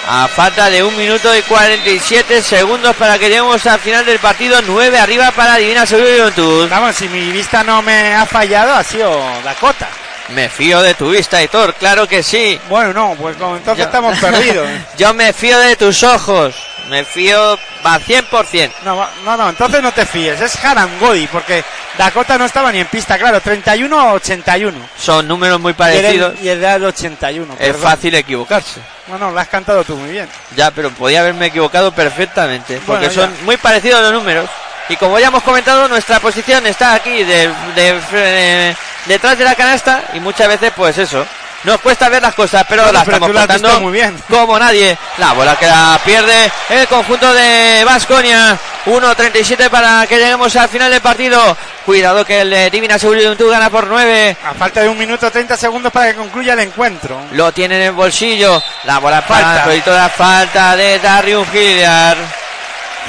A 0.09 0.27
falta 0.27 0.69
de 0.71 0.83
un 0.83 0.97
minuto 0.97 1.33
y 1.37 1.43
47 1.43 2.43
segundos 2.43 2.97
para 2.97 3.19
que 3.19 3.29
lleguemos 3.29 3.65
al 3.67 3.79
final 3.79 4.05
del 4.05 4.19
partido. 4.19 4.61
9 4.67 4.99
arriba 4.99 5.31
para 5.31 5.57
Divina 5.57 5.87
Juventud. 5.87 6.69
Vamos, 6.69 6.97
si 6.97 7.09
mi 7.09 7.31
vista 7.31 7.63
no 7.63 7.83
me 7.83 8.15
ha 8.15 8.27
fallado, 8.27 8.75
ha 8.75 8.83
sido 8.83 9.23
Dakota. 9.45 9.89
Me 10.35 10.49
fío 10.49 10.81
de 10.81 10.95
tu 10.95 11.11
vista, 11.11 11.43
Hitor, 11.43 11.75
claro 11.75 12.07
que 12.07 12.23
sí. 12.23 12.59
Bueno, 12.69 12.93
no, 12.93 13.17
pues 13.21 13.37
como 13.37 13.57
entonces 13.57 13.87
estamos 13.87 14.19
perdidos. 14.19 14.69
Yo 14.97 15.13
me 15.15 15.33
fío 15.33 15.59
de 15.59 15.77
tus 15.77 16.03
ojos. 16.03 16.55
Me 16.89 17.05
fío 17.05 17.59
al 17.85 18.03
100%. 18.03 18.71
No, 18.85 19.07
no, 19.25 19.37
no, 19.37 19.49
entonces 19.51 19.81
no 19.83 19.93
te 19.93 20.05
fíes. 20.05 20.41
Es 20.41 20.65
Harangodi, 20.65 21.29
porque 21.29 21.63
Dakota 21.97 22.37
no 22.37 22.47
estaba 22.47 22.73
ni 22.73 22.81
en 22.81 22.87
pista, 22.87 23.17
claro, 23.17 23.41
31 23.41 24.11
o 24.11 24.15
81. 24.15 24.77
Son 24.99 25.27
números 25.29 25.61
muy 25.61 25.73
parecidos. 25.73 26.35
Y 26.43 26.49
el 26.49 26.65
81. 26.65 27.53
Es 27.53 27.59
perdón. 27.59 27.83
fácil 27.83 28.15
equivocarse. 28.15 28.81
No, 29.07 29.19
no, 29.19 29.31
lo 29.31 29.39
has 29.39 29.49
cantado 29.49 29.85
tú 29.85 29.97
muy 29.97 30.11
bien. 30.11 30.29
Ya, 30.57 30.71
pero 30.71 30.91
podía 30.91 31.21
haberme 31.21 31.47
equivocado 31.47 31.93
perfectamente. 31.93 32.81
Porque 32.85 33.07
Bueno, 33.07 33.23
son 33.23 33.45
muy 33.45 33.57
parecidos 33.57 34.01
los 34.03 34.13
números. 34.13 34.49
Y 34.91 34.97
como 34.97 35.19
ya 35.19 35.29
hemos 35.29 35.43
comentado, 35.43 35.89
nuestra 35.89 36.21
posición 36.21 36.67
está 36.67 36.95
aquí 36.95 37.23
de, 37.25 37.49
de- 37.75 38.01
de- 38.13 38.77
detrás 39.07 39.39
de 39.39 39.45
la 39.45 39.55
canasta. 39.55 40.03
Y 40.15 40.21
muchas 40.21 40.49
veces, 40.49 40.73
pues 40.77 40.99
eso. 40.99 41.25
Nos 41.63 41.79
cuesta 41.81 42.09
ver 42.09 42.23
las 42.23 42.35
cosas, 42.35 42.65
pero 42.67 42.83
Bueno, 42.85 42.95
las 42.99 43.05
pero 43.05 43.17
estamos 43.19 43.37
contando 43.39 43.81
muy 43.81 43.93
bien. 43.93 44.17
como 44.31 44.59
nadie. 44.59 44.97
La 45.19 45.33
bola 45.35 45.57
que 45.57 45.67
la 45.67 46.01
pierde 46.05 46.51
el 46.71 46.87
conjunto 46.89 47.33
de 47.35 47.83
Vasconia. 47.85 48.59
1.37 48.87 49.69
para 49.69 50.07
que 50.07 50.17
lleguemos 50.17 50.57
al 50.57 50.71
final 50.71 50.91
del 50.91 51.03
partido. 51.03 51.55
Cuidado 51.85 52.25
que 52.25 52.41
el 52.41 52.51
de 52.51 52.71
Divina 52.71 52.99
Seguridad 52.99 53.37
gana 53.39 53.69
por 53.69 53.87
9. 53.87 54.37
A 54.43 54.55
falta 54.55 54.81
de 54.81 54.89
un 54.89 54.97
minuto 54.97 55.31
30 55.31 55.55
segundos 55.59 55.93
para 55.93 56.07
que 56.11 56.15
concluya 56.17 56.55
el 56.55 56.61
encuentro. 56.61 57.21
Lo 57.33 57.53
tiene 57.53 57.77
en 57.77 57.83
el 57.83 57.93
bolsillo. 57.93 58.63
La 58.85 58.99
bola 58.99 59.21
para 59.21 59.45
Falta. 59.45 59.67
la 59.67 59.85
toda 59.85 60.09
falta 60.09 60.75
de 60.77 60.99
Darius 60.99 61.47
Hilliard. 61.55 62.19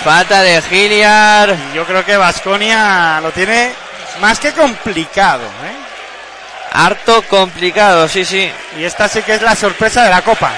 Falta 0.03 0.41
de 0.41 0.61
Hilliard. 0.69 1.73
Yo 1.73 1.85
creo 1.85 2.03
que 2.03 2.18
Vasconia 2.18 3.19
lo 3.22 3.31
tiene 3.31 3.72
más 4.19 4.39
que 4.39 4.51
complicado. 4.51 5.43
¿eh? 5.43 5.76
Harto 6.73 7.22
complicado, 7.23 8.07
sí, 8.07 8.26
sí. 8.26 8.51
Y 8.77 8.84
esta 8.84 9.07
sí 9.07 9.22
que 9.22 9.35
es 9.35 9.41
la 9.41 9.55
sorpresa 9.55 10.03
de 10.03 10.09
la 10.09 10.22
Copa. 10.22 10.51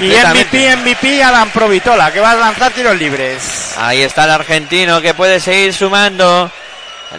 Y. 0.00 0.12
MVP, 0.12 0.76
MVP 0.76 1.22
Alan 1.22 1.50
Provitola, 1.50 2.12
que 2.12 2.20
va 2.20 2.32
a 2.32 2.36
lanzar 2.36 2.72
tiros 2.72 2.96
libres. 2.96 3.74
Ahí 3.78 4.02
está 4.02 4.24
el 4.24 4.32
argentino 4.32 5.00
que 5.00 5.14
puede 5.14 5.40
seguir 5.40 5.72
sumando. 5.72 6.50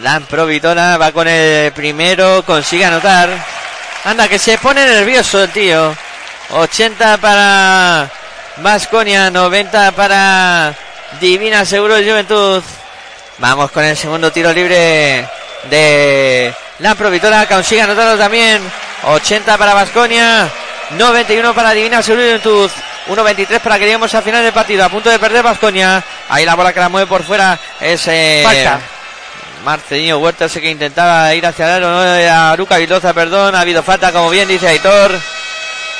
Dan 0.00 0.22
Provitola 0.26 0.96
va 0.96 1.10
con 1.10 1.26
el 1.26 1.72
primero, 1.72 2.44
consigue 2.44 2.84
anotar. 2.84 3.28
Anda, 4.04 4.28
que 4.28 4.38
se 4.38 4.56
pone 4.58 4.86
nervioso 4.86 5.42
el 5.42 5.50
tío. 5.50 5.96
80 6.50 7.16
para 7.18 8.08
Vasconia, 8.62 9.30
90 9.30 9.92
para 9.92 10.74
Divina 11.20 11.64
Seguro 11.64 11.94
de 11.94 12.10
Juventud. 12.10 12.62
Vamos 13.38 13.70
con 13.70 13.84
el 13.84 13.96
segundo 13.96 14.30
tiro 14.30 14.52
libre 14.52 15.26
de 15.70 16.54
la 16.78 16.94
Provitola, 16.94 17.46
consigue 17.46 17.80
anotarlo 17.80 18.18
también. 18.18 18.60
80 19.04 19.56
para 19.56 19.72
Vasconia, 19.72 20.48
91 20.90 21.54
para 21.54 21.72
Divina 21.72 22.02
Seguro 22.02 22.22
de 22.22 22.38
Juventud. 22.38 22.70
1.23 23.08 23.60
para 23.60 23.78
que 23.78 23.84
lleguemos 23.84 24.14
al 24.14 24.22
final 24.22 24.44
del 24.44 24.52
partido. 24.52 24.84
A 24.84 24.88
punto 24.90 25.08
de 25.08 25.18
perder 25.18 25.42
Vasconia. 25.42 26.04
Ahí 26.28 26.44
la 26.44 26.54
bola 26.54 26.72
que 26.72 26.80
la 26.80 26.90
mueve 26.90 27.06
por 27.06 27.22
fuera 27.22 27.58
es 27.80 28.06
eh, 28.08 28.42
Falta. 28.44 28.80
Marcelino 29.64 30.18
Huerta, 30.18 30.44
ese 30.44 30.60
que 30.60 30.70
intentaba 30.70 31.34
ir 31.34 31.46
hacia 31.46 31.66
el 31.66 31.84
aro, 31.84 31.90
no, 31.90 32.00
a 32.00 32.56
Luca 32.56 32.76
Viloza, 32.76 33.12
perdón, 33.12 33.54
ha 33.54 33.60
habido 33.60 33.82
falta, 33.82 34.12
como 34.12 34.30
bien 34.30 34.48
dice 34.48 34.68
Aitor. 34.68 35.12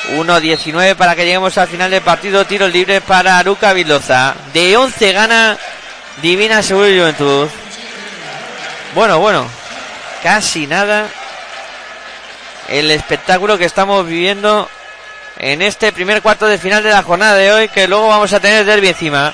1.19 0.09 0.95
para 0.95 1.15
que 1.15 1.25
lleguemos 1.25 1.57
al 1.57 1.67
final 1.67 1.91
del 1.91 2.01
partido, 2.01 2.45
tiros 2.45 2.71
libres 2.71 3.01
para 3.01 3.41
Luca 3.43 3.73
Viloza. 3.73 4.35
De 4.53 4.75
11 4.75 5.11
gana 5.13 5.57
Divina 6.21 6.61
Seguro 6.61 6.89
y 6.89 6.99
Juventud. 6.99 7.47
Bueno, 8.93 9.19
bueno, 9.19 9.47
casi 10.21 10.67
nada 10.67 11.07
el 12.67 12.91
espectáculo 12.91 13.57
que 13.57 13.65
estamos 13.65 14.05
viviendo 14.05 14.69
en 15.37 15.61
este 15.61 15.91
primer 15.91 16.21
cuarto 16.21 16.47
de 16.47 16.57
final 16.57 16.83
de 16.83 16.91
la 16.91 17.03
jornada 17.03 17.35
de 17.35 17.51
hoy, 17.51 17.69
que 17.69 17.87
luego 17.87 18.07
vamos 18.07 18.31
a 18.33 18.39
tener 18.39 18.65
derby 18.65 18.89
encima. 18.89 19.33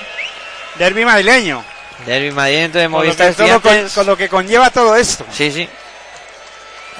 Derby 0.76 1.04
madrileño. 1.04 1.64
Derby 2.06 2.30
madrileño 2.30 2.68
de 2.68 2.84
Con 2.84 2.92
lo, 2.92 2.98
Movistar 2.98 3.34
que, 3.34 3.60
con, 3.60 3.88
con 3.88 4.06
lo 4.06 4.16
que 4.16 4.28
conlleva 4.28 4.70
todo 4.70 4.96
esto. 4.96 5.24
Sí, 5.32 5.50
sí. 5.50 5.68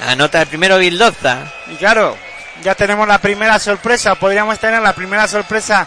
Anota 0.06 0.42
el 0.42 0.48
primero 0.48 0.78
Vildoza. 0.78 1.44
Y 1.68 1.76
claro, 1.76 2.16
ya 2.62 2.74
tenemos 2.74 3.06
la 3.06 3.18
primera 3.18 3.58
sorpresa, 3.58 4.14
podríamos 4.14 4.58
tener 4.58 4.80
la 4.82 4.92
primera 4.92 5.28
sorpresa 5.28 5.86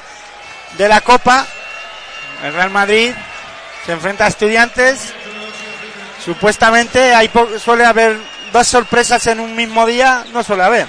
de 0.78 0.88
la 0.88 1.02
Copa. 1.02 1.46
El 2.44 2.54
Real 2.54 2.70
Madrid 2.72 3.14
se 3.86 3.92
enfrenta 3.92 4.26
a 4.26 4.30
Estudiantes. 4.30 5.14
Supuestamente 6.24 7.14
hay 7.14 7.30
suele 7.64 7.86
haber 7.86 8.18
dos 8.54 8.68
sorpresas 8.68 9.26
en 9.28 9.40
un 9.40 9.56
mismo 9.56 9.86
día, 9.86 10.24
no 10.34 10.44
suele 10.44 10.64
haber. 10.64 10.88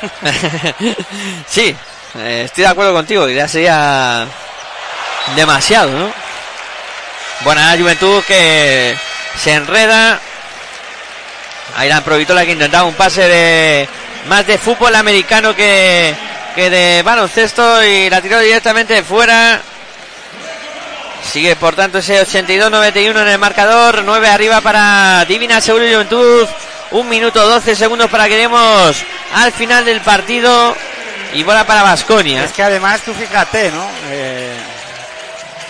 sí, 1.46 1.76
Eh, 2.18 2.42
estoy 2.46 2.64
de 2.64 2.70
acuerdo 2.70 2.92
contigo, 2.92 3.28
ya 3.28 3.46
sería 3.46 4.26
demasiado, 5.36 5.90
¿no? 5.90 6.12
Buena 7.42 7.76
Juventud 7.78 8.22
que 8.24 8.96
se 9.38 9.52
enreda. 9.54 10.18
Ahí 11.76 11.88
la 11.88 12.00
Provitola 12.00 12.44
que 12.44 12.52
intentaba 12.52 12.84
un 12.84 12.94
pase 12.94 13.28
de 13.28 13.88
más 14.28 14.46
de 14.46 14.58
fútbol 14.58 14.94
americano 14.94 15.54
que, 15.54 16.14
que 16.54 16.70
de 16.70 17.02
baloncesto 17.02 17.84
y 17.84 18.10
la 18.10 18.20
tiró 18.20 18.38
directamente 18.40 19.02
fuera. 19.02 19.60
Sigue 21.22 21.54
por 21.56 21.76
tanto 21.76 21.98
ese 21.98 22.20
82-91 22.22 23.22
en 23.22 23.28
el 23.28 23.38
marcador. 23.38 24.02
9 24.04 24.28
arriba 24.28 24.60
para 24.60 25.24
Divina 25.26 25.60
Seguro 25.60 25.86
y 25.86 25.92
Juventud. 25.92 26.48
Un 26.92 27.08
minuto 27.08 27.46
12 27.46 27.76
segundos 27.76 28.10
para 28.10 28.28
que 28.28 28.36
demos 28.36 28.96
al 29.34 29.52
final 29.52 29.84
del 29.84 30.00
partido. 30.00 30.74
Y 31.32 31.44
bola 31.44 31.64
para 31.64 31.84
Basconia. 31.84 32.44
Es 32.44 32.52
que 32.52 32.62
además 32.62 33.02
tú 33.02 33.14
fíjate, 33.14 33.70
¿no? 33.70 33.86
Eh, 34.10 34.56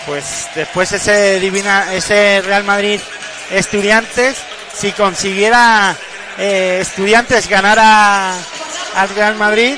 pues 0.07 0.47
después 0.55 0.91
ese 0.91 1.39
divina, 1.39 1.93
ese 1.93 2.41
Real 2.41 2.63
Madrid 2.63 2.99
Estudiantes, 3.51 4.37
si 4.73 4.91
consiguiera 4.93 5.95
eh, 6.37 6.79
Estudiantes 6.81 7.47
ganar 7.47 7.77
a- 7.79 8.33
al 8.95 9.09
Real 9.15 9.35
Madrid, 9.35 9.77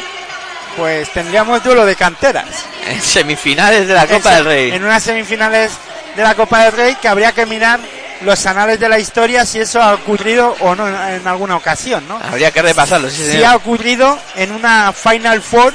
pues 0.77 1.11
tendríamos 1.11 1.63
duelo 1.63 1.85
de 1.85 1.95
canteras. 1.95 2.47
En 2.87 3.01
semifinales 3.01 3.87
de 3.87 3.93
la 3.93 4.07
Copa 4.07 4.29
En- 4.29 4.35
del 4.37 4.45
Rey. 4.45 4.71
En 4.71 4.83
unas 4.83 5.03
semifinales 5.03 5.71
de 6.15 6.23
la 6.23 6.35
Copa 6.35 6.63
del 6.65 6.73
Rey 6.73 6.95
que 7.01 7.07
habría 7.07 7.31
que 7.31 7.45
mirar 7.45 7.79
los 8.21 8.45
anales 8.45 8.79
de 8.79 8.87
la 8.87 8.97
historia 8.99 9.45
si 9.45 9.59
eso 9.59 9.81
ha 9.81 9.93
ocurrido 9.93 10.55
o 10.61 10.75
no 10.75 10.87
en, 10.87 10.95
en 11.21 11.27
alguna 11.27 11.57
ocasión, 11.57 12.07
¿no? 12.07 12.17
Habría 12.23 12.51
que 12.51 12.61
repasarlo, 12.61 13.09
sí, 13.09 13.17
Si 13.17 13.31
señor. 13.31 13.45
ha 13.45 13.55
ocurrido 13.55 14.17
en 14.35 14.51
una 14.51 14.93
Final 14.93 15.41
Four 15.41 15.73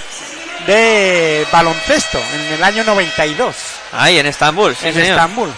de 0.66 1.46
baloncesto 1.52 2.18
en 2.34 2.54
el 2.54 2.64
año 2.64 2.84
92 2.84 3.54
Ahí 3.92 4.18
en 4.18 4.26
Estambul, 4.26 4.74
sí, 4.76 4.88
en 4.88 4.94
señor. 4.94 5.10
Estambul, 5.10 5.52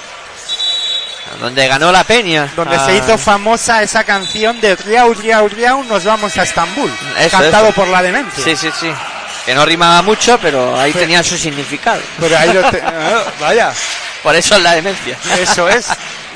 Donde 1.41 1.67
ganó 1.69 1.91
la 1.93 2.05
Peña. 2.05 2.49
donde 2.57 2.77
Ah, 2.77 2.85
se 2.87 2.97
hizo 2.97 3.17
famosa 3.17 3.83
esa 3.83 4.05
canción 4.05 4.61
de 4.61 4.77
Riau, 4.77 5.15
Riau, 5.15 5.49
Riau, 5.49 5.85
nos 5.85 6.05
vamos 6.05 6.37
a 6.37 6.43
Estambul, 6.43 6.91
Eso, 7.19 7.39
cantado 7.39 7.67
eso. 7.67 7.75
por 7.75 7.89
la 7.89 8.03
demencia. 8.03 8.45
Sí, 8.45 8.57
sí, 8.57 8.71
sí. 8.79 8.93
Que 9.47 9.55
no 9.55 9.65
rimaba 9.65 10.03
mucho, 10.03 10.39
pero 10.43 10.79
ahí 10.79 10.93
Pues- 10.93 11.05
tenía 11.05 11.23
su 11.23 11.37
significado. 11.39 12.01
Pero 12.19 12.37
ahí 12.39 12.53
lo 12.53 12.63
te- 12.71 12.83
ah, 12.85 13.23
vaya, 13.41 13.73
Por 14.23 14.37
eso 14.37 14.55
es 14.57 14.63
la 14.63 14.75
demencia. 14.75 15.17
eso 15.39 15.69
es. 15.69 15.87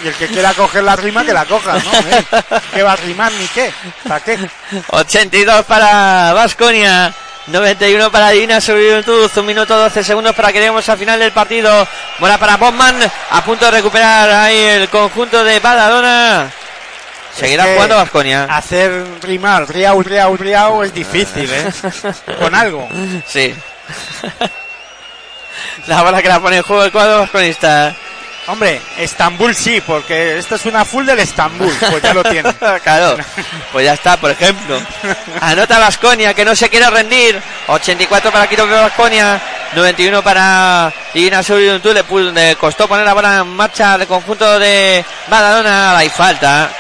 Y 0.03 0.09
el 0.09 0.15
que 0.15 0.27
quiera 0.29 0.55
coger 0.55 0.83
la 0.85 0.97
rima, 0.97 1.23
que 1.25 1.33
la 1.35 1.45
coja, 1.45 1.75
¿no? 1.75 1.81
Eh, 2.11 2.25
¿Qué 2.73 2.83
va 2.83 2.93
a 2.93 2.97
rimar 2.97 3.31
ni 3.33 3.47
qué? 3.49 3.73
¿Para 4.09 4.21
qué? 4.21 4.39
82 4.89 5.65
para 5.67 6.33
Vasconia. 6.33 7.13
91 7.47 8.11
para 8.11 8.31
Divina 8.31 8.61
sobre 8.61 8.89
Juventud, 8.89 9.31
un 9.37 9.47
minuto 9.47 9.77
12 9.77 10.03
segundos 10.03 10.35
para 10.35 10.51
que 10.51 10.59
lleguemos 10.59 10.89
al 10.89 10.99
final 10.99 11.19
del 11.19 11.33
partido. 11.33 11.87
Bola 12.19 12.39
para 12.39 12.57
Bosman, 12.57 12.97
a 13.31 13.45
punto 13.45 13.67
de 13.67 13.71
recuperar 13.71 14.31
ahí 14.31 14.57
el 14.57 14.89
conjunto 14.89 15.45
de 15.45 15.61
Badalona. 15.61 16.51
Seguirá 17.37 17.65
Es 17.65 17.69
que 17.69 17.75
jugando 17.75 17.97
Vasconia. 17.97 18.45
Hacer 18.45 19.05
rimar 19.23 19.69
Riau, 19.69 20.03
Riau, 20.03 20.37
Riau 20.37 20.83
es 20.85 20.95
difícil, 20.95 21.51
¿eh? 21.53 21.71
Con 22.39 22.55
algo. 22.55 22.89
Sí. 23.27 23.55
la 25.87 26.03
bola 26.03 26.23
que 26.23 26.29
la 26.29 26.41
pone 26.41 26.59
en 26.59 26.63
juego 26.63 26.85
el 26.85 26.93
cuadro 26.93 27.21
vasconista. 27.21 27.95
Hombre, 28.47 28.79
Estambul 28.99 29.55
sí, 29.55 29.81
porque 29.81 30.37
esto 30.37 30.57
es 30.57 30.67
una 30.67 30.85
full 30.85 31.07
del 31.07 31.19
Estambul, 31.19 31.73
pues 31.91 32.03
ya 32.03 32.13
lo 32.13 32.23
tiene. 32.23 32.53
claro, 32.83 33.17
pues 33.73 33.87
ya 33.87 33.95
está, 33.95 34.19
por 34.19 34.31
ejemplo. 34.31 34.79
Anota 35.41 35.79
Vasconia 35.79 36.35
que 36.35 36.45
no 36.45 36.55
se 36.55 36.69
quiere 36.69 36.91
rendir. 36.91 37.41
84 37.69 38.31
para 38.31 38.47
Quito 38.47 38.67
Vasconia, 38.67 39.41
91 39.75 40.23
para 40.23 40.93
Divina 41.15 41.43
Sur 41.43 41.61
y 41.61 41.69
Juventud. 41.69 42.33
Le, 42.35 42.57
costó 42.57 42.87
poner 42.87 43.07
la 43.07 43.15
bola 43.15 43.39
en 43.39 43.49
marcha 43.49 43.95
al 43.95 44.07
conjunto 44.07 44.59
de 44.59 45.03
Badalona. 45.29 45.97
Hay 45.97 46.11
falta 46.11 46.71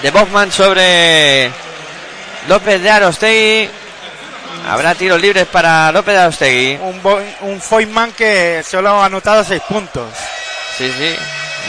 de 0.00 0.10
Bosman 0.10 0.50
sobre 0.50 1.50
López 2.48 2.80
de 2.80 2.90
Arostegui. 2.90 3.68
Habrá 4.70 4.94
tiros 4.94 5.20
libres 5.20 5.46
para 5.48 5.92
López 5.92 6.14
de 6.14 6.20
Arostegui. 6.20 6.78
Un, 6.80 7.02
un 7.42 7.60
Foyman 7.60 8.12
que 8.12 8.64
solo 8.66 9.02
ha 9.02 9.04
anotado 9.04 9.44
seis 9.44 9.60
puntos. 9.68 10.08
Sí, 10.76 10.92
sí. 10.98 11.16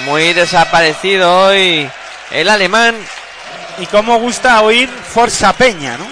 Muy 0.06 0.34
desaparecido 0.34 1.48
hoy 1.48 1.90
el 2.32 2.50
alemán. 2.50 2.96
Y 3.78 3.86
cómo 3.88 4.20
gusta 4.20 4.62
oír 4.62 4.90
Forza 4.90 5.54
Peña, 5.54 5.98
¿no? 5.98 6.08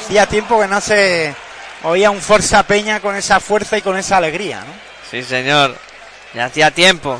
Hacía 0.00 0.26
tiempo 0.26 0.60
que 0.60 0.68
no 0.68 0.80
se 0.80 1.34
oía 1.82 2.10
un 2.10 2.20
Forza 2.20 2.62
Peña 2.64 3.00
con 3.00 3.16
esa 3.16 3.40
fuerza 3.40 3.78
y 3.78 3.82
con 3.82 3.96
esa 3.96 4.18
alegría, 4.18 4.60
¿no? 4.60 4.72
Sí, 5.10 5.22
señor. 5.22 5.76
Ya 6.34 6.44
hacía 6.44 6.70
tiempo 6.70 7.18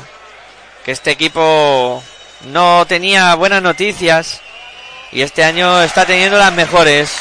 que 0.85 0.91
este 0.91 1.11
equipo 1.11 2.03
no 2.51 2.85
tenía 2.87 3.33
buenas 3.35 3.61
noticias 3.61 4.41
y 5.11 5.21
este 5.21 5.43
año 5.43 5.81
está 5.81 6.05
teniendo 6.05 6.37
las 6.37 6.53
mejores. 6.53 7.11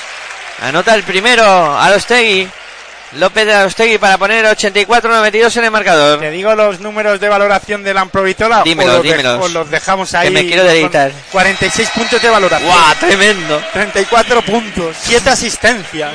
Anota 0.62 0.94
el 0.94 1.02
primero, 1.04 1.78
Arostegui. 1.78 2.48
López 3.12 3.46
de 3.46 3.54
Arostegui 3.54 3.96
para 3.98 4.18
poner 4.18 4.44
84-92 4.44 5.56
en 5.56 5.64
el 5.64 5.70
marcador. 5.70 6.20
Te 6.20 6.30
digo 6.30 6.54
los 6.54 6.80
números 6.80 7.18
de 7.18 7.28
valoración 7.28 7.82
del 7.82 7.96
Amprovitola. 7.96 8.62
Dímelos, 8.64 8.92
o 8.92 8.96
los, 8.98 9.02
de- 9.02 9.10
dímelos. 9.10 9.44
o 9.44 9.48
los 9.48 9.70
dejamos 9.70 10.14
ahí. 10.14 10.28
Que 10.28 10.34
me 10.34 10.46
quiero 10.46 10.64
deleitar. 10.64 11.10
46 11.32 11.88
puntos 11.90 12.20
de 12.20 12.28
valoración. 12.28 12.68
¡Guau! 12.70 12.94
Tremendo. 13.00 13.62
34 13.72 14.42
puntos, 14.42 14.96
7 15.00 15.30
asistencias, 15.30 16.12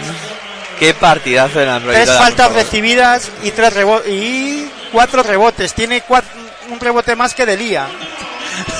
Qué 0.80 0.94
partidazo 0.94 1.60
de 1.60 1.66
la 1.66 1.80
3 1.80 1.84
Provitora, 1.94 2.18
faltas 2.20 2.52
recibidas 2.54 3.30
y 3.44 3.52
tres 3.52 3.74
rebo- 3.76 4.02
y 4.08 4.68
4 4.92 5.24
rebotes. 5.24 5.74
Tiene 5.74 6.04
cuat- 6.04 6.24
un 6.70 6.80
rebote 6.80 7.16
más 7.16 7.34
que 7.34 7.46
Delía. 7.46 7.88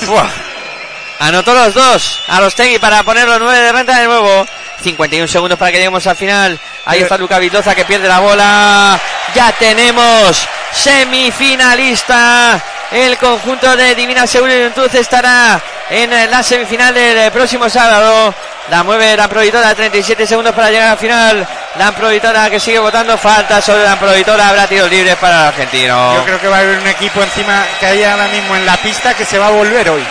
Buah. 0.06 0.28
Anotó 1.18 1.54
los 1.54 1.74
dos. 1.74 2.20
Arostegui 2.28 2.78
para 2.78 3.02
poner 3.02 3.26
los 3.26 3.40
9 3.40 3.58
de 3.58 3.72
renta 3.72 3.98
de 3.98 4.06
nuevo. 4.06 4.46
51 4.82 5.26
segundos 5.28 5.58
para 5.58 5.72
que 5.72 5.78
lleguemos 5.78 6.06
al 6.06 6.16
final. 6.16 6.58
Ahí 6.84 7.00
está 7.00 7.16
Luca 7.16 7.38
Vildoza 7.38 7.74
que 7.74 7.84
pierde 7.84 8.08
la 8.08 8.20
bola. 8.20 9.00
Ya 9.34 9.52
tenemos 9.52 10.46
semifinalista. 10.72 12.60
El 12.90 13.16
conjunto 13.16 13.76
de 13.76 13.94
Divina 13.94 14.26
Seguro 14.26 14.52
y 14.52 14.56
Juventud 14.56 14.94
estará 14.94 15.60
en 15.90 16.12
eh, 16.12 16.28
la 16.28 16.42
semifinal 16.42 16.94
del 16.94 17.18
eh, 17.18 17.30
próximo 17.30 17.68
sábado. 17.68 18.34
La 18.70 18.82
mueve 18.82 19.16
la 19.16 19.28
Provitora, 19.28 19.74
37 19.74 20.26
segundos 20.26 20.54
para 20.54 20.70
llegar 20.70 20.90
al 20.90 20.98
final. 20.98 21.46
La 21.78 21.92
Provitora 21.92 22.48
que 22.48 22.60
sigue 22.60 22.78
votando 22.78 23.18
falta 23.18 23.60
sobre 23.60 23.84
la 23.84 23.98
Provitora. 23.98 24.48
Habrá 24.48 24.66
tiros 24.66 24.90
libres 24.90 25.16
para 25.16 25.40
el 25.40 25.48
argentino. 25.48 26.14
Yo 26.14 26.24
creo 26.24 26.40
que 26.40 26.48
va 26.48 26.56
a 26.56 26.60
haber 26.60 26.78
un 26.78 26.86
equipo 26.86 27.22
encima 27.22 27.64
que 27.80 27.86
hay 27.86 28.04
ahora 28.04 28.28
mismo 28.28 28.54
en 28.54 28.64
la 28.64 28.76
pista 28.76 29.14
que 29.14 29.24
se 29.24 29.38
va 29.38 29.48
a 29.48 29.50
volver 29.50 29.90
hoy. 29.90 30.04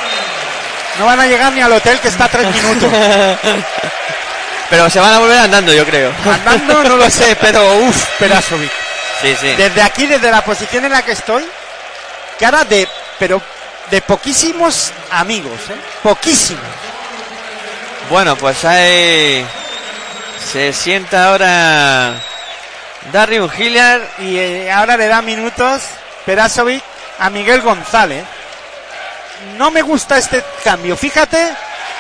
No 1.00 1.06
van 1.06 1.20
a 1.20 1.28
llegar 1.28 1.52
ni 1.54 1.62
al 1.62 1.72
hotel 1.72 2.00
que 2.00 2.08
está 2.08 2.26
a 2.26 2.30
3 2.30 2.48
minutos. 2.48 2.90
Pero 4.70 4.90
se 4.90 5.00
van 5.00 5.14
a 5.14 5.20
volver 5.20 5.38
andando, 5.38 5.74
yo 5.74 5.86
creo. 5.86 6.12
Andando 6.26 6.84
no 6.84 6.98
lo 6.98 7.10
sé, 7.10 7.36
pero 7.36 7.78
uff, 7.80 8.06
Perasovic. 8.18 8.72
Sí, 9.22 9.36
sí. 9.40 9.48
Desde 9.56 9.82
aquí, 9.84 10.08
desde 10.08 10.32
la 10.32 10.44
posición 10.44 10.84
en 10.86 10.92
la 10.92 11.04
que 11.04 11.12
estoy, 11.12 11.46
cara 12.40 12.64
de, 12.64 12.88
pero 13.20 13.40
de 13.92 14.02
poquísimos 14.02 14.92
amigos, 15.12 15.60
¿eh? 15.70 15.76
Poquísimos. 16.02 16.64
Bueno, 18.10 18.36
pues 18.36 18.66
ahí 18.66 19.46
se 20.52 20.74
sienta 20.74 21.30
ahora 21.30 22.16
Darius 23.12 23.52
Hilliard. 23.58 24.02
Y 24.20 24.38
eh, 24.38 24.72
ahora 24.72 24.98
le 24.98 25.08
da 25.08 25.22
minutos 25.22 25.84
Perasovic 26.26 26.84
a 27.20 27.30
Miguel 27.30 27.62
González. 27.62 28.24
No 29.58 29.72
me 29.72 29.82
gusta 29.82 30.18
este 30.18 30.44
cambio. 30.64 30.96
Fíjate 30.98 31.54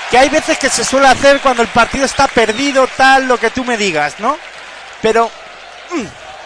que 0.09 0.17
hay 0.17 0.29
veces 0.29 0.57
que 0.57 0.69
se 0.69 0.83
suele 0.83 1.07
hacer 1.07 1.39
cuando 1.39 1.61
el 1.61 1.67
partido 1.69 2.05
está 2.05 2.27
perdido, 2.27 2.87
tal, 2.97 3.27
lo 3.27 3.37
que 3.39 3.49
tú 3.49 3.63
me 3.63 3.77
digas, 3.77 4.15
¿no? 4.19 4.37
Pero 5.01 5.29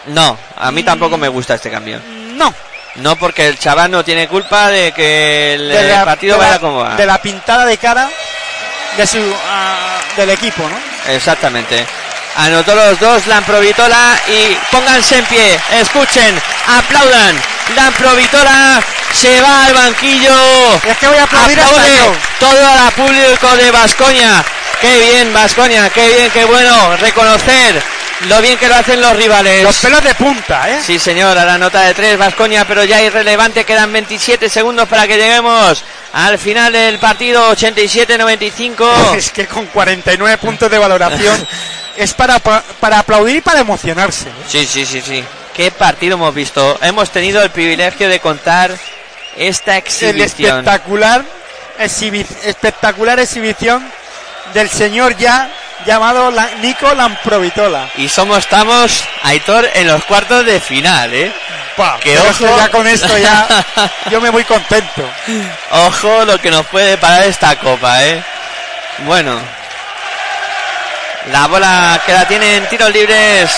No, 0.06 0.38
a 0.56 0.70
mí 0.70 0.82
tampoco 0.82 1.16
me 1.18 1.28
gusta 1.28 1.54
este 1.54 1.70
cambio. 1.70 2.00
no. 2.34 2.52
No 2.94 3.14
porque 3.16 3.46
el 3.46 3.58
chaval 3.58 3.92
no 3.92 4.04
tiene 4.04 4.26
culpa 4.26 4.68
de 4.70 4.90
que 4.90 5.54
el 5.54 5.68
De 5.68 5.88
la, 5.88 6.04
partido 6.04 6.36
la- 6.36 6.44
vaya 6.46 6.58
como 6.58 6.78
va. 6.80 6.96
de 6.96 7.06
la 7.06 7.18
pintada 7.22 7.64
de 7.64 7.76
cara 7.78 8.08
de 8.96 9.06
su, 9.06 9.18
ah, 9.48 10.00
del 10.16 10.30
equipo, 10.30 10.64
¿no? 10.68 11.12
Exactamente. 11.12 11.86
Anotó 12.38 12.72
los 12.72 13.00
dos 13.00 13.26
Lamprovitola 13.26 14.16
y 14.28 14.56
pónganse 14.70 15.18
en 15.18 15.24
pie, 15.26 15.60
escuchen, 15.72 16.40
aplaudan. 16.68 17.36
Lamprovitola 17.74 18.80
se 19.12 19.40
va 19.40 19.64
al 19.64 19.74
banquillo. 19.74 20.32
Es 20.84 20.96
que 20.98 21.08
voy 21.08 21.18
a 21.18 21.24
aplaudir 21.24 21.58
hasta 21.58 21.74
Aplaude 21.74 21.96
yo. 21.98 22.12
todo 22.38 22.86
el 22.86 22.92
público 22.92 23.56
de 23.56 23.70
Vascoña. 23.72 24.44
Qué 24.80 24.98
bien, 25.00 25.34
Vascoña, 25.34 25.90
qué 25.90 26.06
bien, 26.08 26.30
qué 26.30 26.44
bueno 26.44 26.96
reconocer 26.98 27.82
lo 28.26 28.40
bien 28.42 28.58
que 28.58 28.68
lo 28.68 28.74
hacen 28.74 29.00
los 29.00 29.16
rivales. 29.16 29.62
Los 29.62 29.76
pelos 29.76 30.02
de 30.02 30.14
punta, 30.14 30.68
¿eh? 30.70 30.80
Sí, 30.84 30.98
señor, 30.98 31.38
a 31.38 31.44
la 31.44 31.56
nota 31.58 31.82
de 31.82 31.94
tres, 31.94 32.18
Vascoña, 32.18 32.64
pero 32.66 32.84
ya 32.84 33.00
irrelevante, 33.02 33.64
quedan 33.64 33.92
27 33.92 34.48
segundos 34.48 34.88
para 34.88 35.06
que 35.06 35.16
lleguemos 35.16 35.82
al 36.12 36.38
final 36.38 36.72
del 36.72 36.98
partido, 36.98 37.54
87-95. 37.54 39.14
Es 39.16 39.30
que 39.30 39.46
con 39.46 39.66
49 39.66 40.38
puntos 40.38 40.70
de 40.70 40.78
valoración 40.78 41.46
es 41.96 42.12
para, 42.14 42.38
pa- 42.40 42.62
para 42.80 42.98
aplaudir 43.00 43.36
y 43.36 43.40
para 43.40 43.60
emocionarse. 43.60 44.28
¿eh? 44.28 44.32
Sí, 44.48 44.66
sí, 44.66 44.84
sí, 44.84 45.00
sí. 45.00 45.24
¿Qué 45.54 45.70
partido 45.70 46.14
hemos 46.14 46.34
visto? 46.34 46.78
Hemos 46.82 47.10
tenido 47.10 47.42
el 47.42 47.50
privilegio 47.50 48.08
de 48.08 48.20
contar 48.20 48.76
esta 49.36 49.72
El 49.72 49.78
exhibición. 49.78 50.58
espectacular, 50.58 51.24
exhibi- 51.80 52.26
espectacular 52.44 53.18
exhibición 53.20 53.84
del 54.54 54.68
señor 54.70 55.16
ya 55.16 55.50
llamado 55.86 56.30
la- 56.30 56.50
Nico 56.60 56.92
Lamprovitola. 56.94 57.88
Y 57.96 58.08
somos, 58.08 58.38
estamos, 58.38 59.04
Aitor, 59.22 59.68
en 59.74 59.86
los 59.88 60.04
cuartos 60.04 60.44
de 60.44 60.60
final, 60.60 61.12
¿eh? 61.14 61.32
Que 62.00 62.14
es 62.14 62.20
que 62.38 62.44
ojo. 62.46 62.56
ya 62.56 62.68
con 62.70 62.86
esto 62.88 63.16
ya 63.18 63.46
yo 64.10 64.20
me 64.20 64.30
voy 64.30 64.42
contento. 64.44 65.08
Ojo 65.70 66.24
lo 66.24 66.40
que 66.40 66.50
nos 66.50 66.66
puede 66.66 66.98
parar 66.98 67.22
esta 67.22 67.54
copa, 67.56 68.02
¿eh? 68.04 68.20
Bueno. 69.06 69.40
La 71.30 71.46
bola 71.46 72.00
que 72.04 72.12
la 72.12 72.26
tiene 72.26 72.56
en 72.56 72.66
tiros 72.68 72.90
libres. 72.90 73.50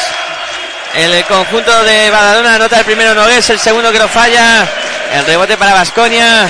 El 0.93 1.25
conjunto 1.25 1.83
de 1.85 2.11
Badalona 2.11 2.57
anota 2.57 2.81
el 2.81 2.85
primero 2.85 3.15
Nogués, 3.15 3.49
el 3.51 3.59
segundo 3.61 3.91
que 3.93 3.99
lo 3.99 4.09
falla. 4.09 4.67
El 5.15 5.25
rebote 5.25 5.57
para 5.57 5.73
Vasconia. 5.73 6.47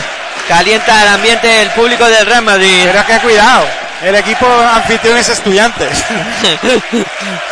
Calienta 0.48 1.02
el 1.02 1.08
ambiente 1.08 1.62
el 1.62 1.70
público 1.70 2.04
del 2.06 2.26
Real 2.26 2.42
Madrid. 2.42 2.88
Pero 2.90 3.06
que 3.06 3.18
cuidado, 3.20 3.66
el 4.02 4.14
equipo 4.14 4.46
anfitrión 4.46 5.16
es 5.18 5.28
estudiantes. 5.28 6.04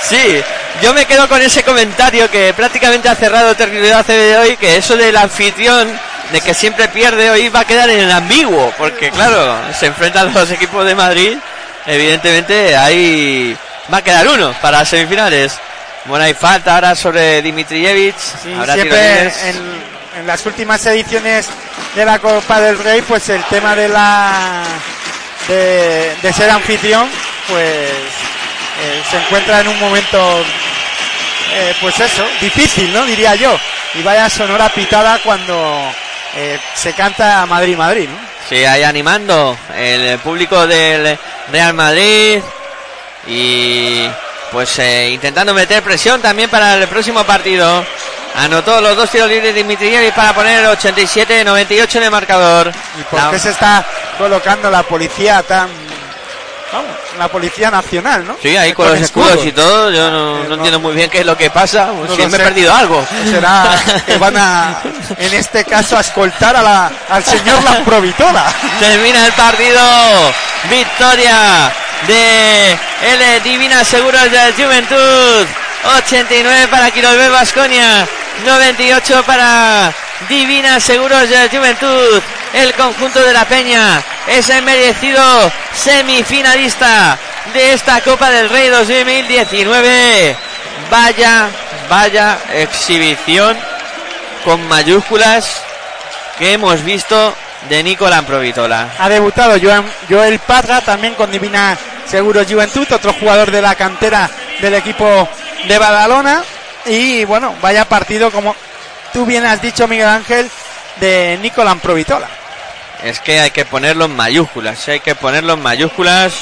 Sí, 0.03 0.43
yo 0.81 0.95
me 0.95 1.05
quedo 1.05 1.29
con 1.29 1.43
ese 1.43 1.62
comentario 1.62 2.31
que 2.31 2.55
prácticamente 2.55 3.09
ha 3.09 3.15
cerrado 3.15 3.55
Territorial 3.55 3.99
ACB 4.01 4.09
de 4.09 4.37
hoy, 4.39 4.57
que 4.57 4.77
eso 4.77 4.97
del 4.97 5.16
anfitrión, 5.16 5.89
de 6.33 6.41
que 6.41 6.55
siempre 6.55 6.89
pierde 6.89 7.31
hoy, 7.31 7.49
va 7.49 7.61
a 7.61 7.65
quedar 7.65 7.91
en 7.91 8.01
el 8.01 8.11
ambiguo, 8.11 8.73
porque 8.79 9.11
claro, 9.11 9.59
se 9.79 9.87
enfrentan 9.87 10.33
los 10.33 10.51
equipos 10.51 10.87
de 10.87 10.95
Madrid, 10.95 11.37
evidentemente 11.87 12.77
ahí 12.77 13.57
va 13.93 13.99
a 13.99 14.03
quedar 14.03 14.29
uno 14.29 14.55
para 14.62 14.79
las 14.79 14.89
semifinales. 14.89 15.59
Bueno, 16.05 16.25
hay 16.25 16.35
falta 16.35 16.77
ahora 16.77 16.95
sobre. 16.95 17.43
Sí, 17.43 18.15
tiros 18.45 18.70
siempre 18.73 19.33
en 20.19 20.27
las 20.27 20.45
últimas 20.47 20.85
ediciones 20.87 21.49
de 21.95 22.05
la 22.05 22.19
Copa 22.19 22.61
del 22.61 22.79
Rey, 22.79 23.03
pues 23.03 23.29
el 23.29 23.43
tema 23.45 23.75
de 23.75 23.89
la 23.89 24.62
de, 25.49 26.15
de 26.23 26.33
ser 26.33 26.51
anfitrión, 26.51 27.09
pues 27.49 27.91
eh, 28.81 29.03
se 29.11 29.16
encuentra 29.16 29.61
en 29.61 29.69
un 29.69 29.81
momento, 29.81 30.45
eh, 31.53 31.75
pues 31.81 31.99
eso, 31.99 32.25
difícil, 32.41 32.93
¿no? 32.93 33.05
Diría 33.05 33.35
yo. 33.35 33.59
Y 33.95 34.03
vaya 34.03 34.29
sonora 34.31 34.69
pitada 34.69 35.19
cuando 35.25 35.91
eh, 36.37 36.59
se 36.75 36.93
canta 36.93 37.45
Madrid, 37.47 37.77
Madrid, 37.77 38.09
¿no? 38.09 38.16
Sí, 38.49 38.65
ahí 38.65 38.85
animando 38.85 39.59
el 39.77 40.19
público 40.20 40.66
del 40.66 41.19
Real 41.51 41.75
Madrid 41.75 42.41
y 43.27 44.09
pues 44.53 44.79
intentando 44.79 45.53
meter 45.53 45.83
presión 45.83 46.23
también 46.23 46.49
para 46.49 46.75
el 46.75 46.89
próximo 46.89 47.25
partido. 47.25 47.85
Anotó 48.37 48.81
los 48.81 48.97
dos 48.97 49.11
tiros 49.11 49.29
libres 49.29 49.55
Dimitrijevic 49.55 50.15
para 50.15 50.33
poner 50.33 50.65
87-98 50.65 51.97
en 51.97 52.03
el 52.05 52.11
marcador. 52.11 52.73
¿Y 52.99 53.03
por 53.03 53.31
qué 53.31 53.39
se 53.39 53.51
está 53.51 53.85
colocando 54.19 54.70
la 54.70 54.82
policía 54.82 55.43
tan, 55.43 55.69
vamos, 56.73 56.90
la 57.19 57.28
policía 57.28 57.70
nacional, 57.70 58.27
¿no? 58.27 58.36
Sí, 58.43 58.57
ahí 58.57 58.73
con 58.73 58.89
los 58.89 59.01
escudos 59.01 59.45
y 59.45 59.53
todo, 59.53 59.90
yo 59.90 60.11
no, 60.11 60.39
Eh, 60.39 60.43
no 60.43 60.49
no- 60.49 60.55
entiendo 60.57 60.81
muy 60.81 60.95
bien 60.95 61.09
qué 61.11 61.20
es 61.20 61.27
lo 61.27 61.36
que 61.36 61.51
pasa, 61.51 61.86
No 61.86 62.15
si 62.15 62.27
me 62.27 62.36
he 62.36 62.40
perdido 62.40 62.74
algo. 62.74 63.05
Será 63.31 63.65
que 64.07 64.16
van 64.19 64.36
a, 64.36 64.81
en 65.16 65.35
este 65.35 65.65
caso, 65.65 65.97
a 65.97 66.01
escoltar 66.01 66.55
a 66.57 66.62
la, 66.62 66.90
al 67.09 67.24
señor 67.24 67.62
Lamprovitola. 67.65 68.45
Termina 68.81 69.24
el 69.27 69.32
partido. 69.32 69.81
Victoria 70.69 71.73
de 72.07 72.73
el 72.73 73.43
Divina 73.45 73.85
Seguros 73.85 74.23
de 74.31 74.53
Juventud. 74.62 75.47
89 75.99 76.69
para 76.69 76.90
Quirolbel 76.90 77.31
Vasconia. 77.31 78.07
98 78.45 79.23
para 79.24 79.93
Divina 80.28 80.81
Seguros 80.81 81.28
de 81.28 81.49
Juventud. 81.49 82.23
El 82.53 82.73
conjunto 82.74 83.20
de 83.23 83.32
la 83.32 83.45
Peña 83.45 84.03
es 84.27 84.49
el 84.49 84.62
merecido 84.62 85.23
semifinalista 85.74 87.19
de 87.53 87.73
esta 87.73 88.01
Copa 88.01 88.31
del 88.31 88.49
Rey 88.49 88.69
2019. 88.69 90.36
Vaya, 90.90 91.49
vaya 91.89 92.39
exhibición 92.55 93.57
con 94.45 94.66
mayúsculas 94.69 95.62
que 96.39 96.53
hemos 96.55 96.82
visto 96.82 97.35
de 97.69 97.82
Nicolás 97.82 98.23
Provitola. 98.24 98.89
Ha 98.99 99.09
debutado 99.09 99.59
Joan- 99.61 99.90
Joel 100.09 100.39
Parra 100.39 100.81
también 100.81 101.15
con 101.15 101.31
Divina 101.31 101.77
Seguros 102.07 102.47
Juventud, 102.49 102.86
otro 102.90 103.12
jugador 103.12 103.51
de 103.51 103.61
la 103.61 103.74
cantera 103.74 104.31
del 104.61 104.74
equipo 104.74 105.28
de 105.66 105.78
Badalona. 105.78 106.43
Y 106.86 107.24
bueno, 107.24 107.55
vaya 107.61 107.85
partido, 107.85 108.31
como 108.31 108.55
tú 109.13 109.27
bien 109.27 109.45
has 109.45 109.61
dicho, 109.61 109.87
Miguel 109.89 110.09
Ángel, 110.09 110.51
de 111.01 111.39
Nicolás 111.43 111.77
Provitola. 111.83 112.29
Es 113.03 113.21
que 113.21 113.41
hay 113.41 113.51
que 113.51 113.65
ponerlo 113.65 114.07
en 114.07 114.17
mayúsculas, 114.17 114.89
hay 114.89 115.01
que 115.01 115.15
ponerlo 115.15 115.55
en 115.55 115.63
mayúsculas. 115.63 116.35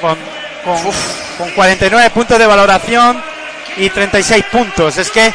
con, 0.00 0.16
con, 0.64 0.92
con 1.36 1.50
49 1.50 2.10
puntos 2.10 2.38
de 2.38 2.46
valoración 2.46 3.22
y 3.76 3.90
36 3.90 4.44
puntos. 4.50 4.96
Es 4.96 5.10
que 5.10 5.32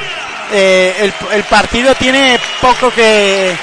eh, 0.51 0.95
el, 0.99 1.13
el 1.31 1.43
partido 1.43 1.95
tiene 1.95 2.39
poco 2.61 2.91
que. 2.91 3.55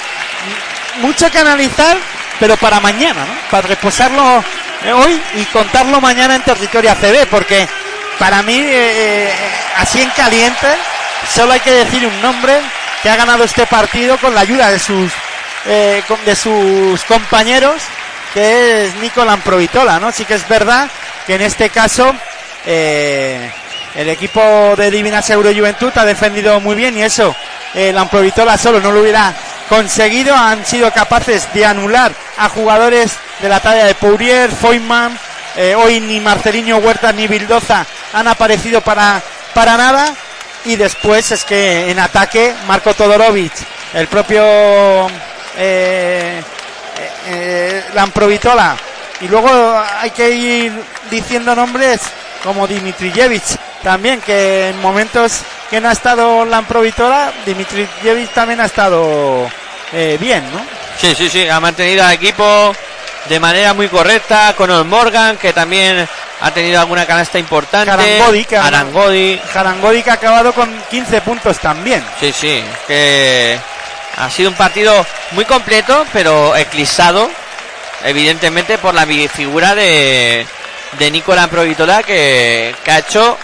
mucho 1.01 1.31
que 1.31 1.39
analizar, 1.39 1.97
pero 2.39 2.57
para 2.57 2.81
mañana, 2.81 3.25
¿no? 3.25 3.51
Para 3.51 3.69
reposarlo 3.69 4.45
eh, 4.85 4.93
hoy 4.93 5.21
y 5.37 5.45
contarlo 5.47 6.01
mañana 6.01 6.37
en 6.37 6.43
territorio 6.43 6.93
ACB, 6.93 7.27
porque 7.29 7.69
para 8.19 8.43
mí, 8.43 8.61
eh, 8.61 9.33
así 9.77 10.01
en 10.01 10.11
caliente, 10.11 10.69
solo 11.29 11.53
hay 11.53 11.61
que 11.61 11.73
decir 11.73 12.07
un 12.07 12.23
nombre 12.23 12.55
que 13.03 13.11
ha 13.11 13.17
ganado 13.17 13.45
este 13.45 13.67
partido 13.67 14.17
con 14.19 14.35
la 14.35 14.43
ayuda 14.43 14.71
de 14.71 14.79
sus, 14.79 15.11
eh, 15.67 16.03
de 16.25 16.37
sus 16.37 17.03
compañeros 17.05 17.83
que 18.33 18.87
es 18.87 18.95
Nicolás 18.97 19.41
Provitola, 19.45 20.01
¿no? 20.01 20.11
Sí 20.13 20.25
que 20.25 20.35
es 20.35 20.49
verdad 20.49 20.89
que 21.27 21.35
en 21.35 21.43
este 21.43 21.69
caso 21.71 22.15
eh, 22.65 23.51
el 23.95 24.09
equipo 24.09 24.75
de 24.77 24.91
Divina 24.91 25.21
Seguro 25.21 25.53
Juventud 25.55 25.93
ha 25.97 26.05
defendido 26.05 26.61
muy 26.61 26.75
bien 26.75 26.97
y 26.97 27.03
eso 27.03 27.35
eh, 27.75 27.93
Lamprovitola 27.93 28.57
solo 28.57 28.81
no 28.81 28.93
lo 28.93 29.01
hubiera 29.01 29.35
conseguido. 29.69 30.35
Han 30.35 30.65
sido 30.65 30.91
capaces 30.93 31.53
de 31.53 31.67
anular 31.67 32.13
a 32.39 32.49
jugadores 32.49 33.13
de 33.41 33.49
la 33.49 33.61
talla 33.61 33.85
de 33.85 33.95
Pourier, 33.95 34.51
Foyman, 34.51 35.19
eh, 35.57 35.75
hoy 35.75 36.01
ni 36.01 36.21
Marceliño 36.21 36.79
Huerta 36.79 37.13
ni 37.13 37.27
Bildoza 37.27 37.85
han 38.13 38.29
aparecido 38.29 38.81
para, 38.81 39.21
para 39.55 39.77
nada. 39.77 40.15
Y 40.65 40.77
después 40.77 41.33
es 41.33 41.45
que 41.45 41.91
en 41.91 41.99
ataque 41.99 42.55
Marco 42.67 42.95
Todorovic, 42.95 43.53
el 43.95 44.07
propio 44.07 44.43
eh, 45.57 46.43
eh, 47.29 47.85
Lamprovitola. 47.95 48.77
Y 49.21 49.29
luego 49.29 49.51
hay 50.01 50.11
que 50.11 50.31
ir 50.31 50.73
diciendo 51.11 51.55
nombres 51.55 52.01
como 52.43 52.67
Dimitrijevic 52.67 53.43
también, 53.83 54.21
que 54.21 54.69
en 54.69 54.81
momentos 54.81 55.41
que 55.71 55.81
no 55.81 55.89
ha 55.89 55.93
estado 55.93 56.45
Lamprovitola, 56.45 57.33
Dimitrijevic 57.47 58.33
también 58.33 58.61
ha 58.61 58.67
estado 58.67 59.49
eh, 59.93 60.17
bien, 60.21 60.43
¿no? 60.53 60.61
Sí, 61.01 61.15
sí, 61.15 61.29
sí, 61.29 61.49
ha 61.49 61.61
mantenido 61.61 62.05
al 62.05 62.13
equipo 62.13 62.75
de 63.29 63.41
manera 63.41 63.75
muy 63.75 63.89
correcta. 63.89 64.55
Conor 64.57 64.85
Morgan, 64.85 65.37
que 65.37 65.53
también 65.53 66.09
ha 66.41 66.51
tenido 66.51 66.81
alguna 66.81 67.07
canasta 67.07 67.39
importante. 67.39 67.91
Arangodi, 67.91 68.45
que 68.45 68.57
Arangodi. 68.57 69.41
Jarangodi 69.53 70.03
que 70.03 70.11
ha 70.11 70.15
acabado 70.15 70.53
con 70.53 70.71
15 70.91 71.21
puntos 71.21 71.59
también. 71.59 72.05
Sí, 72.21 72.33
sí, 72.33 72.63
que 72.87 73.59
ha 74.17 74.31
sido 74.31 74.51
un 74.51 74.57
partido 74.57 75.07
muy 75.33 75.45
completo, 75.45 76.05
pero 76.13 76.57
eclipsado, 76.57 77.31
evidentemente, 78.05 78.79
por 78.79 78.95
la 78.95 79.07
figura 79.07 79.75
de, 79.75 80.47
de 80.99 81.11
Nicolás 81.11 81.49
Provitola, 81.49 82.03
que, 82.03 82.75
que 82.85 82.91
ha 82.91 82.99
hecho 82.99 83.39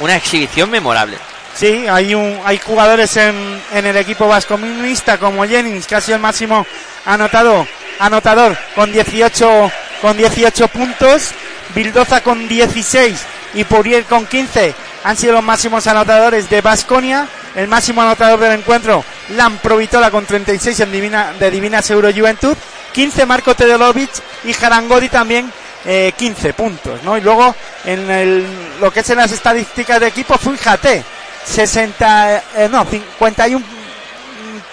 una 0.00 0.16
exhibición 0.16 0.70
memorable. 0.70 1.18
Sí, 1.54 1.86
hay 1.88 2.14
un, 2.14 2.38
hay 2.44 2.58
jugadores 2.58 3.16
en, 3.16 3.62
en 3.72 3.86
el 3.86 3.96
equipo 3.96 4.28
vascomunista 4.28 5.16
como 5.16 5.46
Jennings, 5.46 5.86
que 5.86 5.94
ha 5.94 6.02
sido 6.02 6.16
el 6.16 6.22
máximo 6.22 6.66
anotado, 7.06 7.66
anotador 7.98 8.56
con 8.74 8.92
18, 8.92 9.70
con 10.00 10.16
18 10.16 10.68
puntos, 10.68 11.32
Bildoza 11.74 12.22
con 12.22 12.48
16 12.48 13.20
y 13.54 13.64
Pourier 13.64 14.04
con 14.04 14.26
15 14.26 14.74
han 15.04 15.16
sido 15.16 15.34
los 15.34 15.44
máximos 15.44 15.86
anotadores 15.86 16.50
de 16.50 16.60
Vasconia. 16.60 17.28
El 17.54 17.68
máximo 17.68 18.02
anotador 18.02 18.40
del 18.40 18.52
encuentro, 18.52 19.04
Lamprovitola 19.30 20.10
con 20.10 20.26
36 20.26 20.80
en 20.80 20.92
Divina, 20.92 21.32
de 21.38 21.50
Divina 21.50 21.80
Seguro 21.80 22.12
Juventud, 22.12 22.54
15 22.92 23.24
Marco 23.24 23.54
Tedolovic 23.54 24.10
y 24.44 24.52
Jarangodi 24.52 25.08
también 25.08 25.50
eh, 25.86 26.12
15 26.16 26.52
puntos, 26.52 27.02
¿no? 27.02 27.16
Y 27.16 27.20
luego 27.20 27.54
en 27.84 28.10
el, 28.10 28.46
lo 28.80 28.90
que 28.90 29.00
es 29.00 29.10
en 29.10 29.18
las 29.18 29.32
estadísticas 29.32 30.00
de 30.00 30.08
equipo, 30.08 30.36
fíjate, 30.36 31.04
60, 31.46 32.42
eh, 32.56 32.68
no, 32.70 32.84
51 32.84 33.64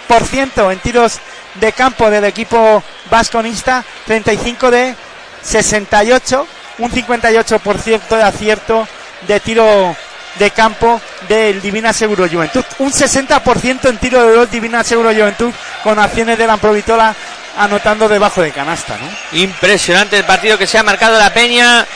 por 0.08 0.24
ciento 0.24 0.70
en 0.70 0.78
tiros 0.80 1.20
de 1.54 1.72
campo 1.72 2.10
del 2.10 2.24
equipo 2.24 2.82
vasconista, 3.10 3.84
35 4.06 4.70
de 4.70 4.94
68, 5.42 6.46
un 6.78 6.90
58% 6.90 8.08
de 8.08 8.22
acierto 8.22 8.88
de 9.26 9.40
tiro 9.40 9.96
de 10.38 10.50
campo 10.50 11.00
del 11.28 11.60
Divina 11.62 11.92
Seguro 11.92 12.28
Juventud. 12.28 12.64
Un 12.78 12.90
60% 12.92 13.88
en 13.88 13.98
tiro 13.98 14.26
de 14.26 14.36
gol 14.36 14.50
Divina 14.50 14.82
Seguro 14.82 15.12
Juventud 15.12 15.52
con 15.82 15.98
acciones 15.98 16.38
de 16.38 16.46
la 16.46 16.56
Provitola 16.56 17.14
anotando 17.56 18.08
debajo 18.08 18.42
de 18.42 18.50
canasta, 18.50 18.96
¿no? 18.98 19.38
Impresionante 19.38 20.16
el 20.16 20.24
partido 20.24 20.58
que 20.58 20.66
se 20.66 20.78
ha 20.78 20.82
marcado 20.82 21.18
la 21.18 21.32
Peña. 21.32 21.86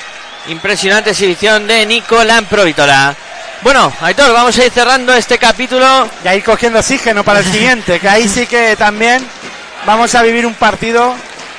Impresionante 0.49 1.11
exhibición 1.11 1.67
de 1.67 1.85
Nico 1.85 2.23
Lamprovítola. 2.23 3.15
Bueno, 3.61 3.93
Aitor, 4.01 4.33
vamos 4.33 4.57
a 4.57 4.65
ir 4.65 4.71
cerrando 4.71 5.13
este 5.13 5.37
capítulo. 5.37 6.09
Y 6.25 6.29
ahí 6.29 6.43
cogiendo 6.43 6.79
oxígeno 6.79 7.25
para 7.25 7.41
el 7.41 7.45
siguiente, 7.45 7.99
que 7.99 8.09
ahí 8.09 8.29
sí 8.29 8.47
que 8.47 8.77
también 8.77 9.27
vamos 9.87 10.15
a 10.15 10.23
vivir 10.23 10.47
un 10.47 10.55
partido 10.55 11.15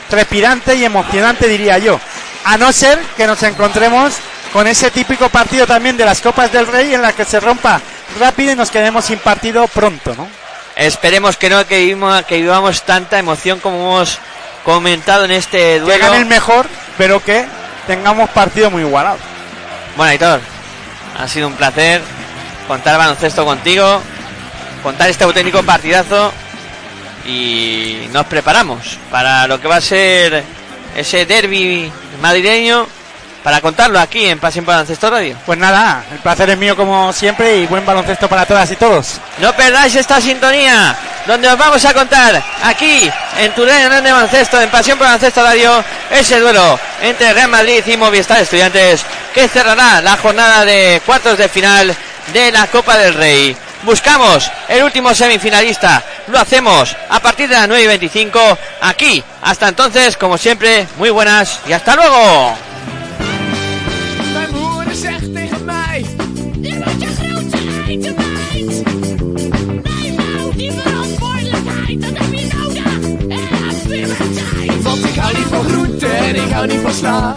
trepidante 0.10 0.76
y 0.76 0.86
emocionante, 0.86 1.48
diría 1.48 1.78
yo. 1.78 2.00
A 2.46 2.58
no 2.58 2.72
ser 2.72 3.00
que 3.18 3.28
nos 3.28 3.42
encontremos 3.44 4.14
con 4.54 4.68
ese 4.68 4.90
típico 4.92 5.30
partido 5.30 5.68
también 5.68 5.98
de 5.98 6.06
las 6.06 6.22
Copas 6.22 6.52
del 6.52 6.68
Rey 6.68 6.94
en 6.94 7.02
la 7.02 7.14
que 7.14 7.26
se 7.26 7.40
rompa 7.40 7.80
rápido 8.20 8.52
y 8.52 8.56
nos 8.56 8.72
quedemos 8.72 9.06
sin 9.06 9.20
partido 9.20 9.68
pronto, 9.68 10.16
¿no? 10.16 10.28
Esperemos 10.76 11.38
que 11.38 11.50
no, 11.50 11.66
que 11.68 11.80
vivamos, 11.80 12.24
que 12.24 12.38
vivamos 12.38 12.84
tanta 12.84 13.20
emoción 13.20 13.60
como 13.60 13.78
hemos 13.78 14.18
comentado 14.64 15.26
en 15.26 15.32
este 15.32 15.58
Que 15.58 15.80
duelo. 15.82 16.06
gane 16.06 16.18
el 16.20 16.26
mejor, 16.26 16.66
pero 16.98 17.22
que 17.24 17.46
tengamos 17.86 18.30
partido 18.30 18.72
muy 18.72 18.82
igualado. 18.84 19.18
Bueno, 19.98 20.12
Aitor, 20.12 20.40
ha 21.20 21.28
sido 21.28 21.48
un 21.48 21.54
placer 21.54 22.02
contar 22.68 22.98
baloncesto 22.98 23.44
contigo, 23.46 24.02
contar 24.82 25.10
este 25.10 25.26
auténtico 25.26 25.62
partidazo 25.64 26.32
y 27.26 28.08
nos 28.12 28.26
preparamos 28.26 28.98
para 29.12 29.48
lo 29.48 29.60
que 29.60 29.68
va 29.68 29.78
a 29.78 29.82
ser 29.82 30.44
ese 30.96 31.26
derby 31.26 31.92
madrileño 32.22 32.88
para 33.44 33.62
contarlo 33.62 34.00
aquí 34.00 34.26
en 34.26 34.40
Pasión 34.40 34.66
por 34.66 34.74
Baloncesto 34.74 35.10
Radio. 35.10 35.38
Pues 35.46 35.58
nada, 35.58 36.04
el 36.12 36.20
placer 36.20 36.50
es 36.50 36.58
mío 36.58 36.76
como 36.76 37.14
siempre 37.14 37.58
y 37.58 37.68
buen 37.68 37.86
baloncesto 37.86 38.28
para 38.28 38.46
todas 38.46 38.70
y 38.72 38.76
todos. 38.76 39.20
No 39.40 39.54
perdáis 39.54 39.96
esta 39.96 40.20
sintonía, 40.20 40.96
donde 41.26 41.48
os 41.48 41.58
vamos 41.58 41.84
a 41.86 41.94
contar 41.94 42.44
aquí 42.64 43.10
en 43.38 43.52
tu 43.54 43.66
Radio 43.66 43.90
de 43.90 44.12
Baloncesto, 44.12 44.62
en 44.62 44.70
Pasión 44.70 44.98
por 44.98 45.08
Baloncesto 45.08 45.42
Radio, 45.42 45.84
ese 46.12 46.40
duelo 46.40 46.80
entre 47.02 47.34
Real 47.34 47.50
Madrid 47.50 47.84
y 47.86 47.98
Movistar 47.98 48.42
Estudiantes 48.42 49.06
que 49.34 49.48
cerrará 49.48 50.02
la 50.02 50.18
jornada 50.18 50.66
de 50.66 51.02
cuartos 51.06 51.38
de 51.38 51.48
final 51.50 51.96
de 52.34 52.52
la 52.52 52.68
Copa 52.68 52.98
del 52.98 53.14
Rey. 53.14 53.56
Buscamos 53.84 54.52
el 54.68 54.84
último 54.84 55.14
semifinalista, 55.14 56.04
lo 56.28 56.40
hacemos 56.40 56.96
a 57.10 57.20
partir 57.20 57.48
de 57.48 57.56
las 57.56 57.68
9 57.68 57.84
y 57.84 57.88
25 57.88 58.40
aquí. 58.82 59.24
Hasta 59.42 59.70
entonces, 59.70 60.18
como 60.18 60.38
siempre, 60.38 60.86
muy 60.98 61.10
buenas 61.10 61.60
y 61.68 61.72
hasta 61.72 61.96
luego. 61.96 62.58
Ik 76.50 76.56
hou 76.56 76.66
niet 76.66 76.82
van 76.82 76.94
sla. 76.94 77.34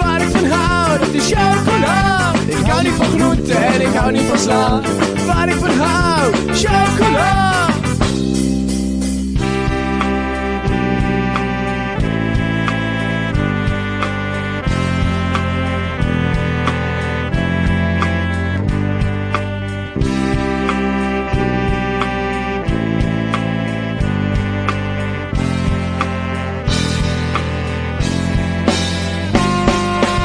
Waar 0.00 0.20
ik 0.20 0.28
van 0.28 0.50
hou, 0.50 0.98
dat 0.98 1.14
is 1.14 1.26
chocola. 1.28 2.13
Ik 2.64 2.70
hou 2.70 2.82
niet 2.82 2.92
van 2.92 3.06
groenten 3.06 3.56
en 3.56 3.80
ik 3.80 3.94
hou 3.94 4.12
niet 4.12 4.22
van 4.22 4.38
sla. 4.38 4.80
Waar 5.26 5.48
ik 5.48 5.54
van 5.54 5.78
hou, 5.78 6.32
chocola. 6.54 7.42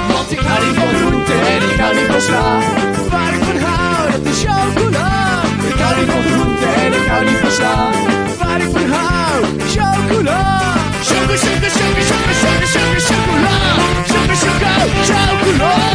Want 0.07 0.99
ik 1.80 1.86
hou 1.86 1.96
niet 1.96 2.08
van 2.08 2.22
groenten 2.22 2.44
en 2.44 2.54
ik 2.54 2.68
hou 2.68 2.94
niet 2.94 2.98
van 2.98 3.02
sla. 3.02 3.10
Waar 3.10 3.34
ik 3.34 3.44
van 3.44 3.58
hou, 3.58 4.12
dat 4.12 4.26
is 4.32 4.44
chocola. 4.44 5.42
Ik 5.68 5.80
hou 5.82 5.96
niet 6.00 6.12
van 6.12 6.24
groenten 6.24 6.74
en 6.76 6.94
ik 6.94 7.08
hou 7.08 7.26
niet 7.26 7.38
van 7.42 7.52
sla. 7.52 7.76
Waar 8.40 8.62
ik 8.62 8.70
van 8.72 8.92
hou, 8.92 9.44
chocola. 9.74 10.42
Choco, 11.08 11.36
choco, 11.44 11.70
choco, 11.78 12.02
choco, 12.10 12.34
choco, 12.42 12.66
choco, 12.74 13.00
chocola. 13.08 13.56
Choco, 14.10 14.36
choco, 14.44 15.02
chocola. 15.10 15.89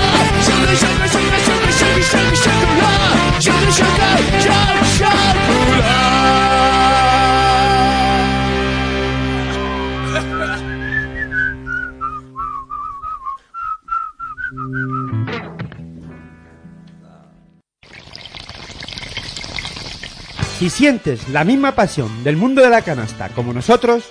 Si 20.59 20.71
sientes 20.71 21.29
la 21.29 21.45
misma 21.45 21.73
pasión 21.73 22.23
del 22.23 22.37
mundo 22.37 22.63
de 22.63 22.71
la 22.71 22.83
canasta 22.83 23.29
como 23.31 23.53
nosotros, 23.53 24.05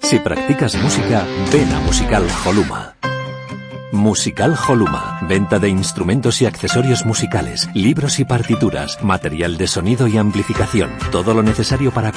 Si 0.00 0.18
practicas 0.20 0.80
música, 0.80 1.26
ven 1.50 1.72
a 1.72 1.80
Musical 1.80 2.24
Holuma. 2.46 2.94
Musical 3.90 4.54
Holuma, 4.68 5.18
venta 5.22 5.58
de 5.58 5.68
instrumentos 5.68 6.42
y 6.42 6.46
accesorios 6.46 7.06
musicales, 7.06 7.68
libros 7.74 8.18
y 8.18 8.24
partituras, 8.24 9.02
material 9.02 9.56
de 9.56 9.66
sonido 9.66 10.06
y 10.06 10.18
amplificación, 10.18 10.90
todo 11.10 11.32
lo 11.32 11.42
necesario 11.42 11.90
para 11.90 12.12